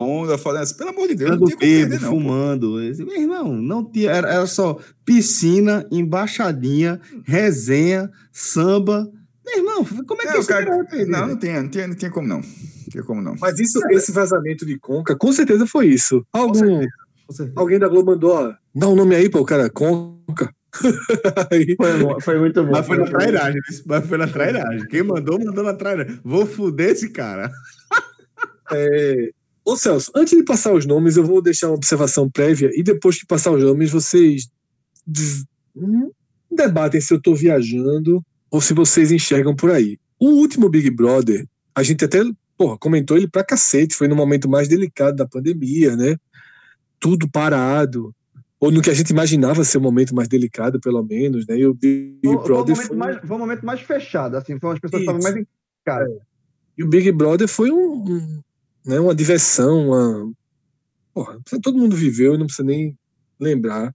onda, 0.00 0.38
falando 0.38 0.62
assim, 0.62 0.76
pelo 0.76 0.90
amor 0.90 1.08
de 1.08 1.14
Deus, 1.16 1.30
não 1.32 1.38
Dando 1.38 1.46
tinha 1.48 1.58
como 1.58 1.70
bebo, 1.70 1.88
perder, 1.90 2.00
não. 2.04 2.10
fumando. 2.10 2.70
Meu 3.04 3.20
irmão, 3.20 3.52
não 3.56 3.84
tinha. 3.84 4.10
Era, 4.10 4.28
era 4.32 4.46
só 4.46 4.78
piscina, 5.04 5.86
embaixadinha, 5.90 7.00
resenha, 7.24 8.10
samba. 8.32 9.10
Meu 9.44 9.58
irmão, 9.58 9.84
como 10.06 10.22
é 10.22 10.26
que 10.26 10.30
É, 10.32 10.36
o 10.36 10.40
esse 10.40 10.48
cara- 10.48 10.70
não, 11.06 11.28
não 11.28 11.36
tinha, 11.38 11.62
não 11.62 11.68
tinha, 11.68 11.86
não 11.88 11.94
tinha 11.94 12.10
como 12.10 12.26
não. 12.28 12.40
Tinha 12.88 13.02
como 13.02 13.22
não. 13.22 13.34
Mas 13.40 13.58
isso, 13.58 13.80
esse 13.90 14.12
vazamento 14.12 14.64
de 14.66 14.78
Conca, 14.78 15.16
com 15.16 15.32
certeza 15.32 15.66
foi 15.66 15.86
isso. 15.86 16.24
Algum, 16.32 16.80
Com 17.26 17.32
certeza. 17.32 17.52
alguém 17.56 17.78
da 17.78 17.88
Globo 17.88 18.12
mandou, 18.12 18.32
ó, 18.32 18.54
dá 18.74 18.88
um 18.88 18.94
nome 18.94 19.14
aí 19.14 19.28
para 19.28 19.40
o 19.40 19.44
cara, 19.44 19.70
Conca. 19.70 20.52
Aí, 21.50 21.74
Foi, 21.76 22.20
foi 22.20 22.38
muito 22.38 22.62
bom. 22.62 22.72
Mas 22.72 22.86
foi 22.86 22.98
na 22.98 23.06
trairagem, 23.06 23.60
mas 23.86 24.06
foi 24.06 24.18
na 24.18 24.28
trairagem. 24.28 24.86
Quem 24.86 25.02
mandou, 25.02 25.42
mandou 25.42 25.64
na 25.64 25.72
trairagem. 25.72 26.20
Vou 26.22 26.46
fuder 26.46 26.90
esse 26.90 27.08
cara. 27.08 27.50
é, 28.70 29.30
Ô 29.68 29.76
Celso, 29.76 30.10
antes 30.14 30.34
de 30.34 30.42
passar 30.42 30.72
os 30.72 30.86
nomes, 30.86 31.18
eu 31.18 31.24
vou 31.26 31.42
deixar 31.42 31.66
uma 31.66 31.74
observação 31.74 32.30
prévia 32.30 32.70
e 32.72 32.82
depois 32.82 33.18
que 33.18 33.26
passar 33.26 33.50
os 33.50 33.62
nomes, 33.62 33.90
vocês 33.90 34.48
hum, 35.76 36.10
debatem 36.50 37.02
se 37.02 37.12
eu 37.12 37.18
estou 37.18 37.36
viajando 37.36 38.24
ou 38.50 38.62
se 38.62 38.72
vocês 38.72 39.12
enxergam 39.12 39.54
por 39.54 39.70
aí. 39.70 39.98
O 40.18 40.30
último 40.30 40.70
Big 40.70 40.88
Brother, 40.90 41.46
a 41.74 41.82
gente 41.82 42.02
até 42.02 42.22
porra, 42.58 42.76
comentou 42.76 43.16
ele 43.16 43.28
pra 43.28 43.44
cacete, 43.44 43.94
foi 43.94 44.08
no 44.08 44.16
momento 44.16 44.48
mais 44.48 44.66
delicado 44.66 45.16
da 45.16 45.26
pandemia, 45.26 45.96
né? 45.96 46.16
Tudo 46.98 47.30
parado. 47.30 48.12
Ou 48.58 48.72
no 48.72 48.82
que 48.82 48.90
a 48.90 48.94
gente 48.94 49.10
imaginava 49.10 49.62
ser 49.62 49.78
o 49.78 49.80
momento 49.80 50.12
mais 50.12 50.26
delicado, 50.26 50.80
pelo 50.80 51.00
menos, 51.04 51.46
né? 51.46 51.56
E 51.56 51.64
o 51.64 51.72
Big 51.72 52.18
Foi, 52.24 52.32
foi, 52.32 52.40
um 52.40 52.42
Brother 52.42 52.74
momento 52.74 52.88
foi, 52.88 52.96
mais, 52.96 53.18
foi 53.24 53.36
um 53.36 53.38
momento 53.38 53.64
mais 53.64 53.80
fechado, 53.80 54.36
assim, 54.36 54.58
foram 54.58 54.74
as 54.74 54.80
pessoas 54.80 55.02
estavam 55.02 55.22
mais 55.22 55.36
em 55.36 55.46
cara. 55.84 56.08
E 56.76 56.82
o 56.82 56.88
Big 56.88 57.12
Brother 57.12 57.46
foi 57.46 57.70
um, 57.70 58.04
um, 58.04 58.42
né, 58.84 58.98
uma 58.98 59.14
diversão, 59.14 59.88
uma. 59.88 60.32
Porra, 61.14 61.38
todo 61.62 61.78
mundo 61.78 61.94
viveu 61.94 62.34
e 62.34 62.38
não 62.38 62.46
precisa 62.46 62.66
nem 62.66 62.98
lembrar 63.38 63.94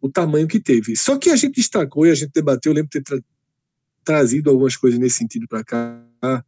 o 0.00 0.10
tamanho 0.10 0.46
que 0.46 0.60
teve. 0.60 0.94
Só 0.94 1.16
que 1.16 1.30
a 1.30 1.36
gente 1.36 1.56
destacou 1.56 2.06
e 2.06 2.10
a 2.10 2.14
gente 2.14 2.30
debateu, 2.34 2.72
eu 2.72 2.76
lembro 2.76 2.90
de 2.90 3.00
ter 3.00 3.02
tra- 3.02 3.24
trazido 4.04 4.50
algumas 4.50 4.76
coisas 4.76 5.00
nesse 5.00 5.16
sentido 5.16 5.48
para 5.48 5.64
cá, 5.64 6.44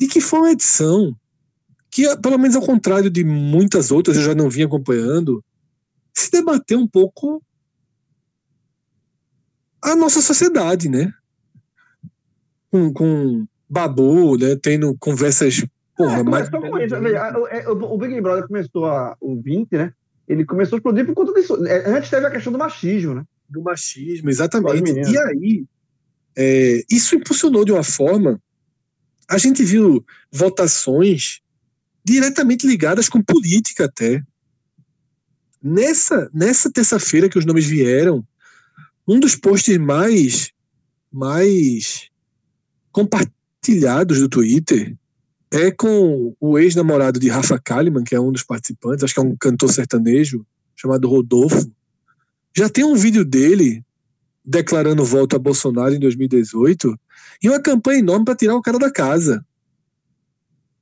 de 0.00 0.08
que 0.08 0.20
foi 0.20 0.38
uma 0.40 0.50
edição 0.52 1.14
que, 1.90 2.16
pelo 2.16 2.38
menos 2.38 2.56
ao 2.56 2.62
contrário 2.62 3.10
de 3.10 3.22
muitas 3.22 3.90
outras, 3.90 4.16
eu 4.16 4.22
já 4.22 4.34
não 4.34 4.48
vinha 4.48 4.64
acompanhando, 4.66 5.44
se 6.14 6.30
debateu 6.30 6.78
um 6.78 6.86
pouco 6.88 7.42
a 9.82 9.94
nossa 9.94 10.22
sociedade, 10.22 10.88
né? 10.88 11.12
Com, 12.70 12.92
com 12.92 13.46
Babu, 13.68 14.38
né? 14.38 14.56
Tendo 14.56 14.96
conversas. 14.98 15.64
Porra, 15.96 16.22
É, 17.14 17.38
o- 17.38 17.46
é, 17.48 17.68
o, 17.68 17.98
Big 17.98 18.20
Brother 18.20 18.46
começou 18.46 18.86
a, 18.86 19.16
o 19.20 19.40
20, 19.40 19.72
né? 19.72 19.92
Ele 20.26 20.44
começou 20.44 20.76
a 20.76 20.78
explodir 20.78 21.04
por 21.04 21.14
conta 21.14 21.32
disso. 21.34 21.66
É, 21.66 21.90
Antes 21.90 22.08
teve 22.08 22.24
a 22.26 22.30
questão 22.30 22.52
do 22.52 22.58
machismo, 22.58 23.14
né? 23.14 23.24
do 23.48 23.60
machismo, 23.62 24.30
exatamente. 24.30 24.92
E 25.12 25.18
aí, 25.18 25.64
é, 26.38 26.84
isso 26.88 27.16
impulsionou 27.16 27.64
de 27.64 27.72
uma 27.72 27.82
forma. 27.82 28.40
A 29.30 29.38
gente 29.38 29.62
viu 29.62 30.04
votações 30.32 31.40
diretamente 32.04 32.66
ligadas 32.66 33.08
com 33.08 33.22
política 33.22 33.84
até. 33.84 34.20
Nessa, 35.62 36.28
nessa 36.34 36.68
terça-feira 36.68 37.28
que 37.28 37.38
os 37.38 37.46
nomes 37.46 37.64
vieram, 37.64 38.26
um 39.06 39.20
dos 39.20 39.36
posts 39.36 39.78
mais, 39.78 40.50
mais 41.12 42.10
compartilhados 42.90 44.18
do 44.18 44.28
Twitter 44.28 44.96
é 45.52 45.70
com 45.70 46.34
o 46.40 46.58
ex-namorado 46.58 47.20
de 47.20 47.28
Rafa 47.28 47.56
Kalimann, 47.56 48.02
que 48.02 48.16
é 48.16 48.20
um 48.20 48.32
dos 48.32 48.42
participantes, 48.42 49.04
acho 49.04 49.14
que 49.14 49.20
é 49.20 49.22
um 49.22 49.36
cantor 49.36 49.70
sertanejo, 49.70 50.44
chamado 50.74 51.08
Rodolfo. 51.08 51.70
Já 52.56 52.68
tem 52.68 52.82
um 52.82 52.96
vídeo 52.96 53.24
dele 53.24 53.84
declarando 54.50 55.04
voto 55.04 55.36
a 55.36 55.38
Bolsonaro 55.38 55.94
em 55.94 56.00
2018 56.00 56.98
e 57.40 57.48
uma 57.48 57.60
campanha 57.62 58.00
enorme 58.00 58.24
para 58.24 58.34
tirar 58.34 58.56
o 58.56 58.62
cara 58.62 58.78
da 58.80 58.90
casa. 58.90 59.46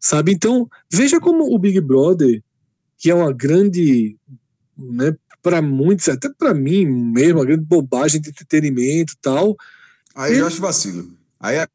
Sabe? 0.01 0.33
Então, 0.33 0.69
veja 0.91 1.21
como 1.21 1.55
o 1.55 1.59
Big 1.59 1.79
Brother, 1.81 2.43
que 2.97 3.11
é 3.11 3.15
uma 3.15 3.33
grande, 3.33 4.17
né, 4.77 5.15
para 5.43 5.61
muitos, 5.61 6.09
até 6.09 6.31
para 6.31 6.55
mim 6.55 6.87
mesmo, 6.87 7.41
uma 7.41 7.45
grande 7.45 7.65
bobagem 7.65 8.21
de 8.21 8.31
entretenimento 8.31 9.13
e 9.13 9.17
tal, 9.21 9.57
Aí 10.15 10.37
eu 10.39 10.47
acho 10.49 10.61
vacilo. 10.61 11.13
Aí 11.39 11.59
a 11.61 11.69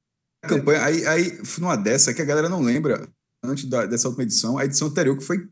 campanha, 0.45 0.84
aí, 0.84 1.06
aí 1.06 1.40
numa 1.60 1.78
dessa 1.78 2.14
que 2.14 2.22
a 2.22 2.26
galera 2.26 2.49
não 2.49 2.61
lembra, 2.61 3.07
antes 3.41 3.64
da- 3.65 3.86
dessa 3.86 4.07
última 4.10 4.24
edição, 4.24 4.57
a 4.57 4.65
edição 4.65 4.90
anterior 4.90 5.18
que 5.18 5.24
foi 5.24 5.48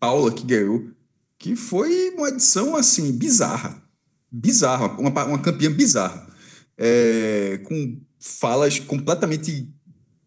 Paula 0.00 0.32
que 0.32 0.44
ganhou, 0.44 0.90
que 1.38 1.54
foi 1.54 2.10
uma 2.16 2.28
edição 2.30 2.74
assim, 2.74 3.12
bizarra. 3.12 3.80
Bizarra, 4.38 4.88
uma, 4.98 5.24
uma 5.24 5.38
campeã 5.38 5.70
bizarra. 5.72 6.26
É, 6.78 7.58
com 7.64 7.98
falas 8.20 8.78
completamente 8.78 9.66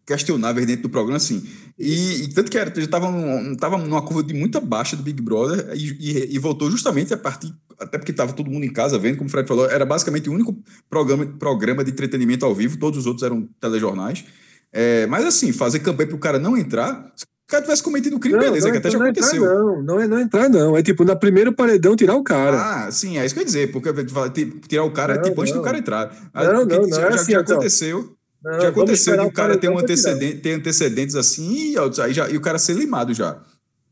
questionáveis 0.04 0.66
dentro 0.66 0.82
do 0.82 0.90
programa, 0.90 1.16
assim. 1.16 1.46
E, 1.78 2.24
e 2.24 2.28
tanto 2.34 2.50
que 2.50 2.58
era, 2.58 2.72
já 2.74 2.82
estava 2.82 3.06
tava 3.56 3.78
numa 3.78 4.02
curva 4.02 4.24
de 4.24 4.34
muita 4.34 4.60
baixa 4.60 4.96
do 4.96 5.02
Big 5.02 5.22
Brother 5.22 5.70
e, 5.74 5.86
e- 6.00 6.34
e 6.34 6.38
voltou 6.38 6.68
justamente 6.70 7.14
a 7.14 7.16
partir, 7.16 7.54
até 7.78 7.96
porque 7.96 8.10
estava 8.10 8.32
todo 8.32 8.50
mundo 8.50 8.64
em 8.64 8.72
casa 8.72 8.98
vendo, 8.98 9.16
como 9.18 9.28
o 9.28 9.30
Fred 9.30 9.46
falou, 9.46 9.70
era 9.70 9.86
basicamente 9.86 10.28
o 10.28 10.32
único 10.32 10.56
programa, 10.88 11.24
programa 11.38 11.84
de 11.84 11.92
entretenimento 11.92 12.44
ao 12.44 12.54
vivo, 12.54 12.76
todos 12.78 12.98
os 12.98 13.06
outros 13.06 13.22
eram 13.22 13.48
telejornais. 13.60 14.24
É, 14.72 15.06
mas 15.06 15.24
assim, 15.24 15.52
fazer 15.52 15.78
campanha 15.80 16.08
para 16.08 16.16
o 16.16 16.20
cara 16.20 16.38
não 16.40 16.56
entrar, 16.56 17.12
cara 17.50 17.62
tivesse 17.62 17.82
cometido 17.82 18.16
um 18.16 18.18
crime, 18.18 18.38
beleza, 18.38 18.70
que 18.70 18.78
até 18.78 18.90
já 18.90 18.98
não 18.98 19.06
é 19.06 19.10
entrar, 19.10 19.26
aconteceu. 19.26 19.44
não, 19.54 19.82
não 19.82 20.00
é 20.00 20.06
não 20.08 20.18
entrar, 20.20 20.48
não. 20.48 20.76
É 20.76 20.82
tipo, 20.82 21.04
na 21.04 21.14
primeiro 21.16 21.52
paredão 21.52 21.94
tirar 21.96 22.14
o 22.14 22.22
cara. 22.24 22.84
Ah, 22.86 22.90
sim, 22.90 23.18
é 23.18 23.24
isso 23.26 23.34
que 23.34 23.40
eu 23.40 23.42
ia 23.42 23.46
dizer, 23.46 23.72
porque 23.72 23.90
tirar 24.68 24.84
o 24.84 24.90
cara 24.92 25.16
Não, 25.16 25.22
tipo 25.22 25.40
antes 25.40 25.52
não. 25.54 25.60
do 25.60 25.64
cara 25.64 25.78
entrar. 25.78 26.06
Não, 26.34 26.60
Porque 26.66 26.74
não, 26.76 26.82
não, 26.82 26.88
já, 26.88 26.96
é 27.06 27.10
já- 27.10 27.14
assim, 27.16 27.32
já 27.32 27.40
então. 27.40 27.54
aconteceu. 27.56 28.14
Não, 28.42 28.60
Já 28.60 28.68
aconteceu 28.68 29.16
de 29.18 29.26
o 29.26 29.30
cara 29.32 29.56
ter, 29.58 29.68
um 29.68 29.74
pra 29.74 29.82
antecedente, 29.82 30.38
ter 30.38 30.52
antecedentes 30.54 31.14
assim 31.14 31.72
e, 31.74 31.78
aí 32.02 32.12
já, 32.14 32.30
e 32.30 32.36
o 32.38 32.40
cara 32.40 32.58
ser 32.58 32.72
limado 32.74 33.12
já. 33.12 33.38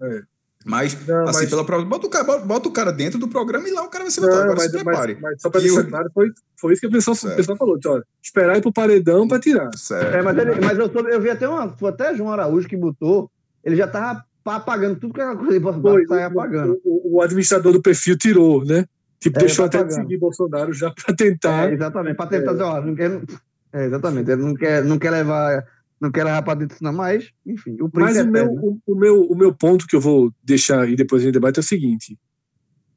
É. 0.01 0.21
Mas, 0.65 0.97
Não, 1.07 1.23
assim, 1.29 1.41
mas- 1.41 1.51
pela 1.51 1.65
prova, 1.65 1.85
bota 1.85 2.07
o, 2.07 2.11
cara, 2.11 2.25
bota, 2.39 2.69
o 2.69 2.73
cara 2.73 2.91
dentro 2.93 3.19
do 3.19 3.29
programa 3.29 3.69
e 3.69 3.73
lá 3.73 3.83
o 3.85 3.89
cara 3.89 4.05
vai 4.05 4.11
ser 4.11 4.21
Não, 4.21 4.29
votado. 4.29 4.43
Agora 4.45 4.57
mas, 4.59 4.71
se 4.71 4.85
prepare. 4.85 5.13
mas, 5.15 5.23
mas 5.23 5.43
só 5.43 5.51
para 5.51 5.61
deixar 5.61 5.81
eu- 5.81 5.89
claro, 5.89 6.11
foi, 6.13 6.29
foi 6.61 6.73
isso 6.73 6.81
que 6.81 6.87
o 6.87 6.91
pessoal, 6.91 7.17
o 7.17 7.37
pessoal 7.37 7.57
falou. 7.59 7.79
Tipo, 7.79 7.95
ó, 7.97 8.03
esperar 8.23 8.57
ir 8.59 8.61
pro 8.63 8.73
paredão 8.73 9.29
para 9.29 9.39
tirar. 9.39 9.71
Certo. 9.77 10.15
É, 10.15 10.23
mas, 10.23 10.37
ele- 10.39 10.61
mas 10.65 10.79
eu, 10.79 10.91
soube- 10.93 11.11
eu 11.11 11.21
vi 11.21 11.31
até 11.31 11.49
uma. 11.49 11.77
Foi 11.77 11.91
até 11.91 12.15
João 12.15 12.33
Araújo 12.33 12.67
que 12.69 12.77
botou. 12.77 13.31
Ele 13.65 13.77
já 13.77 13.87
tava 13.87 14.25
pa- 14.45 14.57
apagando 14.57 14.99
tudo 14.99 15.13
que 15.15 15.21
era 15.21 15.37
coisa 15.37 15.61
pra 15.61 15.73
Foi, 15.81 16.07
sair 16.07 16.25
o- 16.25 16.27
apagando. 16.27 16.81
O, 16.85 17.17
o 17.17 17.23
administrador 17.23 17.73
do 17.73 17.83
perfil 17.83 18.17
tirou, 18.17 18.65
né? 18.65 18.85
Tipo, 19.21 19.39
É, 19.39 19.41
deixou 19.41 19.69
tá 19.69 19.81
até 19.81 19.89
de 19.89 19.95
seguir 19.95 20.17
Bolsonaro 20.19 20.73
já 20.73 20.91
para 20.93 21.15
tentar. 21.15 21.69
É, 21.71 21.75
exatamente, 21.75 22.17
para 22.17 22.27
tentar 22.31 22.53
dizer, 22.53 22.65
ó, 22.65 22.81
não 22.81 22.95
quer. 22.95 23.21
É, 23.73 23.85
exatamente, 23.87 24.31
ele 24.31 24.43
não 24.43 24.55
quer, 24.55 24.85
não 24.85 24.99
quer 24.99 25.11
levar. 25.11 25.65
Não 26.01 26.13
quer 26.13 26.23
levar 26.23 26.43
pra 26.43 26.55
dentro, 26.55 26.77
não, 26.81 26.93
mas, 26.93 27.29
enfim, 27.45 27.77
o 27.81 27.91
Mas 27.93 28.15
príncipe 28.17 28.21
o 28.31 28.37
é 28.37 28.45
meu, 28.45 28.53
o, 28.53 28.79
o 28.87 28.95
meu, 28.95 29.21
o 29.23 29.37
meu 29.37 29.53
ponto 29.53 29.85
que 29.85 29.97
eu 29.97 30.01
vou 30.01 30.33
deixar 30.45 30.89
e 30.89 30.95
depois 30.95 31.21
gente 31.21 31.33
debate 31.33 31.59
é 31.59 31.61
o 31.61 31.65
seguinte. 31.65 32.17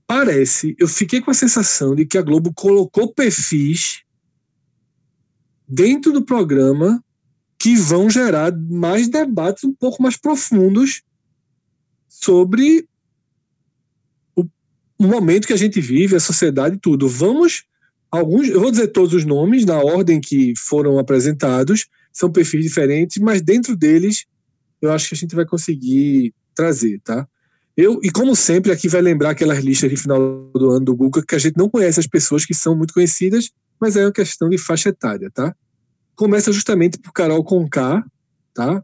Parece, 0.06 0.76
eu 0.78 0.88
fiquei 0.88 1.20
com 1.20 1.32
a 1.32 1.34
sensação 1.34 1.96
de 1.96 2.06
que 2.06 2.16
a 2.16 2.22
Globo 2.22 2.54
colocou 2.54 3.12
perfis 3.12 4.04
dentro 5.68 6.12
do 6.12 6.24
programa 6.24 7.04
que 7.62 7.76
vão 7.76 8.10
gerar 8.10 8.52
mais 8.58 9.08
debates 9.08 9.64
um 9.64 9.72
pouco 9.72 10.02
mais 10.02 10.18
profundos 10.18 11.04
sobre 12.08 12.88
o, 14.36 14.44
o 14.98 15.08
momento 15.08 15.46
que 15.46 15.54
a 15.54 15.58
gente 15.58 15.80
vive, 15.80 16.16
a 16.16 16.20
sociedade 16.20 16.78
e 16.78 16.80
tudo. 16.80 17.08
Vamos, 17.08 17.66
alguns, 18.10 18.50
eu 18.50 18.60
vou 18.60 18.72
dizer 18.72 18.88
todos 18.88 19.14
os 19.14 19.26
nomes 19.26 19.64
na 19.64 19.78
ordem 19.78 20.20
que 20.20 20.54
foram 20.58 20.98
apresentados, 20.98 21.86
são 22.12 22.32
perfis 22.32 22.64
diferentes, 22.64 23.22
mas 23.22 23.44
dentro 23.44 23.76
deles 23.76 24.26
eu 24.82 24.92
acho 24.92 25.10
que 25.10 25.14
a 25.14 25.18
gente 25.18 25.36
vai 25.36 25.46
conseguir 25.46 26.34
trazer, 26.56 27.00
tá? 27.04 27.28
Eu, 27.78 28.00
e 28.02 28.10
como 28.10 28.36
sempre, 28.36 28.72
aqui 28.72 28.90
vai 28.90 29.04
lembrar 29.04 29.30
aquelas 29.30 29.60
listas 29.60 29.88
de 29.88 29.98
final 29.98 30.50
do 30.52 30.72
ano 30.72 30.86
do 30.86 30.96
Google 30.96 31.22
que 31.22 31.36
a 31.36 31.40
gente 31.40 31.58
não 31.58 31.70
conhece 31.70 32.00
as 32.00 32.08
pessoas 32.08 32.44
que 32.44 32.56
são 32.56 32.76
muito 32.76 32.92
conhecidas, 32.92 33.52
mas 33.80 33.96
é 33.96 34.04
uma 34.04 34.12
questão 34.12 34.50
de 34.50 34.58
faixa 34.58 34.90
etária, 34.90 35.30
tá? 35.32 35.56
Começa 36.22 36.52
justamente 36.52 37.00
por 37.00 37.12
Carol 37.14 37.44
Conká, 37.44 38.06
tá? 38.54 38.84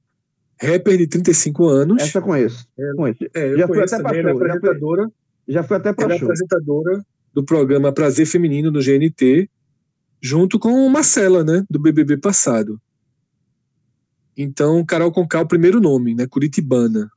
Rapper 0.59 0.97
de 0.97 1.05
35 1.05 1.67
anos. 1.67 2.01
Essa 2.01 2.17
eu 2.17 2.23
conheço. 2.23 2.67
conheço. 2.95 3.19
É, 3.31 3.55
já 3.55 3.67
fui 3.67 3.79
até 3.79 3.97
também, 3.97 4.19
é 4.21 4.23
show, 4.23 4.31
apresentadora, 4.31 5.11
Já 5.47 5.61
fui 5.61 5.77
até 5.77 5.89
é 5.89 5.93
show. 6.17 6.23
apresentadora 6.23 7.05
do 7.31 7.43
programa 7.43 7.93
Prazer 7.93 8.25
Feminino 8.25 8.71
no 8.71 8.79
GNT, 8.79 9.47
junto 10.19 10.57
com 10.57 10.89
Marcela, 10.89 11.43
né, 11.43 11.63
do 11.69 11.77
BBB 11.77 12.17
passado. 12.17 12.81
Então, 14.35 14.83
Carol 14.83 15.11
Conká 15.11 15.37
é 15.37 15.43
o 15.43 15.47
primeiro 15.47 15.79
nome, 15.79 16.15
né, 16.15 16.25
Curitibana. 16.25 17.07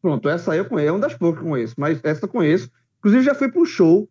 Pronto, 0.00 0.26
essa 0.30 0.52
aí 0.52 0.58
eu 0.58 0.64
conheço, 0.64 0.88
é 0.88 0.92
uma 0.92 1.00
das 1.00 1.14
poucas 1.14 1.40
que 1.42 1.46
eu 1.46 1.50
conheço, 1.50 1.74
mas 1.76 2.00
essa 2.02 2.24
eu 2.24 2.30
conheço. 2.30 2.70
Inclusive 3.00 3.24
já 3.24 3.34
fui 3.34 3.52
pro 3.52 3.66
show 3.66 4.08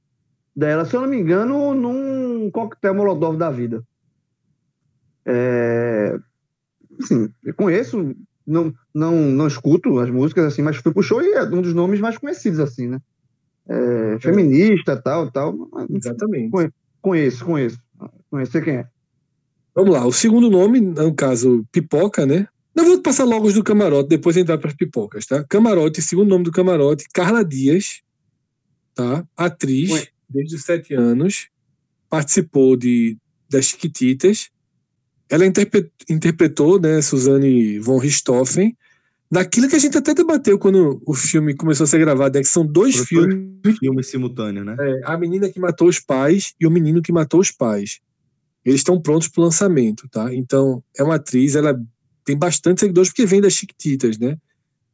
dela, 0.55 0.85
se 0.85 0.95
eu 0.95 1.01
não 1.01 1.07
me 1.09 1.17
engano, 1.17 1.73
num 1.73 2.51
coquetel 2.51 2.93
Molotov 2.93 3.35
da 3.35 3.49
vida. 3.49 3.83
É... 5.27 6.17
Assim, 6.99 7.29
conheço, 7.55 8.15
não, 8.45 8.73
não, 8.93 9.11
não 9.13 9.47
escuto 9.47 9.99
as 9.99 10.09
músicas, 10.09 10.45
assim, 10.45 10.61
mas 10.61 10.77
fui 10.77 10.91
pro 10.91 11.03
show 11.03 11.21
e 11.21 11.33
é 11.33 11.43
um 11.43 11.61
dos 11.61 11.73
nomes 11.73 11.99
mais 11.99 12.17
conhecidos, 12.17 12.59
assim, 12.59 12.87
né? 12.87 12.99
É, 13.69 14.17
feminista, 14.19 14.95
tal, 14.95 15.29
tal. 15.29 15.55
Exatamente. 15.89 16.51
Conheço, 17.01 17.45
conheço. 17.45 17.79
Conhecer 18.31 18.63
quem 18.63 18.77
é. 18.77 18.87
Vamos 19.75 19.93
lá, 19.93 20.05
o 20.07 20.11
segundo 20.11 20.49
nome, 20.49 20.79
no 20.79 21.13
caso, 21.13 21.63
Pipoca, 21.71 22.25
né? 22.25 22.47
Não 22.77 22.85
vou 22.85 23.01
passar 23.01 23.23
logo 23.23 23.47
os 23.47 23.55
do 23.55 23.63
camarote, 23.63 24.09
depois 24.09 24.37
entrar 24.37 24.59
para 24.59 24.69
as 24.69 24.75
pipocas, 24.75 25.25
tá? 25.25 25.43
Camarote, 25.43 25.99
segundo 25.99 26.29
nome 26.29 26.43
do 26.43 26.51
camarote, 26.51 27.07
Carla 27.11 27.43
Dias, 27.43 28.03
tá? 28.93 29.25
Atriz, 29.35 29.89
Ué. 29.89 30.07
desde 30.29 30.55
os 30.55 30.61
sete 30.61 30.93
anos, 30.93 31.49
participou 32.07 32.77
de 32.77 33.17
das 33.49 33.65
Chiquititas. 33.65 34.51
Ela 35.29 35.45
interpretou, 35.45 36.79
né, 36.79 37.01
Suzane 37.01 37.79
von 37.79 37.97
Richthofen, 37.97 38.75
naquilo 39.29 39.67
que 39.67 39.75
a 39.75 39.79
gente 39.79 39.97
até 39.97 40.13
debateu 40.13 40.57
quando 40.57 41.01
o 41.05 41.13
filme 41.13 41.53
começou 41.53 41.83
a 41.83 41.87
ser 41.87 41.99
gravado, 41.99 42.37
é 42.37 42.41
que 42.41 42.47
são 42.47 42.65
dois 42.65 42.95
filmes. 42.95 43.77
Filmes 43.79 44.07
simultâneos, 44.07 44.65
né? 44.65 44.75
É, 44.79 45.01
a 45.03 45.17
menina 45.17 45.49
que 45.49 45.59
matou 45.59 45.87
os 45.87 45.99
pais 45.99 46.53
e 46.59 46.65
o 46.65 46.71
menino 46.71 47.01
que 47.01 47.11
matou 47.11 47.39
os 47.39 47.51
pais. 47.51 47.99
Eles 48.63 48.79
estão 48.79 49.01
prontos 49.01 49.27
para 49.27 49.41
o 49.41 49.43
lançamento, 49.45 50.07
tá? 50.09 50.33
Então, 50.33 50.83
é 50.97 51.03
uma 51.03 51.15
atriz, 51.15 51.55
ela 51.55 51.77
tem 52.23 52.37
bastante 52.37 52.81
seguidores 52.81 53.09
porque 53.09 53.25
vem 53.25 53.41
das 53.41 53.53
Chiquititas, 53.53 54.17
né? 54.17 54.37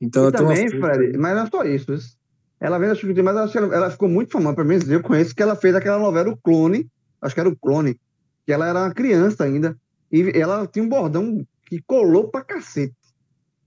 Então, 0.02 0.30
e 0.30 0.32
também, 0.32 0.70
Fred, 0.70 1.18
mas 1.18 1.36
não 1.36 1.44
é 1.44 1.50
só 1.50 1.64
isso. 1.64 2.18
Ela 2.60 2.78
vem 2.78 2.90
das 2.90 2.98
Chiquititas, 2.98 3.24
mas 3.24 3.56
ela, 3.56 3.76
ela 3.76 3.92
ficou 3.92 4.10
muito 4.10 4.32
famosa. 4.32 4.56
Para 4.56 4.64
mim, 4.64 4.80
eu 4.88 5.02
conheço 5.02 5.36
que 5.36 5.42
ela 5.42 5.56
fez 5.56 5.76
aquela 5.76 6.00
novela 6.00 6.30
O 6.30 6.38
Clone, 6.38 6.88
acho 7.22 7.34
que 7.34 7.40
era 7.40 7.50
O 7.50 7.56
Clone, 7.56 8.00
que 8.46 8.52
ela 8.52 8.68
era 8.68 8.80
uma 8.80 8.94
criança 8.94 9.44
ainda. 9.44 9.78
E 10.14 10.32
ela 10.40 10.66
tinha 10.68 10.86
um 10.86 10.90
bordão 10.90 11.46
que 11.66 11.82
colou 11.86 12.30
pra 12.30 12.44
cacete 12.44 12.96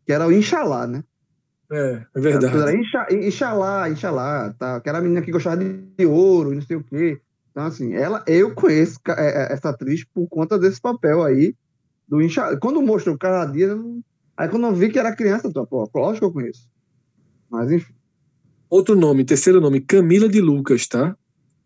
que 0.06 0.12
era 0.12 0.26
o 0.26 0.32
Inxalá, 0.32 0.86
né? 0.86 1.02
É, 1.70 2.06
é 2.14 2.20
verdade. 2.20 2.56
Era 2.56 2.72
Inxa, 2.72 3.06
Inxalá, 3.10 3.90
Inxalá, 3.90 4.54
tá? 4.56 4.80
que 4.80 4.88
era 4.88 4.98
a 4.98 5.00
menina 5.00 5.20
que 5.20 5.32
gostava 5.32 5.56
de, 5.56 6.06
ouro 6.06 6.52
e 6.52 6.54
não 6.54 6.62
sei 6.62 6.76
o 6.76 6.84
quê. 6.84 7.20
Então, 7.50 7.64
assim, 7.64 7.92
ela, 7.92 8.22
eu 8.26 8.54
conheço 8.54 9.00
é, 9.08 9.50
é, 9.50 9.52
essa 9.52 9.70
atriz 9.70 10.04
por 10.04 10.28
conta 10.28 10.56
desse 10.58 10.80
papel 10.80 11.24
aí 11.24 11.56
do 12.06 12.22
Inxalá. 12.22 12.56
Quando 12.58 12.80
mostrou 12.80 13.18
cada 13.18 13.44
dia, 13.46 13.76
aí 14.36 14.48
quando 14.48 14.66
eu 14.68 14.74
vi 14.74 14.90
que 14.90 14.98
era 14.98 15.16
criança, 15.16 15.52
tô, 15.52 15.66
pô, 15.66 15.90
lógico 15.92 16.20
que 16.20 16.24
eu 16.24 16.32
conheço. 16.32 16.68
Mas, 17.50 17.72
enfim. 17.72 17.92
Outro 18.70 18.94
nome, 18.94 19.24
terceiro 19.24 19.60
nome, 19.60 19.80
Camila 19.80 20.28
de 20.28 20.40
Lucas, 20.40 20.86
tá? 20.86 21.16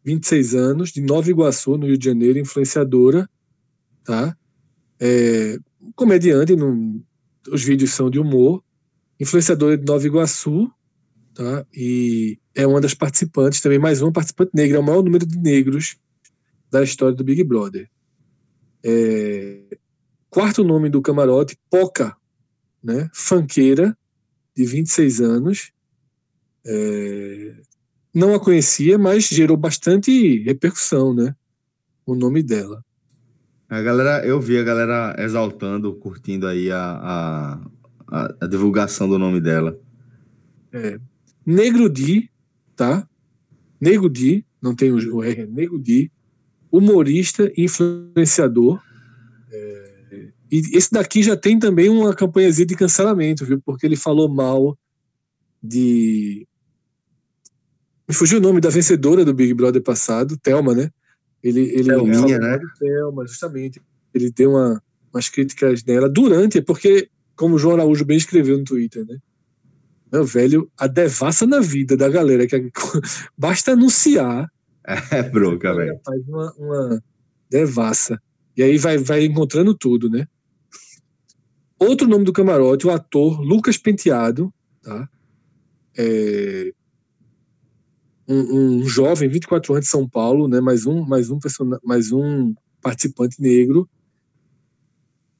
26 0.02 0.54
anos, 0.54 0.90
de 0.90 1.02
Nova 1.02 1.28
Iguaçu, 1.28 1.76
no 1.76 1.86
Rio 1.86 1.98
de 1.98 2.06
Janeiro, 2.06 2.38
influenciadora, 2.38 3.28
tá? 4.02 4.34
É, 5.00 5.58
comediante, 5.96 6.54
não, 6.54 7.02
os 7.50 7.64
vídeos 7.64 7.92
são 7.92 8.10
de 8.10 8.18
humor, 8.18 8.62
influenciadora 9.18 9.78
de 9.78 9.84
Nova 9.84 10.06
Iguaçu, 10.06 10.70
tá? 11.34 11.66
E 11.74 12.38
é 12.54 12.66
uma 12.66 12.80
das 12.80 12.94
participantes, 12.94 13.60
também 13.60 13.78
mais 13.78 14.02
uma 14.02 14.12
participante 14.12 14.50
negra, 14.54 14.76
é 14.76 14.80
o 14.80 14.84
maior 14.84 15.02
número 15.02 15.24
de 15.24 15.38
negros 15.38 15.96
da 16.70 16.82
história 16.82 17.14
do 17.14 17.24
Big 17.24 17.42
Brother. 17.42 17.88
É... 18.84 19.78
Quarto 20.28 20.62
nome 20.62 20.88
do 20.88 21.02
camarote, 21.02 21.58
Poca, 21.68 22.16
né? 22.82 23.10
Fanqueira, 23.12 23.96
de 24.56 24.64
26 24.64 25.20
anos. 25.20 25.72
É... 26.64 27.54
Não 28.14 28.34
a 28.34 28.40
conhecia, 28.40 28.98
mas 28.98 29.28
gerou 29.28 29.56
bastante 29.56 30.42
repercussão, 30.42 31.14
né? 31.14 31.34
O 32.04 32.14
nome 32.14 32.42
dela. 32.42 32.84
A 33.70 33.80
galera, 33.82 34.26
eu 34.26 34.40
vi 34.40 34.58
a 34.58 34.64
galera 34.64 35.14
exaltando, 35.16 35.94
curtindo 35.94 36.48
aí 36.48 36.72
a, 36.72 37.62
a, 38.08 38.34
a, 38.40 38.46
divulgação 38.48 39.08
do 39.08 39.16
nome 39.16 39.40
dela. 39.40 39.78
É. 40.72 40.98
Negro 41.46 41.88
Di, 41.88 42.28
tá? 42.74 43.08
Negro 43.80 44.10
Di, 44.10 44.44
não 44.60 44.74
tem 44.74 44.90
o 44.90 45.22
R, 45.22 45.42
é 45.42 45.46
Negro 45.46 45.78
Di, 45.78 46.10
humorista 46.68 47.48
influenciador. 47.56 48.82
É, 49.52 50.30
e 50.50 50.76
esse 50.76 50.90
daqui 50.90 51.22
já 51.22 51.36
tem 51.36 51.56
também 51.56 51.88
uma 51.88 52.12
campanhazinha 52.12 52.66
de 52.66 52.74
cancelamento, 52.74 53.46
viu? 53.46 53.62
Porque 53.64 53.86
ele 53.86 53.96
falou 53.96 54.28
mal 54.28 54.76
de. 55.62 56.44
Me 58.08 58.14
fugiu 58.16 58.38
o 58.38 58.42
nome 58.42 58.60
da 58.60 58.68
vencedora 58.68 59.24
do 59.24 59.32
Big 59.32 59.54
Brother 59.54 59.80
passado, 59.80 60.36
Thelma, 60.36 60.74
né? 60.74 60.90
Ele, 61.42 61.60
ele 61.72 61.84
Thelminha, 61.84 62.38
né? 62.38 62.58
Thelma, 62.78 63.26
justamente. 63.26 63.80
Ele 64.12 64.30
deu 64.30 64.50
uma, 64.50 64.82
umas 65.12 65.28
críticas 65.28 65.84
nela 65.84 66.08
durante, 66.08 66.60
porque, 66.60 67.08
como 67.34 67.54
o 67.54 67.58
João 67.58 67.74
Araújo 67.74 68.04
bem 68.04 68.16
escreveu 68.16 68.58
no 68.58 68.64
Twitter, 68.64 69.06
né? 69.06 69.18
Meu 70.12 70.24
velho, 70.24 70.70
a 70.76 70.86
devassa 70.86 71.46
na 71.46 71.60
vida 71.60 71.96
da 71.96 72.08
galera, 72.08 72.46
que 72.46 72.70
basta 73.38 73.72
anunciar. 73.72 74.50
É 75.10 75.22
broca, 75.22 75.74
velho. 75.74 76.00
Faz 76.04 76.28
uma, 76.28 76.52
uma 76.58 77.02
devassa. 77.48 78.20
E 78.56 78.62
aí 78.62 78.76
vai, 78.76 78.98
vai 78.98 79.24
encontrando 79.24 79.72
tudo, 79.74 80.10
né? 80.10 80.26
Outro 81.78 82.08
nome 82.08 82.24
do 82.24 82.32
camarote, 82.32 82.86
o 82.86 82.90
ator 82.90 83.40
Lucas 83.40 83.78
Penteado, 83.78 84.52
tá? 84.82 85.08
É, 85.96 86.72
um, 88.30 88.78
um, 88.78 88.86
jovem, 88.86 89.28
24 89.28 89.72
anos 89.72 89.86
de 89.86 89.90
São 89.90 90.08
Paulo, 90.08 90.46
né, 90.46 90.60
mais 90.60 90.86
um, 90.86 91.04
mais 91.04 91.30
um, 91.30 91.38
mais 91.82 92.12
um 92.12 92.54
participante 92.80 93.42
negro. 93.42 93.88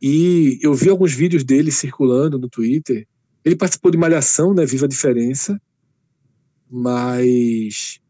E 0.02 0.58
eu 0.60 0.74
vi 0.74 0.88
alguns 0.88 1.12
vídeos 1.12 1.44
dele 1.44 1.70
circulando 1.70 2.38
no 2.38 2.48
Twitter. 2.48 3.06
Ele 3.44 3.54
participou 3.54 3.90
de 3.90 3.98
Malhação, 3.98 4.52
né, 4.52 4.66
Viva 4.66 4.86
a 4.86 4.88
Diferença, 4.88 5.60
mas 6.68 8.00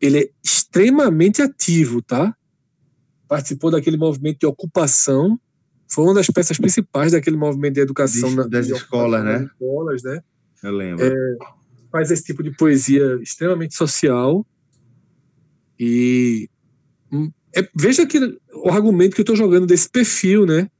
ele 0.00 0.18
é 0.18 0.30
extremamente 0.42 1.42
ativo, 1.42 2.00
tá? 2.00 2.34
Participou 3.28 3.70
daquele 3.70 3.96
movimento 3.96 4.38
de 4.40 4.46
ocupação, 4.46 5.38
foi 5.86 6.04
uma 6.04 6.14
das 6.14 6.28
peças 6.28 6.56
principais 6.56 7.12
daquele 7.12 7.36
movimento 7.36 7.74
de 7.74 7.80
educação 7.80 8.30
de, 8.30 8.36
na, 8.36 8.46
das 8.46 8.66
de 8.68 8.72
escolas, 8.72 9.24
né? 9.24 9.44
Escolas, 9.44 10.02
né? 10.02 10.22
Eu 10.62 10.72
lembro. 10.72 11.04
É, 11.04 11.36
faz 11.90 12.10
esse 12.10 12.24
tipo 12.24 12.42
de 12.42 12.50
poesia 12.52 13.18
extremamente 13.22 13.74
social. 13.74 14.46
E 15.78 16.48
hum, 17.10 17.30
é, 17.56 17.68
veja 17.74 18.06
que 18.06 18.18
o 18.52 18.70
argumento 18.70 19.14
que 19.14 19.20
eu 19.20 19.24
estou 19.24 19.36
jogando 19.36 19.66
desse 19.66 19.88
perfil, 19.88 20.46
né? 20.46 20.70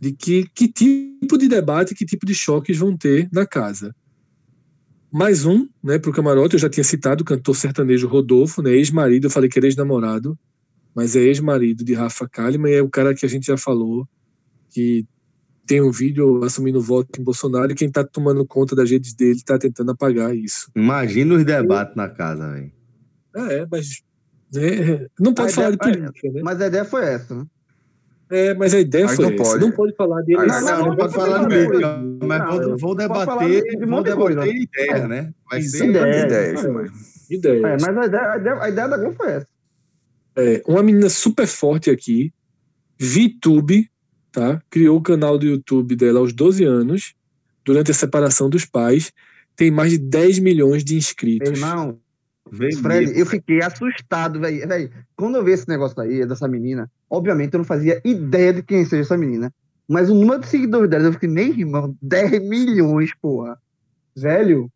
De 0.00 0.12
que, 0.12 0.48
que 0.54 0.68
tipo 0.68 1.36
de 1.36 1.48
debate, 1.48 1.94
que 1.94 2.06
tipo 2.06 2.24
de 2.24 2.34
choques 2.34 2.78
vão 2.78 2.96
ter 2.96 3.28
na 3.32 3.46
casa. 3.46 3.94
Mais 5.12 5.44
um, 5.44 5.68
né, 5.82 5.98
para 5.98 6.10
o 6.10 6.14
camarote, 6.14 6.54
eu 6.54 6.60
já 6.60 6.70
tinha 6.70 6.84
citado 6.84 7.22
o 7.22 7.24
cantor 7.24 7.56
sertanejo 7.56 8.06
Rodolfo, 8.06 8.62
né, 8.62 8.70
ex-marido, 8.70 9.26
eu 9.26 9.30
falei 9.30 9.50
que 9.50 9.58
era 9.58 9.66
ex-namorado, 9.66 10.38
mas 10.94 11.16
é 11.16 11.20
ex-marido 11.20 11.84
de 11.84 11.94
Rafa 11.94 12.28
Kalimann, 12.28 12.72
é 12.72 12.80
o 12.80 12.88
cara 12.88 13.12
que 13.12 13.26
a 13.26 13.28
gente 13.28 13.46
já 13.46 13.56
falou, 13.56 14.08
que 14.70 15.04
tem 15.70 15.80
um 15.80 15.92
vídeo 15.92 16.42
assumindo 16.42 16.82
voto 16.82 17.20
em 17.20 17.22
Bolsonaro 17.22 17.70
e 17.70 17.76
quem 17.76 17.86
está 17.86 18.02
tomando 18.02 18.44
conta 18.44 18.74
das 18.74 18.90
redes 18.90 19.14
dele 19.14 19.36
está 19.36 19.56
tentando 19.56 19.92
apagar 19.92 20.34
isso. 20.34 20.68
Imagina 20.74 21.32
os 21.36 21.44
debates 21.44 21.94
na 21.94 22.08
casa, 22.08 22.50
velho. 22.50 22.72
É, 23.36 23.64
mas 23.70 24.02
né, 24.52 25.06
não 25.20 25.32
pode 25.32 25.52
a 25.52 25.54
falar 25.54 25.70
de 25.70 25.78
política, 25.78 26.28
né? 26.32 26.40
Mas 26.42 26.60
a 26.60 26.66
ideia 26.66 26.84
foi 26.84 27.04
essa, 27.04 27.36
né? 27.36 27.46
É, 28.32 28.52
mas 28.54 28.74
a 28.74 28.80
ideia 28.80 29.06
mas 29.06 29.14
foi 29.14 29.26
não 29.26 29.32
essa. 29.32 29.42
Pode. 29.44 29.60
Não 29.60 29.70
pode 29.70 29.94
falar 29.94 30.22
de 30.22 30.32
eleição. 30.32 30.60
Não, 30.60 30.78
não, 30.78 30.86
não, 30.86 30.96
pode 30.96 31.14
falar 31.14 31.38
de 31.38 31.54
política, 31.54 31.98
mas 32.26 32.48
vão, 32.48 32.76
vão 32.76 32.94
debater, 32.96 33.62
de 33.62 33.86
vão 33.86 34.02
debater 34.02 34.36
coisa. 34.36 34.46
ideia, 34.48 35.06
né? 35.06 35.34
Vai 35.48 35.62
ser 35.62 35.88
ideia, 35.88 36.26
ideias. 36.26 36.64
Ideia. 37.30 37.66
É, 37.68 37.76
mas 37.80 37.96
a 37.96 38.06
ideia, 38.06 38.32
a 38.32 38.36
ideia, 38.38 38.56
a 38.60 38.68
ideia 38.68 38.88
da 38.88 38.96
Globo 38.96 39.14
foi 39.14 39.30
essa. 39.34 39.46
É, 40.34 40.62
uma 40.66 40.82
menina 40.82 41.08
super 41.08 41.46
forte 41.46 41.90
aqui, 41.90 42.32
VTube, 42.98 43.88
tá? 44.30 44.62
Criou 44.70 44.98
o 44.98 45.02
canal 45.02 45.38
do 45.38 45.46
YouTube 45.46 45.96
dela 45.96 46.20
aos 46.20 46.32
12 46.32 46.64
anos, 46.64 47.14
durante 47.64 47.90
a 47.90 47.94
separação 47.94 48.48
dos 48.48 48.64
pais, 48.64 49.12
tem 49.56 49.70
mais 49.70 49.90
de 49.90 49.98
10 49.98 50.38
milhões 50.38 50.84
de 50.84 50.96
inscritos. 50.96 51.50
Irmão, 51.50 51.98
Fred, 52.82 53.18
eu 53.18 53.26
fiquei 53.26 53.62
assustado, 53.62 54.40
velho. 54.40 54.90
Quando 55.16 55.36
eu 55.36 55.44
vi 55.44 55.52
esse 55.52 55.68
negócio 55.68 56.00
aí, 56.00 56.26
dessa 56.26 56.48
menina, 56.48 56.90
obviamente 57.08 57.54
eu 57.54 57.58
não 57.58 57.64
fazia 57.64 58.00
ideia 58.04 58.52
de 58.52 58.62
quem 58.62 58.84
seja 58.84 59.02
essa 59.02 59.16
menina. 59.16 59.52
Mas 59.88 60.08
o 60.08 60.14
número 60.14 60.40
de 60.40 60.46
seguidores 60.46 60.88
dela, 60.88 61.04
eu 61.04 61.12
fiquei, 61.12 61.28
nem 61.28 61.50
irmão, 61.50 61.96
10 62.00 62.42
milhões, 62.48 63.10
porra. 63.20 63.58
Velho. 64.16 64.70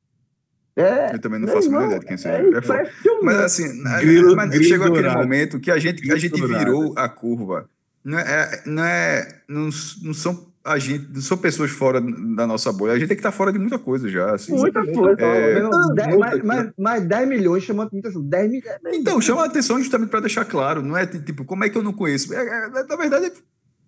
É, 0.77 1.15
eu 1.15 1.21
também 1.21 1.39
não 1.39 1.47
faço 1.47 1.69
ideia 1.69 2.01
de 2.01 2.07
quem 2.07 2.17
seja. 2.17 2.37
É 2.37 2.83
é 2.83 3.23
mas 3.23 3.37
assim, 3.37 3.83
grilo, 4.01 4.35
mas 4.35 4.51
grilo 4.51 4.65
chegou 4.65 4.89
aquele 4.89 5.11
momento 5.11 5.61
que 5.61 5.71
a 5.71 5.79
gente, 5.79 6.11
a 6.11 6.17
gente 6.17 6.45
virou 6.45 6.93
a 6.97 7.09
curva 7.09 7.69
não 8.05 8.19
é, 8.19 8.23
é, 8.23 8.63
não, 8.69 8.85
é 8.85 9.43
não, 9.49 9.69
não 10.03 10.15
são 10.15 10.53
a 10.67 10.79
gente, 10.79 11.21
são 11.21 11.37
pessoas 11.37 11.71
fora 11.71 12.01
da 12.01 12.47
nossa 12.47 12.73
bolha, 12.73 12.95
a 12.95 12.99
gente 12.99 13.09
tem 13.09 13.17
que 13.17 13.21
estar 13.21 13.33
fora 13.33 13.53
de 13.53 13.59
muita 13.59 13.79
coisa 13.79 14.09
já. 14.09 14.35
Assim, 14.35 14.53
Muita 14.55 14.83
coisa. 14.83 15.21
É, 15.21 15.55
Menos 15.57 15.95
dez- 15.95 16.17
mais, 16.17 16.43
mais, 16.43 16.71
mais 16.79 17.07
10 17.07 17.29
milhões 17.29 17.63
chamando 17.65 17.91
muita 17.93 18.09
atenção. 18.09 18.27
10 18.27 18.51
milhões. 18.51 18.77
Então, 18.95 19.21
chama 19.21 19.43
a 19.43 19.47
atenção 19.47 19.79
justamente 19.79 20.09
para 20.09 20.21
deixar 20.21 20.45
claro, 20.47 20.81
não 20.83 20.97
é 20.97 21.07
tipo, 21.07 21.45
como 21.45 21.65
é 21.65 21.69
que 21.69 21.77
eu 21.77 21.83
não 21.83 21.93
conheço? 21.93 22.33
É, 22.33 22.39
é, 22.39 22.69
na 22.71 22.97
verdade, 22.97 23.31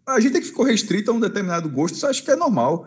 a 0.07 0.21
gente 0.21 0.33
tem 0.33 0.43
que 0.43 0.49
ficou 0.49 0.67
restrito 0.67 1.11
a 1.11 1.15
um 1.15 1.21
determinado 1.21 1.67
gosto, 1.71 1.95
isso 1.95 2.07
acho 2.07 2.23
que 2.23 2.31
é 2.31 2.37
normal, 2.37 2.87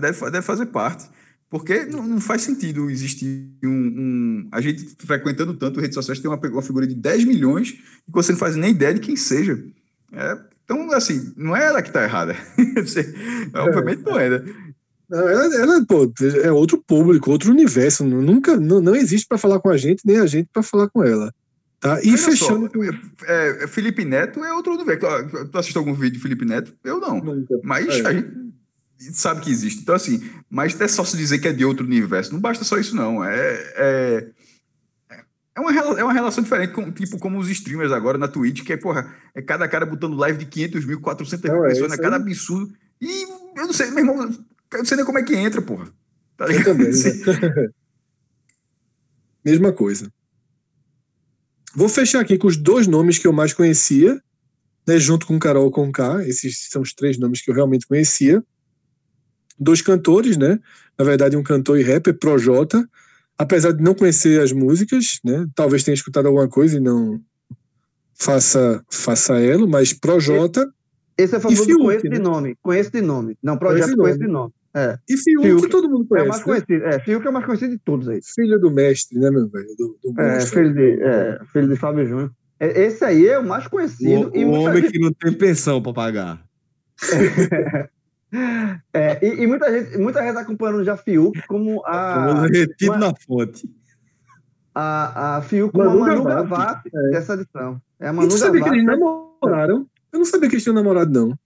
deve, 0.00 0.30
deve 0.30 0.42
fazer 0.42 0.66
parte. 0.66 1.06
Porque 1.48 1.84
não, 1.86 2.06
não 2.06 2.20
faz 2.20 2.42
sentido 2.42 2.90
existir 2.90 3.52
um, 3.64 3.68
um- 3.70 4.48
A 4.52 4.60
gente 4.60 4.96
frequentando 5.06 5.54
tanto 5.54 5.80
redes 5.80 5.94
sociais 5.94 6.18
tem 6.18 6.30
uma, 6.30 6.38
uma 6.38 6.62
figura 6.62 6.86
de 6.86 6.94
10 6.94 7.24
milhões 7.24 7.70
e 8.08 8.10
você 8.12 8.32
não 8.32 8.38
faz 8.38 8.56
nem 8.56 8.70
ideia 8.70 8.94
de 8.94 9.00
quem 9.00 9.16
seja. 9.16 9.62
É, 10.12 10.38
então, 10.64 10.90
assim, 10.92 11.32
não 11.36 11.56
é 11.56 11.64
ela 11.66 11.82
que 11.82 11.88
está 11.88 12.02
errada. 12.04 12.36
Você- 12.76 13.14
Obviamente 13.54 14.02
não 14.02 14.18
é? 14.18 14.28
Não, 15.10 15.28
ela, 15.28 15.54
ela, 15.56 15.84
pô, 15.86 16.10
é 16.42 16.50
outro 16.52 16.78
público, 16.78 17.30
outro 17.30 17.50
universo. 17.50 18.02
Nunca, 18.04 18.56
não, 18.58 18.80
não 18.80 18.94
existe 18.96 19.26
para 19.26 19.36
falar 19.38 19.60
com 19.60 19.68
a 19.68 19.76
gente, 19.76 20.06
nem 20.06 20.18
a 20.18 20.26
gente 20.26 20.48
para 20.52 20.62
falar 20.62 20.88
com 20.88 21.04
ela. 21.04 21.34
Tá? 21.80 22.00
E 22.02 22.08
Olha 22.10 22.16
só, 22.18 22.30
fechando. 22.30 22.70
é, 23.26 23.64
é, 23.64 23.66
Felipe 23.66 24.04
Neto 24.04 24.42
é 24.44 24.54
outro 24.54 24.72
universo. 24.72 25.00
Tu- 25.28 25.48
Tu 25.48 25.58
assistiu 25.58 25.80
algum 25.80 25.92
vídeo 25.94 26.16
de 26.16 26.22
Felipe 26.22 26.44
Neto? 26.44 26.72
Eu 26.84 26.98
não. 27.00 27.18
Nunca. 27.20 27.58
Mas 27.62 27.88
É. 27.88 28.08
a 28.08 28.12
gente 28.12 28.32
sabe 29.14 29.40
que 29.40 29.50
existe. 29.50 29.82
Então, 29.82 29.94
assim, 29.94 30.22
mas 30.48 30.80
é 30.80 30.86
só 30.88 31.04
se 31.04 31.16
dizer 31.16 31.40
que 31.40 31.48
é 31.48 31.52
de 31.52 31.64
outro 31.64 31.84
universo. 31.84 32.32
Não 32.32 32.40
basta 32.40 32.64
só 32.64 32.78
isso, 32.78 32.94
não. 32.96 33.22
É, 33.22 34.26
é, 35.54 35.60
é, 35.60 35.60
uma, 35.60 36.00
é 36.00 36.04
uma 36.04 36.12
relação 36.12 36.42
diferente, 36.42 36.72
com, 36.72 36.90
tipo 36.90 37.18
como 37.18 37.38
os 37.38 37.50
streamers 37.50 37.92
agora 37.92 38.16
na 38.16 38.28
Twitch, 38.28 38.64
que 38.64 38.72
é, 38.72 38.76
porra, 38.76 39.14
é 39.34 39.42
cada 39.42 39.68
cara 39.68 39.84
botando 39.84 40.16
live 40.16 40.38
de 40.38 40.46
500 40.46 40.84
mil, 40.84 41.00
400 41.00 41.50
mil 41.50 41.64
é 41.64 41.68
pessoas, 41.68 41.88
né? 41.88 41.94
isso 41.94 42.02
Cada 42.02 42.16
absurdo. 42.16 42.72
E 43.00 43.22
eu 43.56 43.66
não 43.66 43.72
sei, 43.72 43.90
meu 43.90 43.98
irmão, 43.98 44.22
eu 44.22 44.78
não 44.78 44.84
sei 44.84 44.96
nem 44.96 45.04
como 45.04 45.18
é 45.18 45.22
que 45.22 45.34
entra, 45.34 45.60
porra. 45.60 45.88
Tá 46.36 46.46
Eu 46.46 46.64
também, 46.64 46.88
né? 46.88 46.92
Mesma 49.44 49.72
coisa. 49.72 50.10
Vou 51.74 51.88
fechar 51.88 52.20
aqui 52.20 52.38
com 52.38 52.46
os 52.46 52.56
dois 52.56 52.86
nomes 52.86 53.18
que 53.18 53.26
eu 53.26 53.32
mais 53.32 53.52
conhecia, 53.52 54.20
né, 54.86 54.98
junto 54.98 55.26
com 55.26 55.38
Carol 55.38 55.70
Conká. 55.70 56.26
Esses 56.26 56.68
são 56.70 56.82
os 56.82 56.92
três 56.92 57.18
nomes 57.18 57.42
que 57.42 57.50
eu 57.50 57.54
realmente 57.54 57.86
conhecia. 57.86 58.42
Dois 59.58 59.82
cantores, 59.82 60.36
né? 60.36 60.58
Na 60.98 61.04
verdade, 61.04 61.36
um 61.36 61.42
cantor 61.42 61.78
e 61.78 61.82
rapper, 61.82 62.18
Projota. 62.18 62.88
Apesar 63.42 63.72
de 63.72 63.82
não 63.82 63.94
conhecer 63.94 64.40
as 64.40 64.52
músicas, 64.52 65.18
né? 65.24 65.46
Talvez 65.54 65.82
tenha 65.82 65.94
escutado 65.94 66.26
alguma 66.26 66.48
coisa 66.48 66.76
e 66.76 66.80
não 66.80 67.20
faça, 68.14 68.84
faça 68.90 69.38
elo, 69.40 69.66
mas 69.66 69.92
Projota 69.92 70.72
Esse 71.18 71.36
é 71.36 71.40
famoso 71.40 71.64
Fiuk, 71.64 71.82
conheço 71.82 72.04
né? 72.06 72.10
de 72.16 72.22
nome. 72.22 72.56
Conheço 72.62 72.92
de 72.92 73.00
nome. 73.00 73.36
Não, 73.42 73.56
Conhece 73.58 73.96
conheço 73.96 74.18
nome. 74.18 74.26
de 74.26 74.32
nome. 74.32 74.52
É. 74.74 74.96
e 75.08 75.16
Fiuk, 75.18 75.42
Fiuk 75.46 75.68
todo 75.68 75.90
mundo 75.90 76.06
É 76.16 76.22
o 76.22 76.28
mais 76.28 76.42
conhece. 76.42 76.66
né? 76.72 76.78
conhecido. 76.80 76.94
É, 76.94 77.04
Fiuk 77.04 77.26
é 77.26 77.30
o 77.30 77.32
mais 77.32 77.44
conhecido 77.46 77.70
de 77.72 77.78
todos 77.78 78.08
aí. 78.08 78.20
Filho 78.22 78.58
do 78.60 78.70
mestre, 78.70 79.18
né, 79.18 79.30
meu 79.30 79.48
velho? 79.48 79.66
Do, 79.76 79.98
do 80.02 80.20
É, 80.20 80.34
monstro. 80.34 80.58
filho 80.60 80.74
de, 80.74 81.02
é, 81.02 81.40
filho 81.52 81.68
de 81.68 81.76
Fábio 81.76 82.06
Júnior. 82.06 82.30
É, 82.60 82.82
Esse 82.84 83.04
aí 83.04 83.26
é 83.26 83.38
o 83.38 83.44
mais 83.44 83.66
conhecido. 83.66 84.30
O, 84.30 84.36
e 84.36 84.44
o 84.44 84.50
homem 84.52 84.82
gente- 84.82 84.92
que 84.92 84.98
não 85.00 85.12
tem 85.12 85.32
pensão 85.32 85.82
para 85.82 85.92
pagar. 85.92 86.44
É, 88.94 89.18
e, 89.26 89.42
e 89.42 89.46
muita 89.46 89.70
gente 89.70 89.98
muita 89.98 90.22
gente 90.22 90.34
tá 90.34 90.40
acompanhando 90.40 90.82
já 90.84 90.96
Fiuk 90.96 91.46
como 91.46 91.84
a, 91.84 92.46
retido 92.46 92.96
na 92.96 93.12
fonte. 93.26 93.68
a, 94.74 95.36
a 95.36 95.42
Fiuk 95.42 95.72
como 95.72 95.84
Manu 95.84 96.04
a 96.04 96.06
Manu 96.08 96.24
Gavassi. 96.24 96.90
Gavassi 96.90 97.10
dessa 97.10 97.34
edição. 97.34 97.80
É 98.00 98.08
a 98.08 98.10
E 98.10 98.14
Manu 98.14 98.28
tu 98.28 98.38
sabia 98.38 98.62
que 98.62 98.68
eles 98.70 98.84
Gavassi. 98.86 99.02
namoraram? 99.42 99.86
Eu 100.12 100.18
não 100.18 100.24
sabia 100.26 100.48
que 100.48 100.54
eles 100.54 100.62
tinham 100.62 100.74
namorado, 100.74 101.10
não. 101.12 101.38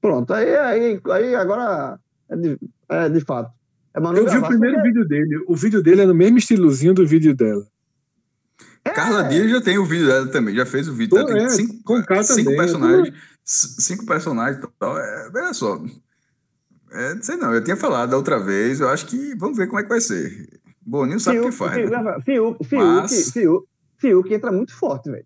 Pronto, 0.00 0.32
aí, 0.32 0.54
aí, 0.56 1.00
aí 1.10 1.34
agora 1.34 1.98
é 2.28 2.36
de, 2.36 2.58
é 2.88 3.08
de 3.08 3.20
fato. 3.20 3.50
É 3.94 4.00
Manu 4.00 4.18
Eu 4.18 4.24
vi 4.24 4.30
o 4.30 4.34
Gavassi 4.34 4.48
primeiro 4.52 4.76
porque- 4.76 4.88
vídeo 4.88 5.08
dele. 5.08 5.44
O 5.48 5.56
vídeo 5.56 5.82
dele 5.82 6.02
é 6.02 6.06
no 6.06 6.14
mesmo 6.14 6.38
estilozinho 6.38 6.92
do 6.94 7.06
vídeo 7.06 7.34
dela. 7.34 7.66
Carla 8.94 9.24
Dias 9.24 9.50
já 9.50 9.60
tem 9.60 9.78
o 9.78 9.84
vídeo 9.84 10.06
dela 10.06 10.26
também, 10.28 10.54
já 10.54 10.64
fez 10.66 10.88
o 10.88 10.94
vídeo. 10.94 11.10
Pô, 11.18 11.24
tá? 11.24 11.32
Tem 11.32 11.44
é, 11.44 11.48
cinco, 11.50 11.82
com 11.84 12.02
K 12.02 12.22
cinco 12.24 12.44
também, 12.44 12.56
personagens. 12.56 13.14
c- 13.44 13.82
Cinco 13.82 14.06
personagens 14.06 14.62
e 14.64 14.68
tal. 14.78 14.98
É, 14.98 15.30
olha 15.34 15.52
só. 15.54 15.80
É, 16.92 17.14
não 17.14 17.22
sei 17.22 17.36
não, 17.36 17.54
eu 17.54 17.62
tinha 17.62 17.76
falado 17.76 18.10
da 18.10 18.16
outra 18.16 18.38
vez, 18.38 18.80
eu 18.80 18.88
acho 18.88 19.06
que 19.06 19.34
vamos 19.36 19.56
ver 19.56 19.66
como 19.66 19.78
é 19.78 19.82
que 19.82 19.88
vai 19.88 20.00
ser. 20.00 20.48
Boninho 20.84 21.20
sabe 21.20 21.38
o 21.38 21.44
que 21.44 21.52
faz. 21.52 21.74
Fiuk, 21.74 21.90
né? 21.90 22.16
Fiuk, 22.24 22.64
Fiuk, 22.64 22.84
Mas- 22.84 23.30
Fiuk, 23.32 23.66
Fiuk 23.98 24.34
entra 24.34 24.50
muito 24.50 24.74
forte, 24.76 25.10
velho. 25.10 25.24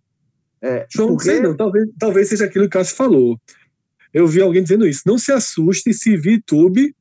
É, 0.61 0.86
não 0.97 1.09
porque- 1.09 1.24
sei 1.24 1.41
não. 1.41 1.57
Talvez, 1.57 1.89
talvez 1.99 2.28
seja 2.28 2.45
aquilo 2.47 2.65
que 2.65 2.77
o 2.77 2.81
Cássio 2.81 2.97
falou. 2.97 3.39
Eu 4.12 4.27
vi 4.27 4.41
alguém 4.43 4.62
dizendo 4.62 4.86
isso. 4.86 5.03
Não 5.07 5.19
se 5.19 5.32
assuste 5.32 5.93
se 5.93 6.16
VTube. 6.16 6.95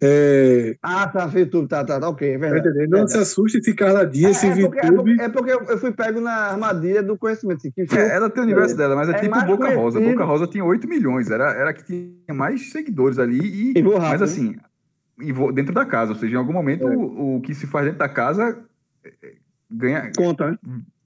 É, 0.00 0.76
Ah, 0.82 1.08
tá, 1.08 1.28
YouTube, 1.34 1.66
tá, 1.68 1.84
tá, 1.84 1.98
tá, 1.98 2.08
ok, 2.08 2.28
é 2.28 2.32
tá 2.34 2.38
verdade. 2.38 2.68
entendendo? 2.68 2.98
Não 3.00 3.08
se 3.08 3.18
assuste 3.18 3.62
se 3.62 3.74
Carla 3.74 4.06
Dias, 4.06 4.36
se 4.36 4.46
É, 4.46 4.50
é, 4.50 4.60
porque, 4.62 4.78
é, 4.78 4.90
porque, 4.92 5.10
é 5.22 5.28
porque 5.28 5.50
eu 5.72 5.78
fui 5.78 5.92
pego 5.92 6.20
na 6.20 6.32
armadilha 6.52 7.02
do 7.02 7.18
conhecimento. 7.18 7.66
É, 7.66 8.14
ela 8.16 8.30
tem 8.30 8.42
o 8.42 8.46
universo 8.46 8.76
dela, 8.76 8.94
mas 8.94 9.08
é, 9.08 9.12
É 9.12 9.20
tipo 9.20 9.34
Boca 9.44 9.74
Rosa. 9.74 9.98
conhecido. 9.98 10.10
Boca 10.12 10.24
Rosa 10.24 10.46
tinha 10.46 10.64
8 10.64 10.86
milhões, 10.88 11.30
era, 11.30 11.50
era 11.52 11.70
a 11.70 11.72
que 11.72 11.82
tinha 11.82 12.34
mais 12.34 12.70
seguidores 12.70 13.18
ali. 13.18 13.38
E, 13.40 13.78
E 13.78 13.82
voou 13.82 13.96
mas 13.96 14.04
rápido, 14.04 14.24
assim, 14.24 14.56
e 15.20 15.32
voou 15.32 15.52
dentro 15.52 15.74
da 15.74 15.84
casa, 15.84 16.12
ou 16.12 16.18
seja, 16.18 16.34
em 16.34 16.38
algum 16.38 16.52
momento 16.52 16.86
É. 16.86 16.96
o, 16.96 17.36
o 17.36 17.40
que 17.40 17.52
se 17.54 17.66
faz 17.66 17.84
dentro 17.86 17.98
da 17.98 18.08
casa 18.08 18.56
é, 19.04 19.08
é, 19.22 19.32
ganha 19.68 20.12
Conta, 20.16 20.52
né? 20.52 20.58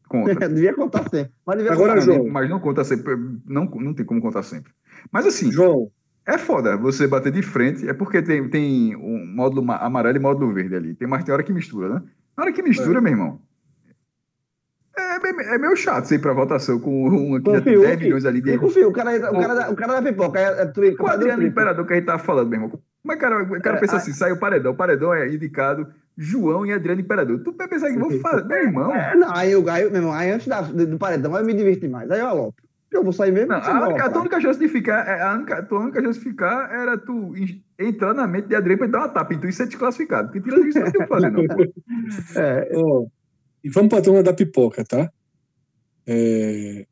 conta. 0.06 0.48
devia 0.51 0.74
contar 0.74 1.09
sempre. 1.09 1.32
Mas 1.47 1.56
devia 1.56 1.73
Agora, 1.73 1.94
contar 1.94 2.05
João, 2.05 2.28
mas 2.28 2.51
não 2.51 2.60
conta 2.60 2.85
sempre, 2.85 3.16
não, 3.47 3.64
não 3.64 3.94
tem 3.94 4.05
como 4.05 4.20
contar 4.20 4.43
sempre. 4.43 4.70
Mas 5.10 5.27
assim, 5.27 5.51
João, 5.51 5.90
É 6.24 6.38
foda 6.38 6.76
você 6.76 7.06
bater 7.06 7.32
de 7.32 7.42
frente, 7.42 7.88
é 7.88 7.92
porque 7.92 8.22
tem, 8.22 8.48
tem 8.48 8.94
um 8.96 9.26
módulo 9.34 9.62
ma- 9.64 9.78
amarelo 9.78 10.16
e 10.16 10.20
módulo 10.20 10.52
verde 10.54 10.74
ali. 10.76 10.94
Tem, 10.94 11.08
mas 11.08 11.24
tem 11.24 11.32
hora 11.34 11.42
que 11.42 11.52
mistura, 11.52 11.88
né? 11.88 12.02
Na 12.36 12.44
hora 12.44 12.52
que 12.52 12.62
mistura, 12.62 13.00
meu 13.00 13.12
irmão, 13.12 13.40
é, 14.96 15.54
é 15.54 15.58
meio 15.58 15.76
chato 15.76 16.04
você 16.04 16.16
ir 16.16 16.18
pra 16.20 16.32
votação 16.32 16.78
com 16.78 17.08
um 17.08 17.34
aqui 17.36 17.44
Com 17.44 17.52
já 17.54 17.58
o 17.58 17.62
tem 17.62 17.72
Fiuk. 17.74 17.86
10 17.86 17.98
milhões 18.00 18.24
ali 18.24 18.40
de. 18.40 18.58
Com 18.58 18.66
o 18.66 18.92
cara, 18.92 19.10
o 19.30 19.40
cara, 19.40 19.54
da, 19.54 19.70
o 19.70 19.76
cara 19.76 20.00
da 20.00 20.02
pipoca, 20.02 20.38
é, 20.38 20.62
é, 20.62 20.94
Com 20.94 21.04
o 21.04 21.08
Adriano. 21.08 21.42
Imperador 21.42 21.86
que 21.86 21.92
a 21.92 21.96
gente 21.96 22.04
tava 22.06 22.18
falando, 22.22 22.48
meu 22.48 22.56
irmão. 22.60 22.70
Como 22.70 23.12
é 23.12 23.16
que 23.16 23.24
o 23.26 23.28
cara, 23.28 23.42
o 23.42 23.62
cara 23.62 23.76
É, 23.76 23.80
pensa 23.80 23.94
a- 23.94 23.98
assim, 23.98 24.12
sai 24.12 24.32
o 24.32 24.38
paredão, 24.38 24.72
o 24.72 24.76
paredão 24.76 25.12
é 25.12 25.28
indicado 25.28 25.88
João 26.16 26.64
e 26.66 26.72
Adriano 26.72 27.00
Imperador. 27.00 27.40
Tu 27.42 27.52
vai 27.56 27.66
pensar 27.66 27.90
que 27.90 27.98
vou 27.98 28.10
fazer, 28.20 28.44
meu 28.44 28.58
irmão. 28.58 28.94
É, 28.94 29.16
não, 29.16 29.34
aí, 29.34 29.50
eu, 29.52 29.68
aí, 29.68 29.84
meu 29.90 29.96
irmão, 29.96 30.12
aí 30.12 30.30
antes 30.30 30.46
da, 30.46 30.60
do 30.60 30.98
paredão 30.98 31.36
eu 31.36 31.44
me 31.44 31.54
diverti 31.54 31.88
mais. 31.88 32.10
Aí 32.10 32.20
eu 32.20 32.26
alopo. 32.28 32.62
Eu 32.93 33.02
vou 33.02 33.12
sair 33.12 33.32
mesmo. 33.32 33.48
Não, 33.48 33.56
a, 33.56 33.89
única, 33.89 34.06
a 34.06 34.20
única 34.20 34.40
chance 34.40 34.59
de 34.60 34.69
ficar, 34.69 35.06
é, 35.09 35.23
a, 35.23 35.35
única, 35.35 35.55
a 35.59 35.62
tua 35.62 35.81
única 35.81 36.02
chance 36.02 36.19
de 36.19 36.24
ficar 36.28 36.70
era 36.73 36.98
tu 36.98 37.35
en- 37.36 37.62
entrar 37.78 38.12
na 38.12 38.27
mente 38.27 38.48
de 38.48 38.55
Adriano 38.55 38.78
pra 38.81 38.86
dar 38.89 38.98
uma 38.98 39.09
tapa 39.09 39.32
em 39.32 39.39
tu 39.40 39.47
e 39.48 39.52
ser 39.52 39.66
desclassificado. 39.66 40.28
Porque 40.31 40.40
tira 40.43 40.60
isso, 40.69 40.78
não 40.78 40.90
tem 40.90 41.01
o 41.01 41.05
que 41.05 41.09
fazer, 41.09 41.31
não. 41.31 41.43
É, 42.36 42.70
ó, 42.74 43.06
e 43.64 43.70
vamos 43.70 43.89
pra 43.89 44.02
turma 44.02 44.23
da 44.23 44.32
pipoca, 44.35 44.85
tá? 44.85 45.10
É, 46.06 46.86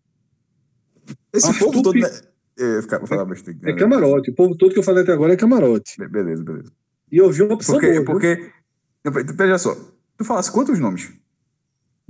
Esse 1.32 1.50
A 1.50 1.54
povo 1.54 1.82
todo. 1.82 1.92
Tupi-? 1.92 2.28
É, 2.58 2.80
vou 2.98 3.06
falar 3.06 3.24
besteira. 3.24 3.58
é 3.70 3.74
camarote. 3.74 4.30
O 4.30 4.34
povo 4.34 4.56
todo 4.56 4.72
que 4.72 4.78
eu 4.78 4.82
falei 4.82 5.02
até 5.02 5.12
agora 5.12 5.32
é 5.32 5.36
camarote. 5.36 5.96
Be- 5.98 6.08
Beleza, 6.08 6.42
beleza. 6.44 6.70
E 7.10 7.16
eu 7.18 7.30
vi 7.30 7.42
uma 7.42 7.54
opção 7.54 7.74
Porque, 7.74 7.92
boa. 8.00 8.04
porque. 8.04 8.50
Veja 9.34 9.58
só. 9.58 9.74
Tu 10.16 10.24
falasse 10.24 10.52
quantos 10.52 10.78
nomes? 10.78 11.10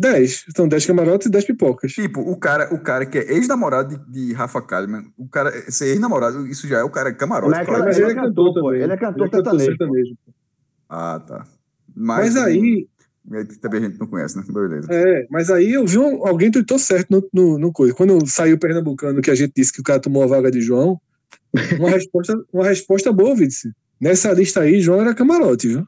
10. 0.00 0.46
São 0.56 0.66
10 0.66 0.86
camarotes 0.86 1.26
e 1.26 1.30
10 1.30 1.44
pipocas. 1.44 1.92
Tipo, 1.92 2.20
o 2.20 2.36
cara, 2.36 2.72
o 2.74 2.80
cara 2.80 3.04
que 3.04 3.18
é 3.18 3.34
ex-namorado 3.34 3.98
de, 3.98 4.28
de 4.28 4.32
Rafa 4.32 4.62
Kalimann, 4.62 5.04
o 5.18 5.28
cara 5.28 5.50
ser 5.70 5.88
ex-namorado, 5.88 6.46
isso 6.46 6.66
já 6.66 6.78
é 6.78 6.82
o 6.82 6.90
cara 6.90 7.12
camarote. 7.12 7.50
Mas 7.50 7.60
é 7.60 7.64
claro. 7.66 7.84
Mas 7.84 7.98
ele 7.98 8.06
ele 8.06 8.12
é 8.12 8.22
é 8.22 8.24
cantor 8.24 8.54
cantor. 8.54 8.74
Ele 8.76 8.92
é 8.92 8.96
cantor 8.96 9.26
Ele 9.26 9.36
sertanejo, 9.36 9.66
pô. 9.66 9.78
sertanejo. 9.78 10.16
Ah, 10.88 11.22
tá. 11.24 11.46
Mas 11.94 12.36
aí, 12.36 12.88
é, 13.32 13.44
Também 13.60 13.84
a 13.84 13.88
gente 13.88 14.00
não 14.00 14.06
conhece, 14.06 14.36
né? 14.36 14.44
Beleza. 14.48 14.88
é, 14.90 15.26
mas 15.30 15.50
aí 15.50 15.74
eu 15.74 15.86
vi 15.86 15.98
um, 15.98 16.26
alguém 16.26 16.50
tweetou 16.50 16.78
certo 16.78 17.10
no, 17.10 17.28
no, 17.32 17.58
no 17.58 17.72
coisa. 17.72 17.94
Quando 17.94 18.26
saiu 18.26 18.56
o 18.56 18.58
Pernambucano, 18.58 19.20
que 19.20 19.30
a 19.30 19.34
gente 19.34 19.52
disse 19.54 19.72
que 19.72 19.80
o 19.80 19.84
cara 19.84 20.00
tomou 20.00 20.22
a 20.22 20.26
vaga 20.26 20.50
de 20.50 20.60
João, 20.60 20.98
uma 21.78 21.90
resposta, 21.90 22.34
uma 22.52 22.64
resposta 22.64 23.12
boa, 23.12 23.36
Vidice. 23.36 23.70
Nessa 24.00 24.32
lista 24.32 24.60
aí, 24.62 24.80
João 24.80 25.02
era 25.02 25.14
camarote, 25.14 25.68
viu? 25.68 25.86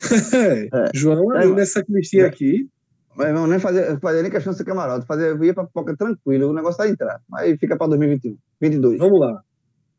É, 0.32 0.90
João 0.94 1.30
ali 1.30 1.50
É, 1.50 1.54
nessa 1.54 1.84
listinha 1.88 2.26
aqui. 2.26 2.68
Mas 3.16 3.32
não 3.32 3.46
nem 3.46 3.58
fazer, 3.58 3.98
fazer 4.00 4.22
nem 4.22 4.30
questão 4.30 4.52
de 4.52 4.58
ser 4.58 4.64
camarote. 4.64 5.06
Fazer, 5.06 5.30
eu 5.30 5.44
ia 5.44 5.54
pra 5.54 5.64
pipoca 5.64 5.96
tranquilo, 5.96 6.50
o 6.50 6.52
negócio 6.54 6.78
tá 6.78 6.88
entrar. 6.88 7.20
Aí 7.34 7.56
fica 7.56 7.76
pra 7.76 7.86
2021, 7.86 8.36
22. 8.60 8.98
Vamos 8.98 9.20
lá. 9.20 9.40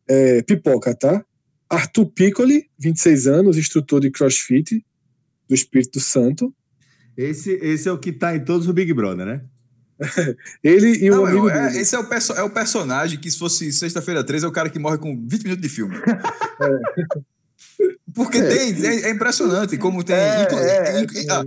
É, 0.08 0.42
pipoca, 0.44 0.94
tá? 0.96 1.24
Arthur 1.70 2.06
Piccoli, 2.08 2.70
26 2.78 3.28
anos, 3.28 3.58
instrutor 3.58 4.00
de 4.02 4.12
crossfit 4.12 4.86
do 5.50 5.56
Espírito 5.56 6.00
Santo. 6.00 6.54
Esse, 7.18 7.52
esse 7.54 7.88
é 7.88 7.92
o 7.92 7.98
que 7.98 8.12
tá 8.12 8.36
em 8.36 8.44
todos 8.44 8.68
os 8.68 8.74
Big 8.74 8.94
Brother, 8.94 9.26
né? 9.26 9.42
Ele 10.62 10.98
e 11.06 11.10
um 11.10 11.16
Não, 11.16 11.26
amigo 11.26 11.50
é- 11.50 11.68
dele. 11.70 11.80
esse 11.80 11.96
é 11.96 12.00
o, 12.00 12.04
perso- 12.04 12.34
é 12.34 12.44
o 12.44 12.50
personagem 12.50 13.18
que, 13.18 13.32
se 13.32 13.40
fosse 13.40 13.72
sexta-feira 13.72 14.24
13, 14.24 14.46
é 14.46 14.48
o 14.48 14.52
cara 14.52 14.70
que 14.70 14.78
morre 14.78 14.98
com 14.98 15.16
20 15.26 15.44
minutos 15.44 15.62
de 15.62 15.70
filme. 15.70 15.96
Porque 18.14 18.42
tem, 18.42 18.86
é, 18.86 19.02
é 19.08 19.10
impressionante 19.12 19.78
como 19.78 20.04
tem. 20.04 20.16
É, 20.16 20.44
inclu- 20.44 20.60
é, 20.60 21.02
inclu- 21.02 21.22
ah, 21.32 21.44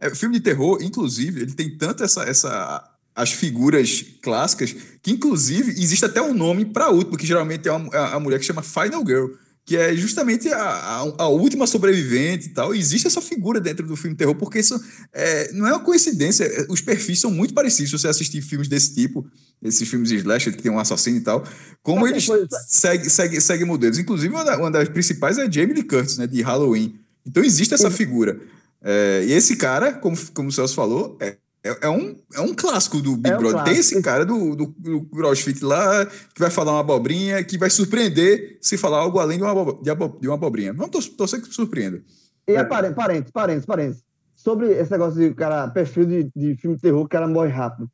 é, 0.00 0.14
filme 0.14 0.36
de 0.36 0.42
terror, 0.42 0.78
inclusive, 0.82 1.42
ele 1.42 1.52
tem 1.52 1.76
tanto 1.76 2.02
essa, 2.02 2.22
essa 2.22 2.98
as 3.14 3.32
figuras 3.32 4.04
clássicas, 4.22 4.74
que 5.02 5.10
inclusive 5.10 5.72
existe 5.72 6.04
até 6.04 6.22
um 6.22 6.32
nome 6.32 6.64
para 6.64 6.84
a 6.84 6.90
última, 6.90 7.18
que 7.18 7.26
geralmente 7.26 7.68
é 7.68 7.72
uma, 7.72 7.92
a, 7.92 8.14
a 8.14 8.20
mulher 8.20 8.38
que 8.38 8.46
chama 8.46 8.62
Final 8.62 9.04
Girl, 9.04 9.26
que 9.68 9.76
é 9.76 9.94
justamente 9.94 10.48
a, 10.48 10.62
a, 10.62 10.98
a, 11.18 11.28
última 11.28 11.66
sobrevivente 11.66 12.46
e 12.46 12.48
tal. 12.50 12.74
existe 12.74 13.06
essa 13.06 13.20
figura 13.20 13.60
dentro 13.60 13.86
do 13.86 13.96
filme 13.96 14.16
terror, 14.16 14.34
porque 14.34 14.60
isso 14.60 14.80
é, 15.12 15.52
não 15.52 15.66
é 15.66 15.72
uma 15.72 15.80
coincidência. 15.80 16.48
Os 16.70 16.80
perfis 16.80 17.20
são 17.20 17.30
muito 17.30 17.52
parecidos 17.52 17.90
se 17.90 17.98
você 17.98 18.08
assistir 18.08 18.40
filmes 18.40 18.66
desse 18.66 18.94
tipo, 18.94 19.26
esses 19.60 19.86
filmes 19.86 20.08
de 20.08 20.16
slasher 20.16 20.56
que 20.56 20.62
tem 20.62 20.72
um 20.72 20.78
assassino 20.78 21.18
e 21.18 21.20
tal, 21.20 21.44
como 21.82 22.06
eles 22.06 22.26
seguem 22.66 23.10
segue, 23.10 23.40
segue 23.42 23.64
modelos. 23.66 23.98
Inclusive, 23.98 24.32
uma, 24.32 24.56
uma, 24.56 24.70
das 24.70 24.88
principais 24.88 25.36
é 25.36 25.52
Jamie 25.52 25.74
Lee 25.74 25.82
Curtis, 25.82 26.16
né, 26.16 26.26
de 26.26 26.40
Halloween. 26.40 26.98
Então 27.26 27.44
existe 27.44 27.74
essa 27.74 27.90
figura. 27.90 28.40
É, 28.82 29.24
e 29.26 29.32
esse 29.32 29.56
cara, 29.56 29.92
como, 29.92 30.16
como 30.32 30.48
o 30.48 30.52
Celso 30.52 30.74
falou, 30.74 31.16
é, 31.20 31.36
é, 31.64 31.86
é, 31.86 31.88
um, 31.88 32.16
é 32.34 32.40
um 32.40 32.54
clássico 32.54 33.00
do 33.00 33.16
Big 33.16 33.30
é 33.30 33.36
um 33.36 33.40
Brother. 33.40 33.64
Tem 33.64 33.76
esse 33.76 34.00
cara 34.00 34.24
do, 34.24 34.54
do, 34.54 34.66
do, 34.78 35.02
CrossFit 35.06 35.64
lá, 35.64 36.06
que 36.06 36.40
vai 36.40 36.50
falar 36.50 36.72
uma 36.72 36.80
abobrinha, 36.80 37.42
que 37.42 37.58
vai 37.58 37.68
surpreender 37.68 38.58
se 38.60 38.78
falar 38.78 38.98
algo 38.98 39.18
além 39.18 39.38
de 39.38 39.44
uma, 39.44 39.74
de 40.20 40.28
uma 40.28 40.34
abobrinha. 40.34 40.72
Vamos 40.72 41.08
torcer 41.08 41.42
que 41.42 41.52
surpreenda. 41.52 42.02
E 42.46 42.52
é, 42.52 42.64
parênteses, 42.64 42.96
parênteses, 42.96 43.30
parênteses, 43.32 43.66
parênteses. 43.66 44.04
Sobre 44.34 44.72
esse 44.72 44.90
negócio 44.90 45.18
de 45.18 45.34
cara, 45.34 45.68
perfil 45.68 46.06
de, 46.06 46.30
de 46.34 46.56
filme 46.56 46.76
de 46.76 46.82
terror, 46.82 47.04
o 47.04 47.08
cara 47.08 47.26
morre 47.26 47.50
rápido. 47.50 47.90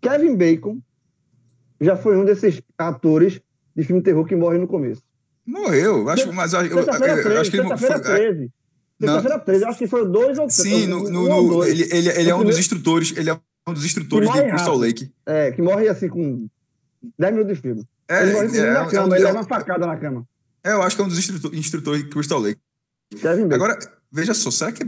Kevin 0.00 0.36
Bacon 0.36 0.80
já 1.80 1.96
foi 1.96 2.16
um 2.16 2.24
desses 2.24 2.62
atores 2.78 3.40
de 3.74 3.84
filme 3.84 4.00
de 4.00 4.04
terror 4.04 4.24
que 4.24 4.36
morre 4.36 4.58
no 4.58 4.68
começo. 4.68 5.02
Morreu, 5.44 6.08
acho, 6.08 6.32
mas 6.32 6.52
eu, 6.52 6.60
eu, 6.60 6.78
eu, 6.78 7.40
acho 7.40 7.50
que 7.50 7.56
ele 7.56 7.76
foi. 7.76 8.00
13. 8.00 8.50
Terça-feira 9.06 9.38
13, 9.38 9.62
eu 9.62 9.68
acho 9.68 9.78
que 9.78 9.86
foi 9.88 10.08
dois 10.08 10.38
ou 10.38 10.46
três. 10.46 10.52
Sim, 10.52 10.86
no, 10.86 11.10
no, 11.10 11.24
um 11.24 11.46
no 11.48 11.64
ele, 11.64 11.82
ele, 11.90 12.08
ele 12.08 12.30
é 12.30 12.34
um 12.34 12.44
dos 12.44 12.58
instrutores, 12.58 13.12
ele 13.16 13.30
é 13.30 13.40
um 13.66 13.72
dos 13.72 13.84
instrutores 13.84 14.30
de 14.30 14.42
Crystal 14.42 14.76
Lake. 14.76 15.12
É, 15.26 15.50
que 15.50 15.60
morre 15.60 15.88
assim 15.88 16.08
com 16.08 16.46
10 17.18 17.32
minutos 17.32 17.56
de 17.56 17.62
filme. 17.62 17.84
É, 18.08 18.22
ele 18.22 18.32
morre 18.32 18.58
é, 18.58 18.72
na 18.72 18.86
cama, 18.86 19.14
é, 19.14 19.18
ele 19.18 19.24
leva 19.24 19.38
uma 19.38 19.44
facada 19.44 19.86
na 19.86 19.96
cama. 19.96 20.26
É, 20.64 20.72
eu 20.72 20.82
acho 20.82 20.94
que 20.94 21.02
é 21.02 21.04
um 21.04 21.08
dos 21.08 21.18
instrutores 21.52 22.04
de 22.04 22.08
Crystal 22.08 22.38
Lake. 22.38 22.60
Agora, 23.52 23.76
veja 24.10 24.32
só, 24.34 24.50
será 24.50 24.70
que, 24.70 24.84
é, 24.84 24.86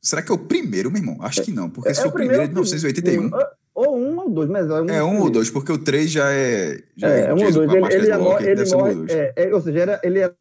será 0.00 0.22
que 0.22 0.32
é 0.32 0.34
o 0.34 0.38
primeiro, 0.38 0.90
meu 0.90 1.00
irmão? 1.00 1.18
Acho 1.20 1.42
que 1.42 1.52
não, 1.52 1.68
porque 1.68 1.90
é, 1.90 1.94
se 1.94 2.02
for 2.02 2.08
o 2.08 2.12
primeiro 2.12 2.42
é 2.42 2.46
de 2.46 2.54
1981. 2.54 3.30
Ou 3.74 3.98
um 3.98 4.18
ou 4.18 4.30
dois, 4.30 4.50
mas 4.50 4.68
é 4.68 4.82
um. 4.82 4.88
É 4.88 5.04
um 5.04 5.20
ou 5.20 5.30
dois, 5.30 5.50
porque 5.50 5.72
o 5.72 5.78
três 5.78 6.10
já 6.10 6.30
é. 6.30 6.82
Já 6.96 7.08
é, 7.08 7.20
é 7.26 7.34
um 7.34 7.44
ou 7.44 7.52
dois. 7.52 7.56
Ele, 7.56 7.86
ele, 7.86 8.06
ele, 8.06 8.18
morre, 8.18 8.50
ele 8.50 8.74
morre, 8.74 8.94
é, 9.36 9.54
ou 9.54 9.60
seja, 9.60 9.78
era, 9.78 10.00
ele 10.02 10.18
era 10.18 10.34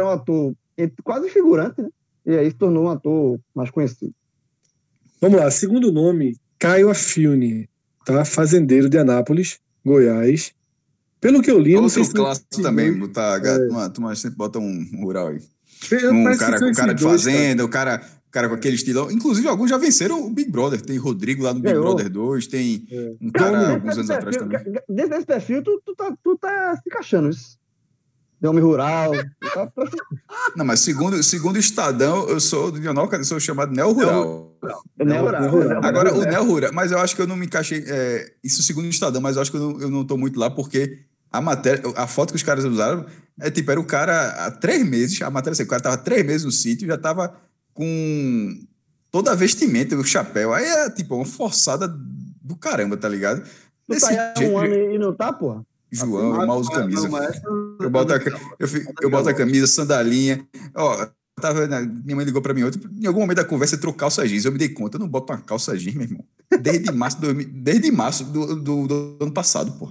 um 0.00 0.08
ator 0.08 0.54
quase 1.02 1.28
figurante, 1.28 1.82
né? 1.82 1.88
E 2.24 2.36
aí 2.36 2.50
se 2.50 2.56
tornou 2.56 2.84
um 2.84 2.88
ator 2.90 3.40
mais 3.54 3.70
conhecido. 3.70 4.14
Vamos 5.20 5.38
lá, 5.38 5.50
segundo 5.50 5.92
nome, 5.92 6.36
Caio 6.58 6.90
Affione, 6.90 7.68
tá? 8.04 8.24
Fazendeiro 8.24 8.88
de 8.88 8.98
Anápolis, 8.98 9.58
Goiás. 9.84 10.52
Pelo 11.20 11.42
que 11.42 11.50
eu 11.50 11.58
li, 11.58 11.74
não 11.74 11.88
sei 11.88 12.04
se 12.04 12.12
clássico 12.12 12.62
também, 12.62 12.96
botar, 12.96 13.44
é. 13.44 13.88
tu 13.88 14.16
sempre 14.16 14.36
bota 14.36 14.60
um 14.60 14.86
rural 15.00 15.28
aí. 15.28 15.40
um 16.12 16.36
cara, 16.36 16.64
um 16.64 16.72
cara 16.72 16.92
de 16.92 17.02
fazenda, 17.02 17.64
o 17.64 17.68
cara, 17.68 18.00
cara 18.30 18.48
com 18.48 18.54
aquele 18.54 18.76
estilo. 18.76 19.10
Inclusive, 19.10 19.48
alguns 19.48 19.70
já 19.70 19.76
venceram 19.76 20.24
o 20.24 20.30
Big 20.30 20.48
Brother. 20.48 20.80
Tem 20.80 20.96
Rodrigo 20.96 21.42
lá 21.42 21.52
no 21.52 21.60
Big 21.60 21.74
Brother 21.74 22.08
2, 22.08 22.46
tem 22.46 22.86
é. 22.90 23.14
um 23.20 23.30
cara 23.30 23.72
alguns 23.72 23.96
anos 23.96 24.10
atrás 24.10 24.36
também. 24.36 24.60
Desse 24.88 25.26
perfil, 25.26 25.62
tu, 25.64 25.82
tu, 25.84 25.96
tá, 25.96 26.16
tu 26.22 26.38
tá 26.38 26.76
se 26.76 26.82
encaixando 26.86 27.30
isso 27.30 27.58
de 28.40 28.46
homem 28.46 28.62
rural. 28.62 29.12
Não, 30.56 30.64
mas 30.64 30.80
segundo, 30.80 31.22
segundo 31.22 31.56
o 31.56 31.60
Estadão, 31.60 32.28
eu 32.28 32.40
sou 32.40 32.70
do 32.70 32.80
jornal, 32.80 33.08
eu 33.12 33.24
sou 33.24 33.40
chamado 33.40 33.72
Neo 33.72 33.92
Rural. 33.92 34.56
Neo 34.96 35.24
Rural. 35.24 35.80
Agora, 35.84 36.14
o 36.14 36.24
Neo 36.24 36.44
Rural, 36.44 36.72
mas 36.72 36.92
eu 36.92 36.98
acho 36.98 37.16
que 37.16 37.22
eu 37.22 37.26
não 37.26 37.36
me 37.36 37.46
encaixei. 37.46 37.84
É, 37.86 38.32
isso 38.42 38.62
segundo 38.62 38.86
o 38.86 38.90
Estadão, 38.90 39.20
mas 39.20 39.36
eu 39.36 39.42
acho 39.42 39.50
que 39.50 39.56
eu 39.56 39.90
não, 39.90 40.04
tô 40.04 40.16
muito 40.16 40.38
lá, 40.38 40.48
porque 40.48 41.00
a 41.30 41.40
matéria, 41.40 41.82
a 41.96 42.06
foto 42.06 42.30
que 42.30 42.36
os 42.36 42.42
caras 42.42 42.64
usaram 42.64 43.06
é 43.40 43.50
tipo, 43.50 43.70
era 43.70 43.80
o 43.80 43.84
cara 43.84 44.46
há 44.46 44.50
três 44.50 44.86
meses, 44.86 45.20
a 45.22 45.30
matéria 45.30 45.52
assim, 45.52 45.64
o 45.64 45.68
cara 45.68 45.82
tava 45.82 45.98
três 45.98 46.24
meses 46.24 46.44
no 46.44 46.52
sítio, 46.52 46.88
já 46.88 46.96
tava 46.96 47.34
com 47.74 48.60
toda 49.10 49.32
a 49.32 49.34
vestimenta, 49.34 49.96
o 49.96 50.04
chapéu. 50.04 50.52
Aí 50.52 50.64
é 50.64 50.90
tipo 50.90 51.16
uma 51.16 51.24
forçada 51.24 51.88
do 51.88 52.56
caramba, 52.56 52.96
tá 52.96 53.08
ligado? 53.08 53.42
Tu 53.42 53.94
Desse 53.94 54.14
tá 54.14 54.34
jeito, 54.36 54.52
um 54.52 54.58
ano 54.58 54.74
e 54.74 54.98
não 54.98 55.14
tá, 55.14 55.32
porra? 55.32 55.64
João, 55.90 56.40
eu 56.40 56.46
mal 56.46 56.58
uso 56.58 56.70
camisa. 56.70 57.08
Eu 57.80 57.90
boto, 57.90 58.12
a, 58.12 58.16
eu, 58.58 58.68
eu 59.02 59.10
boto 59.10 59.28
a 59.28 59.34
camisa, 59.34 59.66
sandalinha. 59.66 60.46
Ó, 60.74 61.06
tava, 61.40 61.66
minha 61.66 62.16
mãe 62.16 62.24
ligou 62.24 62.42
para 62.42 62.52
mim 62.52 62.64
ontem. 62.64 62.80
Em 63.00 63.06
algum 63.06 63.20
momento 63.20 63.38
da 63.38 63.44
conversa, 63.44 63.76
entrou 63.76 63.94
calça 63.94 64.26
jeans. 64.26 64.44
Eu 64.44 64.52
me 64.52 64.58
dei 64.58 64.68
conta, 64.68 64.96
eu 64.96 65.00
não 65.00 65.08
boto 65.08 65.32
uma 65.32 65.40
calça 65.40 65.76
jeans, 65.76 65.94
meu 65.94 66.04
irmão. 66.04 66.24
Desde 66.60 66.92
março, 66.92 67.20
do, 67.20 67.34
desde 67.34 67.90
março 67.90 68.24
do, 68.24 68.56
do, 68.56 68.86
do 68.86 69.18
ano 69.20 69.32
passado, 69.32 69.72
pô. 69.72 69.90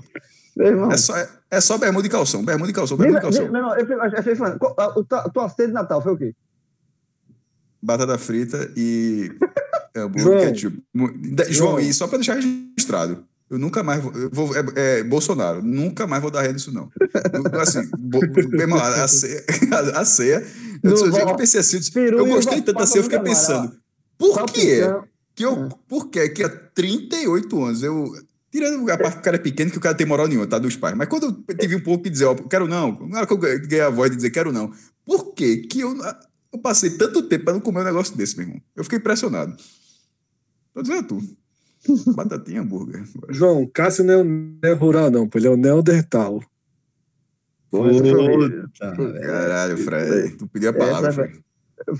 É 0.91 0.98
só, 0.98 1.15
é, 1.15 1.30
é 1.52 1.61
só 1.61 1.78
bermuda 1.78 2.07
e 2.07 2.10
calção, 2.10 2.44
bermuda 2.44 2.72
e 2.72 2.74
calção, 2.74 2.98
bermuda 2.98 3.19
e 3.19 3.22
calção. 3.22 3.45
Eu 3.45 4.02
achei 4.02 4.36
falando. 4.36 4.60
Tua 5.34 5.49
ceia 5.49 5.68
de 5.68 5.74
Natal 5.74 6.02
foi 6.02 6.14
o 6.14 6.18
quê? 6.18 6.36
Batata 7.82 8.18
frita 8.18 8.72
e 8.76 9.32
hambúrguer 9.95 10.48
ketchup. 10.48 10.84
João, 11.49 11.80
e 11.80 11.94
só 11.94 12.07
para 12.07 12.18
deixar 12.18 12.36
registrado. 12.36 13.24
Eu 13.49 13.57
nunca 13.57 13.82
mais 13.82 14.03
vou. 14.03 14.11
vou 14.32 14.56
é, 14.56 14.64
é, 14.76 15.03
Bolsonaro, 15.03 15.64
nunca 15.64 16.06
mais 16.06 16.22
vou 16.22 16.30
dar 16.30 16.41
ré 16.41 16.52
nisso, 16.52 16.74
não. 16.74 16.90
assim, 17.61 17.90
bo, 17.98 18.19
irmão, 18.60 18.80
a 18.80 19.07
ceia. 19.07 19.44
A, 19.72 20.02
a 20.02 20.06
ceia 20.06 20.45
eu, 20.84 20.95
eu, 20.95 21.18
eu 21.18 21.36
pensei 21.36 21.60
assim, 21.60 21.80
eu 21.95 22.26
gostei 22.26 22.61
tanto 22.61 22.78
da 22.78 22.86
ceia, 22.86 22.99
eu 22.99 23.03
fiquei 23.03 23.19
pensando, 23.19 23.74
por 24.18 24.45
que 24.45 24.82
que 25.38 25.45
eu. 25.45 25.69
Por 25.88 26.10
que 26.10 26.30
que 26.30 26.44
há 26.44 26.49
38 26.49 27.64
anos 27.64 27.84
eu. 27.84 28.11
Tirando 28.49 28.90
a 28.90 28.98
parte 28.98 29.15
que 29.15 29.19
o 29.19 29.24
cara 29.24 29.36
é 29.36 29.40
pequeno, 29.40 29.69
que 29.69 29.78
o 29.78 29.82
cara 29.82 29.94
tem 29.94 30.07
moral 30.07 30.28
nenhuma, 30.28 30.48
tá? 30.48 30.57
Dos 30.57 30.76
pais. 30.76 30.95
Mas 30.95 31.07
quando 31.07 31.44
eu 31.48 31.57
tive 31.57 31.76
um 31.76 31.82
pouco 31.82 32.06
de 32.06 32.10
dizer, 32.10 32.26
ó, 32.26 32.34
quero 32.34 32.68
não, 32.68 33.07
na 33.07 33.18
hora 33.18 33.28
que 33.28 33.34
eu 33.34 33.38
ganhei 33.38 33.82
a 33.82 33.90
voz 33.90 34.10
de 34.10 34.15
dizer 34.15 34.32
quero 34.32 34.52
não, 34.52 34.72
por 35.06 35.34
que 35.34 35.57
que 35.57 35.82
eu, 35.82 35.95
eu 36.52 36.60
passei 36.60 36.91
tanto 36.91 37.22
tempo 37.24 37.44
para 37.44 37.53
não 37.53 37.60
comer 37.60 37.82
um 37.82 37.84
negócio 37.84 38.15
desse, 38.18 38.36
meu 38.36 38.48
irmão? 38.48 38.61
Eu 38.76 38.84
fiquei 38.84 38.98
impressionado. 38.98 39.56
Tô 40.74 40.82
dizendo 40.82 41.07
tu. 41.07 41.38
Batatinha 42.15 42.61
hambúrguer. 42.61 43.03
João, 43.30 43.69
Cássio 43.73 44.03
não 44.03 44.14
é, 44.14 44.23
não 44.23 44.59
é 44.64 44.73
rural, 44.73 45.11
não, 45.11 45.27
pô, 45.27 45.38
ele 45.38 45.47
é 45.47 45.49
o 45.51 45.57
Neandertal. 45.57 46.41
Puta, 47.69 49.19
Caralho, 49.22 49.77
Fred. 49.77 50.38
Tu 50.38 50.47
pediu 50.47 50.69
a 50.69 50.73
palavra, 50.73 51.11
Fred. 51.11 51.39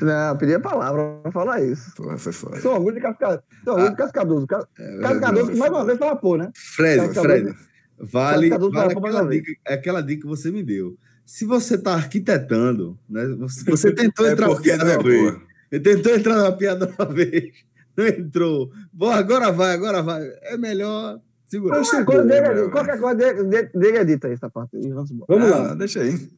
Não, 0.02 0.30
eu 0.30 0.38
pedi 0.38 0.54
a 0.56 0.60
palavra 0.60 1.20
pra 1.22 1.32
falar 1.32 1.62
isso. 1.62 1.94
Pô, 1.96 2.18
foi 2.18 2.34
foda. 2.34 2.60
Sou 2.60 2.74
orgulho 2.74 2.96
de 2.96 3.02
Cascadoso. 3.02 3.44
Sou 3.64 3.74
orgulho 3.74 3.96
de 3.96 4.02
ah. 4.02 4.06
Cascadoso. 4.06 4.48
É, 4.80 5.00
Cascadoso, 5.00 5.52
que 5.52 5.58
mais 5.58 5.72
uma 5.72 5.86
vez 5.86 6.00
fala 6.00 6.16
pô, 6.16 6.38
né? 6.38 6.52
Fred, 6.56 7.14
Fred, 7.14 7.56
vale, 8.00 8.50
vale 8.50 8.94
aquela, 8.94 9.30
dica, 9.30 9.52
aquela 9.66 10.02
dica 10.02 10.22
que 10.22 10.28
você 10.28 10.52
me 10.52 10.64
deu. 10.64 10.98
Se 11.26 11.46
você 11.46 11.76
está 11.76 11.94
arquitetando, 11.94 12.98
né? 13.10 13.24
Você 13.68 13.94
tentou 13.94 14.26
é 14.26 14.32
entrar 14.32 14.48
na 14.48 14.56
piada 14.56 14.86
uma 14.86 15.04
vez. 15.04 15.36
Tentou 15.84 16.16
entrar 16.16 16.38
na 16.38 16.52
piada 16.54 16.94
uma 16.98 17.06
vez 17.14 17.52
entrou. 18.18 18.72
Bom, 18.94 19.10
agora 19.10 19.52
vai, 19.52 19.74
agora 19.74 20.02
vai. 20.04 20.24
É 20.44 20.58
melhor 20.58 21.20
segurar. 21.48 21.82
Qualquer 21.82 22.06
coisa 22.06 22.24
dele, 22.24 22.70
qualquer 22.70 23.00
coisa 23.00 23.16
dele, 23.16 23.70
dele 23.74 23.98
edita 23.98 24.28
essa 24.28 24.50
parte. 24.50 24.78
Vamos, 24.90 25.12
vamos 25.28 25.50
lá. 25.50 25.72
Ah, 25.72 25.76
deixa 25.76 26.02
aí. 26.02 26.30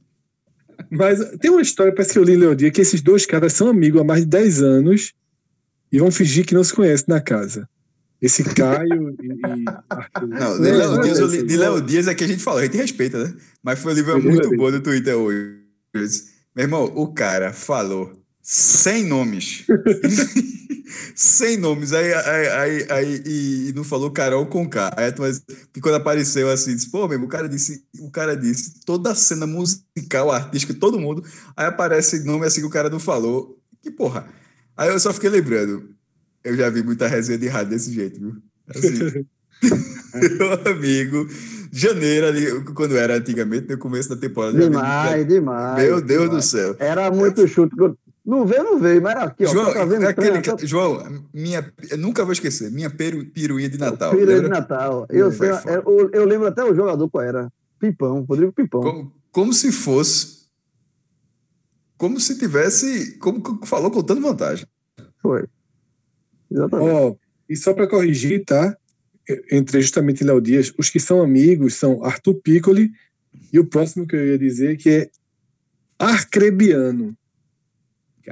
Mas 0.90 1.20
tem 1.40 1.52
uma 1.52 1.62
história, 1.62 1.94
parece 1.94 2.14
que 2.14 2.20
eu 2.20 2.24
li 2.24 2.38
Leo 2.38 2.56
Dia, 2.56 2.72
que 2.72 2.80
esses 2.80 3.02
dois 3.02 3.26
caras 3.26 3.52
são 3.54 3.68
amigos 3.68 4.00
há 4.00 4.04
mais 4.04 4.22
de 4.22 4.28
10 4.28 4.64
anos 4.64 5.14
e 5.92 6.00
vão 6.00 6.10
fingir 6.10 6.46
que 6.46 6.54
não 6.54 6.64
se 6.64 6.74
conhecem 6.74 7.06
na 7.10 7.20
casa. 7.20 7.68
Esse 8.22 8.44
Caio 8.44 9.16
e, 9.22 9.28
e. 9.28 10.28
Não, 10.28 10.60
de 10.60 10.72
Léo 10.72 11.02
Dias, 11.02 11.32
de 11.48 11.58
Léo 11.58 11.82
Dias 11.82 12.08
é 12.08 12.16
que 12.16 12.24
a 12.24 12.28
gente 12.28 12.44
falou, 12.44 12.60
a 12.60 12.66
gente 12.66 12.78
respeita, 12.78 13.24
né? 13.24 13.34
Mas 13.64 13.80
foi 13.80 13.94
um 13.94 13.96
livro 13.96 14.22
muito 14.22 14.50
bom 14.58 14.72
do 14.72 14.82
Twitter 14.82 15.16
hoje. 15.16 15.58
Meu 16.56 16.66
irmão, 16.66 16.84
o 16.96 17.14
cara 17.14 17.54
falou 17.54 18.19
sem 18.52 19.06
nomes. 19.06 19.64
sem 21.14 21.56
nomes. 21.56 21.94
Aí, 21.94 22.12
aí, 22.12 22.48
aí, 22.48 22.88
aí 22.90 23.22
e, 23.24 23.74
não 23.76 23.84
falou 23.84 24.10
Carol 24.10 24.48
com 24.48 24.68
K. 24.68 24.92
Aí, 24.98 25.14
mas, 25.20 25.40
quando 25.80 25.94
apareceu 25.94 26.50
assim, 26.50 26.74
disse, 26.74 26.90
pô, 26.90 27.08
mesmo, 27.08 27.26
o 27.26 27.30
cara 27.30 27.48
disse, 27.48 27.86
o 28.00 28.10
cara 28.10 28.36
disse 28.36 28.84
toda 28.84 29.12
a 29.12 29.16
cena 29.16 29.46
musical, 29.46 30.32
artística, 30.32 30.74
todo 30.74 31.00
mundo. 31.00 31.24
Aí 31.56 31.68
aparece 31.68 32.26
nome 32.26 32.48
assim 32.48 32.62
que 32.62 32.66
o 32.66 32.72
cara 32.72 32.90
não 32.90 33.00
falou. 33.00 33.60
Que 33.84 33.92
porra. 33.92 34.28
Aí 34.76 34.90
eu 34.90 35.00
só 35.00 35.14
fiquei 35.14 35.30
lembrando. 35.30 35.88
Eu 36.44 36.58
já 36.58 36.72
vi 36.72 36.82
muita 36.82 37.08
resenha 37.08 37.38
de 37.38 37.48
rádio 37.48 37.70
desse 37.70 37.94
jeito, 37.94 38.20
viu? 38.20 38.36
Assim, 38.68 39.28
meu 40.40 40.74
amigo, 40.74 41.28
janeiro 41.72 42.26
ali, 42.26 42.64
quando 42.74 42.98
era 42.98 43.18
antigamente, 43.18 43.70
no 43.70 43.78
começo 43.78 44.10
da 44.10 44.16
temporada. 44.16 44.58
Demais, 44.58 45.28
demais. 45.28 45.84
Meu 45.84 46.02
Deus 46.02 46.24
demais. 46.24 46.46
do 46.46 46.50
céu. 46.50 46.76
Era 46.80 47.12
muito 47.12 47.48
chute. 47.48 47.76
Não 48.30 48.46
veio, 48.46 48.64
não 48.64 48.80
veio, 48.80 49.02
mas 49.02 49.16
aqui, 49.16 49.44
ó. 49.44 49.52
João, 49.52 49.74
tá 49.74 49.86
vendo 49.86 50.06
aquele, 50.06 50.40
tá... 50.40 50.56
João 50.62 51.26
minha, 51.34 51.74
eu 51.90 51.98
nunca 51.98 52.24
vou 52.24 52.32
esquecer, 52.32 52.70
minha 52.72 52.88
peru, 52.88 53.26
peruinha 53.26 53.68
de 53.68 53.80
Natal. 53.80 54.12
Peruinha 54.12 54.42
de 54.42 54.48
Natal. 54.48 55.08
Eu, 55.10 55.32
sei, 55.32 55.50
eu, 55.50 56.12
eu, 56.14 56.26
lembro 56.26 56.46
até 56.46 56.64
o 56.64 56.76
jogador 56.76 57.10
qual 57.10 57.24
era. 57.24 57.52
Pipão, 57.80 58.22
Rodrigo 58.22 58.54
Pipão. 58.54 58.82
Como, 58.82 59.14
como 59.32 59.52
se 59.52 59.72
fosse. 59.72 60.48
Como 61.98 62.20
se 62.20 62.38
tivesse. 62.38 63.18
Como 63.18 63.42
falou, 63.66 63.90
contando 63.90 64.22
vantagem. 64.22 64.68
Foi. 65.18 65.48
Exatamente. 66.52 66.92
Oh, 66.92 67.18
e 67.50 67.56
só 67.56 67.74
para 67.74 67.88
corrigir, 67.88 68.46
tá? 68.46 68.78
entre 69.52 69.82
justamente 69.82 70.24
Léo 70.24 70.40
Dias, 70.42 70.72
os 70.78 70.90
que 70.90 71.00
são 71.00 71.22
amigos 71.22 71.76
são 71.76 72.04
Arthur 72.04 72.36
Piccoli 72.36 72.92
e 73.52 73.60
o 73.60 73.66
próximo 73.66 74.06
que 74.08 74.16
eu 74.16 74.28
ia 74.28 74.38
dizer 74.38 74.78
que 74.78 74.90
é 74.90 75.10
Arcrebiano, 75.98 77.16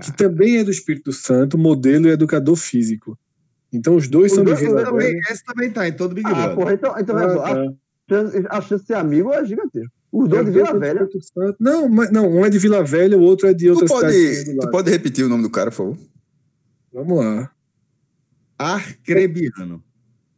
que 0.02 0.12
também 0.18 0.58
é 0.58 0.64
do 0.64 0.72
Espírito 0.72 1.12
Santo, 1.12 1.58
modelo 1.58 2.08
e 2.08 2.12
educador 2.12 2.56
físico. 2.56 3.18
Então 3.72 3.96
os 3.96 4.08
dois 4.08 4.32
Os 4.32 4.36
são 4.36 4.44
de 4.46 4.52
dois- 4.52 4.62
Vila 4.62 4.84
Também, 4.84 5.08
Velha. 5.08 5.20
esse 5.30 5.44
também 5.44 5.70
tá 5.72 5.88
em 5.88 5.92
todo 5.94 6.16
Big 6.16 6.28
Ah, 6.28 6.34
Brother. 6.34 6.56
porra, 6.56 6.74
então, 6.74 6.96
então 7.00 7.18
Ah, 7.18 7.24
a, 7.52 7.56
tá. 7.56 7.74
chance, 8.10 8.46
a 8.50 8.62
chance 8.62 8.82
de 8.84 8.88
ser 8.88 8.94
amigo 8.96 9.34
é 9.34 9.44
gigantesca. 9.46 9.92
Os 10.12 10.30
dois 10.30 10.46
de 10.46 10.52
Vila 10.52 10.74
do 10.74 10.80
Velha. 10.80 11.08
Santo. 11.22 11.58
Não, 11.60 11.90
mas, 11.90 12.10
não, 12.12 12.30
um 12.32 12.46
é 12.46 12.50
de 12.50 12.58
Vila 12.58 12.82
Velha, 12.84 13.18
o 13.18 13.22
outro 13.22 13.48
é 13.48 13.54
de 13.54 13.66
Tu 13.66 13.72
outra 13.72 13.88
cidade. 13.88 14.14
pode, 14.14 14.54
do 14.56 14.60
tu 14.62 14.72
pode 14.72 14.90
repetir 14.90 15.26
o 15.26 15.30
nome 15.30 15.44
do 15.44 15.50
cara, 15.50 15.70
por 15.70 15.76
favor? 15.78 15.98
Vamos 16.94 17.18
lá. 17.20 17.52
Arcrebiano. 18.58 19.84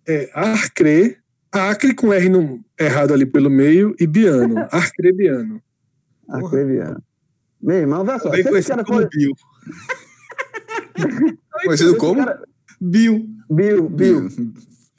É 0.08 0.30
Arcre, 0.34 1.18
Acre 1.52 1.94
com 1.94 2.12
R 2.12 2.30
no, 2.30 2.64
errado 2.80 3.14
ali 3.14 3.26
pelo 3.26 3.50
meio 3.50 3.96
e 4.00 4.08
Biano, 4.08 4.56
Arcrebiano. 4.72 5.62
Acreviano. 6.28 7.02
Meu 7.62 7.78
irmão, 7.78 8.02
olha 8.02 8.20
só. 8.20 8.32
Se 8.32 8.40
esse 8.42 8.68
cara 8.70 8.86
for. 8.86 9.08
Bill. 9.10 9.34
Conhecido 11.66 11.98
como? 11.98 12.24
cara- 12.24 12.42
Bill. 12.80 13.28
Bill, 13.50 13.90
Bill. 13.90 14.28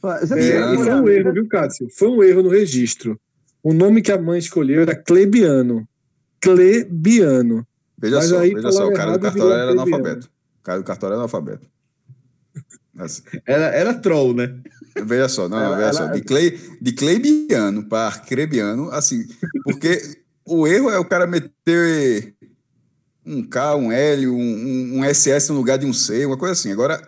É, 0.03 0.27
foi 0.27 0.77
um 0.77 0.93
amigo- 0.93 1.09
erro, 1.09 1.33
viu, 1.33 1.49
Cássio? 1.49 1.89
Foi 1.97 2.09
um 2.09 2.23
erro 2.23 2.43
no 2.43 2.49
registro. 2.51 3.19
O 3.63 3.73
nome 3.73 4.03
que 4.03 4.11
a 4.13 4.21
mãe 4.21 4.39
escolheu 4.39 4.83
era 4.83 4.95
Clebiano. 4.95 5.87
Clebiano. 6.41 7.67
Veja 7.99 8.17
Mas 8.17 8.27
só, 8.29 8.39
aí 8.39 8.55
veja 8.55 8.73
só, 8.73 8.89
o 8.89 8.93
cara 8.95 9.13
do 9.13 9.21
cartório 9.21 9.53
era 9.53 9.71
analfabeto. 9.73 10.27
O 10.61 10.63
cara 10.63 10.79
do 10.79 10.85
cartório 10.85 11.13
era 11.15 11.21
analfabeto. 11.23 11.67
Assim, 12.99 13.23
Era, 13.47 13.67
era 13.67 13.95
troll, 13.95 14.35
né? 14.35 14.59
veja 15.05 15.29
só, 15.29 15.49
não, 15.49 15.59
Ela- 15.59 15.77
veja 15.77 15.89
ela- 15.89 15.93
só, 15.93 16.07
de, 16.09 16.21
Clay, 16.23 16.59
de 16.81 16.93
Cleibiano 16.93 17.85
para 17.89 18.07
Arcrebiano, 18.09 18.91
assim, 18.91 19.25
porque 19.65 20.03
o 20.45 20.67
erro 20.67 20.91
é 20.91 20.99
o 20.99 21.05
cara 21.05 21.27
meter 21.27 22.35
um 23.31 23.43
K, 23.43 23.77
um 23.77 23.93
L, 23.93 24.28
um, 24.28 24.98
um, 24.98 25.05
SS 25.05 25.51
no 25.51 25.59
lugar 25.59 25.78
de 25.78 25.86
um 25.86 25.93
C, 25.93 26.27
uma 26.27 26.36
coisa 26.36 26.52
assim. 26.52 26.73
Agora, 26.73 27.01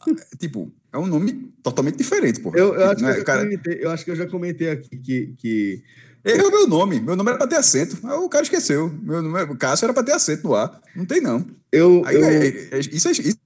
tipo, 0.38 0.72
é 0.92 0.98
um 0.98 1.06
nome 1.06 1.52
totalmente 1.62 1.96
diferente, 1.96 2.40
pô. 2.40 2.52
Eu, 2.54 2.74
eu, 2.74 2.84
acho 2.86 2.96
que 2.96 3.02
Não 3.02 3.08
eu, 3.08 3.14
é, 3.14 3.18
já 3.18 3.24
cara, 3.24 3.42
comentei, 3.44 3.78
eu 3.80 3.90
acho 3.90 4.04
que 4.04 4.10
eu 4.10 4.16
já 4.16 4.26
comentei 4.26 4.70
aqui 4.70 4.96
que, 4.96 5.34
que 5.38 5.82
erro 6.24 6.42
é 6.42 6.46
o 6.46 6.50
meu 6.50 6.66
nome. 6.66 7.00
Meu 7.00 7.16
nome 7.16 7.30
era 7.30 7.38
para 7.38 7.46
ter 7.46 7.56
acento. 7.56 7.96
O 8.06 8.28
cara 8.28 8.44
esqueceu. 8.44 8.92
Meu 9.02 9.22
nome, 9.22 9.42
o 9.44 9.56
Cássio 9.56 9.86
era 9.86 9.94
para 9.94 10.02
ter 10.02 10.12
acento 10.12 10.44
no 10.44 10.54
ar. 10.54 10.80
Não 10.94 11.06
tem, 11.06 11.20
não. 11.20 11.46
eu, 11.70 12.02
Aí, 12.04 12.16
eu, 12.16 12.24
é- 12.24 12.46
é- 12.46 12.68
é- 12.72 12.78
isso, 12.80 13.08
é, 13.08 13.12
isso 13.12 13.38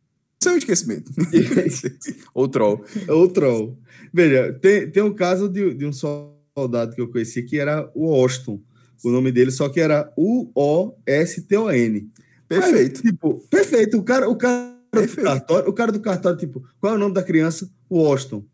é 0.47 0.53
um 0.53 0.57
esquecimento. 0.57 1.13
Ou 2.35 2.49
troll. 2.49 2.85
Ou 3.09 3.29
troll. 3.29 3.79
Veja, 4.13 4.53
tem, 4.61 4.91
tem 4.91 5.03
um 5.03 5.15
caso 5.15 5.49
de, 5.49 5.75
de 5.75 5.87
um 5.87 5.93
soldado 5.93 6.95
que 6.95 7.01
eu 7.01 7.11
conheci 7.11 7.43
que 7.43 7.59
era 7.59 7.91
o 7.95 8.13
Austin. 8.13 8.63
O 9.05 9.11
nome 9.11 9.31
dele, 9.33 9.51
só 9.51 9.69
que 9.69 9.81
era 9.81 10.13
U-O-S-T-O-N. 10.17 12.11
Perfeito. 12.49 13.01
Aí, 13.07 13.13
tipo, 13.13 13.47
perfeito. 13.51 13.99
O 13.99 14.03
cara, 14.03 14.29
o 14.29 14.37
cara 14.37 14.77
do 14.93 15.01
Perfeito. 15.01 15.23
cartório, 15.23 15.69
o 15.69 15.73
cara 15.73 15.93
do 15.93 16.01
cartório, 16.01 16.39
tipo, 16.39 16.63
qual 16.81 16.95
é 16.95 16.97
o 16.97 16.99
nome 16.99 17.15
da 17.15 17.23
criança? 17.23 17.71
O 17.89 18.05
Austin. 18.07 18.45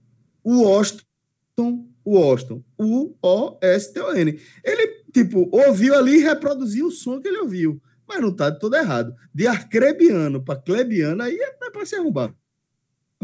O 0.42 0.66
Austin, 0.66 1.04
o 2.04 2.18
Austin. 2.18 2.64
U-O-S-T-O-N. 2.78 4.40
Ele, 4.64 4.86
tipo, 5.12 5.48
ouviu 5.52 5.94
ali 5.94 6.16
e 6.16 6.22
reproduziu 6.22 6.86
o 6.86 6.90
som 6.90 7.20
que 7.20 7.28
ele 7.28 7.38
ouviu. 7.38 7.80
Mas 8.08 8.20
não 8.20 8.34
tá 8.34 8.50
de 8.50 8.58
todo 8.58 8.76
errado. 8.76 9.14
De 9.32 9.46
arcrebiano 9.46 10.42
para 10.42 10.60
clebiano, 10.60 11.22
aí 11.22 11.34
é, 11.34 11.70
para 11.70 11.86
se 11.86 11.94
arrombar 11.94 12.34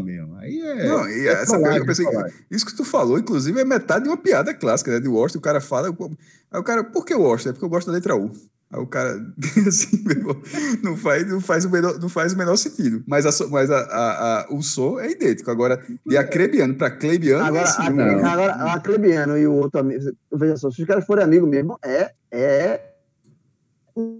mesmo. 0.03 0.35
Aí 0.37 0.59
é. 0.61 0.87
Não, 0.87 1.09
e 1.09 1.27
é 1.27 1.31
essa 1.33 1.59
coisa, 1.59 1.77
eu 1.77 1.85
pensei, 1.85 2.05
trollagem. 2.05 2.37
isso 2.49 2.65
que 2.65 2.75
tu 2.75 2.83
falou, 2.83 3.17
inclusive, 3.19 3.59
é 3.59 3.65
metade 3.65 4.03
de 4.03 4.09
uma 4.09 4.17
piada 4.17 4.53
clássica, 4.53 4.91
né? 4.91 4.99
De 4.99 5.07
Washington, 5.07 5.39
o 5.39 5.41
cara 5.41 5.61
fala. 5.61 5.87
Aí 5.89 6.59
o 6.59 6.63
cara, 6.63 6.83
por 6.83 7.05
que 7.05 7.13
Washington? 7.13 7.49
É 7.49 7.53
porque 7.53 7.65
eu 7.65 7.69
gosto 7.69 7.87
da 7.87 7.93
letra 7.93 8.15
U. 8.15 8.31
Aí 8.71 8.79
o 8.79 8.85
cara, 8.85 9.19
assim, 9.67 10.03
meu 10.05 10.41
não 10.83 10.95
faz, 10.95 11.27
não 11.27 11.41
faz, 11.41 11.65
o, 11.65 11.69
menor, 11.71 11.99
não 11.99 12.07
faz 12.07 12.33
o 12.33 12.37
menor 12.37 12.55
sentido. 12.55 13.03
Mas, 13.07 13.25
a, 13.25 13.47
mas 13.47 13.71
a, 13.71 13.79
a, 13.79 14.41
a- 14.41 14.47
o 14.53 14.61
som 14.61 14.99
é 14.99 15.09
idêntico. 15.09 15.49
Agora, 15.49 15.83
de 16.05 16.15
acrebiano 16.17 16.75
para 16.75 16.91
clebiano, 16.91 17.43
Agora, 17.45 17.63
é 17.63 17.69
assim, 17.69 17.87
a, 17.87 17.89
não. 17.89 18.25
agora, 18.25 18.53
a 18.53 18.79
Clebiano 18.79 19.37
e 19.37 19.47
o 19.47 19.53
outro 19.53 19.79
amigo. 19.79 20.03
Veja 20.31 20.55
só, 20.57 20.69
se 20.69 20.81
os 20.81 20.87
caras 20.87 21.05
forem 21.05 21.23
amigos 21.23 21.49
mesmo, 21.49 21.79
é, 21.83 22.11
é 22.31 22.88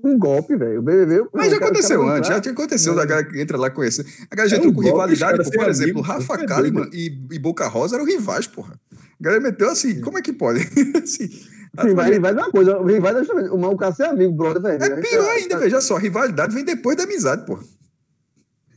um 0.04 0.18
golpe, 0.18 0.56
velho. 0.56 0.80
O 0.80 0.82
BBB. 0.82 1.28
Mas 1.34 1.52
já 1.52 1.60
cara- 1.60 1.72
aconteceu 1.72 2.02
cara 2.02 2.18
antes, 2.18 2.30
já 2.30 2.38
acontecido 2.38 2.96
da 2.96 3.06
galera 3.06 3.28
que 3.28 3.42
entra 3.42 3.58
lá 3.58 3.70
conhecer. 3.70 4.06
A 4.30 4.36
galera 4.36 4.50
já 4.50 4.56
É 4.56 4.60
entrou 4.60 4.72
um 4.72 4.76
golpe, 4.76 4.90
rivalidade, 4.90 5.38
por 5.38 5.46
ser 5.46 5.70
exemplo, 5.70 6.02
amigos, 6.04 6.08
Rafa 6.08 6.34
é 6.44 6.46
Kalimann 6.46 6.90
e, 6.94 7.06
e 7.32 7.40
Boca 7.40 7.68
Rosa 7.68 7.96
eram 7.96 8.06
rivais, 8.06 8.48
porra. 8.48 8.80
A 8.94 9.24
galera 9.24 9.42
meteu 9.42 9.70
assim, 9.70 10.00
como 10.02 10.18
é 10.18 10.22
que 10.22 10.34
pode? 10.34 10.60
assim, 11.04 11.30
Rivais, 11.78 12.10
rivais 12.12 12.36
é 12.36 12.40
uma 12.40 12.52
coisa, 12.52 12.82
rivais 12.84 13.16
é 13.16 13.20
justamente. 13.20 13.50
O 13.50 13.78
cara 13.78 13.94
ser 13.94 14.04
amigo, 14.06 14.34
brother, 14.34 14.62
velho. 14.62 14.84
é 14.84 15.02
pior 15.02 15.30
ainda, 15.30 15.58
veja 15.60 15.80
só, 15.80 15.98
rivalidade 15.98 16.54
vem 16.56 16.64
depois 16.66 16.98
da 16.98 17.04
amizade, 17.04 17.46
porra. 17.46 17.64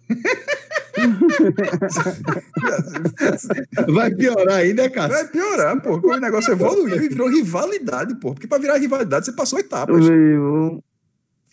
Vai 3.92 4.10
piorar 4.14 4.56
ainda, 4.56 4.88
Cássio. 4.90 5.12
Vai 5.12 5.28
piorar, 5.28 5.80
pô. 5.80 5.96
O 5.96 6.16
negócio 6.16 6.52
evoluiu 6.52 7.02
e 7.02 7.08
virou 7.08 7.28
rivalidade, 7.28 8.14
pô. 8.16 8.32
Porque 8.34 8.46
pra 8.46 8.58
virar 8.58 8.76
rivalidade, 8.78 9.26
você 9.26 9.32
passou 9.32 9.58
etapas. 9.58 10.06
Meu, 10.08 10.82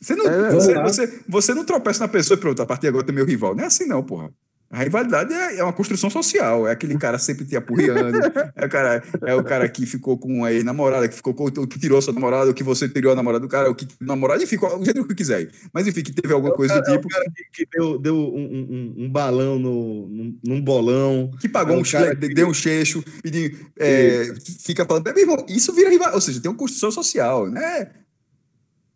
Você 0.01 0.15
não, 0.15 0.25
É, 0.27 0.51
você, 0.51 0.73
você, 0.81 1.19
você 1.27 1.53
não 1.53 1.65
tropeça 1.65 1.99
na 1.99 2.07
pessoa 2.07 2.37
e 2.37 2.39
pronto, 2.39 2.61
a 2.61 2.65
partir 2.65 2.83
de 2.83 2.87
agora 2.89 3.05
tem 3.05 3.13
meu 3.15 3.25
rival. 3.25 3.55
Não 3.55 3.63
é 3.63 3.67
assim, 3.67 3.85
não, 3.85 4.03
porra. 4.03 4.29
A 4.71 4.83
rivalidade 4.83 5.33
é, 5.33 5.57
é 5.57 5.63
uma 5.63 5.73
construção 5.73 6.11
social. 6.11 6.67
É 6.67 6.71
aquele 6.73 6.95
cara 6.95 7.17
sempre 7.17 7.43
te 7.43 7.55
apurriando. 7.57 8.19
É 8.55 8.65
o 8.67 8.69
cara, 8.69 9.03
é 9.25 9.33
o 9.33 9.43
cara 9.43 9.67
que 9.67 9.83
ficou 9.83 10.15
com 10.15 10.45
a 10.45 10.53
ex-namorada, 10.53 11.07
que 11.09 11.15
ficou 11.15 11.33
com 11.33 11.45
o 11.45 11.67
que 11.67 11.79
tirou 11.79 11.97
a 11.97 12.01
sua 12.03 12.13
namorada, 12.13 12.51
o 12.51 12.53
que 12.53 12.63
você 12.63 12.87
tirou 12.87 13.11
a 13.11 13.15
namorada 13.15 13.41
do 13.41 13.49
cara, 13.49 13.67
o 13.71 13.73
que 13.73 13.87
namorado, 13.99 14.43
enfim, 14.43 14.57
o 14.61 14.85
jeito 14.85 15.07
que 15.07 15.15
quiser. 15.15 15.49
Mas 15.73 15.87
enfim, 15.87 16.03
que 16.03 16.13
teve 16.13 16.31
alguma 16.31 16.53
coisa 16.53 16.79
do 16.79 16.87
É 16.87 16.93
o 16.93 16.97
tipo, 16.97 17.07
cara 17.09 17.25
que, 17.35 17.65
que 17.65 17.67
deu, 17.75 17.97
deu 17.97 18.15
um, 18.15 18.45
um- 18.45 19.05
um 19.05 19.09
balão 19.11 19.57
no, 19.57 20.07
num, 20.07 20.39
num 20.45 20.61
bolão. 20.61 21.31
que 21.41 21.49
pagou 21.49 21.73
É 21.73 21.77
um 21.79 21.81
o 21.81 21.91
cara 21.91 22.09
chile- 22.13 22.27
que- 22.27 22.33
deu 22.35 22.47
um 22.47 22.53
cheixo, 22.53 23.03
pediu, 23.23 23.49
é, 23.75 24.35
fica 24.59 24.85
falando, 24.85 25.03
meu 25.05 25.17
irmão, 25.17 25.45
isso 25.49 25.73
vira 25.73 25.89
rival. 25.89 26.13
Ou 26.13 26.21
seja, 26.21 26.39
tem 26.39 26.51
uma 26.51 26.55
construção 26.57 26.91
social, 26.91 27.49
né? 27.49 27.89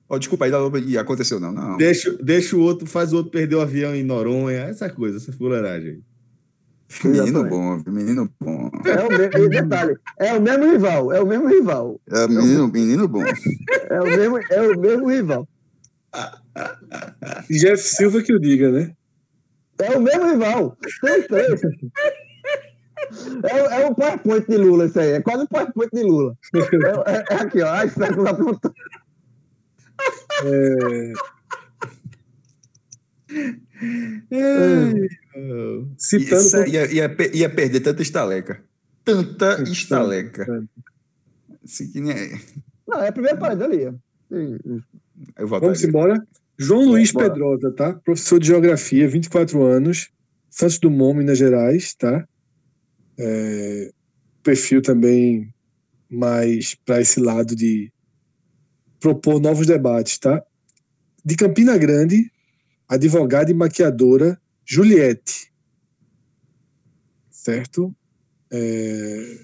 Ó, 0.10 0.18
desculpa 0.18 0.46
aí, 0.46 0.52
e 0.88 0.98
aconteceu, 0.98 1.40
não. 1.40 1.52
não. 1.52 1.78
Deixa, 1.78 2.12
deixa 2.22 2.56
o 2.56 2.60
outro, 2.62 2.86
faz 2.86 3.14
o 3.14 3.18
outro 3.18 3.32
perder 3.32 3.56
o 3.56 3.62
avião 3.62 3.96
em 3.96 4.04
Noronha, 4.04 4.60
essa 4.64 4.90
coisa, 4.90 5.18
essa 5.18 5.32
fuleiragem 5.32 5.90
aí. 5.92 6.02
Menino 7.04 7.44
bom, 7.46 7.82
menino 7.88 8.30
bom. 8.40 8.70
É 8.86 9.04
o 9.04 9.10
mesmo, 9.18 9.50
detalhe, 9.50 9.98
é 10.20 10.34
o 10.34 10.42
mesmo 10.42 10.70
rival, 10.72 11.12
é 11.12 11.20
o 11.20 11.26
mesmo 11.26 11.48
rival. 11.48 12.00
É, 12.12 12.28
menino, 12.28 12.68
menino 12.68 13.08
bom. 13.08 13.24
É 13.90 14.00
o 14.02 14.04
mesmo, 14.06 14.38
é 14.52 14.62
o 14.62 14.80
mesmo 14.80 15.10
rival. 15.10 15.48
Jeff 17.50 17.82
Silva 17.82 18.22
que 18.22 18.34
o 18.34 18.40
diga, 18.40 18.72
né? 18.72 18.94
É 19.80 19.98
o 19.98 20.02
mesmo 20.02 20.30
rival. 20.30 20.78
Tem 21.02 21.20
os 21.22 21.28
três. 21.28 21.62
É, 23.44 23.64
o- 23.64 23.68
é 23.72 23.86
o 23.88 23.96
PowerPoint 23.96 24.46
de 24.48 24.58
Lula, 24.58 24.86
isso 24.86 25.00
aí. 25.00 25.12
É 25.14 25.22
quase 25.22 25.44
o 25.44 25.48
PowerPoint 25.48 25.90
de 25.92 26.04
Lula. 26.04 26.38
É, 26.54 27.12
é- 27.12 27.26
é 27.32 27.36
aqui, 27.42 27.62
ó. 27.62 27.70
Ai, 27.70 27.90
século 27.90 28.28
apontando. 28.28 28.74
É, 34.32 34.94
citando. 35.98 36.42
Isso 36.42 36.58
aí 36.58 36.72
ia, 36.72 36.92
ia, 36.92 37.18
ia 37.34 37.50
perder 37.50 37.80
tanta 37.82 38.02
estaleca. 38.02 38.64
Tanta 39.04 39.62
estaleca. 39.64 40.68
Assim 41.64 41.92
que 41.92 42.02
nem- 42.02 42.40
Não, 42.88 43.02
é 43.02 43.08
a 43.10 43.12
primeira 43.12 43.38
parede 43.38 43.64
ali. 43.64 43.84
Eu 45.38 45.48
Vamos 45.48 45.84
embora. 45.84 46.26
João 46.58 46.86
Luiz 46.86 47.12
Bora. 47.12 47.30
Pedrota, 47.30 47.72
tá? 47.72 47.94
Professor 47.94 48.40
de 48.40 48.48
Geografia, 48.48 49.08
24 49.08 49.64
anos, 49.64 50.10
Santos 50.50 50.78
Dumont, 50.80 51.18
Minas 51.18 51.38
Gerais, 51.38 51.94
tá? 51.96 52.28
É, 53.18 53.92
perfil 54.44 54.82
também 54.82 55.54
mais 56.10 56.76
para 56.86 57.02
esse 57.02 57.20
lado 57.20 57.56
de 57.56 57.92
propor 59.04 59.42
novos 59.42 59.68
debates, 59.68 60.18
tá? 60.18 60.42
De 61.26 61.36
Campina 61.36 61.78
Grande, 61.78 62.32
advogada 62.88 63.52
e 63.52 63.54
maquiadora 63.54 64.40
Juliette. 64.66 65.52
Certo? 67.30 67.94
É, 68.50 69.40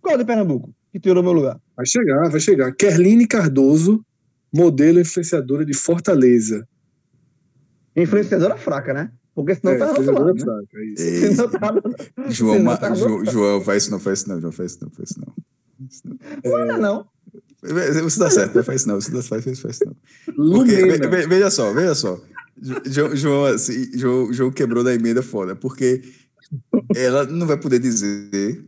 Qual 0.00 0.16
de 0.16 0.24
Pernambuco? 0.24 0.74
Que 0.90 0.98
tirou 0.98 1.22
meu 1.22 1.32
lugar? 1.32 1.60
vai 1.76 1.84
chegar, 1.84 2.30
vai 2.30 2.40
chegar. 2.40 2.72
Kerline 2.74 3.26
Cardoso, 3.26 4.02
modelo 4.50 4.98
influenciadora 5.00 5.62
de 5.66 5.74
Fortaleza. 5.74 6.66
Influenciadora 7.94 8.56
fraca, 8.56 8.94
né? 8.94 9.12
Porque 9.34 9.54
senão 9.54 9.72
É, 9.74 9.78
tá 9.78 9.92
do 9.92 9.98
outro 9.98 10.14
lado. 10.14 10.34
Né? 10.34 10.40
fraca, 10.40 10.78
é 10.78 10.84
isso. 10.86 11.02
Senão 11.36 11.50
tá- 11.50 12.30
João, 12.30 12.52
senão 12.54 12.64
Ma- 12.64 12.76
tá. 12.78 12.94
João, 12.94 13.60
faz 13.60 13.82
isso 13.82 13.90
não, 13.92 14.00
faz 14.00 14.20
isso 14.20 14.28
não, 14.30 14.40
João, 14.40 14.52
faz 14.52 14.70
isso 14.72 14.82
não, 14.84 14.90
faz 14.90 15.10
isso 15.10 15.20
não. 15.20 15.86
Isso 15.86 16.02
não. 16.08 16.18
Não 16.42 16.58
é 16.74 16.78
não. 16.78 17.06
Você 17.62 18.18
dá 18.18 18.30
certo, 18.30 18.54
não 18.54 18.64
faz 18.64 18.80
isso 18.82 18.88
não, 18.88 19.00
você 19.00 19.10
dá, 19.10 19.22
faz, 19.22 19.44
faz, 19.44 19.60
faz 19.60 19.74
isso 19.76 19.84
não. 19.86 19.94
Porque, 20.52 20.80
Lumena. 20.80 21.08
ve- 21.08 21.16
ve- 21.22 21.26
veja 21.26 21.50
só, 21.50 21.72
veja 21.72 21.94
só. 21.94 22.20
Jo- 22.86 23.14
João, 23.16 23.44
assim, 23.46 23.90
João, 23.98 24.32
João 24.32 24.50
quebrou 24.50 24.82
da 24.84 24.94
emenda 24.94 25.22
foda, 25.22 25.54
porque 25.56 26.02
ela 26.94 27.24
não 27.24 27.46
vai 27.46 27.56
poder 27.58 27.78
dizer 27.78 28.64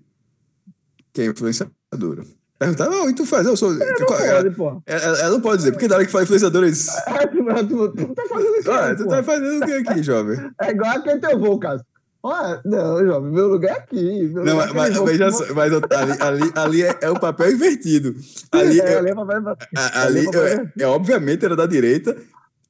que 1.13 1.23
é 1.23 1.27
influenciadora. 1.27 2.25
Perguntar, 2.59 2.91
não, 2.91 3.09
e 3.09 3.15
tu 3.15 3.25
faz? 3.25 3.47
Eu 3.47 3.57
sou. 3.57 3.73
Qual- 4.07 4.19
ela, 4.21 4.51
Pode, 4.51 4.83
ela- 4.85 5.19
ela 5.21 5.31
não 5.31 5.41
pode 5.41 5.59
dizer, 5.59 5.71
porque 5.73 5.87
na 5.87 5.95
hora 5.95 6.05
que 6.05 6.11
fala 6.11 6.25
influenciadora, 6.25 6.67
eles. 6.67 6.89
É, 6.89 7.27
tu, 7.29 7.89
tu, 7.89 8.07
tu 8.07 8.15
tá 8.15 8.23
fazendo 8.29 8.57
isso. 8.57 8.71
Ah, 8.73 8.95
tu 8.97 9.07
tá 9.07 9.23
fazendo 9.23 9.63
o 9.63 9.67
que 9.67 9.73
aqui, 9.73 10.03
jovem? 10.03 10.39
É 10.61 10.71
igual 10.73 10.91
a 10.91 11.01
quem 11.01 11.21
teu 11.21 11.39
voo, 11.39 11.59
caso. 11.61 11.85
Olha, 12.23 12.61
não, 12.65 13.07
jovem, 13.07 13.31
meu 13.33 13.47
lugar 13.49 13.77
é 13.77 13.79
aqui. 13.79 14.29
Meu 14.33 14.45
Não, 14.45 14.53
lugar 14.55 14.75
mas, 14.75 14.97
é 14.97 15.01
mas, 15.01 15.19
que- 15.19 15.31
só, 15.33 15.55
mas 15.55 15.73
ali, 15.73 15.83
ali, 16.21 16.53
ali 16.55 16.83
é, 16.83 16.99
é 17.03 17.11
o 17.11 17.19
papel 17.19 17.53
invertido. 17.53 18.15
Ali, 18.51 18.81
é, 18.81 18.85
é, 18.95 18.99
ali 18.99 19.11
é 19.11 19.15
papel- 19.15 19.57
a- 19.77 20.03
ali 20.03 20.27
é 20.27 20.55
é, 20.81 20.83
é, 20.83 20.87
obviamente 20.87 21.45
era 21.45 21.55
da 21.55 21.67
direita. 21.67 22.17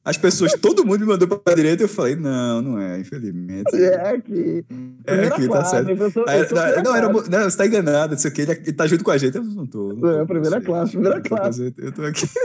As 0.04 0.16
pessoas, 0.16 0.52
todo 0.54 0.84
mundo 0.86 1.00
me 1.00 1.06
mandou 1.06 1.28
pra 1.28 1.54
direita. 1.54 1.82
Eu 1.82 1.88
falei, 1.88 2.16
não, 2.16 2.62
não 2.62 2.78
é, 2.80 2.98
infelizmente. 2.98 3.74
É 3.76 4.10
aqui. 4.10 4.64
É 5.06 5.26
aqui, 5.26 5.42
tá 5.42 5.48
classe, 5.48 5.70
certo. 5.70 5.90
Eu 5.90 6.10
sou, 6.10 6.24
eu 6.26 6.48
sou 6.48 6.82
não, 6.82 6.96
era, 6.96 7.08
não, 7.08 7.50
você 7.50 7.56
tá 7.58 7.66
enganado, 7.66 8.12
não 8.12 8.18
sei 8.18 8.30
o 8.30 8.34
que, 8.34 8.40
ele, 8.42 8.52
ele 8.52 8.72
tá 8.72 8.86
junto 8.86 9.04
com 9.04 9.10
a 9.10 9.18
gente. 9.18 9.36
Eu 9.36 9.44
não 9.44 9.66
tô. 9.66 9.92
Não 9.94 10.10
É, 10.10 10.18
tô, 10.20 10.26
primeira 10.26 10.60
classe, 10.62 10.92
primeira 10.92 11.20
classe. 11.20 11.74
Eu 11.78 11.92
tô 11.92 12.02
aqui. 12.04 12.26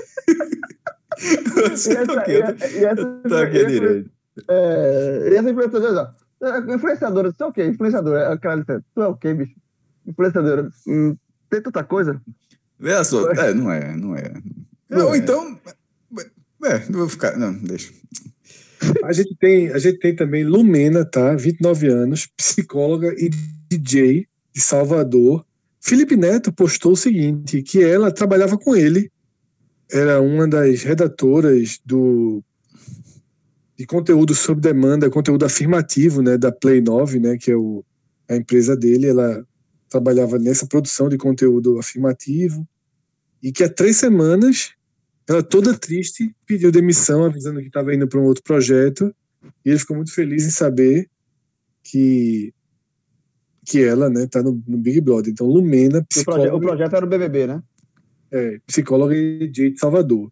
Eu 1.16 2.08
tô 2.08 2.20
aqui, 2.20 2.32
eu 2.34 3.22
tô, 3.30 3.38
e 3.38 3.42
aqui 3.44 3.66
direita. 3.66 4.10
É, 4.50 5.30
e 5.30 5.36
essa. 5.36 5.50
É, 5.50 6.14
Influenciadora, 6.74 7.32
tu 7.32 7.44
é 7.44 7.48
o 7.48 7.54
quê? 7.54 7.66
Influenciadora, 7.66 8.34
aquela 8.34 8.56
licença. 8.56 8.84
Tu 8.94 9.02
é 9.02 9.08
o 9.08 9.16
quê, 9.16 9.34
bicho? 9.34 9.56
Influenciadora. 10.06 10.70
Hum, 10.88 11.16
tem 11.50 11.62
tanta 11.62 11.84
coisa? 11.84 12.22
Veja 12.80 13.04
só, 13.04 13.32
é, 13.32 13.54
não 13.54 13.72
é, 13.72 13.96
não 13.96 14.16
é. 14.16 14.34
Não 14.90 15.08
Ou 15.08 15.16
é. 15.16 15.18
então. 15.18 15.60
É, 16.66 16.80
não 16.90 17.00
vou 17.00 17.10
ficar. 17.10 17.38
Não, 17.38 17.54
deixa. 17.54 17.92
A 19.04 19.14
gente 19.14 19.36
tem, 19.36 19.70
a 19.70 19.78
gente 19.78 20.00
tem 20.00 20.16
também 20.16 20.44
Lumena, 20.44 21.06
tá? 21.06 21.36
29 21.36 21.88
anos, 21.88 22.26
psicóloga 22.26 23.14
e 23.18 23.30
DJ 23.70 24.28
de 24.54 24.62
Salvador. 24.62 25.46
Felipe 25.80 26.16
Neto 26.16 26.52
postou 26.52 26.94
o 26.94 26.98
seguinte, 26.98 27.62
que 27.62 27.84
ela 27.84 28.12
trabalhava 28.12 28.58
com 28.58 28.76
ele, 28.76 29.12
era 29.92 30.22
uma 30.22 30.48
das 30.48 30.84
redatoras 30.84 31.80
do 31.86 32.44
de 33.78 33.86
conteúdo 33.86 34.34
sob 34.36 34.62
demanda, 34.62 35.10
conteúdo 35.10 35.46
afirmativo, 35.46 36.22
né, 36.22 36.38
da 36.38 36.52
Play 36.52 36.82
9, 36.82 37.20
né, 37.20 37.38
que 37.38 37.52
é 37.52 37.56
o, 37.56 37.84
a 38.30 38.36
empresa 38.36 38.76
dele, 38.78 39.08
ela 39.08 39.46
trabalhava 39.90 40.38
nessa 40.40 40.66
produção 40.68 41.10
de 41.10 41.18
conteúdo 41.18 41.78
afirmativo 41.80 42.68
e 43.42 43.52
que 43.52 43.64
há 43.64 43.70
três 43.70 43.98
semanas 43.98 44.72
ela 45.28 45.42
toda 45.42 45.78
triste 45.78 46.36
pediu 46.46 46.72
demissão, 46.72 47.24
avisando 47.26 47.60
que 47.62 47.68
estava 47.68 47.94
indo 47.96 48.08
para 48.08 48.20
um 48.20 48.24
outro 48.26 48.44
projeto. 48.44 49.14
E 49.66 49.70
ele 49.70 49.80
ficou 49.80 49.96
muito 49.96 50.14
feliz 50.14 50.46
em 50.46 50.50
saber 50.50 51.10
que 51.84 52.54
que 53.66 53.82
ela, 53.82 54.10
né, 54.10 54.28
tá 54.28 54.44
no, 54.44 54.62
no 54.68 54.78
Big 54.78 55.00
Brother. 55.00 55.32
Então, 55.32 55.48
Lumena, 55.48 56.00
O, 56.00 56.02
proje- 56.02 56.02
o 56.02 56.06
psicóloga, 56.10 56.60
projeto 56.68 56.96
era 56.98 57.06
o 57.06 57.10
BBB, 57.10 57.48
né? 57.48 57.64
é, 58.30 58.60
psicóloga 58.68 59.16
de 59.16 59.74
Salvador. 59.78 60.30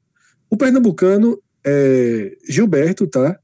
O 0.49 0.57
pernambucano 0.57 1.41
é 1.63 2.37
Gilberto, 2.47 3.07
tá? 3.07 3.37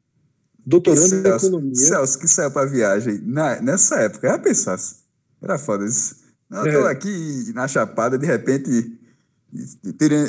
Doutorando 0.66 1.16
em 1.16 1.20
economia. 1.28 1.76
Celso, 1.76 2.20
que 2.20 2.28
saiu 2.28 2.52
pra 2.52 2.66
viagem 2.66 3.22
na, 3.26 3.62
nessa 3.62 3.96
época, 4.02 4.28
já 4.28 4.38
pensasse. 4.40 4.96
Era 5.42 5.58
foda 5.58 5.86
isso. 5.86 6.16
Não, 6.50 6.66
eu 6.66 6.82
tô 6.82 6.88
É. 6.88 6.92
aqui 6.92 7.52
na 7.54 7.68
Chapada, 7.68 8.18
de 8.18 8.26
repente. 8.26 8.70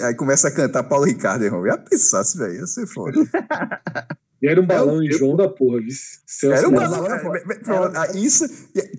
Aí 0.05 0.15
começa 0.15 0.47
a 0.49 0.51
cantar 0.53 0.85
Paulo 0.85 1.07
Ricardo, 1.07 1.45
irmão. 1.45 1.65
Já 1.67 1.77
pensasse, 1.77 2.39
velho. 2.39 2.55
Ia 2.61 2.67
ser 2.67 2.87
foda. 2.87 3.19
E 4.41 4.47
era 4.47 4.61
um 4.61 4.67
balão 4.67 5.03
em 5.03 5.11
João 5.11 5.35
da 5.37 5.49
porra, 5.49 5.81
viu? 5.81 6.53
Era 6.53 6.69
um 6.69 6.73
balão. 6.73 7.07
é, 7.07 7.17
é, 7.17 7.55
pronto, 7.59 7.97
aí 7.97 8.25
Isso. 8.25 8.45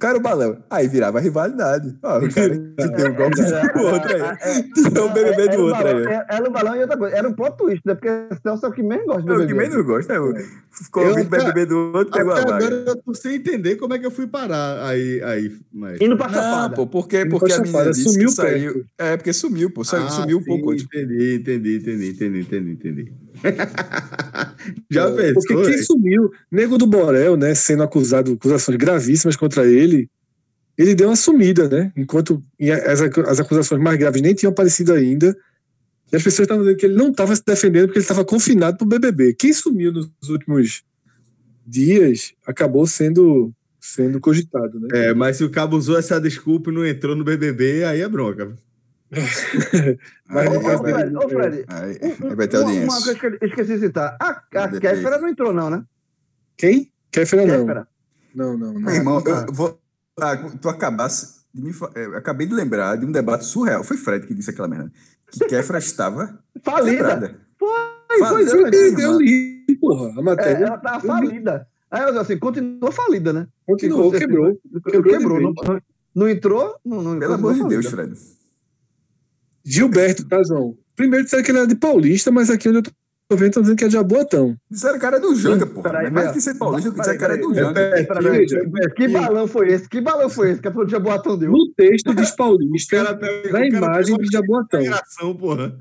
era 0.04 0.18
o 0.18 0.22
balão? 0.22 0.62
Aí 0.70 0.86
virava 0.90 1.20
rivalidade. 1.22 1.98
Ó, 2.04 2.18
o 2.20 2.34
cara 2.34 2.50
que 2.58 2.96
tem 2.96 3.10
um 3.10 3.16
golpe 3.16 3.36
do 3.38 3.82
outro 3.86 4.10
aí. 4.16 4.64
Tem 4.92 5.02
um 5.04 5.14
BBB 5.14 5.42
Era 5.44 5.56
do 5.56 5.62
um 5.62 5.66
outro 5.68 5.84
balão- 5.84 6.08
aí. 6.10 6.26
Era 6.30 6.50
um 6.50 6.52
balão 6.52 6.76
e 6.76 6.82
outra 6.82 6.98
coisa. 6.98 7.16
Era 7.16 7.30
um 7.30 7.34
plot 7.34 7.58
twist, 7.58 7.82
né? 7.86 7.96
Porque 7.96 8.10
Celso 8.44 8.66
é 8.66 8.70
o 8.70 8.74
que 8.74 8.84
menos 8.84 9.06
gosta 9.06 9.22
de 9.24 9.30
É 9.30 9.34
o 9.34 9.38
BBB. 9.38 9.54
que 9.54 9.70
menos 9.70 9.86
gosta. 9.86 10.14
É 10.14 10.20
o... 10.20 10.34
Ficou 10.72 11.04
Eu 11.04 11.10
ouvindo 11.12 11.28
até- 11.34 11.46
BBB 11.46 11.66
do 11.66 11.78
outro, 11.96 12.14
pegou 12.14 12.32
a 12.34 12.36
vaga. 12.36 12.56
agora 12.56 12.76
eu 12.88 12.96
tô 12.98 13.14
sem 13.14 13.36
entender 13.36 13.76
como 13.78 13.94
é 13.94 14.00
que 14.00 14.06
eu 14.06 14.12
fui 14.12 14.28
parar 14.28 14.86
aí, 14.88 15.22
aí 15.24 15.58
mas... 15.74 16.00
Indo 16.00 16.16
pra 16.16 16.28
Não, 16.28 16.34
Chapada. 16.36 16.76
pô, 16.76 16.86
porque, 16.86 17.26
porque 17.26 17.52
a 17.54 17.60
menina 17.60 17.94
sumiu 17.94 18.28
que 18.28 18.34
saiu. 18.34 18.86
É, 18.98 19.18
porque 19.18 19.34
sumiu, 19.34 19.72
pô. 19.72 19.84
Saiu, 19.84 20.04
Ah, 20.06 20.10
sumiu 20.10 20.38
um 20.38 20.44
pouco 20.44 20.72
antes. 20.72 20.84
Entendi, 20.86 21.36
entendi, 21.42 21.78
entendi, 21.78 22.10
entendi, 22.12 22.40
entendi, 22.72 22.72
Já 24.90 25.10
Porque 25.10 25.34
pensou? 25.34 25.64
quem 25.64 25.72
velho? 25.72 25.86
sumiu, 25.86 26.32
Nego 26.52 26.78
do 26.78 26.88
Borel, 26.88 27.36
né, 27.38 27.56
sendo 27.56 27.84
acusado, 27.84 28.34
acusações 28.34 28.78
gravíssimas 28.78 29.36
contra 29.36 29.66
ele, 29.66 30.10
ele 30.78 30.96
deu 30.96 31.10
uma 31.10 31.16
sumida, 31.16 31.68
né? 31.68 31.92
Enquanto 31.96 32.42
as, 32.88 33.02
as 33.02 33.40
acusações 33.40 33.82
mais 33.82 33.98
graves 33.98 34.22
nem 34.22 34.34
tinham 34.34 34.52
aparecido 34.52 34.94
ainda. 34.94 35.36
E 36.12 36.16
as 36.16 36.24
pessoas 36.24 36.46
estavam 36.46 36.64
dizendo 36.64 36.80
que 36.80 36.86
ele 36.86 36.96
não 36.96 37.10
estava 37.10 37.36
se 37.36 37.44
defendendo 37.46 37.88
porque 37.88 38.00
ele 38.00 38.04
estava 38.04 38.24
confinado 38.24 38.78
pro 38.78 38.88
BBB. 38.88 39.34
Quem 39.34 39.52
sumiu 39.52 39.92
nos 39.92 40.10
últimos 40.30 40.84
dias 41.68 42.34
acabou 42.48 42.88
sendo, 42.88 43.52
sendo 43.80 44.20
cogitado, 44.22 44.80
né? 44.80 44.88
É, 44.94 45.14
mas 45.14 45.38
se 45.38 45.44
o 45.44 45.52
cabo 45.52 45.78
usou 45.78 46.00
essa 46.00 46.20
desculpa 46.20 46.72
e 46.72 46.74
não 46.74 46.86
entrou 46.86 47.16
no 47.16 47.26
BBB, 47.26 47.84
aí 47.84 48.02
é 48.02 48.08
bronca. 48.08 48.56
Ô, 49.12 50.38
ô, 50.38 50.84
dele, 50.84 50.94
Fred, 50.94 51.16
ô, 51.18 51.30
Fred, 51.30 51.66
aí, 51.68 51.98
aí 52.02 52.36
vai 52.36 52.48
ter 52.48 52.58
uma, 52.58 52.66
uma 52.66 52.72
audiência. 52.96 53.04
coisa 53.16 53.20
que 53.20 53.26
eu 53.46 53.48
esqueci 53.50 53.74
de 53.74 53.80
citar. 53.88 54.18
A, 54.20 54.42
a. 54.56 54.80
Kéfera 54.80 55.18
não 55.18 55.28
entrou, 55.30 55.52
não, 55.54 55.70
né? 55.70 55.84
Quem? 56.58 56.92
Kéfera 57.12 57.46
não. 57.46 57.60
Kéfera. 57.62 57.88
Não, 58.36 58.58
não, 58.58 58.74
não. 58.74 58.82
Meu 58.82 58.94
irmão, 58.94 59.24
eu 59.26 59.54
vou. 59.54 59.80
Ah, 60.20 60.38
tu 60.62 60.70
acabasse. 60.70 61.40
De 61.52 61.64
me, 61.64 61.74
fa- 61.74 61.90
eu 61.96 62.16
acabei 62.16 62.46
de 62.46 62.54
lembrar 62.54 62.96
de 62.98 63.06
um 63.08 63.12
debate 63.12 63.46
surreal. 63.46 63.84
Foi 63.84 63.98
Fred 63.98 64.28
que 64.28 64.36
disse 64.36 64.52
aquela 64.52 64.68
merda. 64.68 64.92
Que 65.32 65.46
Kéfera 65.46 65.80
estava. 65.80 66.38
Falida. 66.64 66.98
quebrada. 66.98 67.36
Foi, 67.58 68.20
foi, 68.28 68.44
eu 68.44 68.48
foi. 68.50 68.70
li, 68.70 69.02
Eu 69.02 69.20
li, 69.20 69.78
porra, 69.82 70.10
a 70.16 70.20
É, 70.20 70.22
matéria. 70.24 70.66
ela 70.66 70.78
tava 70.78 70.98
Eu 70.98 71.02
li. 71.02 71.08
falida. 71.28 71.68
Aí 71.90 72.02
ela 72.02 72.12
disse 72.12 72.22
assim, 72.22 72.38
continuou 72.38 72.92
falida, 72.92 73.34
né? 73.34 73.48
Continuou, 73.66 74.12
quebrou. 74.12 74.62
Quebrou, 74.86 75.04
Quebrou 75.04 75.42
não, 75.42 75.82
não, 76.14 76.30
entrou, 76.30 76.76
não, 76.86 77.02
não 77.02 77.20
Pelo 77.20 77.34
amor 77.34 77.54
de 77.56 77.68
Deus, 77.68 77.88
falida. 77.88 78.16
Fred. 78.16 78.39
Gilberto, 79.66 80.28
tá, 80.28 80.42
João? 80.44 80.78
Primeiro 80.96 81.24
disseram 81.24 81.44
que 81.44 81.52
ele 81.52 81.58
era 81.60 81.68
de 81.68 81.76
Paulista, 81.76 82.32
mas 82.32 82.50
aqui 82.50 82.68
onde 82.70 82.80
eu 82.80 82.84
tô 82.84 83.36
vendo 83.38 83.48
estão 83.50 83.62
dizendo 83.62 83.78
que 83.78 83.84
é 83.86 83.88
de 83.88 83.94
Jaboatão. 83.94 84.56
Disseram 84.70 85.00
que 85.00 85.06
era 85.06 85.20
do 85.20 85.36
Janga, 85.36 85.66
porra. 85.68 85.90
peraí, 85.92 86.08
É 86.08 86.10
mais 86.10 86.32
que 86.32 86.42
ser 86.42 86.56
paulista, 86.56 86.90
disseram 86.92 87.18
que 87.18 87.24
era 87.24 87.38
do. 87.38 87.54
Janga. 87.54 87.80
É, 87.80 88.90
que- 88.90 89.08
balão 89.08 89.48
foi 89.48 89.68
esse? 89.72 89.88
Que 89.88 90.02
balão 90.02 90.30
foi 90.30 90.52
esse? 90.52 90.62
Que 90.62 90.68
a 90.68 90.72
pessoa 90.72 90.86
de 90.86 90.92
Jaboatão 90.92 91.38
deu? 91.38 91.52
No 91.52 91.72
texto 91.74 92.14
diz 92.16 92.32
Paulista, 92.32 92.98
cara 92.98 93.12
na 93.12 93.18
o 93.18 93.52
cara 93.52 93.68
imagem 93.68 94.18
pegou 94.18 94.62
de 94.62 94.66
integração, 94.66 95.36
porra. 95.36 95.78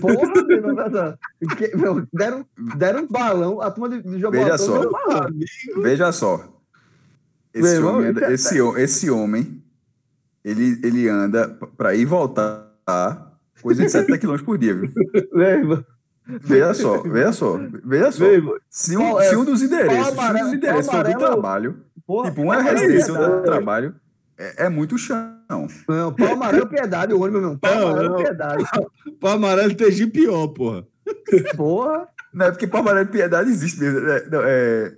Porra, 0.00 0.32
meu, 0.46 1.94
meu, 1.94 2.06
deram, 2.12 2.46
deram 2.76 3.02
um 3.04 3.06
balão, 3.08 3.60
a 3.60 3.70
turma 3.70 3.88
de, 3.88 4.02
de 4.02 4.30
Veja 4.30 4.58
só. 4.58 4.80
um. 4.82 5.82
Veja 5.82 6.12
só. 6.12 6.48
Esse 7.52 7.78
homem, 7.78 8.12
é- 8.22 8.32
esse, 8.32 8.58
esse 8.78 9.10
homem 9.10 9.62
ele, 10.44 10.78
ele 10.84 11.08
anda 11.08 11.48
para 11.76 11.94
ir 11.94 12.02
e 12.02 12.04
voltar 12.04 12.65
coisa 13.62 13.82
de 13.84 13.88
70 13.90 14.18
km 14.18 14.36
por 14.44 14.56
dia, 14.58 14.74
viu? 14.74 14.90
Irmão, 15.42 15.84
Veja 16.28 16.74
só, 16.74 17.02
veja 17.02 17.32
só, 17.32 17.56
veja 17.84 18.10
só. 18.10 18.24
irmão. 18.24 18.56
Se 18.68 18.96
um, 18.96 19.20
é? 19.20 19.28
se 19.28 19.36
um 19.36 19.44
dos 19.44 19.62
endereços, 19.62 20.06
se 20.06 20.10
um 20.10 20.20
amarelo- 20.20 20.44
dos 20.46 20.54
endereços 20.54 20.86
for 20.86 20.92
do 20.92 20.98
amarelo- 20.98 21.20
trabalho, 21.20 21.76
Porra, 22.04 22.30
tipo, 22.30 22.42
uma 22.42 22.54
pau 22.54 22.62
residência 22.64 23.10
amarelo, 23.14 23.32
ou 23.34 23.40
do 23.40 23.44
trabalho, 23.44 23.94
é, 24.36 24.64
é 24.66 24.68
muito 24.68 24.98
chão. 24.98 25.36
Não, 25.88 26.12
pau 26.12 26.32
amarelo 26.32 26.66
piedade, 26.66 27.12
o 27.14 27.20
ônibus, 27.20 27.40
meu. 27.42 27.58
Pau 27.58 27.74
Não, 27.76 27.88
amarelo 27.88 28.08
não. 28.10 28.16
piedade. 28.16 28.64
Pra 29.20 29.32
amarelo 29.32 29.74
TG 29.74 30.08
pior, 30.08 30.48
porra. 30.48 30.84
Porra. 31.56 32.08
Não 32.36 32.46
é 32.46 32.50
porque 32.50 32.66
para 32.66 32.80
amarelo 32.80 33.08
piedade 33.08 33.48
existe 33.50 33.80
mesmo. 33.80 33.98
É, 34.10 34.28
não, 34.28 34.42
é, 34.42 34.92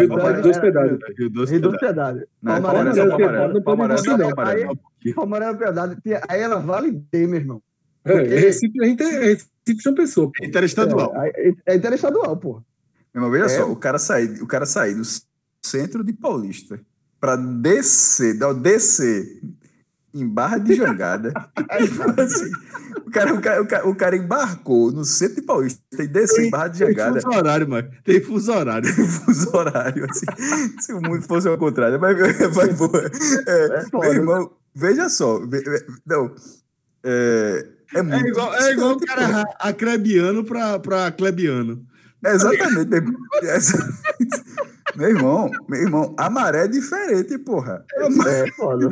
Rio 0.00 0.08
Não, 0.08 0.16
Doce- 0.16 0.32
não, 0.32 0.42
Doce 0.42 0.54
não, 0.58 0.60
Pedágio. 0.60 0.98
Rio 1.16 1.30
Doce 1.30 1.52
Reduto 1.52 1.78
Pedágio. 1.78 1.78
piedade. 1.78 2.28
não, 2.42 2.56
é 2.56 2.60
piedade, 2.60 2.98
não. 2.98 3.16
para 3.16 3.22
amarelo. 3.22 3.62
Pau 5.14 5.24
amarelo 5.24 5.56
piedade. 5.58 5.96
Aí 6.28 6.40
ela 6.40 6.58
validei, 6.58 7.26
meu 7.28 7.38
irmão. 7.38 7.62
É, 8.04 8.12
é 8.14 8.40
Recife, 8.40 8.82
a 8.82 8.84
gente 8.86 9.00
é 9.00 9.06
Recife 9.20 9.88
uma 9.88 9.94
pessoa. 9.94 10.32
pô. 10.36 10.44
Interestadual. 10.44 11.12
É, 11.22 11.28
é, 11.48 11.54
é 11.66 11.76
interestadual, 11.76 12.36
porra. 12.36 12.64
Meu 13.14 13.22
irmão, 13.24 13.30
veja 13.30 13.44
É. 13.44 13.48
só, 13.60 13.70
o 13.70 13.76
cara 13.76 13.98
sair, 14.00 14.42
o 14.42 14.46
cara 14.48 14.66
sair 14.66 14.94
do 14.96 15.02
centro 15.64 16.02
de 16.02 16.12
Paulista 16.12 16.80
para 17.20 17.36
descer, 17.36 18.34
não, 18.34 18.52
descer 18.52 19.40
em 20.14 20.26
Barra 20.28 20.58
de 20.58 20.74
Jangada. 20.74 21.32
assim, 22.18 22.50
o, 23.06 23.10
cara, 23.10 23.34
o, 23.34 23.40
cara, 23.40 23.88
o, 23.88 23.94
cara, 23.94 24.16
embarcou 24.16 24.92
no 24.92 25.04
centro 25.04 25.36
de 25.36 25.42
Paulista 25.42 25.80
e 26.02 26.06
desceu 26.06 26.44
em 26.44 26.50
Barra 26.50 26.68
de 26.68 26.78
Tem 26.80 26.88
Jangada. 26.88 27.20
fuso 27.20 27.36
horário, 27.38 27.68
mano. 27.68 27.90
Tem 28.04 28.20
fuso 28.20 28.52
horário. 28.52 28.88
fuso 28.94 29.56
horário, 29.56 30.06
assim. 30.10 30.26
Se 30.80 30.92
o 30.92 31.00
mundo 31.00 31.22
fosse 31.22 31.48
ao 31.48 31.56
contrário, 31.58 31.98
mas, 32.00 32.16
mas 32.54 32.76
boa. 32.76 33.10
É, 33.46 33.64
É 33.84 33.84
meu 33.92 34.12
irmão, 34.14 34.50
veja 34.74 35.08
só. 35.08 35.38
ve- 35.46 35.62
Não. 36.06 36.34
É, 37.04 37.66
é 37.94 37.98
É 37.98 38.02
muito. 38.02 38.28
igual, 38.28 38.54
é 38.54 38.72
igual 38.72 38.92
o 38.92 39.00
cara 39.00 39.44
acrebiano 39.60 40.44
pra, 40.44 40.78
pra 40.78 41.10
clebiano. 41.10 41.84
pô. 42.22 42.28
Exatamente. 42.28 42.90
meu 42.90 42.98
irmão. 42.98 43.18
Meu 44.94 45.08
irmão, 45.08 45.50
meu 45.68 45.80
irmão, 45.80 46.14
a 46.18 46.28
maré 46.28 46.64
é 46.64 46.68
diferente, 46.68 47.38
porra. 47.38 47.84
É 47.96 48.50
foda. 48.52 48.90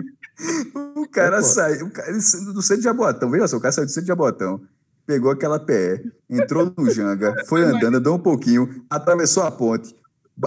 O 0.96 1.08
cara 1.08 1.38
É, 1.38 1.42
saiu, 1.42 1.86
o 1.86 1.90
cara, 1.90 2.12
do 2.12 2.20
centro 2.62 2.76
de 2.78 2.82
Jabotão, 2.84 3.30
veja 3.30 3.48
só, 3.48 3.56
o 3.56 3.60
cara 3.60 3.72
saiu 3.72 3.86
do 3.86 3.90
centro 3.90 4.02
de 4.02 4.08
Jabotão, 4.08 4.60
pegou 5.06 5.30
aquela 5.30 5.58
PE, 5.58 6.10
entrou 6.28 6.72
no 6.76 6.90
Janga, 6.90 7.34
foi 7.46 7.62
andando, 7.62 7.96
andou 7.96 8.16
um 8.16 8.18
pouquinho, 8.20 8.84
atravessou 8.88 9.42
a 9.42 9.50
ponte, 9.50 9.94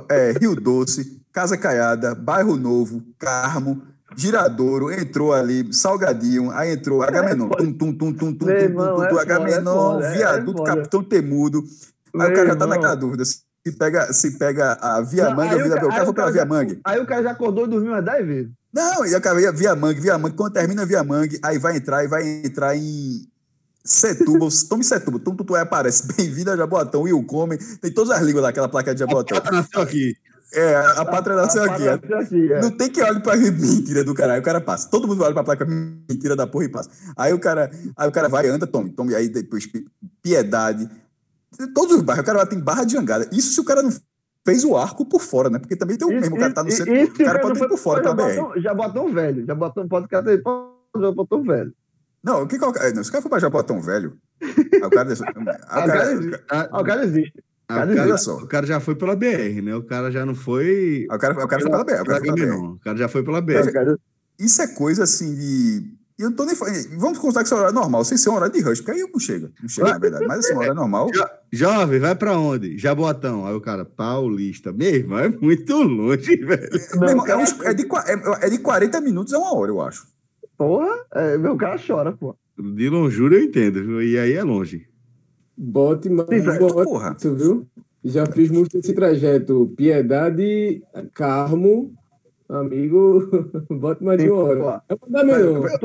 é, 0.10 0.32
Rio 0.40 0.56
Doce, 0.56 1.22
Casa 1.32 1.58
Caiada, 1.58 2.16
Bairro 2.16 2.56
Novo, 2.56 3.04
Carmo, 3.20 3.82
Giradouro, 4.16 4.92
entrou 4.92 5.34
ali, 5.34 5.74
Salgadinho, 5.74 6.52
aí 6.52 6.72
entrou 6.74 7.02
Agamenon, 7.02 7.50
tum, 7.50 7.74
tum, 7.74 7.94
tum, 7.94 8.14
tum, 8.14 8.14
tum, 8.14 8.34
tum, 8.34 8.50
irmão, 8.50 8.96
tum, 8.96 8.96
tum, 8.96 9.04
é 9.04 9.10
tum, 9.10 9.18
é 9.18 9.22
Agamenon, 9.22 10.00
é 10.02 10.14
Viaduto. 10.14 10.64
Capitão 10.64 11.04
Temudo, 11.04 11.64
aí 12.20 12.32
o 12.32 12.36
cara 12.36 12.48
já 12.50 12.56
tá 12.56 12.68
naquela 12.68 12.96
dúvida, 12.96 13.26
se 13.26 13.42
pega, 13.78 14.14
se 14.14 14.38
pega 14.38 14.74
a 14.80 15.02
Via 15.02 15.26
Não, 15.30 15.36
Mangue 15.36 15.50
aí 15.50 15.56
ou 15.58 15.64
Vila 15.64 15.76
ca- 15.76 15.82
Bel, 15.82 15.88
o 15.88 15.92
cara 15.92 16.02
aí 16.02 16.06
foi 16.06 16.14
pela 16.14 16.32
Via 16.32 16.46
Mangue. 16.46 16.80
Aí 16.86 17.00
o 17.00 17.06
cara 17.08 17.24
já 17.24 17.32
acordou 17.32 17.66
e 17.66 17.70
dormiu 17.70 17.92
umas 17.92 18.06
10 18.06 18.26
vezes. 18.28 18.52
Não, 18.74 19.06
e 19.06 19.14
acabei 19.14 19.50
via 19.52 19.76
mangue, 19.76 20.00
via 20.02 20.18
mangue. 20.18 20.36
Quando 20.36 20.54
termina 20.54 20.86
via 20.86 21.04
mangue, 21.04 21.40
aí 21.44 21.60
vai 21.60 21.78
entrar 21.78 22.04
e 22.04 22.08
vai 22.08 22.28
entrar 22.44 22.76
em 22.76 23.28
Setúbal. 23.86 24.50
Tome 24.68 24.84
Setúbal. 24.84 25.20
Tum, 25.20 25.38
aí 25.56 25.62
aparece. 25.62 26.08
Bem-vindo 26.18 26.50
a 26.52 26.58
Jabotão. 26.58 27.02
Will 27.04 27.24
Come. 27.24 27.58
Tem 27.58 27.94
todas 27.94 28.10
as 28.18 28.24
línguas 28.24 28.44
daquela 28.44 28.68
placa 28.68 28.94
de 28.94 29.00
Jabotão. 29.00 29.40
Nasceu 29.52 29.82
aqui. 29.82 30.16
É, 30.56 30.76
a, 30.76 30.92
a 31.02 31.06
pátria 31.06 31.36
nasceu 31.36 31.64
aqui. 31.64 31.88
A 31.88 31.98
parada 31.98 32.24
assim, 32.24 32.48
é. 32.52 32.62
Não 32.62 32.72
tem 32.72 32.90
que 32.90 33.02
olhar 33.02 33.22
pra 33.22 33.36
mentira 33.38 34.04
do 34.04 34.14
cara. 34.14 34.34
Aí 34.34 34.40
o 34.40 34.44
cara 34.44 34.60
passa. 34.62 34.90
Todo 34.90 35.08
mundo 35.08 35.24
olha 35.24 35.34
pra 35.34 35.44
placa 35.44 35.66
mentira 35.66 36.36
da 36.36 36.48
porra 36.48 36.66
e 36.66 36.70
passa. 36.70 36.90
Aí 37.16 37.34
o 37.34 37.40
cara, 37.40 37.70
aí 37.96 38.08
o 38.08 38.12
cara 38.12 38.28
vai, 38.30 38.48
anda, 38.48 38.66
tome, 38.66 38.90
tome. 38.92 39.14
Aí 39.14 39.30
depois 39.30 39.68
Pi- 39.68 39.86
Piedade. 40.22 40.90
Todos 41.76 41.98
os 41.98 42.02
bairros. 42.02 42.24
O 42.24 42.26
cara 42.26 42.40
lá 42.40 42.46
tem 42.46 42.60
barra 42.60 42.84
de 42.84 42.94
jangada. 42.94 43.28
Isso 43.32 43.54
se 43.54 43.60
o 43.60 43.64
cara 43.64 43.84
não 43.84 43.92
fez 44.46 44.64
o 44.64 44.76
arco 44.78 45.06
por 45.06 45.22
fora, 45.22 45.50
né? 45.50 45.60
Porque 45.60 45.76
também 45.76 45.98
tem 45.98 46.08
o 46.08 46.12
mesmo. 46.12 46.36
O 46.36 46.40
cara 46.40 46.54
tá 46.54 46.64
no 46.64 46.72
centro. 46.72 46.94
O 46.94 47.14
cara 47.26 47.40
pode 47.40 47.60
ter 47.60 47.68
por 47.68 47.78
fora 47.78 48.04
já 48.04 48.10
também. 48.16 48.36
botou, 48.36 48.62
já 48.62 48.74
botou 48.74 49.08
um 49.08 49.14
velho. 49.14 49.46
Já 49.46 49.56
botou, 49.56 49.88
pode 49.88 50.06
ficar 50.06 50.24
ter, 50.24 50.42
já 51.00 51.12
botou 51.12 51.40
um 51.40 51.44
velho. 51.44 51.74
Não, 52.24 52.44
o 52.44 52.48
que 52.48 52.58
que 52.58 52.64
é 52.64 52.68
o 52.68 52.72
cara. 52.72 52.92
Não, 52.94 53.04
se 53.04 53.10
o 53.10 53.12
cara 53.12 53.22
for 53.22 53.30
pra 53.30 53.40
Jabotão 53.40 53.82
velho. 53.82 54.18
Aí 54.42 54.82
o 54.84 54.90
cara. 54.90 55.10
Aí 55.14 55.16
o 55.16 55.20
Ah, 55.70 55.82
o 55.82 55.86
cara- 55.86 55.88
cara 55.88 56.14
existe. 56.14 56.44
Ah, 56.50 56.80
o 56.80 56.84
cara 56.84 57.04
existe. 57.06 57.44
ah, 57.68 57.76
cara 57.76 57.92
o, 57.92 57.96
cara, 57.96 58.08
olha 58.10 58.18
só. 58.18 58.38
o 58.38 58.48
cara 58.48 58.66
já 58.68 58.80
foi 58.80 58.96
pela 58.96 59.16
BR, 59.16 59.62
né? 59.62 59.76
O 59.76 59.84
cara 59.84 60.10
já 60.12 60.26
não 60.26 60.36
foi. 60.36 61.08
aí 61.10 61.16
o 61.16 61.20
cara, 61.20 61.34
o 61.34 61.48
cara 61.48 61.62
foi 61.62 61.72
pela 61.72 61.84
BR. 61.84 62.02
O 62.02 62.06
cara 62.06 62.20
foi 62.20 62.34
pela 62.34 62.36
BR. 62.48 62.56
O 62.66 62.80
cara 62.80 62.98
já 62.98 63.08
foi 63.10 63.24
pela 63.24 63.40
O 63.40 63.42
BR. 63.42 63.98
Isso 64.40 64.62
é 64.62 64.68
coisa 64.68 65.04
assim 65.04 65.36
de. 65.36 65.94
E 66.18 66.22
Eu 66.24 66.30
não 66.30 66.36
tô 66.36 66.46
nem 66.46 66.56
falando. 66.56 66.76
Vamos 67.00 67.18
contar 67.18 67.40
que 67.42 67.46
isso 67.46 67.54
é 67.56 67.58
horário 67.58 67.76
normal, 67.76 68.04
sem 68.06 68.18
ser 68.18 68.30
um 68.30 68.36
horário 68.36 68.54
de 68.54 68.62
rush, 68.62 68.82
porque 68.82 68.92
aí 69.00 69.10
não 69.12 69.20
chega. 69.20 69.52
Não 69.62 69.68
chega, 69.70 69.90
na 69.90 69.98
verdade. 69.98 70.26
Mas 70.28 70.40
assim, 70.40 70.54
um 70.54 70.58
horário 70.58 70.76
normal. 70.76 71.10
Jo- 71.14 71.26
Jovem, 71.52 72.00
vai 72.00 72.16
pra 72.16 72.38
onde? 72.38 72.78
Jabotão. 72.78 73.46
Aí 73.48 73.54
o 73.56 73.62
cara, 73.62 73.84
Paulista. 73.86 74.72
Meu 74.72 74.90
irmão, 74.94 75.20
é 75.20 75.30
muito 75.30 75.76
longe, 75.82 76.36
velho. 76.38 76.70
Meu 77.00 77.10
irmão, 77.10 77.26
é, 77.26 77.28
cara- 77.28 77.40
uns- 77.42 77.60
é 77.62 77.74
de, 77.74 77.86
qua- 77.86 78.04
é- 78.08 78.46
é 78.48 78.50
de 78.50 78.58
40 78.60 79.02
minutos 79.02 79.34
a 79.34 79.40
uma 79.40 79.56
hora, 79.56 79.72
eu 79.72 79.82
acho. 79.82 80.06
Porra, 80.58 80.96
é, 81.16 81.38
meu 81.38 81.56
cara 81.58 81.78
chora, 81.86 82.12
pô. 82.12 82.36
De 82.58 82.88
longura 82.90 83.36
eu 83.36 83.44
entendo, 83.44 83.84
viu? 83.84 84.02
E 84.04 84.18
aí 84.18 84.34
é 84.34 84.44
longe. 84.44 84.88
Bote 85.58 86.10
mais 86.10 86.28
porra. 86.58 87.16
isso, 87.18 87.36
viu? 87.36 87.68
Já 88.06 88.26
fiz 88.26 88.50
muito 88.52 88.78
esse 88.78 88.94
trajeto. 88.94 89.74
Piedade, 89.78 90.82
Carmo, 91.14 91.92
amigo, 92.58 93.30
bote 93.70 94.04
mais 94.04 94.20
de 94.20 94.30
uma 94.30 94.44
hora. 94.44 94.84
É. 94.90 94.94
Eu 94.94 94.98
tô- 94.98 95.08
Dá 95.10 95.24
melhor. 95.24 95.70
Eu 95.70 95.80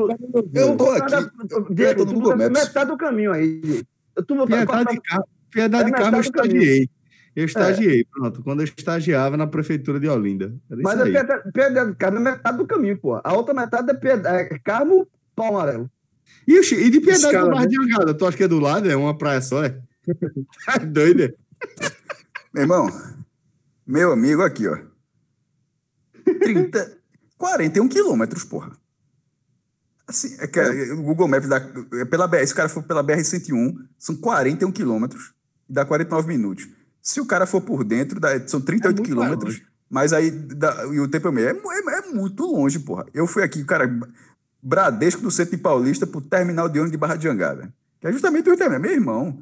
tô 0.77 0.91
aqui. 0.91 1.73
Diego, 1.73 2.01
eu 2.01 2.05
tô 2.05 2.13
no 2.13 2.21
tu 2.21 2.37
Maps. 2.37 2.49
metade 2.49 2.89
do 2.91 2.97
caminho 2.97 3.31
aí. 3.31 3.83
Tu 4.27 4.45
Piedade 4.45 4.89
de 4.91 5.01
carro, 5.01 5.23
piedade 5.51 5.83
É 5.83 5.85
de 5.85 5.91
carro 5.91 6.15
eu 6.17 6.21
estagiei. 6.21 6.89
Eu 7.35 7.45
estagiei, 7.45 8.05
pronto. 8.11 8.43
Quando 8.43 8.59
eu 8.61 8.65
estagiava 8.65 9.37
na 9.37 9.47
prefeitura 9.47 9.99
de 9.99 10.07
Olinda. 10.09 10.53
Era 10.69 10.81
Mas 10.81 10.93
isso 10.95 11.03
é 11.03 11.05
aí. 11.05 11.11
piedade, 11.13 11.51
piedade 11.53 11.91
de 11.91 11.95
carro 11.97 12.17
é 12.17 12.19
metade 12.19 12.57
do 12.57 12.67
caminho, 12.67 12.97
pô. 12.97 13.19
A 13.23 13.33
outra 13.33 13.53
metade 13.53 13.89
é, 13.89 13.93
piedade, 13.93 14.53
é 14.53 14.59
Carmo, 14.59 15.07
pau 15.35 15.47
amarelo. 15.55 15.89
E, 16.47 16.57
e 16.59 16.89
de 16.89 16.99
piedade 16.99 17.25
Escala, 17.25 17.49
do 17.49 17.55
Bar 17.55 17.61
né? 17.61 17.67
de 17.67 17.81
Angada? 17.81 18.13
Tu 18.13 18.25
acha 18.25 18.35
que 18.37 18.43
é 18.43 18.47
do 18.47 18.59
lado? 18.59 18.89
É 18.89 18.95
uma 18.95 19.17
praia 19.17 19.41
só, 19.41 19.63
é? 19.63 19.69
Tá 20.65 20.77
doido, 20.85 21.23
é? 21.23 21.33
Meu 22.53 22.63
irmão, 22.63 22.89
meu 23.85 24.11
amigo 24.11 24.41
aqui, 24.41 24.67
ó. 24.67 24.77
30, 26.39 26.97
41 27.37 27.87
quilômetros, 27.87 28.43
porra. 28.43 28.71
Assim, 30.07 30.35
é 30.39 30.47
que 30.47 30.59
é, 30.59 30.91
o 30.93 31.03
Google 31.03 31.27
Maps 31.27 31.47
dá. 31.47 31.61
É 31.93 32.05
pela 32.05 32.27
BR, 32.27 32.45
se 32.45 32.53
o 32.53 32.55
cara 32.55 32.67
for 32.69 32.81
pela 32.83 33.03
BR-101, 33.03 33.75
são 33.97 34.15
41 34.15 34.71
quilômetros 34.71 35.33
e 35.69 35.73
dá 35.73 35.85
49 35.85 36.27
minutos. 36.27 36.67
Se 37.01 37.21
o 37.21 37.25
cara 37.25 37.45
for 37.45 37.61
por 37.61 37.83
dentro, 37.83 38.19
dá, 38.19 38.29
são 38.47 38.59
38 38.59 38.97
muito 38.97 39.07
quilômetros. 39.07 39.61
Mas 39.89 40.11
aí, 40.13 40.31
dá- 40.31 40.85
e 40.91 40.99
o 40.99 41.07
tempo 41.07 41.27
é 41.27 41.31
meio. 41.31 41.47
É, 41.49 41.51
é- 41.51 41.99
é 41.99 42.11
muito 42.11 42.43
longe, 42.45 42.79
porra. 42.79 43.05
Eu 43.13 43.27
fui 43.27 43.43
aqui, 43.43 43.63
cara, 43.63 43.87
Bradesco 44.61 45.21
do 45.21 45.31
Centro 45.31 45.55
de 45.55 45.61
Paulista 45.61 46.05
pro 46.07 46.21
terminal 46.21 46.67
de 46.67 46.79
ônibus 46.79 46.91
de 46.91 46.97
Barra 46.97 47.15
de 47.15 47.23
Jangada. 47.23 47.71
Que 48.01 48.07
é 48.07 48.11
justamente 48.11 48.49
o 48.49 48.57
terminal. 48.57 48.81
Meu 48.81 48.91
irmão, 48.91 49.41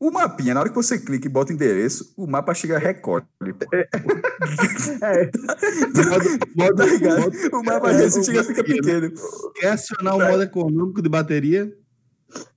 o 0.00 0.10
mapinha, 0.10 0.54
na 0.54 0.60
hora 0.60 0.68
que 0.68 0.74
você 0.74 0.98
clica 0.98 1.26
e 1.26 1.30
bota 1.30 1.50
o 1.52 1.54
endereço, 1.54 2.12
o 2.16 2.26
mapa 2.26 2.54
chega 2.54 2.78
recolhe. 2.78 3.24
É, 5.02 5.30
Modo, 6.56 6.76
Tá 6.76 6.84
ligado? 6.84 7.20
modo- 7.20 7.36
O 7.52 7.62
mapa 7.64 7.90
É, 7.92 7.96
desse 7.98 8.20
o 8.20 8.24
chega 8.24 8.44
fica 8.44 8.62
bateria, 8.62 8.82
pequeno. 8.82 9.12
quer 9.54 9.70
acionar 9.72 10.16
o 10.16 10.20
modo 10.20 10.42
econômico 10.42 11.02
de 11.02 11.08
bateria? 11.08 11.72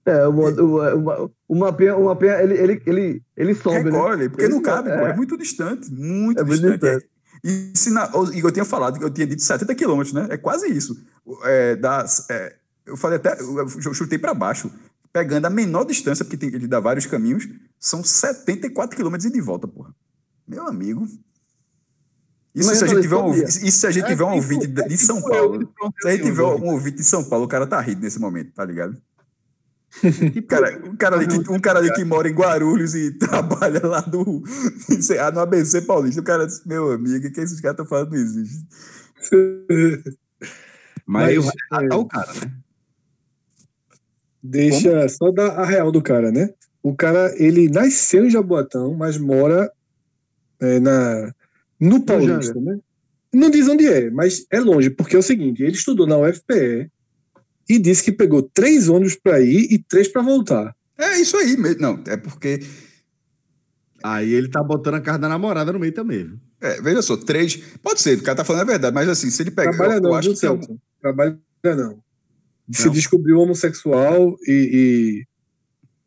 é 0.05 0.27
o, 0.27 0.31
o, 0.31 1.23
o, 1.25 1.31
o 1.47 1.55
mapinha, 1.55 1.95
o 1.95 2.05
mapinha 2.05 2.41
ele, 2.43 2.55
ele, 2.55 2.81
ele, 2.85 3.21
ele 3.37 3.55
sobe, 3.55 3.85
né? 3.85 3.91
Recolhe, 3.91 4.29
porque 4.29 4.47
não 4.49 4.61
cabe, 4.61 4.89
É. 4.89 4.97
pô. 4.99 5.07
É 5.07 5.15
muito 5.15 5.37
distante. 5.37 5.91
Muito 5.93 6.39
É 6.39 6.43
muito 6.43 6.59
distante. 6.61 6.79
distante. 6.81 7.09
E 7.43 7.71
se 7.75 7.89
na, 7.89 8.09
eu 8.13 8.51
tinha 8.51 8.65
falado, 8.65 8.99
que 8.99 9.05
eu 9.05 9.09
tinha 9.09 9.25
dito 9.25 9.41
70 9.41 9.73
quilômetros, 9.75 10.13
né? 10.13 10.27
É 10.29 10.37
quase 10.37 10.67
isso. 10.67 10.95
É, 11.45 11.77
é, 12.29 12.55
eu 12.85 12.97
falei 12.97 13.17
até, 13.17 13.37
eu 13.41 13.93
chutei 13.93 14.17
para 14.19 14.33
baixo, 14.33 14.69
pegando 15.11 15.45
a 15.45 15.49
menor 15.49 15.85
distância, 15.85 16.23
porque 16.23 16.37
tem, 16.37 16.49
ele 16.49 16.67
dá 16.67 16.79
vários 16.79 17.05
caminhos, 17.05 17.47
são 17.79 18.03
74 18.03 18.95
quilômetros 18.95 19.29
e 19.29 19.33
de 19.33 19.41
volta, 19.41 19.67
porra. 19.67 19.93
Meu 20.47 20.67
amigo. 20.67 21.07
Isso 22.53 22.67
Mas 22.67 22.79
se 22.79 22.83
a 22.83 22.87
gente 22.87 23.01
tiver 23.01 23.15
um, 23.15 23.33
isso 23.33 23.71
se 23.71 23.87
a 23.87 23.91
gente 23.91 24.07
tiver 24.07 24.23
um 24.25 24.33
ouvinte 24.33 24.67
de, 24.67 24.87
de 24.87 24.97
São 24.97 25.21
Paulo. 25.21 25.73
Se 26.01 26.07
a 26.07 26.11
gente 26.11 26.23
tiver 26.23 26.43
um 26.43 26.65
ouvinte 26.65 26.97
de 26.97 27.03
São 27.03 27.23
Paulo, 27.23 27.45
o 27.45 27.47
cara 27.47 27.65
tá 27.65 27.79
rindo 27.79 28.01
nesse 28.01 28.19
momento, 28.19 28.51
tá 28.53 28.65
ligado? 28.65 29.01
Tipo, 29.99 30.47
Cara, 30.47 30.81
um, 30.85 30.95
cara 30.95 31.15
ali 31.17 31.27
que, 31.27 31.51
um 31.51 31.59
cara 31.59 31.79
ali 31.79 31.93
que 31.93 32.03
mora 32.03 32.29
em 32.29 32.33
Guarulhos 32.33 32.95
e 32.95 33.11
trabalha 33.19 33.85
lá 33.85 34.01
no, 34.07 34.43
lá, 35.15 35.31
no 35.31 35.39
ABC 35.39 35.81
Paulista. 35.81 36.21
O 36.21 36.23
cara 36.23 36.45
disse, 36.45 36.67
meu 36.67 36.91
amigo, 36.91 37.27
o 37.27 37.31
que 37.31 37.41
esses 37.41 37.59
caras 37.59 37.75
estão 37.75 37.85
falando 37.85 38.11
não 38.11 38.17
existe. 38.17 38.65
Mas, 41.05 41.29
aí 41.29 41.35
Mas, 41.37 41.45
vai 41.45 41.83
matar 41.83 41.97
o 41.97 42.05
cara, 42.05 42.33
né? 42.33 42.60
Deixa 44.43 45.07
só 45.09 45.31
dar 45.31 45.51
a 45.51 45.65
real 45.65 45.91
do 45.91 46.01
cara, 46.01 46.31
né? 46.31 46.49
O 46.81 46.95
cara, 46.95 47.33
ele 47.37 47.69
nasceu 47.69 48.25
em 48.25 48.29
Jaboatão, 48.29 48.93
mas 48.95 49.17
mora 49.17 49.71
é, 50.59 50.79
na, 50.79 51.33
no 51.79 52.03
Paulista, 52.03 52.59
né? 52.59 52.79
Não 53.33 53.49
diz 53.49 53.67
onde 53.67 53.87
é, 53.87 54.09
mas 54.09 54.45
é 54.51 54.59
longe, 54.59 54.89
porque 54.89 55.15
é 55.15 55.19
o 55.19 55.23
seguinte: 55.23 55.61
ele 55.63 55.75
estudou 55.75 56.07
na 56.07 56.17
UFPE 56.17 56.89
e 57.69 57.79
disse 57.79 58.03
que 58.03 58.11
pegou 58.11 58.41
três 58.41 58.89
ônibus 58.89 59.15
para 59.15 59.39
ir 59.39 59.71
e 59.71 59.79
três 59.79 60.07
para 60.07 60.21
voltar. 60.21 60.75
É 60.97 61.19
isso 61.19 61.37
aí 61.37 61.55
mesmo. 61.55 61.81
Não, 61.81 62.03
é 62.07 62.17
porque, 62.17 62.59
Aí 64.03 64.33
ele 64.33 64.49
tá 64.49 64.63
botando 64.63 64.95
a 64.95 65.01
casa 65.01 65.19
da 65.19 65.29
namorada 65.29 65.71
no 65.71 65.79
meio 65.79 65.93
também, 65.93 66.25
viu? 66.25 66.39
é, 66.59 66.81
veja 66.81 67.01
só, 67.01 67.17
três. 67.17 67.55
Pode 67.81 68.01
ser, 68.01 68.17
o 68.19 68.23
cara 68.23 68.37
tá 68.37 68.43
falando 68.43 68.63
a 68.63 68.71
verdade, 68.71 68.93
mas 68.93 69.09
assim, 69.09 69.29
se 69.29 69.41
ele 69.41 69.51
pegar. 69.51 69.71
Trabalha 69.71 69.97
eu, 69.97 70.01
não, 70.01 70.09
eu 70.11 70.15
acho 70.15 70.27
viu, 70.29 70.35
que 70.35 70.41
tem 70.41 70.49
algum- 70.49 70.63
Celso? 70.63 70.81
Trabalha 71.01 71.39
não. 71.63 72.03
Se 72.71 72.89
descobriu 72.89 73.39
homossexual 73.39 74.37
e, 74.47 75.25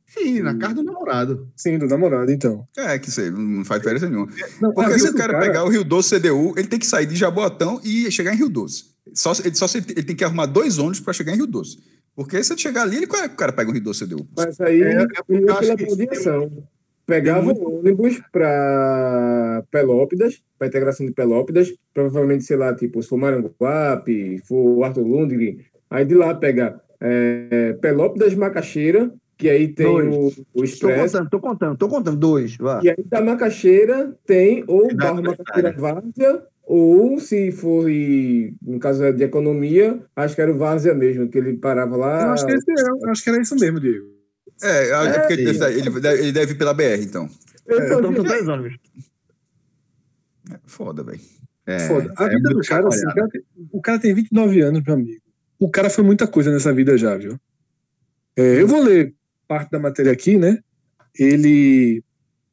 Sim, 0.06 0.40
na 0.40 0.56
casa 0.56 0.74
do 0.74 0.82
namorado. 0.84 1.48
e. 1.56 1.60
Sim, 1.60 1.78
do 1.78 1.86
namorado, 1.86 2.30
então. 2.30 2.66
É, 2.76 2.98
que 2.98 3.10
sei, 3.10 3.30
não 3.30 3.64
faz 3.64 3.80
diferença 3.80 4.08
nenhuma. 4.08 4.28
Não, 4.60 4.70
a 4.70 4.74
Porque 4.74 4.98
se 4.98 5.08
o 5.08 5.12
do 5.12 5.18
cara, 5.18 5.40
pegar 5.40 5.64
o 5.64 5.68
Rio 5.68 5.82
Doce 5.82 6.20
CDU, 6.20 6.54
ele 6.56 6.68
tem 6.68 6.78
que 6.78 6.86
sair 6.86 7.06
de 7.06 7.16
Jaboatão 7.16 7.80
e 7.84 8.10
chegar 8.12 8.32
em 8.32 8.36
Rio 8.36 8.48
Doce. 8.48 8.84
Só, 9.12 9.32
ele, 9.44 9.54
só 9.54 9.66
ele 9.74 10.02
tem 10.02 10.14
que 10.14 10.24
arrumar 10.24 10.46
dois 10.46 10.78
ônibus 10.78 11.00
para 11.00 11.12
chegar 11.12 11.32
em 11.32 11.36
Rio 11.36 11.46
Doce. 11.46 11.78
Porque 12.14 12.42
se 12.44 12.52
ele 12.52 12.60
chegar 12.60 12.82
ali, 12.82 12.96
ele, 12.96 13.06
o 13.06 13.36
cara 13.36 13.52
pega 13.52 13.68
o 13.70 13.72
Rio 13.72 13.82
Doce 13.82 14.06
CDU. 14.06 14.26
Mas 14.36 14.60
aí 14.60 14.82
É, 14.82 15.02
é 15.02 15.06
pela 15.06 15.72
abreviação. 15.72 16.64
Pegava 17.06 17.52
tem 17.52 17.62
o 17.62 17.80
ônibus 17.80 18.20
para 18.32 19.62
Pelópidas, 19.70 20.40
para 20.58 20.68
integração 20.68 21.04
de 21.04 21.12
Pelópidas, 21.12 21.74
provavelmente, 21.92 22.44
sei 22.44 22.56
lá, 22.56 22.74
tipo, 22.74 23.02
se 23.02 23.08
for 23.08 23.18
Maranguape, 23.18 24.40
for 24.46 24.82
Arthur 24.84 25.02
Lundgren, 25.06 25.58
aí 25.94 26.04
de 26.04 26.14
lá 26.14 26.34
pega 26.34 26.80
é, 27.00 27.72
Pelópidas 27.80 28.34
Macaxeira, 28.34 29.12
que 29.36 29.48
aí 29.48 29.68
tem 29.68 29.86
Dois. 29.86 30.14
o, 30.14 30.26
o 30.28 30.44
Tô 30.54 30.64
Expresso, 30.64 31.16
contando, 31.18 31.30
tô 31.30 31.40
contando, 31.40 31.76
tô 31.78 31.88
contando. 31.88 32.16
Dois, 32.16 32.56
vá. 32.56 32.80
e 32.82 32.88
aí 32.90 33.04
da 33.06 33.20
Macaxeira 33.20 34.16
tem 34.26 34.64
ou 34.66 34.94
Barra 34.94 35.22
Macaxeira 35.22 35.72
Várzea, 35.72 36.42
ou 36.62 37.20
se 37.20 37.52
for, 37.52 37.90
e, 37.90 38.54
no 38.62 38.78
caso 38.78 39.12
de 39.12 39.22
economia, 39.22 40.00
acho 40.16 40.34
que 40.34 40.40
era 40.40 40.52
o 40.52 40.56
Várzea 40.58 40.94
mesmo, 40.94 41.28
que 41.28 41.38
ele 41.38 41.56
parava 41.58 41.96
lá. 41.96 42.22
Eu 42.22 42.30
acho 42.30 42.46
que, 42.46 42.52
esse 42.52 42.70
era, 42.70 42.88
eu 42.88 43.10
acho 43.10 43.22
que 43.22 43.30
era 43.30 43.40
isso 43.42 43.54
mesmo, 43.56 43.78
Diego. 43.80 44.06
É, 44.62 44.88
é, 44.90 45.18
porque 45.18 45.32
ele 45.34 45.52
sim. 45.52 45.58
deve, 45.58 45.78
ele, 45.78 46.00
deve, 46.00 46.22
ele 46.22 46.32
deve 46.32 46.52
ir 46.52 46.56
pela 46.56 46.72
BR, 46.72 47.02
então. 47.02 47.28
Eu 47.66 47.76
Então 47.78 48.02
fazia- 48.02 48.14
são 48.16 48.24
três 48.24 48.48
ônibus. 48.48 48.78
É 50.52 50.58
foda, 50.66 51.02
velho. 51.02 51.20
É, 51.66 51.78
Foda. 51.80 52.12
A 52.18 52.26
é 52.26 52.28
vida 52.28 52.50
do 52.50 52.60
cara, 52.60 52.88
assim, 52.88 52.98
o 52.98 53.00
chacoalhado. 53.00 53.14
cara, 53.14 53.28
tem, 53.30 53.42
o 53.72 53.80
cara 53.80 53.98
tem 53.98 54.14
29 54.14 54.60
anos, 54.60 54.82
meu 54.84 54.94
amigo. 54.94 55.23
O 55.58 55.70
cara 55.70 55.88
foi 55.88 56.04
muita 56.04 56.26
coisa 56.26 56.50
nessa 56.50 56.72
vida 56.72 56.96
já, 56.96 57.16
viu? 57.16 57.38
É, 58.36 58.60
eu 58.60 58.66
vou 58.66 58.82
ler 58.82 59.14
parte 59.46 59.70
da 59.70 59.78
matéria 59.78 60.12
aqui, 60.12 60.36
né? 60.36 60.58
Ele 61.18 62.02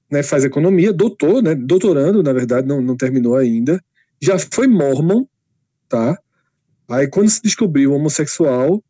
né, 0.10 0.22
faz 0.22 0.44
economia, 0.44 0.94
doutor, 0.94 1.42
né? 1.42 1.56
Doutorando, 1.56 2.22
na 2.22 2.34
verdade, 2.34 2.68
não, 2.68 2.82
não 2.82 2.96
terminou 2.96 3.36
ainda. 3.36 3.82
Já 4.22 4.38
foi 4.38 4.68
mormon, 4.68 5.26
tá? 5.90 6.18
Aí, 6.88 7.08
quando 7.08 7.30
se 7.30 7.42
descobriu 7.42 7.94
homossexual, 7.94 8.84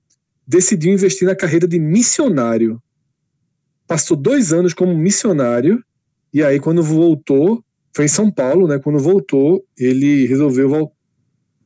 decidiu 0.45 0.91
investir 0.91 1.27
na 1.27 1.35
carreira 1.35 1.67
de 1.67 1.79
missionário. 1.79 2.81
Passou 3.87 4.17
dois 4.17 4.51
anos 4.51 4.73
como 4.73 4.97
missionário, 4.97 5.83
e 6.33 6.43
aí, 6.43 6.59
quando 6.59 6.81
voltou, 6.81 7.63
foi 7.95 8.05
em 8.05 8.09
São 8.09 8.31
Paulo, 8.31 8.67
né? 8.67 8.79
Quando 8.79 8.99
voltou, 8.99 9.63
ele 9.77 10.25
resolveu 10.25 10.91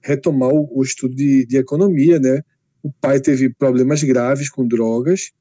retomar 0.05 0.49
o, 0.49 0.69
o 0.71 0.83
estudo 0.83 1.15
de, 1.15 1.45
de 1.47 1.57
economia, 1.57 2.19
né? 2.19 2.43
O 2.83 2.93
pai 2.93 3.19
teve 3.19 3.49
problemas 3.49 4.03
graves 4.03 4.49
com 4.49 4.67
drogas. 4.67 5.31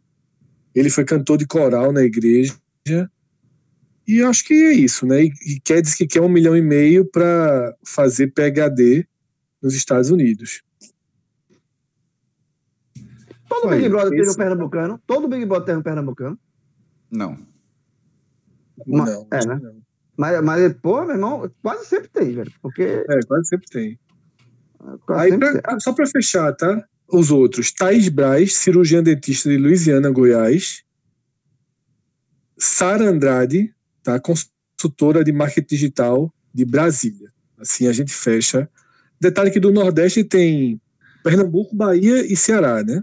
Ele 0.74 0.88
foi 0.88 1.04
cantor 1.04 1.36
de 1.36 1.46
coral 1.46 1.92
na 1.92 2.02
igreja. 2.02 2.56
E 4.08 4.22
acho 4.22 4.44
que 4.44 4.54
é 4.54 4.72
isso, 4.72 5.06
né? 5.06 5.24
E, 5.24 5.32
e 5.46 5.60
quer 5.60 5.82
diz 5.82 5.94
que 5.94 6.06
quer 6.06 6.22
um 6.22 6.28
milhão 6.28 6.56
e 6.56 6.62
meio 6.62 7.04
para 7.04 7.76
fazer 7.86 8.32
PhD 8.32 9.06
nos 9.62 9.74
Estados 9.74 10.10
Unidos. 10.10 10.62
Todo 13.46 13.68
Big 13.68 13.88
Brother 13.88 14.10
teve 14.10 14.30
um 14.30 14.34
pernambucano. 14.34 15.00
Todo 15.06 15.28
Big 15.28 15.44
Brother 15.44 15.66
teve 15.66 15.78
um 15.78 15.82
pernambucano. 15.82 16.38
Não. 17.10 17.38
Ma- 18.86 19.04
não, 19.04 19.28
é, 19.30 19.46
né? 19.46 19.60
não. 19.62 19.84
Mas, 20.16 20.42
mas, 20.42 20.72
pô, 20.74 21.04
meu 21.04 21.16
irmão, 21.16 21.50
quase 21.62 21.86
sempre 21.86 22.08
tem, 22.08 22.32
velho. 22.32 22.52
Porque. 22.62 22.82
É, 22.82 23.20
quase 23.26 23.48
sempre 23.48 23.68
tem. 23.68 23.98
Aí, 25.10 25.36
pra- 25.38 25.60
ah, 25.64 25.80
só 25.80 25.92
para 25.92 26.06
fechar, 26.06 26.52
tá? 26.54 26.84
Os 27.08 27.30
outros. 27.30 27.72
Thaís 27.72 28.08
Braz, 28.08 28.54
cirurgiã 28.54 29.02
dentista 29.02 29.48
de 29.48 29.56
Louisiana, 29.56 30.10
Goiás. 30.10 30.82
Sara 32.58 33.08
Andrade, 33.08 33.74
tá? 34.02 34.20
consultora 34.20 35.24
de 35.24 35.32
marketing 35.32 35.74
digital 35.74 36.32
de 36.52 36.64
Brasília. 36.64 37.30
Assim 37.58 37.86
a 37.86 37.92
gente 37.92 38.12
fecha. 38.12 38.68
Detalhe 39.20 39.50
que 39.50 39.60
do 39.60 39.72
Nordeste 39.72 40.24
tem 40.24 40.80
Pernambuco, 41.22 41.74
Bahia 41.74 42.24
e 42.24 42.36
Ceará, 42.36 42.82
né? 42.82 43.02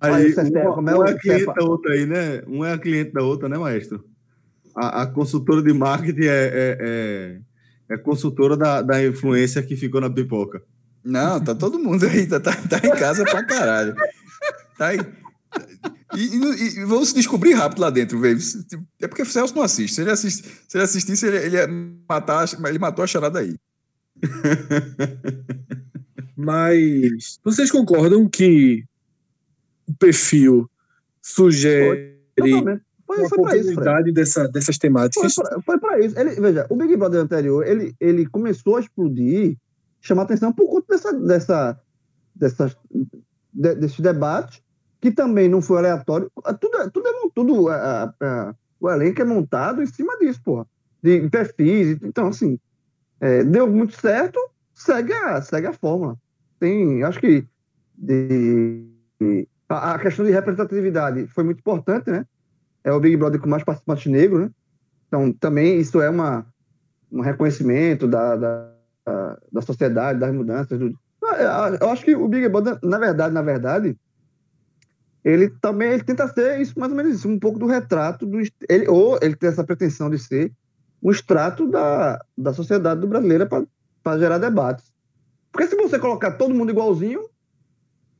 Aí, 0.00 0.34
uma, 0.34 0.74
como 0.74 0.90
é 0.90 0.94
uma 0.94 1.04
o 1.04 1.08
é 1.08 1.12
a 1.12 1.18
cliente 1.18 1.46
da 1.46 1.64
outra 1.64 1.92
aí, 1.92 2.06
né? 2.06 2.42
Uma 2.46 2.68
é 2.68 2.72
a 2.74 2.78
cliente 2.78 3.12
da 3.12 3.22
outra, 3.22 3.48
né, 3.48 3.58
maestro? 3.58 4.04
A, 4.74 5.02
a 5.02 5.06
consultora 5.06 5.62
de 5.62 5.72
marketing 5.72 6.26
é, 6.26 6.26
é, 6.28 6.78
é, 6.80 7.40
é 7.88 7.96
consultora 7.96 8.56
da, 8.56 8.82
da 8.82 9.04
influência 9.04 9.62
que 9.62 9.76
ficou 9.76 10.00
na 10.00 10.10
pipoca. 10.10 10.62
Não, 11.04 11.40
tá 11.40 11.54
todo 11.54 11.78
mundo 11.78 12.04
aí, 12.06 12.26
tá, 12.26 12.40
tá, 12.40 12.52
tá 12.52 12.78
em 12.78 12.90
casa 12.90 13.24
pra 13.24 13.44
caralho. 13.44 13.94
Tá 14.76 14.88
aí. 14.88 14.98
E, 16.16 16.20
e, 16.20 16.80
e 16.80 16.84
vão 16.84 17.04
se 17.04 17.14
descobrir 17.14 17.54
rápido 17.54 17.80
lá 17.80 17.90
dentro, 17.90 18.18
velho. 18.18 18.38
É 19.00 19.06
porque 19.06 19.22
o 19.22 19.26
Celso 19.26 19.54
não 19.54 19.62
assiste. 19.62 19.94
Se 19.94 20.00
ele, 20.00 20.10
assiste, 20.10 20.48
se 20.66 20.76
ele 20.76 20.84
assistisse, 20.84 21.26
ele, 21.26 21.36
ele 21.36 21.56
ia 21.56 21.68
matar, 22.08 22.48
ele 22.66 22.78
matou 22.78 23.04
a 23.04 23.06
charada 23.06 23.38
aí. 23.38 23.56
Mas 26.36 27.38
vocês 27.42 27.70
concordam 27.70 28.28
que 28.28 28.84
o 29.86 29.94
perfil 29.94 30.68
sugere 31.22 32.16
Totalmente. 32.36 32.82
Foi, 33.06 33.18
uma 33.18 33.28
foi 33.28 33.40
pra 33.42 33.56
isso, 33.56 33.74
Fred. 33.74 34.12
dessa, 34.12 34.48
dessas 34.48 34.78
temáticas? 34.78 35.34
foi 35.64 35.78
pra 35.78 35.98
isso. 36.00 36.18
Ele, 36.18 36.30
veja, 36.40 36.66
o 36.68 36.76
Big 36.76 36.96
Brother 36.96 37.20
anterior, 37.20 37.66
ele, 37.66 37.94
ele 38.00 38.26
começou 38.26 38.76
a 38.76 38.80
explodir, 38.80 39.56
chamar 40.00 40.22
atenção 40.22 40.52
por 40.52 40.66
conta 40.68 40.86
dessa, 40.90 41.12
dessa, 41.12 41.80
dessas, 42.34 42.76
de, 43.52 43.74
desse 43.76 44.02
debate, 44.02 44.62
que 45.00 45.10
também 45.12 45.48
não 45.48 45.62
foi 45.62 45.78
aleatório. 45.78 46.30
Tudo, 46.60 46.78
é- 46.78 46.90
tudo 46.90 47.08
é 47.08 47.12
tudo, 47.34 47.68
a- 47.68 47.74
a- 47.76 48.14
a- 48.20 48.54
o 48.80 48.90
elenco 48.90 49.22
é 49.22 49.24
montado 49.24 49.82
em 49.82 49.86
cima 49.86 50.16
disso, 50.18 50.40
porra. 50.42 50.66
De 51.02 51.28
perfis. 51.30 51.98
Então, 52.02 52.28
assim, 52.28 52.58
é, 53.20 53.44
deu 53.44 53.68
muito 53.68 53.94
certo, 54.00 54.38
segue 54.74 55.12
a, 55.12 55.40
segue 55.42 55.68
a 55.68 55.72
fórmula. 55.72 56.16
Tem, 56.58 57.04
acho 57.04 57.20
que 57.20 57.46
de- 57.96 58.84
de- 59.20 59.48
a, 59.68 59.94
a 59.94 59.98
questão 59.98 60.24
de 60.24 60.32
representatividade 60.32 61.26
foi 61.28 61.44
muito 61.44 61.58
importante, 61.60 62.10
né? 62.10 62.26
É 62.86 62.92
o 62.92 63.00
Big 63.00 63.16
Brother 63.16 63.40
com 63.40 63.48
mais 63.48 63.64
participantes 63.64 64.06
negros, 64.10 64.42
né? 64.42 64.50
Então, 65.08 65.32
também 65.32 65.78
isso 65.80 66.00
é 66.00 66.08
uma, 66.08 66.46
um 67.10 67.20
reconhecimento 67.20 68.06
da, 68.06 68.36
da, 68.36 68.72
da, 69.04 69.38
da 69.52 69.60
sociedade, 69.62 70.20
das 70.20 70.32
mudanças. 70.32 70.78
Do... 70.78 70.86
Eu- 70.86 71.76
Eu 71.80 71.90
acho 71.90 72.04
que 72.04 72.14
o 72.14 72.28
Big 72.28 72.48
Brother, 72.48 72.78
na 72.84 72.98
verdade, 72.98 73.34
na 73.34 73.42
verdade, 73.42 73.96
ele 75.24 75.50
também 75.60 75.88
ele 75.90 76.04
tenta 76.04 76.28
ser 76.28 76.60
isso, 76.60 76.78
mais 76.78 76.92
ou 76.92 76.96
menos 76.96 77.16
isso, 77.16 77.28
um 77.28 77.38
pouco 77.40 77.58
do 77.58 77.66
retrato 77.66 78.24
do 78.24 78.38
ele 78.68 78.86
ou 78.88 79.18
ele 79.20 79.34
tem 79.34 79.48
essa 79.48 79.64
pretensão 79.64 80.08
de 80.08 80.18
ser 80.20 80.52
um 81.02 81.10
extrato 81.10 81.68
da, 81.68 82.24
da 82.38 82.54
sociedade 82.54 83.00
do 83.00 83.08
brasileira 83.08 83.48
para 84.02 84.18
gerar 84.18 84.38
debates. 84.38 84.92
Porque 85.50 85.66
se 85.66 85.74
você 85.76 85.98
colocar 85.98 86.32
todo 86.32 86.54
mundo 86.54 86.70
igualzinho, 86.70 87.28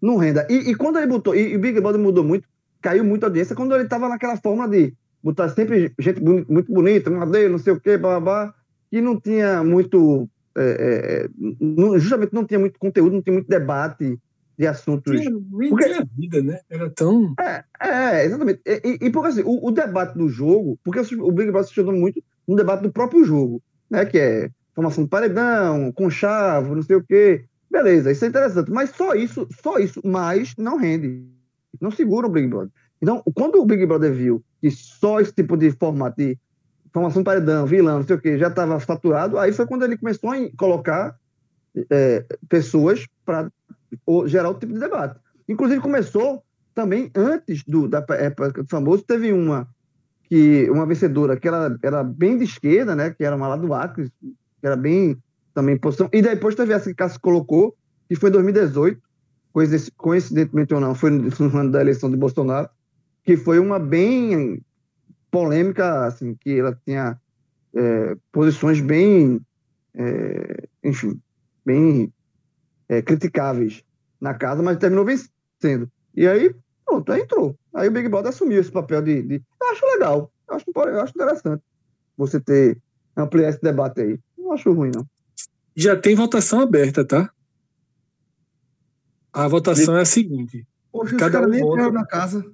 não 0.03 0.17
renda. 0.17 0.45
E, 0.51 0.71
e 0.71 0.75
quando 0.75 0.97
ele 0.99 1.07
botou, 1.07 1.35
e, 1.35 1.53
e 1.53 1.57
o 1.57 1.61
Big 1.61 1.81
Brother 1.81 2.01
mudou 2.01 2.25
muito, 2.25 2.49
caiu 2.81 3.05
muito 3.05 3.25
a 3.25 3.27
audiência 3.29 3.57
quando 3.57 3.75
ele 3.75 3.85
estava 3.85 4.09
naquela 4.09 4.37
forma 4.37 4.69
de 4.69 4.95
botar 5.23 5.49
sempre 5.49 5.93
gente 5.99 6.21
muito 6.23 6.73
bonita, 6.73 7.11
modelo, 7.11 7.53
não 7.53 7.59
sei 7.59 7.73
o 7.73 7.81
quê, 7.81 7.97
blá, 7.99 8.21
blá, 8.21 8.45
blá, 8.45 8.55
que 8.91 9.01
não 9.01 9.19
tinha 9.21 9.63
muito. 9.65 10.29
é, 10.57 11.27
é, 11.29 11.29
não- 11.61 11.99
justamente 11.99 12.33
não 12.33 12.45
tinha 12.45 12.59
muito 12.61 12.79
conteúdo, 12.79 13.13
não 13.15 13.23
tinha 13.23 13.35
muito 13.35 13.49
debate 13.49 14.19
de 14.59 14.67
assuntos. 14.67 15.13
Nem 15.13 15.69
Porque- 15.69 15.85
tinha 15.85 16.09
vida, 16.17 16.43
né? 16.43 16.61
Era 16.71 16.89
tão. 16.91 17.35
É, 17.81 18.25
exatamente. 18.25 18.61
E, 18.65 18.81
e, 19.03 19.07
e 19.07 19.11
porque 19.11 19.29
assim, 19.29 19.43
o, 19.45 19.67
o 19.69 19.71
debate 19.71 20.17
do 20.17 20.29
jogo, 20.29 20.79
porque 20.83 21.01
o 21.17 21.31
Big 21.33 21.51
Brother 21.51 21.69
se 21.69 21.75
tornou 21.75 21.95
muito 21.95 22.23
um 22.49 22.55
debate 22.55 22.83
do 22.83 22.91
próprio 22.93 23.23
jogo, 23.25 23.61
né? 23.91 24.07
Que 24.07 24.19
é 24.19 24.51
formação 24.75 25.05
do 25.05 25.11
paredão, 25.11 25.93
conchavo, 25.93 26.75
não 26.75 26.83
sei 26.83 26.97
o 26.97 27.05
quê. 27.05 27.45
Beleza, 27.71 28.11
isso 28.13 28.25
é 28.25 28.29
interessante. 28.29 28.71
Mas 28.71 28.91
só 28.91 29.15
isso, 29.15 29.47
só 29.63 29.79
isso, 29.79 30.01
mais 30.07 30.55
não 30.57 30.77
rende. 30.79 31.23
Não 31.81 31.91
segura 31.91 32.27
o 32.27 32.31
Big 32.31 32.47
Brother. 32.49 32.71
Então, 33.01 33.23
quando 33.35 33.61
o 33.61 33.67
Big 33.67 33.85
Brother 33.87 34.13
viu 34.13 34.43
que 34.61 34.71
só 34.71 35.21
esse 35.21 35.33
tipo 35.33 35.57
de 35.57 35.71
formato 35.73 36.17
de 36.17 36.39
formação 36.93 37.23
do 37.23 37.27
paredão, 37.27 37.67
vilão, 37.67 37.99
não 37.99 38.07
sei 38.07 38.17
o 38.17 38.21
quê, 38.21 38.39
já 38.39 38.49
estava 38.49 38.81
saturado, 38.81 39.39
aí 39.39 39.53
foi 39.53 39.67
quando 39.67 39.85
ele 39.85 39.99
começou 39.99 40.31
a 40.31 40.37
colocar 40.57 41.15
é, 41.91 42.25
pessoas 42.49 43.07
para 43.25 43.51
gerar 44.27 44.49
outro 44.49 44.67
tipo 44.67 44.75
de 44.75 44.81
debate. 44.81 45.21
Inclusive, 45.49 45.81
começou 45.81 46.43
também 46.75 47.11
antes 47.15 47.63
do, 47.65 47.87
da 47.89 48.05
época 48.11 48.63
do 48.63 48.69
famoso, 48.69 49.03
teve 49.03 49.33
uma 49.33 49.69
que 50.29 50.69
uma 50.71 50.85
vencedora 50.87 51.37
que 51.37 51.47
era, 51.47 51.79
era 51.83 52.03
bem 52.03 52.37
de 52.37 52.45
esquerda, 52.45 52.97
né? 52.97 53.11
Que 53.11 53.25
era 53.25 53.37
uma 53.37 53.49
lá 53.49 53.57
do 53.57 53.73
Acre, 53.73 54.11
que 54.21 54.35
era 54.67 54.77
bem 54.77 55.17
também 55.55 55.79
posição. 55.79 56.09
E 56.13 56.21
depois 56.21 56.55
teve 56.55 56.73
essa 56.73 56.89
que 56.89 56.95
Cássio 56.95 57.21
colocou, 57.21 57.75
que 58.09 58.17
foi 58.17 58.29
em 58.29 58.33
2018, 58.33 59.01
coinci- 59.01 59.06
coincidentemente 59.97 60.75
ou 60.75 60.81
não, 60.81 60.95
foi 60.95 61.11
no 61.11 61.31
no 61.31 61.31
ano 61.59 61.71
da 61.71 61.81
eleição 61.81 62.11
de 62.11 62.17
Bolsonaro, 62.17 62.69
que 63.25 63.37
foi 63.37 63.59
uma 63.59 63.79
bem 63.79 64.63
polêmica, 65.31 66.07
assim, 66.07 66.35
que 66.35 66.59
ela 66.59 66.79
tinha 66.85 67.19
é, 67.75 68.17
posições 68.33 68.81
bem, 68.81 69.41
é, 69.95 70.69
enfim, 70.85 71.21
bem 71.65 72.13
é, 72.89 73.03
criticáveis 73.03 73.83
na 74.21 74.35
casa, 74.35 74.63
mas 74.63 74.79
terminou 74.79 75.05
vencendo. 75.05 75.91
E 76.15 76.27
aí, 76.27 76.55
pronto, 76.85 77.11
aí 77.13 77.23
entrou. 77.23 77.57
Aí 77.75 77.89
o 77.89 77.91
Big 77.93 78.09
Brother 78.09 78.31
assumiu 78.31 78.61
esse 78.61 78.71
papel 78.71 79.03
de. 79.03 79.23
de- 79.23 79.43
eu 79.61 79.71
acho 79.71 79.87
legal, 79.87 80.33
eu 80.49 80.57
acho, 80.57 80.65
eu 80.75 81.01
acho 81.01 81.13
interessante 81.15 81.63
você 82.17 82.41
ter, 82.41 82.79
ampliar 83.17 83.51
esse 83.51 83.61
debate 83.61 84.01
aí. 84.01 84.19
Não 84.39 84.53
acho 84.53 84.73
ruim, 84.73 84.91
não. 84.95 85.07
Já 85.75 85.97
tem 85.97 86.15
votação 86.15 86.61
aberta, 86.61 87.05
tá? 87.05 87.31
A 89.37 89.49
votação 89.49 89.97
é 89.97 90.03
a 90.03 90.05
seguinte: 90.05 90.67
Poxa, 90.93 91.15
os 91.15 91.19
Cada 91.21 91.33
caras 91.33 91.49
um 91.49 91.51
nem 91.51 91.61
vota. 91.61 91.91
na 91.91 92.07
casa. 92.07 92.45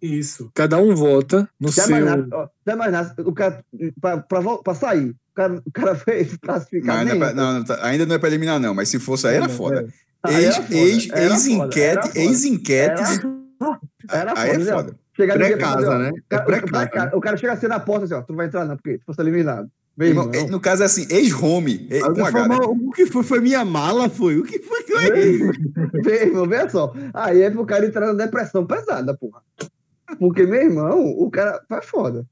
isso. 0.00 0.50
Cada 0.54 0.78
um 0.78 0.94
vota 0.94 1.48
no 1.60 1.68
Já 1.70 1.82
seu. 1.84 1.90
mais 1.92 2.04
nada, 2.04 2.26
ó, 2.32 2.48
já 2.66 2.76
mais 2.76 2.92
nada, 2.92 3.14
o 3.18 3.32
cara, 3.32 3.62
pra, 4.00 4.16
pra, 4.18 4.40
vol- 4.40 4.62
pra 4.62 4.74
sair, 4.74 5.10
o 5.10 5.34
cara, 5.34 5.62
o 5.64 5.70
cara 5.70 5.94
fez 5.96 6.32
Não, 6.32 6.38
classificar. 6.40 6.98
ainda, 7.00 7.14
não 7.14 7.16
é 7.16 7.18
pra- 7.32 7.34
não, 7.34 7.52
não, 7.54 7.64
tá- 7.64 7.78
ainda 7.86 8.06
não 8.06 8.14
é 8.14 8.18
pra 8.18 8.28
eliminar, 8.28 8.58
não. 8.58 8.74
Mas 8.74 8.88
se 8.88 8.98
fosse 8.98 9.26
aí, 9.28 9.36
era 9.36 9.48
foda. 9.48 9.82
é. 9.82 10.10
Aí 10.22 10.44
Ex- 10.44 10.54
era 10.56 10.62
foda, 10.64 10.74
ex- 10.76 11.08
era 11.10 11.20
foda, 11.20 11.34
Ex-enquete, 11.34 11.80
era 11.80 12.02
foda. 12.02 12.18
ex-enquete. 12.18 13.02
Era 14.10 14.32
Aí 14.36 14.50
é 14.50 14.64
foda. 14.64 14.96
Chegar 15.16 15.34
ó, 15.36 15.98
né? 15.98 16.10
o 16.10 16.16
É 16.16 16.20
cara- 16.28 16.44
pré-casa. 16.44 16.84
o 16.86 16.90
cara- 16.90 17.16
O 17.16 17.20
cara 17.20 17.36
chega 17.36 17.52
assim 17.52 17.66
na 17.66 17.80
porta 17.80 18.04
assim, 18.06 18.14
ó, 18.14 18.22
tu 18.22 18.30
não 18.30 18.36
vai 18.38 18.46
entrar 18.46 18.64
não, 18.64 18.76
porque 18.76 18.98
tu 18.98 19.04
fosse 19.04 19.20
eliminado. 19.20 19.68
Irmão, 20.00 20.30
irmão, 20.32 20.48
no 20.48 20.60
caso 20.60 20.82
é 20.82 20.86
assim, 20.86 21.06
ex-home. 21.10 21.86
né? 21.90 22.00
"Mas 22.16 22.58
O 22.66 22.90
que 22.92 23.06
foi? 23.06 23.22
Foi 23.22 23.40
minha 23.40 23.64
mala, 23.64 24.08
foi? 24.08 24.38
O 24.38 24.42
que 24.44 24.58
foi 24.60 24.82
que 24.82 24.92
eu 24.92 25.00
errei? 25.00 25.38
Meu 25.38 26.14
irmão, 26.14 26.46
veja 26.48 26.70
só. 26.70 26.94
Aí 27.12 27.42
é 27.42 27.50
pro 27.50 27.66
cara 27.66 27.86
entrar 27.86 28.06
na 28.06 28.12
depressão 28.24 28.64
pesada, 28.66 29.14
porra. 29.16 29.42
Porque, 30.18 30.44
meu 30.46 30.60
irmão, 30.62 31.00
o 31.06 31.30
cara 31.30 31.62
foi 31.68 31.82
foda. 31.82 32.26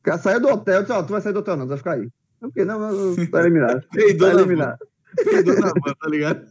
O 0.00 0.02
cara 0.04 0.18
saiu 0.18 0.40
do 0.40 0.48
hotel, 0.48 0.82
disse, 0.82 0.92
ó, 0.92 1.02
tu 1.02 1.10
vai 1.12 1.20
sair 1.20 1.32
do 1.32 1.40
hotel 1.40 1.56
não, 1.56 1.66
tu 1.66 1.70
vai 1.70 1.78
ficar 1.78 1.92
aí. 1.94 2.08
Porque 2.40 2.64
não, 2.64 2.78
não, 2.78 3.26
tá 3.26 3.40
eliminado. 3.40 3.82
Peidou 3.92 4.28
Tá 4.28 4.34
na 4.34 4.40
eliminado. 4.40 4.78
Peidou 5.24 5.54
na 5.54 5.68
van, 5.68 5.94
tá 6.00 6.08
ligado? 6.08 6.46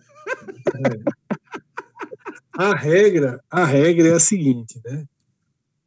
A 2.58 2.74
regra, 2.74 3.42
a 3.50 3.66
regra 3.66 4.08
é 4.10 4.14
a 4.14 4.20
seguinte, 4.20 4.80
né? 4.86 5.04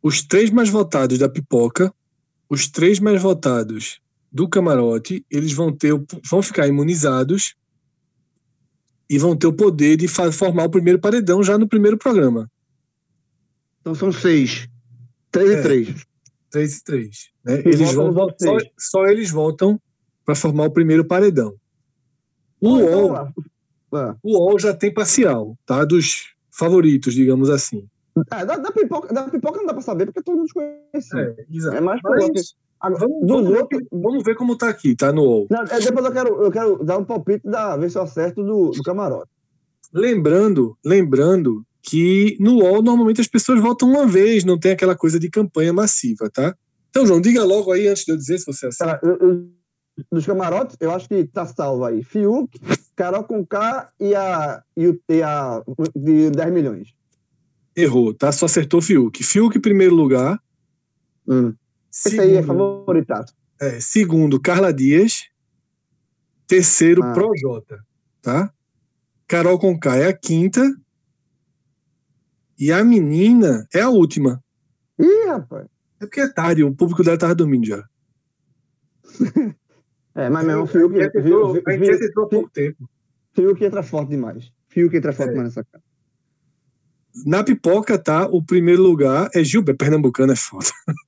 Os 0.02 0.22
três 0.22 0.50
mais 0.50 0.68
votados 0.68 1.18
da 1.18 1.28
pipoca, 1.28 1.92
os 2.48 2.68
três 2.68 3.00
mais 3.00 3.20
votados 3.20 4.00
do 4.30 4.48
camarote, 4.48 5.24
eles 5.30 5.52
vão 5.52 5.72
ter, 5.72 5.92
o- 5.92 6.06
vão 6.30 6.42
ficar 6.42 6.66
imunizados 6.66 7.54
e 9.08 9.18
vão 9.18 9.34
ter 9.36 9.46
o 9.46 9.52
poder 9.52 9.96
de 9.96 10.06
formar 10.08 10.64
o 10.64 10.70
primeiro 10.70 10.98
paredão 10.98 11.42
já 11.42 11.56
no 11.56 11.66
primeiro 11.68 11.96
programa. 11.96 12.50
Então 13.80 13.94
são 13.94 14.12
seis. 14.12 14.68
Três 15.30 15.50
É. 15.50 15.58
e 15.58 15.62
três. 15.62 16.06
Três 16.50 16.76
e 16.78 16.84
três. 16.84 17.30
Né? 17.44 17.62
E 17.64 17.68
Eles 17.68 17.92
vão, 17.92 18.12
só, 18.38 18.56
só 18.78 19.06
eles 19.06 19.30
votam 19.30 19.80
para 20.24 20.34
formar 20.34 20.64
o 20.66 20.70
primeiro 20.70 21.04
paredão. 21.04 21.54
O 22.60 22.68
Ou 22.70 22.80
então, 22.82 23.00
UOL, 23.04 23.12
lá. 23.12 23.32
Ah. 23.92 24.16
o 24.22 24.36
UOL 24.38 24.58
já 24.58 24.74
tem 24.74 24.92
parcial, 24.92 25.56
tá? 25.64 25.84
Dos 25.84 26.34
favoritos, 26.50 27.14
digamos 27.14 27.48
assim. 27.48 27.88
Ah, 28.30 28.44
da, 28.44 28.56
da 28.56 28.72
pipoca, 28.72 29.12
da 29.14 29.28
pipoca 29.28 29.58
não 29.58 29.66
dá 29.66 29.72
pra 29.72 29.80
saber 29.82 30.06
porque 30.06 30.22
todo 30.22 30.36
mundo 30.38 30.52
conhece. 30.52 31.16
É, 31.16 31.46
exato. 31.50 31.82
mais 31.82 32.00
Mas. 32.02 32.54
Agora, 32.80 33.00
vamos, 33.00 33.20
dos 33.20 33.28
vamos 33.30 33.50
ver, 33.50 33.58
outros. 33.58 33.82
vamos 33.90 34.22
ver 34.24 34.34
como 34.36 34.56
tá 34.56 34.68
aqui, 34.68 34.94
tá 34.94 35.12
no 35.12 35.22
UOL. 35.22 35.46
Não, 35.50 35.62
é, 35.62 35.80
depois 35.80 36.04
eu 36.06 36.12
quero, 36.12 36.42
eu 36.42 36.50
quero 36.50 36.84
dar 36.84 36.98
um 36.98 37.04
palpite 37.04 37.48
da 37.48 37.76
ver 37.76 37.90
se 37.90 37.98
eu 37.98 38.02
acerto 38.02 38.42
do, 38.44 38.70
do 38.70 38.82
camarote. 38.82 39.30
Lembrando, 39.92 40.76
lembrando 40.84 41.64
que 41.82 42.36
no 42.38 42.58
UOL 42.62 42.82
normalmente 42.82 43.20
as 43.20 43.26
pessoas 43.26 43.60
votam 43.60 43.88
uma 43.90 44.06
vez, 44.06 44.44
não 44.44 44.58
tem 44.58 44.72
aquela 44.72 44.94
coisa 44.96 45.18
de 45.18 45.28
campanha 45.30 45.72
massiva, 45.72 46.28
tá? 46.30 46.54
Então, 46.90 47.06
João, 47.06 47.20
diga 47.20 47.42
logo 47.44 47.72
aí 47.72 47.88
antes 47.88 48.04
de 48.04 48.12
eu 48.12 48.16
dizer 48.16 48.38
se 48.38 48.46
você 48.46 48.66
acerta. 48.66 48.98
Cara, 48.98 49.00
eu- 49.02 49.28
eu- 49.28 49.48
dos 50.12 50.24
camarotes, 50.24 50.76
eu 50.78 50.92
acho 50.92 51.08
que 51.08 51.24
tá 51.24 51.44
salvo 51.46 51.84
aí. 51.84 52.04
Fiuk, 52.04 52.60
Carol 52.94 53.24
com 53.24 53.44
K 53.44 53.88
e 53.98 54.14
a, 54.14 54.62
e, 54.76 54.86
o, 54.86 55.00
e 55.08 55.22
a 55.22 55.62
de 55.96 56.30
10 56.30 56.52
milhões. 56.52 56.94
Errou, 57.74 58.14
tá? 58.14 58.30
Só 58.30 58.46
acertou 58.46 58.80
Fiuk. 58.80 59.22
Fiuk 59.24 59.56
em 59.58 59.60
primeiro 59.60 59.94
lugar. 59.94 60.40
Hum. 61.26 61.52
Esse 61.92 62.20
aí 62.20 62.36
é 62.36 62.42
Segundo, 62.42 62.46
favoritaço. 62.46 63.34
é, 63.60 63.80
segundo, 63.80 64.40
Carla 64.40 64.72
Dias. 64.72 65.24
Terceiro, 66.46 67.02
Ah. 67.02 67.12
Projota, 67.12 67.84
tá? 68.22 68.52
Carol 69.26 69.58
com 69.58 69.78
K 69.78 69.96
é 69.96 70.08
a 70.08 70.12
quinta. 70.16 70.62
E 72.58 72.72
a 72.72 72.82
menina 72.82 73.66
é 73.72 73.80
a 73.82 73.88
última. 73.90 74.42
Ih, 74.98 75.26
rapaz. 75.28 75.66
É 76.00 76.06
porque 76.06 76.20
é 76.20 76.28
tarde, 76.32 76.64
o 76.64 76.74
público 76.74 77.02
dela 77.04 77.18
tava 77.18 77.34
dormindo 77.34 77.66
já. 77.66 77.84
É, 80.14 80.28
mas 80.28 80.44
mesmo 80.44 80.62
o 80.64 80.66
Fiuk, 80.66 81.00
A 81.00 81.06
há 81.06 82.26
pouco 82.28 82.50
tempo. 82.50 82.90
Fiuk 83.34 83.64
entra 83.64 83.84
forte 83.84 84.08
demais. 84.10 84.50
Fiuk 84.66 84.96
entra 84.96 85.12
forte 85.12 85.28
É. 85.28 85.32
demais 85.32 85.54
nessa 85.54 85.64
cara. 85.70 85.84
Na 87.24 87.44
pipoca, 87.44 87.96
tá? 87.96 88.26
O 88.26 88.42
primeiro 88.42 88.82
lugar 88.82 89.28
é 89.32 89.44
Gilberto. 89.44 89.78
Pernambucano 89.78 90.32
é 90.32 90.36
foda. 90.36 90.66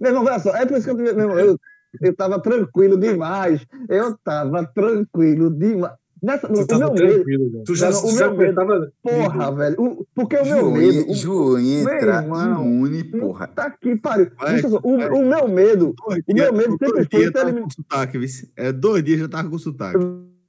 Meu 0.00 0.10
irmão, 0.10 0.24
olha 0.24 0.38
só, 0.38 0.54
é 0.56 0.66
por 0.66 0.76
isso 0.78 0.84
que 0.86 0.90
eu, 1.02 1.06
irmão, 1.06 1.38
eu, 1.38 1.56
eu 2.00 2.14
tava 2.16 2.40
tranquilo 2.40 2.98
demais. 2.98 3.66
Eu 3.88 4.16
tava 4.24 4.64
tranquilo 4.66 5.50
demais. 5.50 5.94
Nessa, 6.22 6.48
Tu 6.48 6.74
o 6.74 6.78
meu 6.78 6.92
medo. 6.92 7.24
Tu 7.64 7.74
já, 7.74 7.90
Não, 7.90 8.02
não, 8.02 8.08
o 8.10 8.12
já 8.18 8.28
meu 8.28 8.36
medo- 8.36 8.54
tava. 8.54 8.92
porra, 9.02 9.52
velho. 9.56 9.76
o- 9.80 10.06
porque 10.14 10.36
o 10.36 10.44
meu 10.44 10.70
medo. 10.70 11.10
entra 11.58 12.20
Meu 12.20 12.22
irmão. 12.22 12.66
imune, 12.66 13.04
porra. 13.04 13.46
Tá 13.46 13.64
aqui, 13.64 13.96
pariu. 13.96 14.30
Vai, 14.38 14.52
Deixa 14.52 14.68
só, 14.68 14.80
o, 14.82 14.96
o 14.96 15.24
meu 15.26 15.48
medo, 15.48 15.94
Dois 16.06 16.22
O 16.28 16.34
meu 16.34 16.52
medo 16.52 16.70
sempre 16.72 16.86
dois 16.88 17.08
foi 17.10 17.20
com 17.62 17.70
sotaque. 17.70 18.18
É, 18.54 18.70
dois 18.70 19.02
dias 19.02 19.18
já 19.20 19.28
tava 19.28 19.48
com 19.48 19.58
sotaque. 19.58 19.96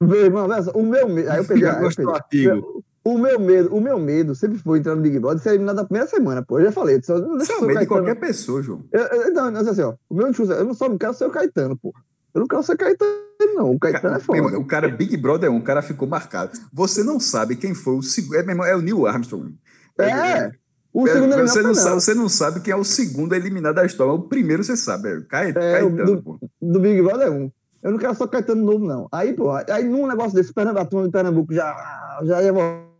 meu 0.02 0.16
irmão, 0.26 0.46
o 0.74 0.82
meu 0.82 1.08
medo. 1.08 1.30
Aí 1.30 1.38
eu 1.38 1.44
peguei. 1.46 1.62
Já 1.62 1.78
aí 1.78 1.84
eu 1.84 1.90
peguei. 1.96 2.62
O 3.04 3.18
meu 3.18 3.38
medo, 3.40 3.74
o 3.74 3.80
meu 3.80 3.98
medo 3.98 4.32
sempre 4.34 4.58
foi 4.58 4.78
entrar 4.78 4.94
no 4.94 5.02
Big 5.02 5.18
Brother 5.18 5.38
e 5.38 5.42
ser 5.42 5.50
eliminado 5.50 5.76
na 5.76 5.84
primeira 5.84 6.08
semana, 6.08 6.42
pô. 6.42 6.58
Eu 6.60 6.66
já 6.66 6.72
falei. 6.72 7.02
Só, 7.02 7.18
não 7.18 7.36
deixa 7.36 7.52
Isso 7.52 7.52
é 7.52 7.54
eu 7.56 7.58
o 7.58 7.66
medo 7.66 7.80
de 7.80 7.86
Caetano. 7.86 8.06
qualquer 8.06 8.20
pessoa, 8.20 8.62
João. 8.62 8.84
Eu, 8.92 9.00
eu, 9.00 9.32
não, 9.34 9.50
não, 9.50 9.60
assim, 9.60 9.82
ó. 9.82 9.94
O 10.08 10.14
meu 10.14 10.28
discurso 10.28 10.52
é, 10.52 10.60
eu 10.60 10.64
não 10.64 10.74
só 10.74 10.88
não 10.88 10.96
quero 10.98 11.14
ser 11.14 11.24
o 11.24 11.30
Caetano, 11.30 11.76
pô. 11.76 11.92
Eu 12.34 12.40
não 12.40 12.46
quero 12.46 12.62
ser 12.62 12.76
Caetano, 12.76 13.12
não. 13.54 13.70
O 13.72 13.78
Caetano 13.78 14.14
é 14.16 14.18
Meu 14.28 14.36
irmão, 14.36 14.50
foda. 14.50 14.58
O 14.62 14.66
cara 14.66 14.88
Big 14.88 15.16
Brother 15.16 15.50
1, 15.50 15.56
o 15.56 15.62
cara 15.62 15.82
ficou 15.82 16.06
marcado. 16.06 16.52
Você 16.72 17.02
não 17.02 17.18
sabe 17.18 17.56
quem 17.56 17.74
foi 17.74 17.94
o 17.96 18.02
segundo. 18.02 18.36
É, 18.36 18.70
é 18.70 18.76
o 18.76 18.80
Neil 18.80 19.04
Armstrong. 19.06 19.52
É. 19.98 20.50
O 20.94 21.08
É, 21.08 21.12
segundo 21.12 21.34
você, 21.36 21.62
não 21.62 21.74
sabe, 21.74 21.94
você 21.94 22.14
não 22.14 22.28
sabe 22.28 22.60
quem 22.60 22.72
é 22.72 22.76
o 22.76 22.84
segundo 22.84 23.34
eliminado 23.34 23.74
da 23.76 23.84
história. 23.84 24.12
O 24.12 24.22
primeiro 24.28 24.62
você 24.62 24.76
sabe, 24.76 25.08
é 25.10 25.14
o 25.18 25.24
Cae- 25.26 25.50
É, 25.50 25.52
Caetano, 25.52 26.04
do- 26.06 26.22
pô. 26.22 26.38
do 26.60 26.78
Big 26.80 27.02
Brother 27.02 27.26
é 27.28 27.30
um. 27.30 27.50
Eu 27.82 27.90
não 27.90 27.98
quero 27.98 28.14
só 28.14 28.26
Caetano 28.28 28.62
novo, 28.64 28.84
não. 28.86 29.08
Aí, 29.10 29.32
pô, 29.32 29.50
aí 29.50 29.82
num 29.88 30.06
negócio 30.06 30.34
desse, 30.34 30.52
a 30.54 30.84
turma 30.84 31.06
de 31.06 31.12
Pernambuco 31.12 31.52
já, 31.52 32.20
já 32.22 32.42
ia 32.42 32.52
voltar. 32.52 32.91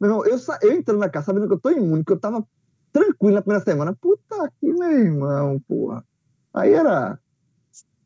Meu 0.00 0.10
irmão, 0.10 0.26
eu, 0.26 0.38
sa- 0.38 0.58
eu 0.62 0.72
entrando 0.72 0.98
na 0.98 1.08
casa 1.08 1.26
sabendo 1.26 1.46
que 1.46 1.54
eu 1.54 1.60
tô 1.60 1.70
imune, 1.70 2.04
que 2.04 2.12
eu 2.12 2.18
tava 2.18 2.44
tranquilo 2.92 3.34
na 3.34 3.42
primeira 3.42 3.64
semana. 3.64 3.96
Puta 4.00 4.50
que 4.60 4.72
meu 4.72 4.90
irmão, 4.90 5.60
porra. 5.68 6.04
Aí 6.54 6.72
era. 6.72 7.18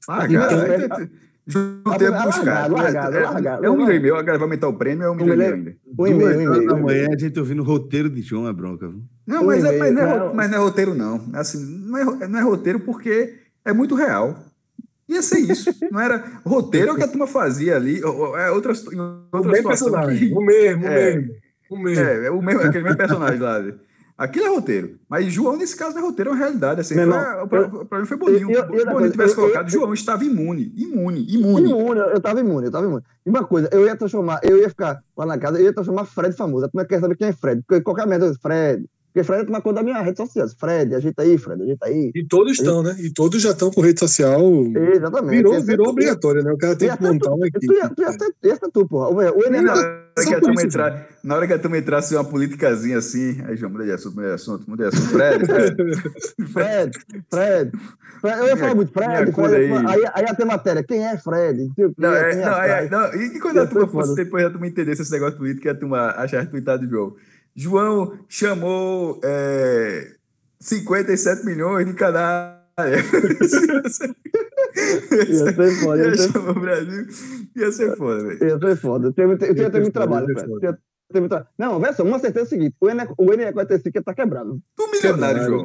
Ah, 0.08 0.28
cara, 0.28 0.52
é- 0.68 0.74
aí 0.74 0.88
tem 0.88 0.88
que 1.46 1.84
largado, 1.86 2.26
buscar. 2.26 2.70
largado, 2.70 3.16
É- 3.16 3.20
é- 3.22 3.24
largado. 3.24 3.64
É 3.64 3.70
um 3.70 3.90
e 3.90 4.00
meio, 4.00 4.16
agora 4.16 4.38
vai 4.38 4.46
aumentar 4.46 4.68
o 4.68 4.74
prêmio, 4.76 5.04
é 5.04 5.10
um 5.10 5.14
e 5.20 5.24
meio 5.24 5.54
ainda. 5.54 5.76
Um 5.98 6.06
e-mail, 6.06 6.32
e-mail. 6.42 6.66
da 6.66 6.74
manhã, 6.74 6.80
e-mail. 7.04 7.12
a 7.14 7.18
gente 7.18 7.38
ouvindo 7.38 7.62
o 7.62 7.64
roteiro 7.64 8.10
de 8.10 8.20
João 8.22 8.48
é 8.48 8.52
bronca. 8.52 8.88
viu? 8.88 9.02
Não, 9.26 9.44
mas, 9.44 9.64
é, 9.64 9.76
e-mail, 9.76 9.94
mas, 9.94 9.94
não 9.94 10.02
é, 10.30 10.34
mas 10.34 10.50
não 10.50 10.58
é 10.58 10.60
roteiro, 10.60 10.94
não. 10.94 11.30
Assim, 11.32 11.58
não, 11.86 11.98
é, 12.22 12.28
não 12.28 12.38
é 12.38 12.42
roteiro 12.42 12.80
porque 12.80 13.34
é 13.64 13.72
muito 13.72 13.94
real. 13.94 14.36
Ia 15.08 15.22
ser 15.22 15.38
isso. 15.40 15.70
Não 15.90 16.00
era 16.00 16.24
roteiro 16.44 16.90
é 16.90 16.92
o 16.92 16.96
que 16.96 17.02
a 17.02 17.08
turma 17.08 17.26
fazia 17.26 17.76
ali. 17.76 18.00
É 18.00 18.06
outra, 18.50 18.72
O 18.72 19.36
outra 19.36 19.52
mesmo 19.52 19.56
situação. 19.56 19.68
personagem. 19.90 20.28
que- 20.28 20.34
O 20.34 20.40
mesmo, 20.40 20.84
o 20.84 20.86
É. 20.88 21.14
mesmo. 21.16 21.34
O 21.70 21.78
mesmo. 21.78 22.04
É, 22.04 22.26
é 22.26 22.30
o 22.30 22.42
mesmo, 22.42 22.60
aquele 22.62 22.84
mesmo 22.84 22.96
personagem 22.98 23.38
lá. 23.40 23.62
Aquilo 24.16 24.46
é 24.46 24.48
roteiro. 24.48 24.96
Mas 25.08 25.26
João, 25.32 25.56
nesse 25.56 25.76
caso, 25.76 25.92
não 25.94 26.02
é 26.02 26.04
roteiro, 26.06 26.30
é 26.30 26.32
uma 26.34 26.38
realidade. 26.38 26.80
Assim, 26.80 26.94
foi- 26.94 27.04
o 27.04 27.44
o 27.44 27.48
problema 27.48 28.06
foi 28.06 28.16
Boninho. 28.16 28.48
eu- 28.50 28.62
eu- 28.62 28.74
Se 28.80 28.86
eu- 28.86 28.92
Boninho 28.92 29.10
tivesse 29.10 29.34
eu- 29.34 29.38
eu- 29.38 29.48
colocado, 29.50 29.68
João 29.70 29.92
estava 29.92 30.24
imune. 30.24 30.72
Imune, 30.76 31.26
imune. 31.28 31.68
Imune, 31.70 31.98
eu 32.00 32.06
eu 32.10 32.20
tava 32.20 32.38
imune, 32.40 32.66
eu 32.66 32.70
tava 32.70 32.86
imune. 32.86 33.02
E 33.26 33.30
uma 33.30 33.44
coisa, 33.44 33.68
eu 33.72 33.84
ia 33.84 33.96
transformar, 33.96 34.38
eu 34.44 34.56
ia 34.58 34.68
ficar 34.68 35.00
lá 35.16 35.26
na 35.26 35.36
casa, 35.36 35.58
eu 35.58 35.64
ia 35.64 35.72
transformar 35.72 36.04
Fred 36.04 36.36
famoso. 36.36 36.64
A 36.64 36.68
turma 36.68 36.86
quer 36.86 37.00
saber 37.00 37.16
quem 37.16 37.26
é 37.28 37.32
Fred. 37.32 37.60
Qualquer 37.82 38.06
merda, 38.06 38.26
eu 38.26 38.34
Fred. 38.40 38.86
Porque 39.14 39.22
Fred 39.24 39.42
é 39.42 39.46
tomar 39.46 39.60
conta 39.60 39.76
da 39.76 39.82
minha 39.84 40.02
rede 40.02 40.16
social. 40.16 40.48
Fred, 40.58 40.92
ajeita 40.92 41.22
aí, 41.22 41.38
Fred, 41.38 41.62
ajeita 41.62 41.86
aí. 41.86 42.10
E 42.12 42.26
todos 42.26 42.58
estão, 42.58 42.82
né? 42.82 42.96
E 42.98 43.10
todos 43.12 43.40
já 43.40 43.50
estão 43.52 43.70
com 43.70 43.80
rede 43.80 44.00
social. 44.00 44.40
Exatamente. 44.92 45.36
Virou, 45.36 45.62
virou 45.62 45.88
obrigatório, 45.90 46.42
né? 46.42 46.50
O 46.52 46.58
cara 46.58 46.74
tem 46.74 46.90
que 46.96 47.00
montar 47.00 47.30
tu, 47.30 47.36
uma 47.36 47.46
tu, 47.48 47.56
equipe. 47.56 47.74
ia- 47.74 47.88
tu 47.90 48.02
ia 48.02 48.10
ser, 48.12 48.34
ia 48.42 48.56
ser 48.56 48.70
tu, 48.72 48.88
porra. 48.88 49.10
O, 49.10 49.14
o, 49.38 49.44
E 49.46 49.50
na 49.50 49.58
Enem- 49.58 49.68
hora 49.70 50.04
que 50.20 50.34
a 50.34 50.40
turma 50.40 50.62
entrar, 50.62 51.06
na 51.22 51.36
hora 51.36 51.46
que 51.46 51.52
a 51.52 51.58
turma 51.60 51.78
entrasse 51.78 52.12
uma 52.16 52.24
politicazinha 52.24 52.98
assim, 52.98 53.40
aí 53.46 53.56
João, 53.56 53.70
muda 53.70 53.84
de 53.84 53.92
assunto, 53.92 54.16
muda 54.16 54.26
de 54.26 54.34
assunto, 54.34 54.68
muda 54.68 54.88
de 54.90 54.96
assunto. 54.96 55.10
Fred, 55.12 55.46
Fred. 55.46 55.76
Fred, 56.52 56.90
Fred. 57.30 57.72
Eu 58.24 58.46
ia 58.48 58.56
falar 58.56 58.74
muito, 58.74 58.92
Fred, 58.92 59.08
aí. 59.12 59.72
Aí, 59.86 60.10
aí 60.12 60.24
ia 60.24 60.34
ter 60.34 60.44
matéria. 60.44 60.82
Quem 60.82 61.06
é 61.06 61.16
Fred? 61.18 61.70
Não 61.96 62.12
é, 62.12 62.32
é 62.32 62.36
não, 62.44 62.62
é, 62.62 62.88
não, 62.90 63.14
e 63.14 63.38
quando 63.38 63.58
a 63.60 63.66
turma 63.68 63.86
fosse 63.86 64.16
depois 64.16 64.44
a 64.44 64.50
turma 64.50 64.66
entendesse 64.66 65.02
esse 65.02 65.12
negócio 65.12 65.36
político, 65.38 65.68
a 65.68 65.74
turma 65.76 66.06
achar 66.16 66.40
retweetado 66.40 66.84
de 66.84 66.90
João. 66.90 67.14
João 67.54 68.18
chamou 68.28 69.20
é, 69.22 70.12
57 70.60 71.44
milhões 71.44 71.86
de 71.86 71.94
canais. 71.94 72.54
Ia 74.74 75.52
ser 75.52 75.70
foda, 75.80 76.02
ia 76.02 76.08
Ia 76.08 76.16
ser 76.16 76.36
o 76.38 76.54
Brasil. 76.54 77.06
Ia 77.54 77.72
ser 77.72 77.96
foda, 77.96 78.24
velho. 78.24 78.44
Ia 78.44 78.58
ser 78.58 78.76
foda. 78.76 79.14
Ia 79.16 79.70
ser 79.70 79.80
muito 79.80 79.92
trabalho, 79.92 80.26
Não, 81.56 81.78
vê 81.78 81.92
só, 81.92 82.02
uma 82.02 82.18
certeza 82.18 82.46
é 82.46 82.46
o 82.46 82.48
seguinte: 82.48 82.74
o 82.80 82.90
Enem 82.90 83.06
o 83.16 83.32
Enem 83.32 83.52
45 83.52 83.96
ia 83.96 84.02
tá 84.02 84.12
quebrado. 84.14 84.60
Tu 84.74 84.90
milionário, 84.90 85.62
Quebrado, 85.62 85.64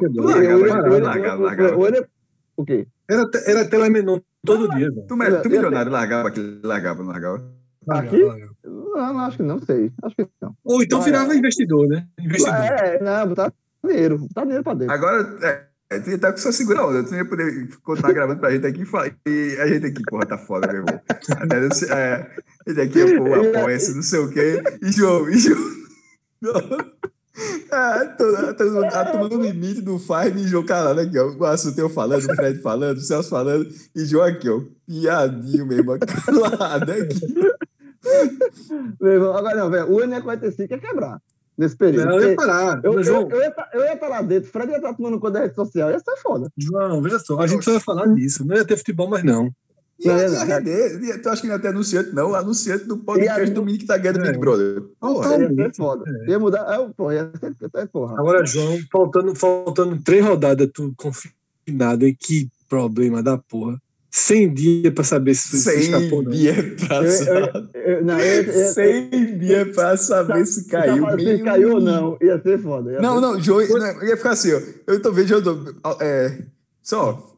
O 2.56 2.64
quê? 2.64 2.86
Era, 3.08 3.28
era 3.46 3.64
telemenor 3.64 4.22
todo 4.44 4.68
dia, 4.68 4.90
velho. 4.90 5.06
Tu, 5.08 5.16
tu 5.42 5.48
milionário, 5.50 5.90
largava 5.90 6.28
aquele, 6.28 6.60
largava, 6.62 7.02
não 7.02 7.10
largava? 7.10 7.59
Aqui? 7.88 8.22
Largava. 8.22 8.52
Não, 8.64 9.18
acho 9.20 9.36
que 9.38 9.42
não 9.42 9.58
sei. 9.60 9.90
Acho 10.02 10.14
que 10.16 10.26
não. 10.40 10.54
Ou 10.64 10.82
então 10.82 11.00
virava 11.00 11.34
investidor, 11.34 11.86
né? 11.88 12.06
Investidor. 12.20 12.54
É, 12.54 13.00
não, 13.02 13.28
botar 13.28 13.52
dinheiro. 13.84 14.18
Botar 14.18 14.42
dinheiro 14.42 14.62
pra 14.64 14.74
dentro. 14.74 14.94
Agora, 14.94 15.38
é, 15.42 15.66
é, 15.96 15.98
tu 16.00 16.10
ia 16.10 16.16
estar 16.16 16.30
com 16.32 16.38
sua 16.38 16.52
segura 16.52 16.84
onda. 16.86 17.02
Tu 17.02 17.10
não 17.10 17.18
ia 17.18 17.24
poder 17.24 17.68
continuar 17.82 18.12
gravando 18.12 18.40
pra 18.40 18.50
gente 18.50 18.66
aqui 18.66 18.82
e 18.82 18.86
falar. 18.86 19.10
E 19.26 19.56
a 19.60 19.66
gente 19.66 19.86
aqui, 19.86 20.02
porra, 20.08 20.26
tá 20.26 20.36
foda, 20.38 20.66
meu 20.68 20.82
irmão. 20.82 21.00
Até 21.08 21.60
não 21.60 21.70
sei- 21.72 21.90
é, 21.90 22.30
esse 22.66 22.80
aqui, 22.80 23.16
pô, 23.16 23.34
apoia-se, 23.34 23.94
não 23.94 24.02
sei 24.02 24.20
o 24.20 24.30
quê. 24.30 24.62
E 24.82 24.92
João, 24.92 25.28
e 25.30 25.38
João. 25.38 25.60
Ah, 27.72 28.04
tô- 28.18 28.36
a 28.36 28.52
turma 28.52 28.86
a 28.88 29.04
turma 29.12 29.28
no 29.28 29.40
limite 29.40 29.80
do 29.80 29.98
Fire 29.98 30.36
e 30.36 30.46
João 30.48 30.64
calado 30.64 31.00
aqui, 31.00 31.16
ó. 31.18 31.28
O 31.30 31.44
assunto 31.46 31.78
eu 31.78 31.88
falando, 31.88 32.22
o 32.24 32.34
Fred 32.34 32.60
falando, 32.60 32.98
o 32.98 33.00
Celso 33.00 33.30
falando, 33.30 33.66
e 33.94 34.04
João 34.04 34.24
aqui, 34.26 34.48
ó. 34.48 34.60
Piadinho 34.86 35.64
mesmo, 35.64 35.96
calado 36.26 36.92
aqui. 36.92 37.20
Meu 39.00 39.12
irmão, 39.12 39.36
Agora 39.36 39.56
não, 39.56 39.70
velho. 39.70 39.90
O 39.92 40.02
Enem 40.02 40.20
45 40.20 40.72
ia 40.74 40.78
quebrar. 40.78 41.20
nesse 41.56 41.76
período. 41.76 42.06
Não, 42.08 42.20
eu 42.20 42.30
ia 42.30 42.36
parar. 42.36 42.80
Eu, 42.84 42.94
Mas, 42.94 43.06
eu, 43.06 43.14
João, 43.14 43.30
eu, 43.30 43.40
ia 43.40 43.48
estar 43.48 43.70
eu 43.74 43.80
ia 43.82 43.94
estar 43.94 44.08
lá 44.08 44.22
dentro, 44.22 44.50
Fred 44.50 44.70
ia 44.70 44.76
estar 44.76 44.94
tomando 44.94 45.18
conta 45.20 45.32
da 45.34 45.40
rede 45.40 45.54
social, 45.54 45.90
ia 45.90 45.98
ser 45.98 46.16
foda. 46.22 46.48
João, 46.56 47.02
veja 47.02 47.18
só, 47.18 47.38
a 47.40 47.46
gente 47.46 47.64
só 47.64 47.72
ia 47.72 47.80
falar 47.80 48.06
disso. 48.14 48.44
Não 48.46 48.56
ia 48.56 48.64
ter 48.64 48.76
futebol 48.76 49.08
mais, 49.08 49.22
não. 49.24 49.50
Ia, 50.02 50.12
Não, 50.14 50.18
ia 50.18 50.30
não, 50.30 50.46
render. 50.46 51.00
Ia- 51.02 51.18
Tu 51.20 51.28
acha 51.28 51.42
que 51.42 51.46
não 51.48 51.54
ia 51.56 51.60
ter 51.60 51.68
anunciante, 51.68 52.14
não? 52.14 52.34
Anunciante 52.34 52.84
do 52.84 52.96
podcast 52.96 53.50
do 53.50 53.60
menino 53.62 53.80
que 53.80 53.86
tá 53.86 53.98
ganhando 53.98 54.20
É. 54.24 54.28
Big 54.28 54.38
Brother. 54.38 54.82
Porra. 54.98 55.36
Ia 55.36 55.48
ser 55.48 55.74
foda. 55.76 56.04
Ia 56.26 56.38
mudar. 56.38 56.66
É, 56.74 56.88
porra, 56.96 57.14
ia 57.14 57.30
ser. 57.38 57.54
É, 57.74 57.84
porra. 57.86 58.18
Agora, 58.18 58.46
João, 58.46 58.78
faltando, 58.90 59.34
faltando 59.34 60.00
três 60.02 60.24
rodadas, 60.24 60.70
tu 60.72 60.94
confinado, 60.96 62.06
hein? 62.06 62.16
Que 62.18 62.48
problema 62.66 63.22
da 63.22 63.36
porra. 63.36 63.78
100 64.10 64.54
dias 64.54 64.92
pra 64.94 65.04
saber 65.04 65.34
se 65.34 65.56
Sem 65.58 65.78
escapou 65.80 66.18
ou 66.18 66.22
não. 66.24 66.30
dia 66.32 66.56
Eu- 66.58 66.88
passado. 66.88 67.70
eu- 67.74 68.04
não, 68.04 68.18
eu- 68.20 68.42
eu- 68.42 68.52
eu- 68.52 68.72
Sem 68.72 69.38
dia 69.38 69.66
pra 69.72 69.96
saber 69.96 70.46
se 70.46 70.64
caiu. 70.66 71.06
Se 71.18 71.38
caiu 71.44 71.72
ou 71.74 71.80
não, 71.80 72.18
ia 72.20 72.40
ser 72.42 72.58
foda. 72.60 72.92
ia 72.92 73.00
Não, 73.00 73.14
ser- 73.14 73.20
não, 73.20 73.40
João, 73.40 73.66
não, 73.68 74.02
ia 74.04 74.16
ficar 74.16 74.30
assim, 74.32 74.52
ó. 74.52 74.60
Eu 74.86 75.00
tô 75.00 75.12
vendo, 75.12 75.32
eu 75.32 75.42
tô, 75.42 75.58
é, 76.00 76.38
só, 76.82 77.36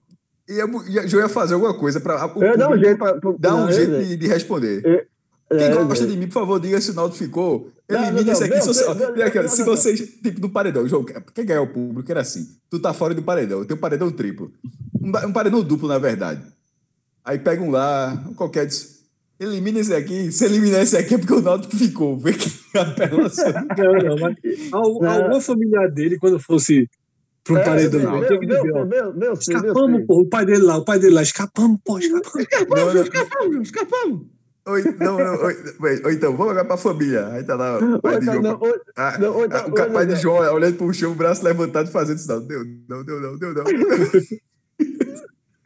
ia, 0.48 0.66
João 1.06 1.22
ia 1.22 1.28
fazer 1.28 1.54
alguma 1.54 1.74
coisa 1.74 2.00
pra. 2.00 2.26
o 2.34 2.42
Eu 2.42 2.56
dar 2.56 2.70
um 2.70 2.78
jeito 2.78 2.98
pra. 2.98 3.14
pra- 3.20 3.34
Dar 3.38 3.54
um 3.54 3.68
eu 3.68 3.72
jeito 3.72 4.04
de, 4.04 4.16
de 4.16 4.26
responder. 4.26 4.82
É, 5.50 5.56
Quem 5.58 5.66
eu 5.66 5.74
ia 5.74 5.84
gosta 5.84 6.06
ver. 6.06 6.12
de 6.12 6.16
mim, 6.16 6.26
por 6.26 6.32
favor, 6.34 6.58
diga 6.58 6.80
se 6.80 6.90
o 6.90 6.94
Naldo 6.94 7.14
ficou. 7.14 7.70
Elimine 7.86 8.30
esse 8.30 8.44
aqui. 8.44 8.54
não, 8.54 8.62
se 8.62 8.68
você- 8.68 8.84
não, 8.86 8.94
não, 9.14 9.22
aqui, 9.26 9.48
se 9.48 9.62
vocês, 9.64 10.00
tipo, 10.22 10.40
do 10.40 10.48
paredão, 10.48 10.88
João, 10.88 11.04
quem 11.34 11.44
ganhar 11.44 11.60
o 11.60 11.66
público 11.66 12.10
era 12.10 12.22
assim. 12.22 12.46
Tu 12.70 12.78
tá 12.78 12.94
fora 12.94 13.12
do 13.14 13.22
paredão, 13.22 13.62
tem 13.62 13.76
um 13.76 13.80
paredão 13.80 14.10
triplo. 14.10 14.50
Um, 14.98 15.08
um 15.28 15.32
paredão 15.32 15.62
duplo, 15.62 15.86
na 15.88 15.98
verdade. 15.98 16.40
Aí 17.24 17.38
pega 17.38 17.62
um 17.62 17.70
lá, 17.70 18.22
qualquer. 18.36 18.66
diz, 18.66 18.92
Elimina 19.42 19.80
esse 19.80 19.92
aqui. 19.92 20.30
Se 20.30 20.44
eliminar 20.44 20.82
esse 20.82 20.96
aqui 20.96 21.14
é 21.14 21.18
porque 21.18 21.34
o 21.34 21.42
Naldo 21.42 21.68
ficou. 21.76 22.16
Vê 22.16 22.32
que 22.32 22.48
apelação. 22.78 23.52
Não, 23.76 23.92
não, 23.92 24.16
mas 24.16 24.36
alguma 24.70 25.40
familiar 25.40 25.90
dele, 25.90 26.16
quando 26.16 26.38
fosse 26.38 26.88
um 27.50 27.56
É, 27.56 27.64
paredão, 27.64 28.00
meu, 28.00 28.20
meu, 28.20 28.40
meu, 28.40 28.64
meu, 28.64 28.86
meu, 28.86 29.14
meu, 29.14 29.32
escapamos, 29.32 30.06
porra, 30.06 30.22
o 30.22 30.28
pai 30.28 30.46
dele 30.46 30.62
lá, 30.62 30.76
o 30.76 30.84
pai 30.84 31.00
dele 31.00 31.14
lá, 31.14 31.22
escapamos, 31.22 31.80
pô, 31.84 31.98
escapamos. 31.98 32.46
Não, 32.70 32.94
não. 32.94 33.02
Escapamos, 33.02 33.62
escapamos. 33.62 34.26
Ou, 34.64 34.78
não, 35.00 35.18
não, 35.18 35.42
ou, 35.42 36.12
então, 36.12 36.36
vamos 36.36 36.52
jogar 36.52 36.64
pra 36.64 36.76
família. 36.76 37.26
Aí 37.32 37.42
tá 37.42 37.56
lá 37.56 37.78
o 37.78 38.00
pai 38.00 38.20
de 38.20 38.26
João. 38.26 38.60
o 38.60 39.92
pai 39.92 40.06
de 40.06 40.14
João 40.14 40.54
olhando 40.54 40.76
pro 40.76 40.94
chão, 40.94 41.10
o 41.10 41.16
braço 41.16 41.42
levantado 41.42 41.88
e 41.88 41.92
fazendo 41.92 42.18
isso. 42.18 42.28
Não, 42.28 42.46
deu, 42.46 42.64
não, 42.88 43.04
deu, 43.04 43.20
não, 43.20 43.36
deu, 43.36 43.54
não. 43.54 43.64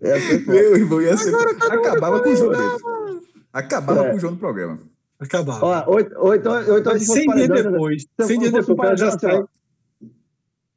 Ia 0.06 0.20
ser 0.20 0.44
foda. 0.44 0.52
Meu 0.58 0.76
irmão, 0.76 1.02
ia 1.02 1.16
ser. 1.16 1.34
Acabava 1.34 2.20
com 2.20 2.28
o 2.30 2.36
João 2.36 2.52
dentro. 2.52 3.22
Acabava 3.52 4.06
É. 4.06 4.10
com 4.10 4.16
o 4.16 4.20
João 4.20 4.32
no 4.34 4.38
programa. 4.38 4.78
Acabava. 5.18 5.84
Ó, 5.88 5.98
então, 6.00 6.22
ou 6.22 6.34
então 6.78 6.92
Mas 6.92 7.02
se 7.02 7.06
fosse 7.06 7.22
100 7.22 7.34
dias 7.34 7.48
depois, 7.64 8.02
se 8.02 8.26
100 8.26 8.38
dias 8.38 8.50
fosse 8.50 8.66
depois, 8.68 8.68
o 8.68 8.82
cara 8.82 8.96
já 8.96 9.18
sai. 9.18 9.44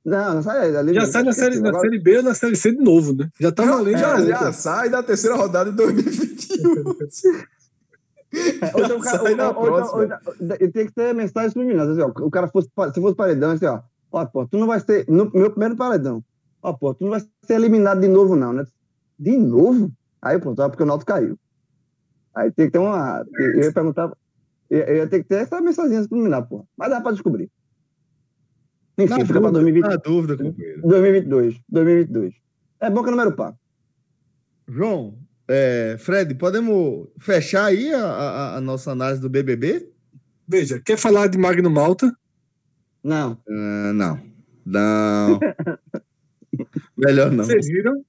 Não, 0.05 0.35
não 0.35 0.41
sai 0.41 0.75
ali. 0.75 0.93
já 0.93 1.05
sai 1.05 1.23
na 1.23 1.33
série, 1.33 1.59
na 1.59 1.69
Agora- 1.69 1.83
série 1.83 1.99
B 1.99 2.17
ou 2.17 2.23
na 2.23 2.33
série 2.33 2.55
C 2.55 2.71
de 2.71 2.81
novo, 2.81 3.13
né? 3.13 3.29
Já 3.39 3.51
tá 3.51 3.65
valendo. 3.65 3.97
Já, 3.97 4.19
já 4.21 4.51
sai 4.53 4.89
da 4.89 5.03
terceira 5.03 5.35
rodada 5.35 5.69
de 5.71 5.75
2021. 5.77 6.95
É, 8.61 8.71
ou 8.75 8.83
então 8.85 8.97
o 8.97 9.01
cara- 9.01 9.19
Sai 9.19 9.33
ou- 9.33 10.03
então- 10.03 10.33
então- 10.41 10.57
tem 10.71 10.85
que 10.87 10.93
ter 10.93 11.13
mensagens 11.13 11.51
subliminares. 11.53 11.91
Assim, 11.91 12.01
ó, 12.01 12.07
o 12.25 12.31
cara 12.31 12.47
fosse, 12.47 12.69
se 12.93 13.01
fosse 13.01 13.15
paredão, 13.15 13.51
assim, 13.51 13.65
ó. 13.65 13.81
Ó, 14.11 14.25
pô, 14.25 14.47
tu 14.47 14.57
não 14.57 14.65
vai 14.67 14.79
ser. 14.79 15.05
No 15.07 15.29
meu 15.33 15.51
primeiro 15.51 15.75
paredão. 15.75 16.23
Ó, 16.63 16.73
pô, 16.73 16.93
tu 16.93 17.03
não 17.03 17.11
vai 17.11 17.19
ser 17.19 17.53
eliminado 17.55 17.99
de 18.01 18.07
novo, 18.07 18.35
não, 18.35 18.53
né? 18.53 18.65
De 19.19 19.37
novo? 19.37 19.91
Aí, 20.21 20.39
pronto, 20.39 20.61
é 20.61 20.69
porque 20.69 20.83
o 20.83 20.85
Náutico 20.85 21.11
caiu. 21.11 21.37
Aí 22.35 22.51
tem 22.51 22.67
que 22.67 22.71
ter 22.73 22.79
uma. 22.79 23.25
Eu 23.33 23.63
ia 23.63 23.73
perguntar. 23.73 24.11
Eu 24.69 24.95
ia 24.97 25.07
ter 25.07 25.19
que 25.23 25.27
ter 25.29 25.41
essa 25.41 25.59
mensagem 25.59 26.01
subliminar, 26.03 26.47
pô. 26.47 26.65
Mas 26.77 26.89
dá 26.89 27.01
pra 27.01 27.11
descobrir. 27.11 27.49
Enfim, 28.97 29.09
Na 29.09 29.25
fica 29.25 29.39
pra 29.41 29.49
dúvida, 29.49 29.61
2020, 29.61 29.83
na 29.89 29.95
dúvida, 29.95 30.37
companheiro. 30.37 30.81
2022. 30.81 31.61
2022. 31.69 32.33
É 32.79 32.89
bom 32.89 33.01
que 33.01 33.07
é 33.07 33.11
número 33.11 33.31
par. 33.35 33.55
João, 34.67 35.17
é, 35.47 35.95
Fred, 35.99 36.35
podemos 36.35 37.07
fechar 37.17 37.65
aí 37.65 37.91
a, 37.93 38.05
a- 38.05 38.55
a 38.57 38.61
nossa 38.61 38.91
análise 38.91 39.19
do 39.21 39.29
BBB? 39.29 39.89
Veja, 40.47 40.79
quer 40.83 40.97
falar 40.97 41.27
de 41.27 41.37
Magno 41.37 41.69
Malta? 41.69 42.13
Não. 43.03 43.37
Ah, 43.49 43.91
não. 43.93 44.19
Não. 44.65 45.39
Melhor 46.97 47.31
não. 47.31 47.45
Vocês 47.45 47.67
viram? 47.67 48.03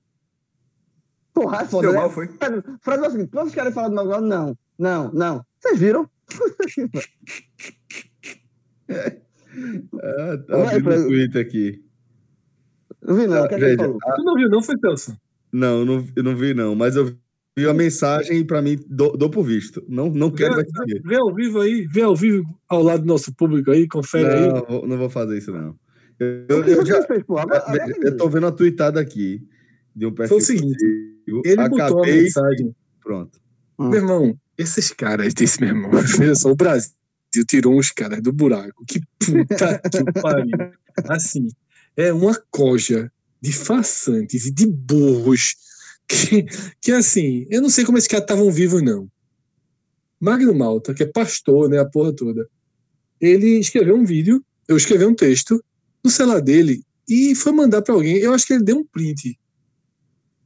Porra, 1.32 1.62
é 1.62 1.65
foda, 1.66 1.82
Deu 1.89 1.93
né? 1.93 1.98
mal, 2.01 2.11
foi? 2.11 2.27
É 2.27 3.01
o 3.01 3.11
seguinte, 3.11 3.31
vocês 3.32 3.55
querem 3.55 3.73
falar 3.73 3.89
do 3.89 3.94
Magoado? 3.94 4.27
Não, 4.27 4.57
não, 4.78 5.12
não. 5.12 5.44
Vocês 5.61 5.78
viram? 5.78 6.09
Ah, 10.02 10.39
tá 10.47 10.57
Vai, 10.59 10.77
abrindo 10.77 10.85
Fred. 10.85 11.01
o 11.02 11.09
Twitter 11.09 11.43
aqui. 11.47 11.82
Não 13.02 13.15
vi, 13.16 13.27
não. 13.27 13.44
É 13.44 13.48
que 13.48 13.55
ele 13.55 13.65
Veja, 13.65 13.77
falou? 13.78 13.98
Tu 14.16 14.23
não 14.24 14.35
viu, 14.35 14.48
não, 14.48 14.62
foi 14.62 14.78
Telson? 14.78 15.16
Não, 15.52 15.85
não, 15.85 16.07
eu 16.15 16.23
não 16.23 16.36
vi, 16.36 16.55
não. 16.55 16.74
Mas 16.77 16.94
eu 16.97 17.07
vi 17.57 17.69
a 17.69 17.74
mensagem 17.74 18.39
e 18.39 18.44
pra 18.44 18.62
mim 18.62 18.78
dou, 18.89 19.16
dou 19.16 19.28
por 19.31 19.43
visto. 19.43 19.85
Não, 19.89 20.09
não 20.11 20.31
quero 20.31 20.55
Vê, 20.55 20.62
mais 20.62 20.69
seguir. 20.89 21.02
vê 21.05 21.16
ao 21.16 21.35
vivo 21.35 21.61
aí, 21.61 21.86
vê 21.86 22.02
ao 22.02 22.15
vivo 22.15 22.44
ao 22.69 22.82
lado 22.82 23.01
do 23.02 23.07
nosso 23.09 23.35
público 23.35 23.70
aí, 23.70 23.89
confere 23.89 24.27
aí. 24.32 24.48
Não, 24.48 24.65
vou- 24.65 24.86
não 24.86 24.97
vou 24.98 25.11
fazer 25.11 25.36
isso, 25.39 25.52
não. 25.52 25.74
Eu, 26.19 26.65
eu, 26.65 26.86
já, 26.86 27.02
fez, 27.02 27.24
eu 28.02 28.16
tô 28.16 28.28
vendo 28.28 28.47
a 28.47 28.52
tweetada 28.52 29.01
aqui 29.01 29.43
de 29.97 30.07
um 30.07 30.12
perfil. 30.15 30.36
Foi 30.36 30.39
o 30.39 30.47
seguinte, 30.47 30.85
positivo. 31.31 31.43
Ele 31.44 31.69
botou 31.69 31.81
a 31.81 31.86
Acabei. 31.86 32.23
mensagem. 32.23 32.77
Pronto. 33.02 33.40
Hum. 33.78 33.89
Meu 33.89 34.01
irmão, 34.01 34.39
esses 34.59 34.90
caras 34.90 35.32
desse 35.35 35.61
meu 35.61 35.70
irmão, 35.70 35.90
veja 36.19 36.35
só, 36.35 36.51
o 36.51 36.57
Brasil 36.57 36.93
tirou 37.47 37.78
uns 37.78 37.90
caras 37.90 38.23
do 38.23 38.32
buraco. 38.32 38.85
Que 38.86 39.01
puta 39.19 39.81
que 39.90 40.20
pariu. 40.20 40.73
Assim, 41.09 41.48
é 41.97 42.12
uma 42.12 42.35
coja 42.51 43.11
de 43.40 43.52
façantes 43.52 44.47
e 44.47 44.51
de 44.51 44.66
burros 44.66 45.55
que, 46.11 46.44
que 46.81 46.93
assim, 46.93 47.47
eu 47.48 47.62
não 47.62 47.70
sei 47.70 47.85
como 47.85 47.97
esses 47.97 48.09
caras 48.09 48.24
estavam 48.24 48.51
vivos, 48.51 48.82
não. 48.82 49.09
Magno 50.19 50.52
Malta, 50.52 50.93
que 50.93 51.05
é 51.05 51.07
pastor, 51.07 51.69
né, 51.69 51.78
a 51.78 51.85
porra 51.85 52.12
toda, 52.12 52.47
ele 53.20 53.59
escreveu 53.61 53.97
um 53.97 54.05
vídeo, 54.05 54.44
eu 54.66 54.77
escrevi 54.77 55.07
um 55.07 55.15
texto 55.15 55.62
no 56.02 56.11
celular 56.11 56.40
dele 56.40 56.82
e 57.09 57.35
foi 57.35 57.52
mandar 57.52 57.82
para 57.82 57.94
alguém. 57.94 58.16
Eu 58.16 58.35
acho 58.35 58.47
que 58.47 58.52
ele 58.52 58.65
deu 58.65 58.78
um 58.78 58.85
print. 58.85 59.39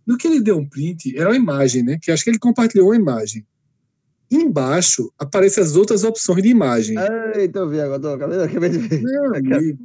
No 0.06 0.16
que 0.18 0.26
ele 0.26 0.40
deu 0.40 0.58
um 0.58 0.68
print, 0.68 1.16
era 1.16 1.30
uma 1.30 1.36
imagem, 1.36 1.82
né? 1.82 1.98
Que 2.00 2.10
acho 2.10 2.22
que 2.24 2.30
ele 2.30 2.38
compartilhou 2.38 2.88
uma 2.88 2.96
imagem. 2.96 3.46
Embaixo 4.30 5.12
aparecem 5.18 5.62
as 5.62 5.76
outras 5.76 6.02
opções 6.04 6.42
de 6.42 6.48
imagem. 6.48 6.96
Eita, 7.34 7.60
eu 7.60 7.68
vi 7.68 7.80
agora. 7.80 8.00
Tô, 8.00 8.08
acabei, 8.14 8.70
de 8.70 8.78
ver. 8.78 9.02
Meu 9.02 9.34
amigo, 9.34 9.78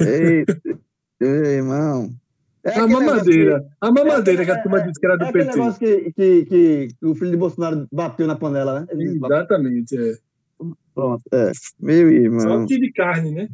Eita. 0.00 0.60
Ei, 1.20 1.26
irmão. 1.56 2.10
É 2.64 2.80
a 2.80 2.86
mamadeira. 2.86 3.64
A 3.80 3.92
mamadeira 3.92 4.44
que 4.44 4.50
a 4.50 4.54
é- 4.56 4.62
turma 4.62 4.80
disse 4.82 4.98
que 5.00 5.06
era 5.06 5.16
que- 5.16 5.22
É 5.22 5.26
do 5.26 5.30
aquele 5.30 5.44
PT. 5.44 5.56
negócio 5.58 5.78
que, 5.78 6.12
que, 6.12 6.44
que 6.46 7.06
o 7.06 7.14
filho 7.14 7.30
de 7.30 7.36
Bolsonaro 7.36 7.86
bateu 7.92 8.26
na 8.26 8.34
panela, 8.34 8.80
né? 8.80 8.86
Exatamente, 8.90 9.96
é. 9.96 10.14
Pronto. 10.94 11.22
É. 11.32 11.52
Meu 11.78 12.08
Só 12.08 12.14
irmão. 12.14 12.62
um 12.62 12.66
quilo 12.66 12.80
de 12.80 12.92
carne, 12.92 13.30
né? 13.30 13.48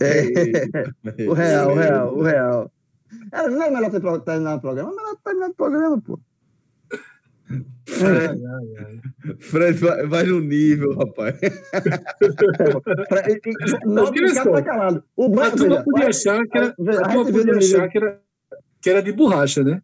É. 0.00 0.22
O 1.28 1.32
real, 1.32 1.70
o 1.70 1.74
real, 1.74 2.14
o 2.18 2.22
real. 2.22 2.72
É, 3.32 3.48
não 3.48 3.62
é 3.62 3.70
melhor 3.70 3.90
ter 3.90 4.00
terminar 4.24 4.56
o 4.56 4.60
programa? 4.60 4.92
É 4.92 4.96
melhor 4.96 5.16
terminar 5.24 5.48
o 5.48 5.54
programa, 5.54 6.00
pô. 6.00 6.20
Ai, 7.50 8.28
ai, 8.28 8.38
ai. 8.86 9.00
Fred 9.40 9.78
vai, 9.78 10.06
vai 10.06 10.22
no 10.24 10.40
nível, 10.40 10.94
rapaz. 10.96 11.36
E- 11.42 11.50
Não, 13.86 14.04
Olha 14.04 14.10
o 14.10 14.14
cara 14.34 14.44
só. 14.44 14.52
tá 14.52 14.62
calado. 14.62 15.02
O 15.16 15.24
A 15.26 15.28
banco, 15.28 15.56
turma 15.56 15.74
veja, 15.76 15.84
podia 15.84 16.08
achar 16.08 16.46
que 16.46 16.58
era, 16.58 16.66
a 16.68 16.70
a 16.70 17.10
gente 17.10 17.24
vê 17.24 17.32
podia 17.32 17.54
nível- 17.54 17.58
achar 17.58 17.88
que 17.88 17.98
era, 17.98 18.20
que 18.80 18.90
era 18.90 19.02
de 19.02 19.12
borracha, 19.12 19.64
né? 19.64 19.82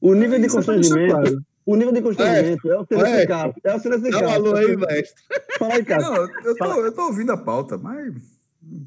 O 0.00 0.14
nível 0.14 0.32
de 0.32 0.38
deixar 0.40 0.54
constrangimento, 0.56 1.42
o 1.66 1.76
nível 1.76 1.92
de 1.92 2.00
constrangimento 2.02 2.70
é 2.72 2.78
o 2.78 2.86
Cássio. 2.86 3.54
É 3.64 3.74
o 3.74 3.78
silêncio 3.80 4.04
de 4.04 4.10
Dá 4.12 4.18
um 4.20 4.30
alô 4.30 4.54
aí, 4.56 4.76
mestre. 4.76 5.22
Fala 5.58 5.74
aí, 5.74 5.84
Cássio. 5.84 6.10
Não, 6.12 6.16
eu 6.44 6.56
tô, 6.56 6.64
eu 6.86 6.92
tô 6.92 7.02
ouvindo 7.06 7.32
a 7.32 7.36
pauta, 7.36 7.76
mas 7.76 8.14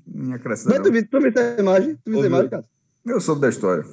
não 0.07 0.33
acrescenta 0.33 0.69
Mas 0.71 0.79
tu 0.79 0.85
não. 0.85 0.91
viu, 0.93 1.07
tu 1.09 1.19
viu 1.19 1.29
essa 1.29 1.59
imagem? 1.61 1.95
Tu 1.95 2.11
viu 2.11 2.13
essa 2.13 2.17
Ouviu. 2.17 2.27
imagem, 2.27 2.49
Cássio? 2.49 2.71
Eu 3.09 3.19
soube 3.19 3.41
da 3.41 3.49
história. 3.49 3.83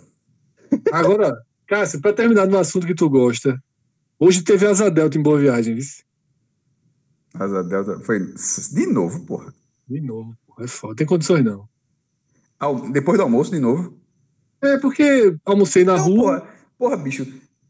Agora, 0.93 1.35
Cássio, 1.67 2.01
para 2.01 2.13
terminar 2.13 2.47
no 2.47 2.59
assunto 2.59 2.87
que 2.87 2.95
tu 2.95 3.09
gosta, 3.09 3.59
hoje 4.19 4.43
teve 4.43 4.67
Asa 4.67 4.91
Delta 4.91 5.17
em 5.17 5.23
Boa 5.23 5.39
Viagem, 5.39 5.75
viu? 5.75 5.85
Asa 7.35 7.63
Delta 7.65 7.99
foi 8.01 8.21
de 8.21 8.87
novo, 8.87 9.25
porra. 9.25 9.55
De 9.89 10.01
novo, 10.01 10.37
porra, 10.47 10.65
é 10.65 10.69
foda. 10.69 10.97
Tem 10.97 11.07
condições 11.07 11.45
não. 11.45 11.69
Depois 12.93 13.19
do 13.19 13.23
almoço, 13.25 13.51
de 13.51 13.59
novo. 13.59 13.99
É 14.63 14.79
porque 14.79 15.37
almocei 15.45 15.85
na 15.85 15.97
Não, 15.97 16.05
rua. 16.05 16.41
porra, 16.41 16.55
porra, 16.79 16.97
bicho, 16.97 17.27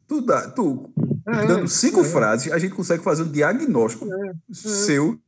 tu, 0.06 0.20
dá, 0.22 0.48
tu 0.50 0.90
É, 1.26 1.46
dando 1.46 1.68
cinco 1.68 2.00
é. 2.00 2.04
frases, 2.04 2.52
a 2.52 2.58
gente 2.58 2.74
consegue 2.74 3.02
fazer 3.02 3.24
um 3.24 3.30
diagnóstico 3.30 4.06
seu 4.50 5.18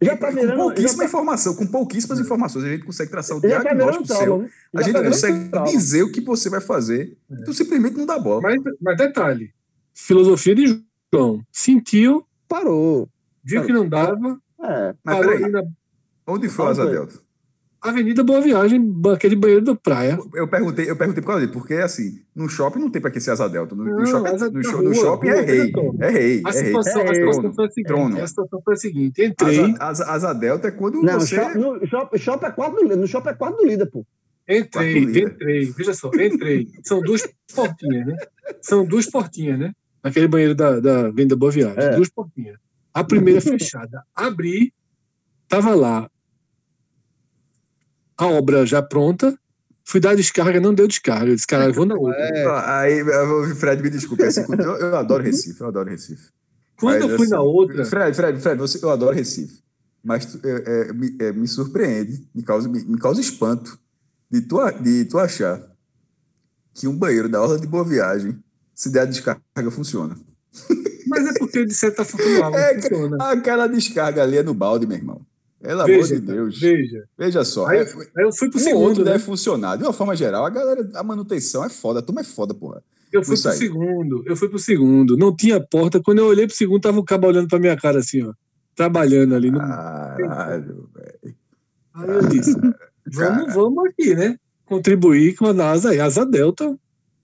Já 0.00 0.16
tá 0.16 0.28
com 0.28 0.34
virando. 0.34 0.50
Já 0.50 0.56
pouquíssima 0.56 0.98
tá, 0.98 1.04
informação, 1.04 1.54
com 1.54 1.66
pouquíssimo 1.66 2.20
informações, 2.20 2.64
a 2.64 2.68
gente 2.68 2.84
consegue 2.84 3.10
traçar 3.10 3.36
um 3.36 3.40
já 3.40 3.56
tá 3.56 3.62
diagnóstico 3.62 4.06
trauma. 4.06 4.24
seu. 4.24 4.38
viu? 4.38 4.50
A 4.76 4.82
gente 4.82 4.92
tá 4.92 5.04
consegue 5.04 5.48
trauma. 5.48 5.70
dizer 5.70 6.02
o 6.02 6.12
que 6.12 6.20
você 6.20 6.48
vai 6.48 6.60
fazer. 6.60 7.16
Tu 7.44 7.52
simplesmente 7.52 7.96
não 7.96 8.06
dá 8.06 8.18
bola. 8.18 8.40
Mas, 8.42 8.62
mas 8.80 8.96
detalhe: 8.96 9.52
filosofia 9.94 10.54
de 10.54 10.82
João. 11.12 11.44
Sentiu, 11.50 12.24
Parou. 12.48 13.08
viu 13.42 13.64
que 13.64 13.72
não 13.72 13.88
dava, 13.88 14.40
É. 14.62 14.94
Mas 15.04 15.16
parou 15.16 15.32
peraí, 15.32 15.50
na. 15.50 15.62
Onde 16.26 16.48
foi 16.48 16.64
o 16.64 16.68
Asa 16.68 16.86
Delta? 16.86 17.27
Avenida 17.80 18.24
Boa 18.24 18.40
Viagem, 18.40 18.92
aquele 19.14 19.36
banheiro 19.36 19.64
da 19.64 19.74
praia. 19.74 20.18
Eu 20.34 20.48
perguntei, 20.48 20.90
eu 20.90 20.96
perguntei 20.96 21.22
por 21.22 21.28
causa 21.28 21.40
dele, 21.42 21.52
porque 21.52 21.74
assim, 21.74 22.20
no 22.34 22.48
shopping 22.48 22.80
não 22.80 22.90
tem 22.90 23.00
pra 23.00 23.10
que 23.10 23.20
ser 23.20 23.30
Asa 23.30 23.48
Delta. 23.48 23.74
No, 23.74 23.84
no 23.84 23.96
Não, 23.98 24.06
shopping, 24.06 24.28
Asa 24.34 24.46
no, 24.46 24.52
da 24.52 24.62
sho- 24.62 24.76
rua, 24.78 24.82
no 24.82 24.94
shopping 24.94 25.28
é 25.28 25.32
rua, 25.34 25.42
rei. 25.42 25.72
É 26.00 26.10
rei. 26.10 26.42
A 26.44 26.48
É 26.48 26.52
rei. 26.52 26.64
situação, 26.66 27.00
a 27.02 27.04
É 27.04 27.14
situação 27.14 27.52
foi 27.54 27.64
a 27.66 27.70
seguinte. 27.70 27.86
trono. 27.86 28.20
A 28.22 28.26
situação 28.26 28.62
foi 28.64 28.74
a 28.74 28.76
seguinte. 28.76 29.24
Entrei, 29.24 29.60
Asa, 29.60 29.76
asa, 29.80 30.04
asa 30.10 30.32
Delta 30.34 30.68
é 30.68 30.70
quando 30.72 31.00
Não, 31.02 31.20
você. 31.20 31.36
shop, 31.36 31.56
no 31.56 31.86
shop, 31.86 32.18
shop 32.18 32.44
é 32.46 32.50
quarto 32.50 32.84
do, 32.84 32.96
no 32.96 33.06
shopping 33.06 33.28
é 33.30 33.34
quarto 33.34 33.56
do 33.58 33.66
líder, 33.66 33.86
pô. 33.86 34.04
entrei, 34.48 34.98
entrei. 35.04 35.64
Veja 35.76 35.94
só, 35.94 36.10
entrei. 36.14 36.66
São 36.82 37.00
duas 37.00 37.22
portinhas, 37.54 38.06
né? 38.06 38.16
São 38.60 38.84
duas 38.84 39.06
portinhas, 39.06 39.58
né? 39.58 39.72
Naquele 40.02 40.26
banheiro 40.26 40.54
da, 40.54 40.80
da 40.80 41.10
Venda 41.10 41.36
Boa 41.36 41.52
Viagem. 41.52 41.78
É. 41.78 41.94
Duas 41.94 42.08
portinhas. 42.08 42.56
A 42.92 43.04
primeira 43.04 43.40
fechada. 43.42 44.02
Abri, 44.16 44.72
tava 45.48 45.74
lá 45.74 46.10
a 48.18 48.26
obra 48.26 48.66
já 48.66 48.82
pronta. 48.82 49.38
Fui 49.84 50.00
dar 50.00 50.14
descarga, 50.14 50.60
não 50.60 50.74
deu 50.74 50.86
descarga. 50.86 51.30
Eu 51.30 51.34
disse, 51.34 51.46
cara, 51.46 51.66
eu 51.66 51.72
vou 51.72 51.86
na 51.86 51.94
outra. 51.94 52.18
Ah, 52.50 52.80
Aí, 52.80 53.02
Fred, 53.54 53.82
me 53.82 53.88
desculpe. 53.88 54.22
assim, 54.24 54.44
eu, 54.58 54.76
eu 54.76 54.96
adoro 54.96 55.22
Recife, 55.22 55.60
eu 55.60 55.68
adoro 55.68 55.88
Recife. 55.88 56.28
Quando 56.78 57.00
Mas, 57.00 57.10
eu 57.10 57.16
fui 57.16 57.26
assim, 57.26 57.34
na 57.34 57.40
outra, 57.40 57.84
Fred, 57.84 58.14
Fred, 58.14 58.40
Fred, 58.40 58.58
você, 58.58 58.84
eu 58.84 58.90
adoro 58.90 59.14
Recife. 59.14 59.62
Mas 60.04 60.38
é, 60.44 60.48
é, 60.88 60.92
me, 60.92 61.16
é, 61.18 61.32
me 61.32 61.48
surpreende, 61.48 62.28
me 62.34 62.42
causa, 62.42 62.68
me, 62.68 62.84
me 62.84 62.98
causa 62.98 63.20
espanto 63.20 63.78
de 64.30 64.42
tu, 64.42 64.58
de 64.80 65.04
tu 65.06 65.18
achar 65.18 65.60
que 66.74 66.86
um 66.86 66.96
banheiro 66.96 67.28
da 67.28 67.42
Orla 67.42 67.58
de 67.58 67.66
Boa 67.66 67.84
Viagem, 67.84 68.38
se 68.74 68.90
der 68.90 69.00
a 69.00 69.04
descarga, 69.06 69.42
funciona. 69.70 70.16
mas 71.08 71.26
é 71.26 71.32
porque 71.38 71.64
de 71.64 71.74
certa 71.74 72.04
forma 72.04 72.20
É, 72.56 72.80
funciona. 72.80 73.16
Aquela 73.32 73.66
descarga 73.66 74.22
ali 74.22 74.36
é 74.36 74.42
no 74.42 74.54
balde, 74.54 74.86
meu 74.86 74.96
irmão. 74.96 75.26
Pelo 75.60 75.80
amor 75.82 75.86
Veja, 75.86 76.14
de 76.14 76.20
Deus. 76.20 76.60
veja. 76.60 77.04
Veja 77.18 77.44
só. 77.44 77.66
Aí, 77.66 77.78
é- 77.78 77.82
aí 77.82 78.24
eu 78.24 78.32
fui 78.32 78.48
pro 78.48 78.60
um 78.60 78.62
segundo, 78.62 78.84
outro 78.88 79.04
né? 79.04 79.12
deve 79.12 79.24
funcionar. 79.24 79.76
De 79.76 79.82
uma 79.82 79.92
forma 79.92 80.14
geral, 80.14 80.44
a 80.46 80.50
galera, 80.50 80.88
a 80.94 81.02
manutenção 81.02 81.64
é 81.64 81.68
foda. 81.68 81.98
A 81.98 82.02
turma 82.02 82.20
é 82.20 82.24
foda, 82.24 82.54
porra. 82.54 82.82
Eu 83.12 83.24
fui 83.24 83.34
Isso 83.34 83.42
pro 83.44 83.52
aí. 83.52 83.58
segundo, 83.58 84.22
eu 84.26 84.36
fui 84.36 84.48
pro 84.48 84.58
segundo. 84.58 85.16
Não 85.16 85.34
tinha 85.34 85.60
porta. 85.60 86.00
Quando 86.00 86.18
eu 86.18 86.26
olhei 86.26 86.46
pro 86.46 86.54
segundo, 86.54 86.82
tava 86.82 86.98
o 87.00 87.04
cabo 87.04 87.26
olhando 87.26 87.48
pra 87.48 87.58
minha 87.58 87.76
cara 87.76 87.98
assim, 87.98 88.22
ó. 88.22 88.32
Trabalhando 88.76 89.34
ali. 89.34 89.50
No... 89.50 89.58
Caralho, 89.58 90.88
velho. 90.94 91.34
Aí 91.94 92.08
eu 92.08 92.28
disse, 92.28 92.54
vamos, 93.12 93.54
vamos 93.54 93.88
aqui, 93.88 94.14
né? 94.14 94.36
Contribuir 94.66 95.34
com 95.34 95.46
a 95.46 95.52
NASA 95.54 95.90
aí. 95.90 95.98
Asa 96.00 96.24
Delta. 96.24 96.78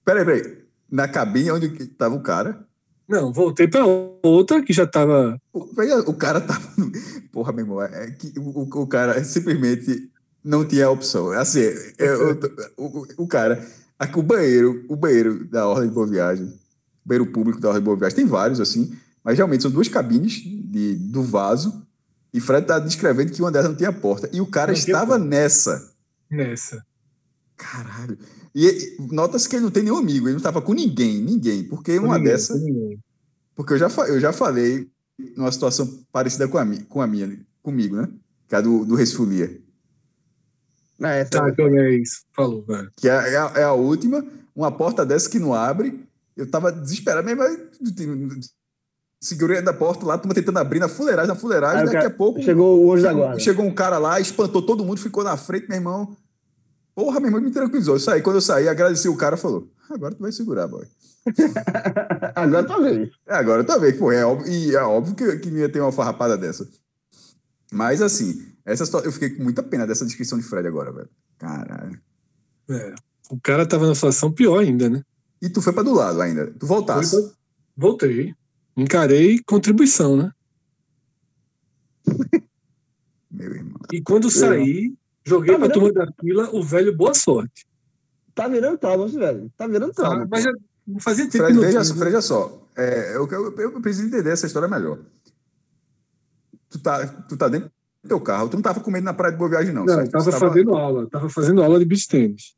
Peraí, 0.04 0.24
peraí. 0.24 0.58
Na 0.90 1.06
cabine 1.06 1.50
onde 1.50 1.68
tava 1.88 2.14
o 2.14 2.22
cara, 2.22 2.63
Não, 3.08 3.32
voltei 3.32 3.68
pra 3.68 3.84
outra 4.22 4.62
que 4.62 4.72
já 4.72 4.86
tava. 4.86 5.40
o, 5.52 5.60
o 6.10 6.14
cara 6.14 6.40
tava. 6.40 6.66
Porra, 7.32 7.52
meu 7.52 7.64
irmão, 7.64 7.82
é 7.82 8.10
que 8.12 8.32
o, 8.38 8.60
o- 8.82 8.86
cara 8.86 9.22
simplesmente 9.24 10.10
não 10.42 10.64
tinha 10.64 10.88
opção. 10.88 11.30
Assim, 11.32 11.60
é, 11.60 11.94
eu- 11.98 12.38
o, 12.78 13.06
o- 13.18 13.26
cara. 13.26 13.64
Aqui, 13.98 14.18
o 14.18 14.22
banheiro, 14.22 14.84
o 14.88 14.96
banheiro 14.96 15.44
da 15.44 15.66
Ordem 15.68 15.88
de 15.88 15.94
Boa 15.94 16.06
Viagem, 16.06 16.46
o 16.46 16.52
banheiro 17.08 17.30
público 17.30 17.60
da 17.60 17.68
Ordem 17.68 17.80
de 17.82 17.84
Boa 17.84 17.96
Viagem, 17.96 18.16
tem 18.16 18.26
vários, 18.26 18.60
assim, 18.60 18.92
mas 19.22 19.36
realmente 19.36 19.62
são 19.62 19.70
duas 19.70 19.86
cabines 19.88 20.42
de, 20.42 20.94
do 20.96 21.22
vaso. 21.22 21.82
E 22.32 22.40
Fred 22.40 22.66
tá 22.66 22.78
descrevendo 22.80 23.30
que 23.32 23.40
uma 23.40 23.52
delas 23.52 23.68
não 23.68 23.76
tinha 23.76 23.92
porta. 23.92 24.28
E 24.32 24.40
o 24.40 24.46
cara 24.46 24.72
Não 24.72 24.78
estava 24.78 25.16
nessa. 25.18 25.92
Nessa. 26.28 26.84
Caralho. 27.56 28.18
E 28.54 28.96
nota-se 29.10 29.48
que 29.48 29.56
ele 29.56 29.64
não 29.64 29.70
tem 29.70 29.82
nenhum 29.82 29.96
amigo, 29.96 30.26
ele 30.26 30.34
não 30.34 30.38
estava 30.38 30.62
com 30.62 30.72
ninguém, 30.72 31.20
ninguém. 31.20 31.64
Porque 31.64 31.98
uma 31.98 32.16
Ninguém, 32.18 32.32
dessa. 32.32 32.54
Porque 33.56 33.72
eu 33.74 33.78
já, 33.78 33.88
eu 34.06 34.20
já 34.20 34.32
falei 34.32 34.88
numa 35.36 35.50
situação 35.50 36.04
parecida 36.12 36.46
com 36.46 36.58
a, 36.58 36.66
com 36.88 37.00
a 37.02 37.06
minha, 37.06 37.38
comigo, 37.62 37.96
né? 37.96 38.08
Que 38.48 38.54
é 38.54 38.58
a 38.58 38.60
do, 38.60 38.84
do 38.84 38.94
Resfolia. 38.94 39.60
É, 41.00 41.24
Tá, 41.24 41.48
então 41.48 41.66
é 41.66 41.96
isso. 41.96 42.22
Falou, 42.34 42.62
velho. 42.64 42.90
Que 42.96 43.08
é, 43.08 43.12
é 43.34 43.36
a, 43.36 43.52
é 43.56 43.62
a 43.64 43.72
última, 43.72 44.24
uma 44.54 44.70
porta 44.70 45.04
dessa 45.04 45.28
que 45.28 45.38
não 45.38 45.52
abre. 45.52 46.06
Eu 46.36 46.48
tava 46.48 46.70
desesperado, 46.70 47.26
mas, 47.36 47.58
mas 47.80 48.54
segurei 49.20 49.62
da 49.62 49.72
porta 49.72 50.04
lá, 50.06 50.18
turma 50.18 50.34
tentando 50.34 50.58
abrir 50.58 50.78
na 50.80 50.88
fuleiragem, 50.88 51.28
na 51.28 51.34
fuleiragem, 51.34 51.78
Aí 51.80 51.84
daqui 51.86 51.96
cara- 51.96 52.08
a 52.08 52.10
pouco. 52.16 52.42
Chegou 52.42 52.84
o 52.84 52.92
anjo 52.92 53.02
da 53.02 53.08
chegou, 53.08 53.24
guarda. 53.24 53.40
chegou 53.40 53.64
um 53.66 53.74
cara 53.74 53.98
lá, 53.98 54.20
espantou 54.20 54.62
todo 54.62 54.84
mundo, 54.84 55.00
ficou 55.00 55.24
na 55.24 55.36
frente, 55.36 55.68
meu 55.68 55.76
irmão. 55.78 56.16
Porra, 56.94 57.18
meu 57.20 57.28
irmão 57.28 57.40
me 57.40 57.50
tranquilizou. 57.50 57.96
Eu 57.96 58.00
saí, 58.00 58.22
quando 58.22 58.36
eu 58.36 58.40
saí, 58.42 58.68
agradeci 58.68 59.08
o 59.08 59.16
cara 59.16 59.36
falou: 59.36 59.68
agora 59.90 60.14
tu 60.14 60.20
vai 60.22 60.30
segurar, 60.32 60.68
boy. 60.68 60.86
Agora 62.34 62.64
tá 62.66 62.78
vendo. 62.78 63.10
É, 63.26 63.34
agora 63.34 63.64
tá 63.64 63.78
vendo, 63.78 63.96
pô, 63.98 64.12
é 64.12 64.22
óbvio, 64.26 64.52
e 64.52 64.74
é 64.76 64.82
óbvio 64.82 65.14
que, 65.14 65.38
que 65.38 65.48
ia 65.48 65.70
ter 65.70 65.80
uma 65.80 65.90
farrapada 65.90 66.36
dessa. 66.36 66.68
Mas 67.72 68.02
assim, 68.02 68.46
essa 68.64 68.84
eu 68.98 69.10
fiquei 69.10 69.30
com 69.30 69.42
muita 69.42 69.62
pena 69.62 69.86
dessa 69.86 70.04
descrição 70.04 70.36
de 70.38 70.44
Fred 70.44 70.68
agora, 70.68 70.92
velho. 70.92 71.08
Caralho. 71.38 71.98
É. 72.68 72.94
O 73.30 73.40
cara 73.40 73.66
tava 73.66 73.84
numa 73.84 73.94
situação 73.94 74.30
pior 74.30 74.58
ainda, 74.58 74.90
né? 74.90 75.02
E 75.40 75.48
tu 75.48 75.62
foi 75.62 75.72
pra 75.72 75.82
do 75.82 75.94
lado 75.94 76.20
ainda. 76.20 76.46
Tu 76.58 76.66
voltasse. 76.66 77.10
Foi 77.12 77.22
pra- 77.22 77.32
Voltei. 77.76 78.34
Encarei 78.76 79.40
contribuição, 79.46 80.16
né? 80.18 80.30
Meu 83.30 83.54
irmão. 83.54 83.80
E 83.92 84.00
quando 84.02 84.30
saí, 84.30 84.94
joguei 85.24 85.52
Tá 85.54 85.58
pra 85.58 85.68
vendo? 85.68 85.74
turma 85.74 85.92
da 85.92 86.12
fila 86.20 86.50
o 86.52 86.62
velho 86.62 86.96
boa 86.96 87.14
sorte. 87.14 87.66
Tá 88.34 88.48
virando 88.48 88.78
trauma, 88.78 89.06
velho. 89.08 89.50
Tá 89.56 89.66
virando 89.66 89.92
trauma. 89.92 90.22
Ah, 90.24 90.28
mas 90.30 90.42
já 90.44 90.52
não 90.86 90.98
fazia 91.00 91.28
tempo 91.28 91.44
Fred, 91.44 91.58
veja, 91.60 91.78
né? 91.94 92.04
veja 92.04 92.20
só. 92.20 92.66
É, 92.76 93.16
eu, 93.16 93.28
eu, 93.30 93.54
eu 93.58 93.80
preciso 93.80 94.06
entender 94.08 94.30
essa 94.30 94.46
história 94.46 94.68
melhor. 94.68 94.98
Tu 96.68 96.78
tá, 96.80 97.06
tu 97.06 97.36
tá 97.36 97.48
dentro 97.48 97.70
do 98.02 98.08
teu 98.08 98.20
carro, 98.20 98.48
tu 98.48 98.54
não 98.56 98.62
tava 98.62 98.80
comendo 98.80 99.04
na 99.04 99.14
praia 99.14 99.32
de 99.32 99.38
Boa 99.38 99.48
Viagem, 99.50 99.72
não. 99.72 99.84
Não, 99.84 99.94
certo? 99.94 100.10
tava 100.10 100.24
tava- 100.32 100.48
fazendo 100.48 100.74
aula. 100.76 101.08
Tava 101.08 101.28
fazendo 101.30 101.62
aula 101.62 101.78
de 101.78 101.84
beach 101.84 102.08
tênis. 102.08 102.56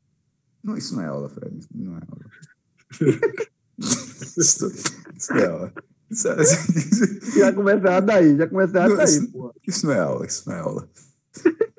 Não, 0.63 0.75
isso 0.75 0.95
não 0.95 1.03
é 1.03 1.07
aula, 1.07 1.29
Fred. 1.29 1.55
Isso 1.59 1.69
não 1.75 1.93
é 1.95 2.01
aula. 2.09 2.25
isso, 4.37 4.67
isso 5.15 5.33
não 5.33 5.39
é 5.39 5.45
aula. 5.47 5.73
Isso, 6.09 6.27
é- 6.27 6.43
Já 7.39 7.53
começa 7.53 7.85
errado 7.87 8.05
daí, 8.05 8.37
já 8.37 8.47
começa 8.47 8.77
errado 8.77 8.89
Não, 8.89 8.97
daí, 8.97 9.05
isso- 9.05 9.31
pô. 9.31 9.53
Isso 9.67 9.85
não 9.85 9.93
é 9.93 9.99
aula, 9.99 10.25
isso 10.25 10.49
não 10.49 10.55
é 10.55 10.59
aula. 10.59 10.89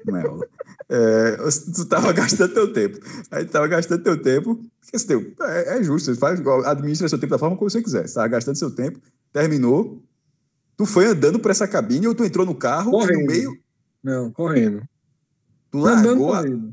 Não 0.06 0.16
é 0.16 0.22
aula. 0.26 0.46
É, 0.90 1.36
tu 1.74 1.84
tava 1.86 2.12
gastando 2.14 2.54
teu 2.54 2.72
tempo. 2.72 2.98
Aí 3.30 3.44
tu 3.44 3.52
tava 3.52 3.66
gastando 3.68 4.02
teu 4.02 4.20
tempo. 4.22 4.56
Porque, 4.80 4.96
assim, 4.96 5.06
teu- 5.06 5.34
é, 5.46 5.78
é 5.78 5.82
justo, 5.82 6.12
você 6.14 6.18
faz, 6.18 6.40
administra 6.66 7.08
seu 7.08 7.18
tempo 7.18 7.30
da 7.32 7.38
forma 7.38 7.56
como 7.56 7.68
você 7.70 7.82
quiser. 7.82 8.08
Você 8.08 8.14
tava 8.14 8.28
gastando 8.28 8.56
seu 8.56 8.70
tempo, 8.74 8.98
terminou. 9.32 10.02
Tu 10.76 10.86
foi 10.86 11.06
andando 11.06 11.38
por 11.38 11.50
essa 11.50 11.68
cabine 11.68 12.06
ou 12.06 12.14
tu 12.14 12.24
entrou 12.24 12.46
no 12.46 12.54
carro 12.54 12.90
Correndo. 12.92 13.20
no 13.20 13.26
meio, 13.26 13.58
Não, 14.02 14.30
correndo. 14.30 14.82
tu 15.70 15.84
Andando 15.86 16.06
largou, 16.22 16.32
a- 16.32 16.36
correndo. 16.42 16.72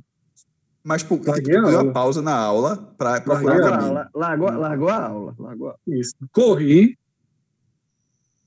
mas 0.84 1.02
pô, 1.04 1.16
tipo, 1.18 1.26
tu 1.26 1.32
a 1.32 1.40
deu 1.40 1.60
uma 1.62 1.74
aula. 1.80 1.92
pausa 1.92 2.22
na 2.22 2.36
aula 2.36 2.78
para 2.98 3.20
procurar 3.20 3.58
Larguei 3.58 3.66
a 3.66 3.68
a 3.68 3.78
cabine. 3.78 3.94
Largou, 4.14 4.48
largou, 4.48 4.62
largou 4.62 4.90
a 4.90 5.06
aula. 5.08 5.36
Largou 5.40 5.70
a... 5.70 5.76
Isso. 5.88 6.14
Corri, 6.32 6.98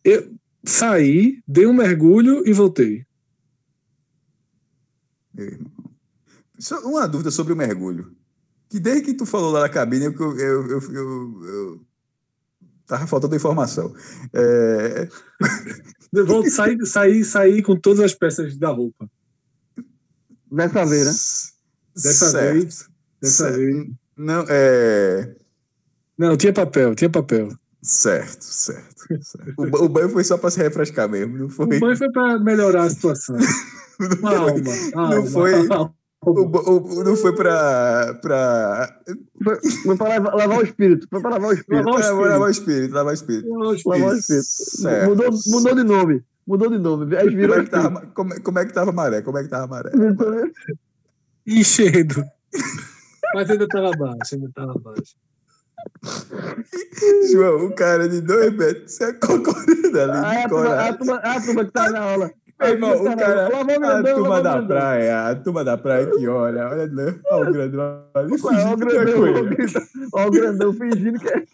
eu 0.05 0.31
saí, 0.65 1.43
dei 1.47 1.67
um 1.67 1.73
mergulho 1.75 2.47
e 2.49 2.53
voltei. 2.53 3.05
Meu 5.39 5.47
irmão. 5.47 5.73
Só 6.59 6.81
uma 6.81 7.07
dúvida 7.07 7.31
sobre 7.31 7.53
o 7.53 7.57
mergulho. 7.57 8.15
Que 8.69 8.79
desde 8.79 9.03
que 9.03 9.15
tu 9.15 9.25
falou 9.25 9.51
lá 9.51 9.61
na 9.61 9.69
cabine, 9.69 10.07
eu, 10.07 10.13
eu, 10.13 10.67
eu, 10.67 10.81
eu, 10.93 11.45
eu 11.45 11.87
tava 12.87 13.07
faltando 13.07 13.37
informação. 13.37 13.95
É, 14.35 15.09
Eu 16.13 16.27
volto, 16.27 16.51
saí, 16.51 16.87
saí, 16.87 17.25
saí 17.25 17.63
com 17.63 17.77
todas 17.77 18.01
as 18.01 18.15
peças 18.15 18.57
da 18.57 18.71
roupa. 18.71 19.11
Dessa 20.51 20.87
vez, 20.87 21.05
né? 21.05 21.13
Dessa 21.95 22.31
certo. 22.31 22.55
vez. 22.55 22.89
Dessa 23.21 23.45
Certo. 23.45 23.57
vez. 23.57 23.87
Não, 24.17 24.45
é. 24.49 25.37
Não, 26.17 26.37
tinha 26.37 26.53
papel, 26.53 26.95
tinha 26.95 27.11
papel. 27.11 27.51
Certo, 27.83 28.43
certo. 28.43 28.88
O, 29.57 29.85
o 29.85 29.89
banho 29.89 30.09
foi 30.11 30.25
só 30.25 30.37
para 30.39 30.51
se 30.51 30.59
refrescar 30.61 31.09
mesmo, 31.09 31.37
não 31.39 31.49
foi? 31.49 31.67
O 31.67 31.81
banho 31.81 31.97
foi 31.97 32.11
para 32.13 32.39
melhorar 32.39 32.85
a 32.85 32.91
situação. 32.91 33.37
Não 34.01 34.09
foi, 34.17 34.21
Calma, 34.21 34.63
calma. 34.93 35.27
foi- 35.27 35.67
calma. 35.67 35.95
o, 36.23 36.31
o- 37.01 37.05
não 37.05 37.17
foi 37.17 37.35
para. 37.35 38.15
Pra, 38.23 39.01
Foi, 39.83 39.97
pra 39.97 40.09
lavar, 40.09 40.35
lavar 40.37 40.59
o 40.59 40.63
espírito. 40.63 41.09
Foi 41.11 41.21
pra 41.21 41.31
lavar 41.31 41.51
o 41.51 41.53
espírito. 41.53 41.85
Lavar 41.85 41.93
o 41.93 41.97
pra 41.97 42.07
espírito. 42.07 42.29
lavar 42.31 42.41
o 42.47 42.51
espírito, 42.51 42.95
lavar 42.95 43.11
o 43.11 43.15
espírito. 43.15 43.49
Lavar 43.51 43.69
o 43.69 44.15
espírito. 44.17 44.45
Certo. 44.45 45.09
Mudou, 45.09 45.31
mudou 45.49 45.75
de 45.75 45.83
nome. 45.83 46.23
Mudou 46.47 46.71
de 46.71 46.79
nome. 46.79 47.17
Aí 47.17 47.25
Como 47.25 47.37
virou 47.37 47.57
é, 47.59 47.65
que 47.65 47.71
tava, 47.71 48.01
como, 48.15 48.35
é- 48.35 48.39
como 48.41 48.59
é 48.61 48.67
que 48.67 48.73
tava 48.73 48.93
maré? 48.93 49.21
Como 49.21 49.37
é 49.37 49.43
que 49.43 49.49
tava 49.49 49.67
maré? 49.67 49.91
Enchendo. 51.47 52.25
Mas 53.35 53.51
ainda 53.51 53.65
estava 53.65 53.91
baixo, 53.97 54.35
ainda 54.35 54.47
estava 54.49 54.75
baixo. 54.79 55.15
João, 57.33 57.67
o 57.67 57.75
cara 57.75 58.09
de 58.09 58.21
dois 58.21 58.53
metros, 58.57 58.93
você 58.93 59.05
é 59.05 59.13
concorrendo 59.15 60.01
ali. 60.01 60.13
De 60.13 60.19
a 60.19 60.49
turma, 60.49 60.65
a, 60.65 60.95
coragem. 60.95 60.99
turma, 60.99 61.17
a 61.17 61.41
turma 61.41 61.65
que 61.65 61.71
tá 61.73 61.91
na 61.91 62.01
aula. 62.01 62.31
Meu 62.61 62.69
irmão, 62.71 62.91
o 62.91 63.17
cara, 63.17 63.43
Lavou 63.49 63.79
o 63.79 63.87
a 63.87 64.03
turma 64.03 64.43
da 64.43 64.63
praia, 64.63 65.29
a 65.29 65.35
turma 65.37 65.65
da 65.65 65.79
praia 65.79 66.07
que 66.07 66.27
olha, 66.27 66.69
olha, 66.69 66.87
não, 66.89 67.21
olha 67.31 67.51
o 67.51 67.53
grandão 67.53 68.05
ali, 68.15 68.35
o 68.35 68.39
fingindo 68.39 68.87
que 68.87 68.97
é 68.97 69.05
grandão, 69.05 69.49
olha 70.13 70.27
o 70.27 70.31
grandão, 70.31 70.73
fingindo 70.73 71.19
que 71.21 71.29
é. 71.29 71.45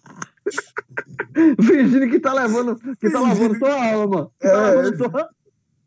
fingindo 1.62 2.08
que 2.08 2.20
tá 2.20 2.32
levando, 2.32 2.76
que 2.98 3.10
tá 3.10 3.20
lavando 3.20 3.58
sua 3.58 3.84
aula, 3.90 4.06
mano. 4.06 4.32
Que 4.40 4.48
tá 4.48 4.54
É. 4.54 4.74
lavando 4.74 4.96
sua 4.96 5.30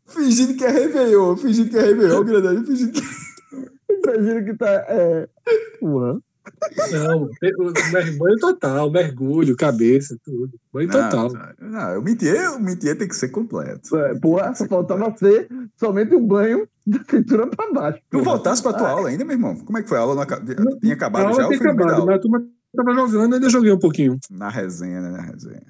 Fingindo 0.06 0.54
que 0.56 0.64
é 0.64 0.70
Réveillon, 0.70 1.36
fingindo 1.36 1.70
que 1.70 1.76
é 1.76 1.82
Réveillon, 1.82 2.24
grandão, 2.24 2.64
fingindo 2.64 2.92
que... 2.92 3.02
Imagina 3.90 4.42
que 4.42 4.54
tá. 4.54 4.70
É... 4.88 5.28
Não, 6.92 7.28
banho 8.18 8.36
total, 8.38 8.90
mergulho, 8.90 9.56
cabeça, 9.56 10.16
tudo. 10.24 10.50
Banho 10.72 10.90
total. 10.90 11.30
Não, 11.60 11.70
não, 11.70 12.00
o 12.00 12.02
métier, 12.02 12.50
o 12.50 12.60
métier 12.60 12.96
tem 12.96 13.08
que 13.08 13.16
ser 13.16 13.28
completo. 13.28 13.96
É, 13.96 14.18
porra, 14.18 14.54
só 14.54 14.66
faltava 14.66 15.14
ser 15.16 15.48
somente 15.76 16.14
um 16.14 16.26
banho 16.26 16.68
da 16.86 17.00
cintura 17.08 17.46
pra 17.46 17.72
baixo. 17.72 18.00
Tu 18.10 18.22
voltasse 18.22 18.62
pra 18.62 18.72
tua 18.72 18.90
aula 18.90 19.08
ainda, 19.08 19.24
meu 19.24 19.34
irmão? 19.34 19.56
Como 19.56 19.78
é 19.78 19.82
que 19.82 19.88
foi 19.88 19.98
a 19.98 20.00
aula? 20.02 20.14
Não 20.24 20.78
Tinha 20.78 20.94
acabado 20.94 21.34
já 21.34 21.48
meio 21.48 21.62
da 21.62 21.70
acabado, 21.70 22.06
mas 22.06 22.16
a 22.16 22.18
turma 22.18 22.44
tava 22.76 22.94
jogando, 22.94 23.34
ainda 23.34 23.50
joguei 23.50 23.72
um 23.72 23.78
pouquinho. 23.78 24.18
Na 24.30 24.48
resenha, 24.48 25.00
né? 25.00 25.10
Na 25.10 25.22
resenha. 25.22 25.62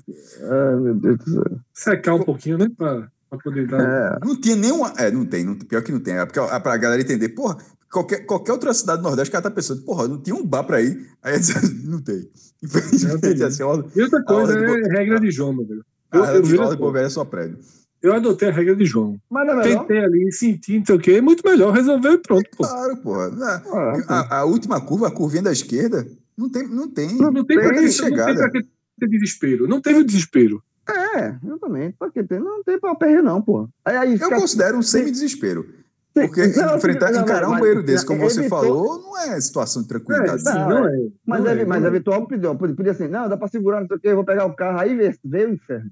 Ai, 0.42 0.76
meu 0.76 0.94
Deus 0.94 1.18
do 1.18 1.30
céu. 1.32 1.60
Secar 1.72 2.14
um 2.14 2.22
pouquinho, 2.22 2.59
né? 2.59 2.68
Pra, 2.76 3.09
pra 3.30 3.38
poder 3.38 3.66
dar. 3.66 3.80
É, 3.80 4.18
Não 4.24 4.40
tinha 4.40 4.56
nenhuma. 4.56 4.92
É, 4.96 5.10
não 5.10 5.24
tem, 5.24 5.44
não, 5.44 5.56
pior 5.56 5.82
que 5.82 5.92
não 5.92 6.00
tem. 6.00 6.14
É 6.14 6.26
porque 6.26 6.40
pra 6.40 6.76
galera 6.76 7.00
entender, 7.00 7.30
porra, 7.30 7.56
qualquer, 7.90 8.27
qualquer 8.27 8.52
outra 8.52 8.73
cidade 8.74 9.01
do 9.02 9.05
Nordeste, 9.09 9.28
o 9.31 9.32
cara 9.32 9.43
tá 9.44 9.51
pensando, 9.51 9.82
porra, 9.82 10.06
não 10.09 10.20
tinha 10.20 10.35
um 10.36 10.44
bar 10.47 10.65
pra 10.65 10.81
ir. 10.82 11.06
Aí 11.23 11.35
eu 11.35 11.39
disse, 11.40 11.86
não 11.86 12.01
tem. 12.01 12.28
Infelizmente, 12.62 13.43
assim, 13.44 13.62
ó, 13.62 13.82
E 13.94 14.02
outra 14.02 14.23
coisa 14.24 14.52
A 14.52 14.56
hora 14.60 14.70
é 14.78 14.82
de- 14.82 14.89
regra 14.89 15.20
de 15.20 15.31
João, 15.31 15.52
meu 15.55 15.66
velho. 15.66 15.85
Eu, 16.12 16.23
a 16.24 16.35
eu, 16.35 16.43
regra 16.43 16.66
só, 16.69 16.77
Boa 16.77 16.93
Velha 16.93 17.06
é 17.06 17.10
só 17.10 17.24
prédio. 17.24 17.59
eu 18.02 18.12
adotei 18.15 18.48
a 18.48 18.52
regra 18.52 18.74
de 18.74 18.85
João. 18.85 19.19
mas 19.31 19.47
não 19.47 19.60
é 19.60 19.65
melhor. 19.65 19.81
Tentei 19.81 19.98
ali, 20.05 20.32
senti, 20.32 20.78
não 20.78 20.86
sei 20.86 20.94
o 20.97 20.98
quê, 20.98 21.20
muito 21.20 21.43
melhor, 21.48 21.73
resolveu 21.73 22.12
e 22.15 22.19
pronto, 22.19 22.48
pô. 22.56 22.65
Claro, 22.65 22.97
porra. 22.98 23.28
Na- 23.31 23.62
Ah, 23.66 24.02
A, 24.09 24.39
a 24.40 24.44
última 24.44 24.81
curva, 24.81 25.09
a 25.09 25.10
curvinha 25.10 25.43
da 25.43 25.52
esquerda, 25.52 26.06
não 26.36 26.48
tem. 26.48 26.66
Não 26.69 26.89
tem, 26.89 27.16
Não, 27.16 27.31
não 27.31 27.44
tem, 27.44 27.59
pra 27.59 27.74
que, 27.74 27.81
não 27.82 27.89
chegada. 27.90 28.27
tem 28.27 28.36
pra 28.36 28.51
que 28.51 28.69
ter 29.01 29.09
desespero. 29.09 29.69
Não 29.69 29.81
teve 29.81 30.01
o 30.01 30.05
desespero. 30.05 30.62
É, 30.89 31.36
exatamente. 31.44 31.97
Pra 31.98 32.10
que 32.10 32.24
tem? 32.24 32.40
Não 32.40 32.65
tem 32.65 32.81
pra 32.81 32.94
perder, 32.94 33.23
não, 33.23 33.43
porra. 33.43 33.69
Aí, 33.85 33.97
aí 33.97 34.12
Eu 34.15 34.19
fica- 34.19 34.36
considero 34.40 34.78
um 34.78 34.82
semi-desespero. 34.82 35.66
Porque 36.14 36.47
Não, 36.48 36.76
enfrentar, 36.76 37.12
não, 37.12 37.20
encarar 37.22 37.48
um 37.48 37.59
banheiro 37.60 37.82
desse, 37.82 38.05
como 38.05 38.20
ele 38.22 38.30
você 38.30 38.40
evitou- 38.40 38.59
falou, 38.60 38.98
não 39.02 39.16
é 39.18 39.40
situação 39.40 39.82
de 39.82 39.89
tranquilidade. 39.89 40.43
sim, 40.43 40.48
não, 40.52 40.68
não 40.68 40.89
é. 40.89 40.93
Mas, 41.24 41.44
não 41.44 41.51
é, 41.51 41.60
é, 41.60 41.64
mas 41.64 41.93
Vitória 41.93 42.26
pediu, 42.26 42.55
podia, 42.56 42.74
podia 42.74 42.93
assim, 42.93 43.06
não, 43.09 43.28
dá 43.28 43.36
pra 43.36 43.47
segurar, 43.47 43.80
não 43.80 43.86
sei 43.86 43.97
o 43.97 44.01
quê, 44.01 44.09
eu 44.09 44.16
vou 44.16 44.24
pegar 44.24 44.47
o 44.47 44.55
carro, 44.56 44.80
aí 44.80 44.97
veio, 44.97 45.48
o 45.48 45.52
inferno. 45.52 45.90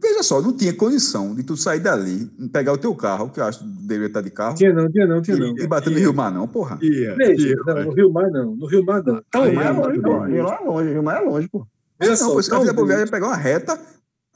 Veja 0.00 0.22
só, 0.22 0.40
não 0.40 0.56
tinha 0.56 0.72
condição 0.72 1.34
de 1.34 1.42
tu 1.42 1.56
sair 1.56 1.80
dali, 1.80 2.26
pegar 2.52 2.72
o 2.72 2.78
teu 2.78 2.94
carro, 2.94 3.30
que 3.30 3.40
eu 3.40 3.44
acho 3.44 3.58
que 3.58 3.64
deveria 3.64 4.06
estar 4.06 4.20
de 4.20 4.30
carro, 4.30 4.54
Tinha 4.54 4.72
não, 4.72 4.88
tinha 4.88 5.06
não, 5.08 5.20
tinha 5.20 5.36
não. 5.36 5.58
e 5.58 5.66
bater 5.66 5.90
no 5.90 5.98
Rio 5.98 6.14
Mar, 6.14 6.30
não, 6.30 6.46
porra. 6.46 6.78
Ia, 6.80 7.16
Veja, 7.16 7.48
ia, 7.48 7.56
não, 7.66 7.84
no 7.86 7.90
Rio 7.92 8.12
Mar 8.12 8.30
não. 8.30 8.54
No 8.54 8.66
Rio 8.66 8.84
Mar 8.84 9.02
não. 9.02 9.20
Tá 9.28 9.44
Rio 9.44 9.54
Mar 9.56 9.66
é 9.66 9.72
longe. 9.72 9.92
Rio 10.30 10.44
Mar 10.44 10.60
é 10.60 10.64
longe, 10.64 10.92
Rio 10.92 11.02
Mar 11.02 11.16
é 11.16 11.24
longe, 11.24 11.48
pô. 11.48 11.66
Veja 11.98 12.12
Não, 12.12 12.16
só, 12.16 12.32
pô, 12.32 12.42
se 12.42 12.54
a 12.54 12.58
Via 12.60 12.72
Boa 12.72 12.86
Velha 12.86 12.98
talvez- 12.98 13.10
pegar 13.10 13.26
uma 13.26 13.36
reta, 13.36 13.76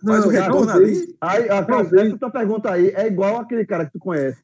faz 0.04 0.20
Não, 0.20 0.26
o 0.26 0.30
retorno 0.30 0.66
talvez- 0.66 0.98
ali. 1.02 1.16
Aí, 1.20 1.48
a 1.48 1.62
Talvez. 1.64 2.06
essa 2.08 2.18
tua 2.18 2.30
pergunta 2.30 2.70
aí 2.72 2.88
é 2.88 3.06
igual 3.06 3.36
aquele 3.38 3.64
cara 3.64 3.86
que 3.86 3.92
tu 3.92 4.00
conhece. 4.00 4.38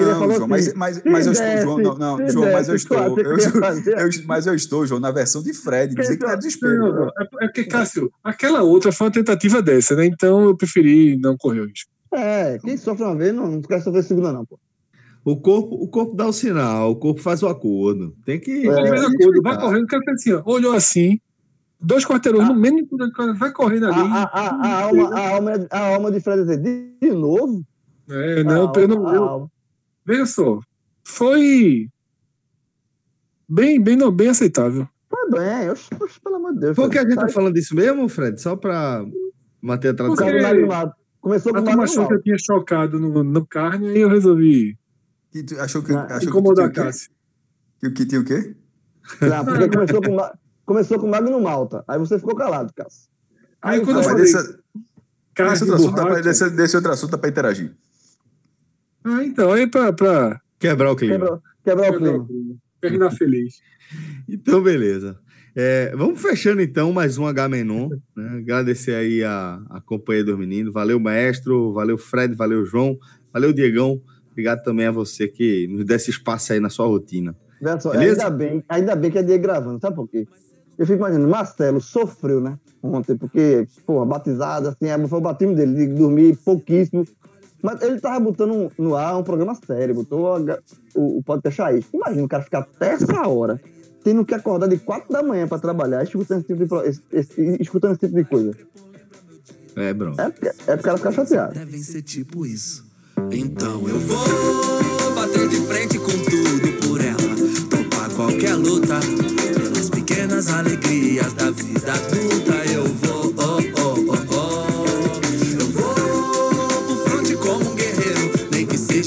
Não, 0.00 0.30
João, 0.34 0.48
mas, 0.48 0.68
assim, 0.68 0.76
mas, 0.78 0.96
se 0.96 1.08
mas 1.08 1.26
eu 1.26 1.32
estou, 1.32 1.60
João, 1.62 1.78
não, 1.78 1.98
não, 2.18 2.28
João, 2.28 2.52
mas 2.52 2.68
eu 2.68 2.74
estou, 2.76 2.96
eu, 2.98 3.36
eu- 3.36 4.24
mas 4.26 4.46
eu 4.46 4.54
estou, 4.54 4.86
João, 4.86 5.00
na 5.00 5.10
versão 5.10 5.42
de 5.42 5.52
Fred, 5.52 5.94
dizer 5.94 6.16
que 6.16 6.24
é 6.24 6.28
Não, 6.28 6.36
desespero. 6.38 6.78
não, 6.78 7.04
é 7.08 7.12
é 7.42 7.46
porque, 7.46 7.64
Cássio, 7.64 8.10
aquela 8.24 8.62
outra 8.62 8.90
foi 8.92 9.06
uma 9.06 9.12
tentativa 9.12 9.60
dessa, 9.60 9.94
né? 9.96 10.06
Então 10.06 10.44
eu 10.44 10.56
preferi 10.56 11.16
não 11.18 11.36
correr 11.36 11.60
o 11.60 11.66
risco. 11.66 11.90
É, 12.14 12.58
quem 12.58 12.76
sofre 12.76 13.04
uma 13.04 13.16
vez 13.16 13.34
não, 13.34 13.46
não 13.50 13.62
quer 13.62 13.80
sofrer 13.82 14.02
segunda, 14.02 14.32
não, 14.32 14.44
pô. 14.44 14.58
O 15.24 15.36
corpo, 15.36 15.74
o 15.76 15.86
corpo 15.88 16.14
dá 16.16 16.26
o 16.26 16.32
sinal, 16.32 16.90
o 16.90 16.96
corpo 16.96 17.20
faz 17.20 17.42
o 17.42 17.48
acordo. 17.48 18.14
Tem 18.24 18.40
que. 18.40 18.50
É, 18.68 18.72
Primeira 18.72 19.08
coisa, 19.16 19.40
vai 19.42 19.58
correndo, 19.60 19.84
o 19.84 19.86
cara 19.86 20.02
assim, 20.12 20.32
ó, 20.32 20.42
olhou 20.44 20.72
assim, 20.74 21.20
dois 21.80 22.04
quarteirões 22.04 22.48
Ah. 22.48 22.52
no 22.52 22.58
mínimo, 22.58 22.88
vai 23.38 23.52
correndo 23.52 23.86
A, 23.86 23.88
ali. 23.88 24.08
a, 24.10 24.22
a, 24.24 24.66
a 24.66 24.82
alma, 24.82 25.14
a, 25.14 25.28
alma, 25.30 25.66
a 25.70 25.78
alma 25.94 26.10
de 26.10 26.20
Fred 26.20 26.40
é 26.40 26.56
dizer, 26.56 26.58
de, 27.00 27.12
novo? 27.12 27.62
É, 28.10 28.42
não, 28.42 28.72
a, 28.74 28.80
eu 28.80 28.88
não, 28.88 29.06
a. 29.44 29.46
veja 30.04 30.26
só, 30.26 30.60
foi 31.04 31.88
bem, 33.48 33.80
bem, 33.80 33.96
não, 33.96 34.10
bem 34.10 34.28
aceitável. 34.28 34.88
Foi 35.08 35.30
bem, 35.30 35.70
oxe, 35.70 35.88
oxe, 36.00 36.20
pelo 36.20 36.36
amor 36.36 36.54
de 36.54 36.60
Deus. 36.60 36.76
Por 36.76 36.90
que 36.90 36.98
a 36.98 37.02
gente 37.02 37.16
tá 37.16 37.28
falando 37.28 37.54
disso 37.54 37.74
mesmo, 37.74 38.08
Fred? 38.08 38.40
Só 38.40 38.56
pra 38.56 39.04
manter 39.60 39.88
a 39.88 39.94
tradição. 39.94 40.26
Começou 40.26 40.32
com 40.32 40.38
o 40.38 40.42
Magno 40.42 40.66
Mato. 40.68 41.02
Começou 41.20 41.52
com 41.52 41.58
A 41.58 41.62
turma 41.62 41.84
achou 41.84 42.08
que 42.08 42.14
eu 42.14 42.22
tinha 42.22 42.36
chocado 42.38 42.98
no, 42.98 43.22
no 43.22 43.46
carne, 43.46 43.90
aí 43.90 44.00
eu 44.00 44.08
resolvi 44.08 44.76
Que 45.30 45.44
tu 45.44 45.60
achou 45.60 45.80
que, 45.80 45.92
Ah, 45.92 46.06
achou 46.06 46.18
que, 46.18 46.26
incomodar 46.26 46.66
a 46.66 46.70
tinha 46.72 46.82
o 46.82 46.86
quê? 46.86 46.90
Cássio. 46.90 47.10
que, 47.80 47.90
que 47.90 48.06
tinha 48.06 48.20
o 48.20 48.24
quê? 48.24 48.56
Não, 49.20 49.44
porque 49.44 49.68
começou 49.68 50.02
com, 50.02 50.16
começou 50.64 50.98
com 50.98 51.08
Magno 51.08 51.40
Malta. 51.40 51.84
Aí 51.86 51.98
você 51.98 52.18
ficou 52.18 52.34
calado, 52.34 52.72
Cássio. 52.74 53.08
Aí 53.60 53.80
quando 53.80 53.96
Não, 53.96 54.02
eu 54.02 54.08
falei, 54.08 54.24
desse, 54.24 54.36
outro 54.36 55.74
assunto, 55.74 55.94
dá 55.94 56.06
pra, 56.06 56.20
desse, 56.20 56.50
desse 56.50 56.76
outro 56.76 56.92
assunto 56.92 57.10
dá 57.12 57.18
pra 57.18 57.30
interagir. 57.30 57.72
Ah, 59.04 59.24
então, 59.24 59.52
aí 59.52 59.66
pra, 59.66 59.92
pra 59.92 60.40
Quebrar 60.58 60.92
o 60.92 60.96
clima. 60.96 61.14
Quebrou, 61.14 61.42
quebrou 61.64 61.88
o 61.88 62.26
clima. 62.26 62.56
terminar 62.80 63.10
feliz. 63.10 63.60
Então, 64.26 64.62
beleza. 64.62 65.18
É, 65.54 65.94
vamos 65.94 66.22
fechando 66.22 66.62
então 66.62 66.94
mais 66.94 67.18
um 67.18 67.26
H-Menon. 67.26 67.90
Né? 68.16 68.38
Agradecer 68.38 68.94
aí 68.94 69.22
a, 69.22 69.60
a 69.68 69.82
companhia 69.82 70.24
dos 70.24 70.38
meninos. 70.38 70.72
Valeu, 70.72 70.98
maestro. 70.98 71.74
Valeu, 71.74 71.98
Fred. 71.98 72.34
Valeu, 72.34 72.64
João. 72.64 72.96
Valeu, 73.30 73.52
Diegão. 73.52 74.00
Obrigado 74.30 74.62
também 74.62 74.86
a 74.86 74.90
você 74.90 75.28
que 75.28 75.66
nos 75.68 75.84
desse 75.84 76.10
espaço 76.10 76.54
aí 76.54 76.60
na 76.60 76.70
sua 76.70 76.86
rotina. 76.86 77.36
Só, 77.80 77.90
Beleza? 77.90 78.24
ainda 78.24 78.30
bem, 78.30 78.64
ainda 78.68 78.96
bem 78.96 79.10
que 79.10 79.18
é 79.18 79.22
dia 79.22 79.36
gravando, 79.38 79.78
sabe 79.78 79.94
por 79.94 80.08
quê? 80.08 80.26
Eu 80.76 80.86
fico 80.86 80.98
imaginando, 80.98 81.28
Marcelo 81.28 81.80
sofreu, 81.80 82.40
né? 82.40 82.58
Ontem, 82.82 83.16
porque, 83.16 83.68
porra, 83.86 84.06
batizado, 84.06 84.68
assim, 84.68 84.86
foi 85.06 85.18
o 85.18 85.22
batismo 85.22 85.54
dele, 85.54 85.86
de 85.86 85.94
dormir 85.94 86.36
pouquíssimo. 86.44 87.06
Mas 87.62 87.80
ele 87.82 88.00
tava 88.00 88.18
botando 88.20 88.70
no 88.76 88.96
ar 88.96 89.16
um 89.16 89.22
programa 89.22 89.54
sério, 89.66 89.94
botou 89.94 90.34
a- 90.34 90.58
o, 90.94 91.18
o 91.18 91.22
podcast 91.22 91.62
aí. 91.62 91.84
Imagina 91.94 92.24
o 92.24 92.28
cara 92.28 92.42
ficar 92.42 92.58
até 92.60 92.94
essa 92.94 93.28
hora, 93.28 93.60
tendo 94.02 94.24
que 94.24 94.34
acordar 94.34 94.66
de 94.68 94.78
4 94.78 95.12
da 95.12 95.22
manhã 95.22 95.46
pra 95.46 95.58
trabalhar, 95.58 96.02
escutando 96.02 96.38
esse 96.40 96.48
tipo 96.48 96.60
de, 96.62 96.66
pro- 96.68 96.84
esse- 96.84 97.02
esse- 97.12 97.56
escutando 97.60 97.92
esse 97.92 98.00
tipo 98.00 98.14
de 98.16 98.24
coisa. 98.24 98.52
É, 99.76 99.92
Bruno. 99.94 100.16
É 100.20 100.28
porque, 100.28 100.48
é 100.48 100.76
porque 100.76 100.88
ela 100.88 100.98
fica 100.98 101.12
chateado. 101.12 101.54
devem 101.54 101.80
ser 101.82 102.02
tipo 102.02 102.44
isso. 102.44 102.84
Então 103.30 103.88
eu 103.88 103.98
vou 104.00 105.14
bater 105.14 105.48
de 105.48 105.56
frente 105.66 105.98
com 105.98 106.10
tudo 106.10 106.88
por 106.88 107.00
ela, 107.00 107.16
topar 107.70 108.10
qualquer 108.16 108.54
luta. 108.56 108.98
Pelas 109.54 109.88
pequenas 109.90 110.48
alegrias 110.52 111.32
da 111.34 111.50
vida 111.50 111.92
adulta, 111.92 112.61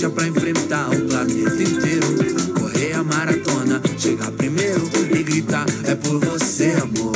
seja 0.05 0.09
pra 0.09 0.27
enfrentar 0.27 0.89
o 0.89 1.01
planeta 1.07 1.63
inteiro. 1.63 2.07
Correr 2.59 2.93
a 2.93 3.03
maratona, 3.03 3.81
chegar 3.97 4.31
primeiro 4.31 4.81
e 5.11 5.23
gritar: 5.23 5.65
é 5.85 5.95
por 5.95 6.19
você, 6.19 6.75
amor. 6.81 7.14